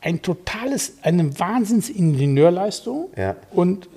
ein 0.00 0.20
totales, 0.20 0.94
eine 1.02 1.38
Wahnsinns-Ingenieurleistung 1.38 3.10
Ja. 3.16 3.36
und 3.52 3.88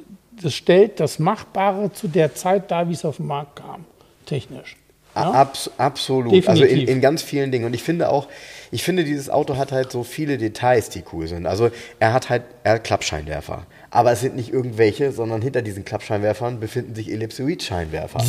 das 0.41 0.53
stellt 0.53 0.99
das 0.99 1.17
Machbare 1.17 1.91
zu 1.91 2.07
der 2.07 2.35
Zeit 2.35 2.69
dar, 2.69 2.87
wie 2.89 2.93
es 2.93 3.05
auf 3.05 3.17
den 3.17 3.25
Markt 3.25 3.55
kam, 3.55 3.85
technisch. 4.27 4.77
Ja? 5.15 5.31
Abs 5.31 5.71
absolut. 5.77 6.33
Also 6.47 6.63
in, 6.63 6.69
Definitiv. 6.69 6.89
in 6.95 7.01
ganz 7.01 7.21
vielen 7.23 7.51
Dingen. 7.51 7.65
Und 7.65 7.73
ich 7.73 7.81
finde 7.83 8.09
auch, 8.09 8.27
ich 8.69 8.83
finde, 8.83 9.03
dieses 9.05 9.29
Auto 9.29 9.55
hat 9.55 9.71
halt 9.71 9.91
so 9.91 10.03
viele 10.03 10.37
Details, 10.37 10.89
die 10.89 11.03
cool 11.13 11.25
sind. 11.27 11.45
Also 11.47 11.69
er 11.99 12.11
hat 12.13 12.29
halt, 12.29 12.43
er 12.63 12.73
hat 12.73 12.83
Klappscheinwerfer. 12.83 13.65
Aber 13.95 14.11
es 14.11 14.19
sind 14.19 14.35
nicht 14.35 14.51
irgendwelche, 14.51 15.13
sondern 15.13 15.41
hinter 15.41 15.61
diesen 15.61 15.85
Klappscheinwerfern 15.85 16.59
befinden 16.59 16.95
sich 16.95 17.09
Ellipsoid-Scheinwerfer. 17.09 18.21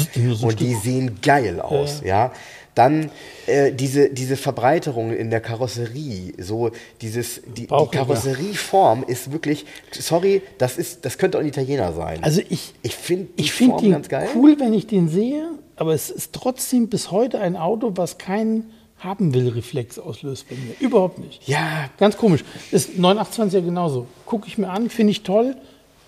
Und 0.42 0.60
die 0.60 0.74
sehen 0.74 1.18
geil 1.22 1.60
aus, 1.60 2.02
ja. 2.04 2.30
Dann 2.76 3.10
äh, 3.46 3.72
diese, 3.72 4.10
diese 4.10 4.36
Verbreiterung 4.36 5.12
in 5.12 5.30
der 5.30 5.40
Karosserie, 5.40 6.34
so 6.38 6.70
dieses, 7.00 7.40
die, 7.44 7.66
die. 7.66 7.66
Karosserieform 7.66 9.02
ist 9.08 9.32
wirklich, 9.32 9.66
sorry, 9.90 10.42
das 10.58 10.78
ist, 10.78 11.04
das 11.04 11.18
könnte 11.18 11.38
auch 11.38 11.42
ein 11.42 11.48
Italiener 11.48 11.92
sein. 11.94 12.22
Also 12.22 12.42
ich, 12.48 12.74
ich 12.82 12.94
finde 12.94 13.30
ich 13.34 13.52
finde 13.52 13.72
Form 13.72 13.82
den 13.82 13.92
ganz 13.92 14.08
geil. 14.08 14.28
cool, 14.36 14.60
wenn 14.60 14.72
ich 14.72 14.86
den 14.86 15.08
sehe, 15.08 15.48
aber 15.74 15.94
es 15.94 16.10
ist 16.10 16.32
trotzdem 16.32 16.88
bis 16.88 17.10
heute 17.10 17.40
ein 17.40 17.56
Auto, 17.56 17.92
was 17.96 18.18
keinen 18.18 18.70
haben 18.98 19.34
will 19.34 19.48
Reflex 19.48 19.98
auslöst 19.98 20.48
bei 20.48 20.56
mir. 20.56 20.74
Überhaupt 20.80 21.18
nicht. 21.18 21.46
Ja, 21.46 21.90
Ganz 21.98 22.16
komisch. 22.16 22.44
Ist 22.70 22.98
928 22.98 23.60
ja 23.60 23.64
genauso. 23.64 24.06
Gucke 24.24 24.46
ich 24.48 24.58
mir 24.58 24.68
an, 24.70 24.88
finde 24.90 25.10
ich 25.10 25.22
toll, 25.22 25.54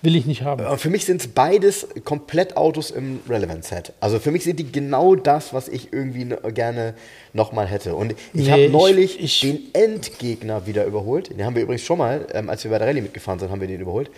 will 0.01 0.15
ich 0.15 0.25
nicht 0.25 0.43
haben. 0.43 0.77
Für 0.77 0.89
mich 0.89 1.05
sind 1.05 1.21
es 1.21 1.27
beides 1.27 1.87
komplett 2.05 2.55
Autos 2.57 2.89
im 2.89 3.19
Relevant-Set. 3.29 3.93
Also 3.99 4.17
für 4.19 4.31
mich 4.31 4.43
sind 4.43 4.57
die 4.59 4.71
genau 4.71 5.15
das, 5.15 5.53
was 5.53 5.67
ich 5.67 5.91
irgendwie 5.93 6.33
gerne 6.53 6.93
nochmal 7.33 7.67
hätte. 7.67 7.95
Und 7.95 8.13
ich 8.33 8.45
Nee, 8.45 8.51
habe 8.51 8.61
ich- 8.63 8.71
neulich 8.71 9.19
ich- 9.21 9.41
den 9.41 9.59
Endgegner 9.73 10.65
wieder 10.65 10.85
überholt. 10.85 11.29
Den 11.31 11.43
haben 11.45 11.55
wir 11.55 11.63
übrigens 11.63 11.83
schon 11.83 11.97
mal, 11.97 12.25
ähm, 12.33 12.49
als 12.49 12.63
wir 12.63 12.71
bei 12.71 12.79
der 12.79 12.87
Rallye 12.87 13.01
mitgefahren 13.01 13.39
sind, 13.39 13.51
haben 13.51 13.61
wir 13.61 13.67
den 13.67 13.81
überholt. 13.81 14.09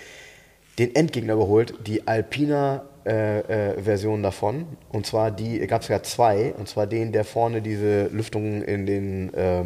Den 0.79 0.95
Endgegner 0.95 1.33
überholt, 1.33 1.73
die 1.85 2.07
Alpina 2.07 2.83
äh, 3.05 3.39
äh, 3.39 3.81
Version 3.81 4.23
davon. 4.23 4.65
Und 4.91 5.05
zwar 5.05 5.31
die, 5.31 5.59
gab 5.67 5.81
es 5.81 5.87
ja 5.87 6.03
zwei. 6.03 6.53
Und 6.57 6.67
zwar 6.67 6.87
den, 6.87 7.11
der 7.11 7.25
vorne 7.25 7.61
diese 7.61 8.07
Lüftung 8.07 8.63
in, 8.63 8.85
den, 8.85 9.33
äh, 9.33 9.63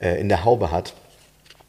äh, 0.00 0.20
in 0.20 0.28
der 0.28 0.44
Haube 0.44 0.70
hat. 0.70 0.94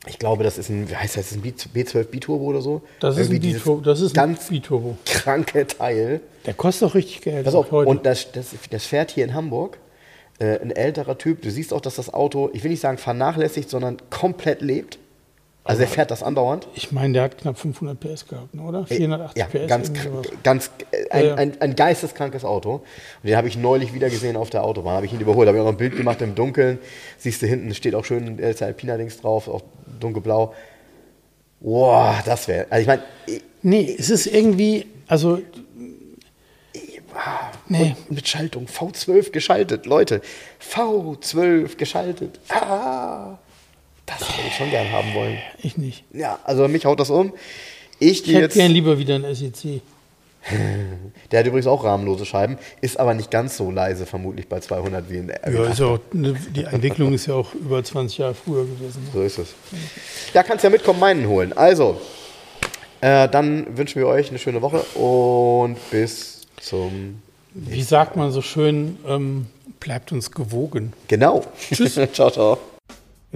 Ich 0.07 0.19
glaube, 0.19 0.43
das 0.43 0.57
ist 0.57 0.69
ein, 0.69 0.89
wie 0.89 0.95
heißt 0.95 1.17
das, 1.17 1.33
ein 1.33 1.41
B12 1.41 2.03
Biturbo 2.05 2.45
oder 2.45 2.61
so? 2.61 2.81
Das 2.99 3.17
ist 3.17 3.29
ein 3.29 3.39
Biturbo. 3.39 3.81
Das 3.81 3.99
ist 3.99 4.11
ein 4.11 4.15
ganz 4.15 4.47
Biturbo. 4.47 4.97
Kranke 5.05 5.67
Teil. 5.67 6.21
Der 6.45 6.53
kostet 6.53 6.89
auch 6.89 6.95
richtig 6.95 7.21
Geld. 7.21 7.43
Pass 7.43 7.55
auf, 7.55 7.71
und 7.71 8.05
das, 8.05 8.31
das, 8.31 8.53
das 8.69 8.85
fährt 8.85 9.11
hier 9.11 9.25
in 9.25 9.33
Hamburg. 9.33 9.77
Äh, 10.39 10.59
ein 10.59 10.71
älterer 10.71 11.17
Typ. 11.17 11.41
Du 11.41 11.51
siehst 11.51 11.73
auch, 11.73 11.81
dass 11.81 11.95
das 11.95 12.13
Auto, 12.13 12.49
ich 12.53 12.63
will 12.63 12.71
nicht 12.71 12.79
sagen 12.79 12.97
vernachlässigt, 12.97 13.69
sondern 13.69 13.97
komplett 14.09 14.61
lebt. 14.61 14.99
Also 15.67 15.81
er 15.81 15.87
fährt 15.87 16.11
das 16.11 16.23
andauernd. 16.23 16.67
Ich 16.75 16.91
meine, 16.91 17.13
der 17.13 17.23
hat 17.23 17.37
knapp 17.37 17.57
500 17.57 17.99
PS 17.99 18.27
gehabt, 18.27 18.53
ne, 18.53 18.61
oder? 18.61 18.85
480 18.85 19.37
ja, 19.37 19.45
PS. 19.45 19.67
Ganz, 19.67 19.91
ganz 20.43 20.71
ein, 21.09 21.21
ja, 21.21 21.27
ja. 21.27 21.35
Ein, 21.35 21.61
ein, 21.61 21.75
geisteskrankes 21.75 22.45
Auto. 22.45 22.75
Und 22.75 22.83
den 23.23 23.35
habe 23.35 23.47
ich 23.47 23.57
neulich 23.57 23.93
wieder 23.93 24.09
gesehen 24.09 24.37
auf 24.37 24.49
der 24.49 24.63
Autobahn. 24.63 24.95
Habe 24.95 25.05
ich 25.05 25.13
ihn 25.13 25.19
überholt. 25.19 25.47
Habe 25.47 25.57
ich 25.57 25.61
auch 25.61 25.65
noch 25.65 25.73
ein 25.73 25.77
Bild 25.77 25.97
gemacht 25.97 26.21
im 26.21 26.35
Dunkeln. 26.35 26.79
Siehst 27.17 27.41
du 27.41 27.47
hinten 27.47 27.73
steht 27.73 27.95
auch 27.95 28.05
schön 28.05 28.39
äh, 28.39 28.55
Alpina-Dings 28.59 29.19
drauf, 29.19 29.47
auch 29.49 29.61
dunkelblau. 29.99 30.53
Boah, 31.59 32.15
das 32.25 32.47
wäre. 32.47 32.67
Also 32.69 32.81
ich 32.81 32.87
meine. 32.87 33.03
Nee, 33.61 33.95
es 33.97 34.09
ist 34.09 34.27
irgendwie. 34.27 34.85
Also. 35.07 35.41
Nee. 37.67 37.95
Mit 38.09 38.27
Schaltung. 38.27 38.67
V12 38.67 39.31
geschaltet, 39.31 39.85
Leute. 39.85 40.21
V12 40.61 41.75
geschaltet. 41.75 42.39
Ah. 42.49 43.39
Das 44.07 44.21
würde 44.21 44.47
ich 44.47 44.55
schon 44.55 44.71
gern 44.71 44.91
haben 44.91 45.13
wollen. 45.13 45.37
Ich 45.61 45.77
nicht. 45.77 46.03
Ja, 46.11 46.39
also 46.43 46.67
mich 46.67 46.85
haut 46.85 46.99
das 46.99 47.11
um. 47.11 47.33
Ich, 47.99 48.27
ich 48.27 48.33
hätte 48.33 48.57
gern 48.57 48.71
lieber 48.71 48.97
wieder 48.97 49.15
ein 49.15 49.35
SEC. 49.35 49.81
Der 51.31 51.39
hat 51.39 51.45
übrigens 51.45 51.67
auch 51.67 51.83
rahmenlose 51.83 52.25
Scheiben, 52.25 52.57
ist 52.79 52.99
aber 52.99 53.13
nicht 53.13 53.29
ganz 53.29 53.57
so 53.57 53.69
leise 53.69 54.05
vermutlich 54.05 54.47
bei 54.47 54.59
200 54.59 55.09
wie 55.09 55.17
in 55.17 55.27
der 55.27 55.41
Ja, 55.51 55.65
ist 55.65 55.81
auch, 55.81 55.99
ne, 56.13 56.35
die 56.55 56.63
Entwicklung 56.63 57.13
ist 57.13 57.25
ja 57.25 57.35
auch 57.35 57.53
über 57.53 57.83
20 57.83 58.17
Jahre 58.17 58.33
früher 58.33 58.63
gewesen. 58.63 59.05
So 59.13 59.21
ist 59.21 59.37
es. 59.39 59.49
Ja, 60.33 60.43
kannst 60.43 60.63
ja 60.63 60.69
mitkommen, 60.69 61.01
meinen 61.01 61.27
holen. 61.27 61.51
Also, 61.53 61.99
äh, 63.01 63.27
dann 63.27 63.77
wünschen 63.77 63.99
wir 63.99 64.07
euch 64.07 64.29
eine 64.29 64.39
schöne 64.39 64.61
Woche 64.61 64.79
und 64.97 65.77
bis 65.91 66.41
zum. 66.61 67.21
Wie 67.53 67.83
sagt 67.83 68.15
man 68.15 68.31
so 68.31 68.41
schön, 68.41 68.97
ähm, 69.07 69.47
bleibt 69.79 70.11
uns 70.11 70.31
gewogen. 70.31 70.93
Genau. 71.07 71.43
Tschüss. 71.71 71.99
ciao, 72.13 72.31
ciao. 72.31 72.57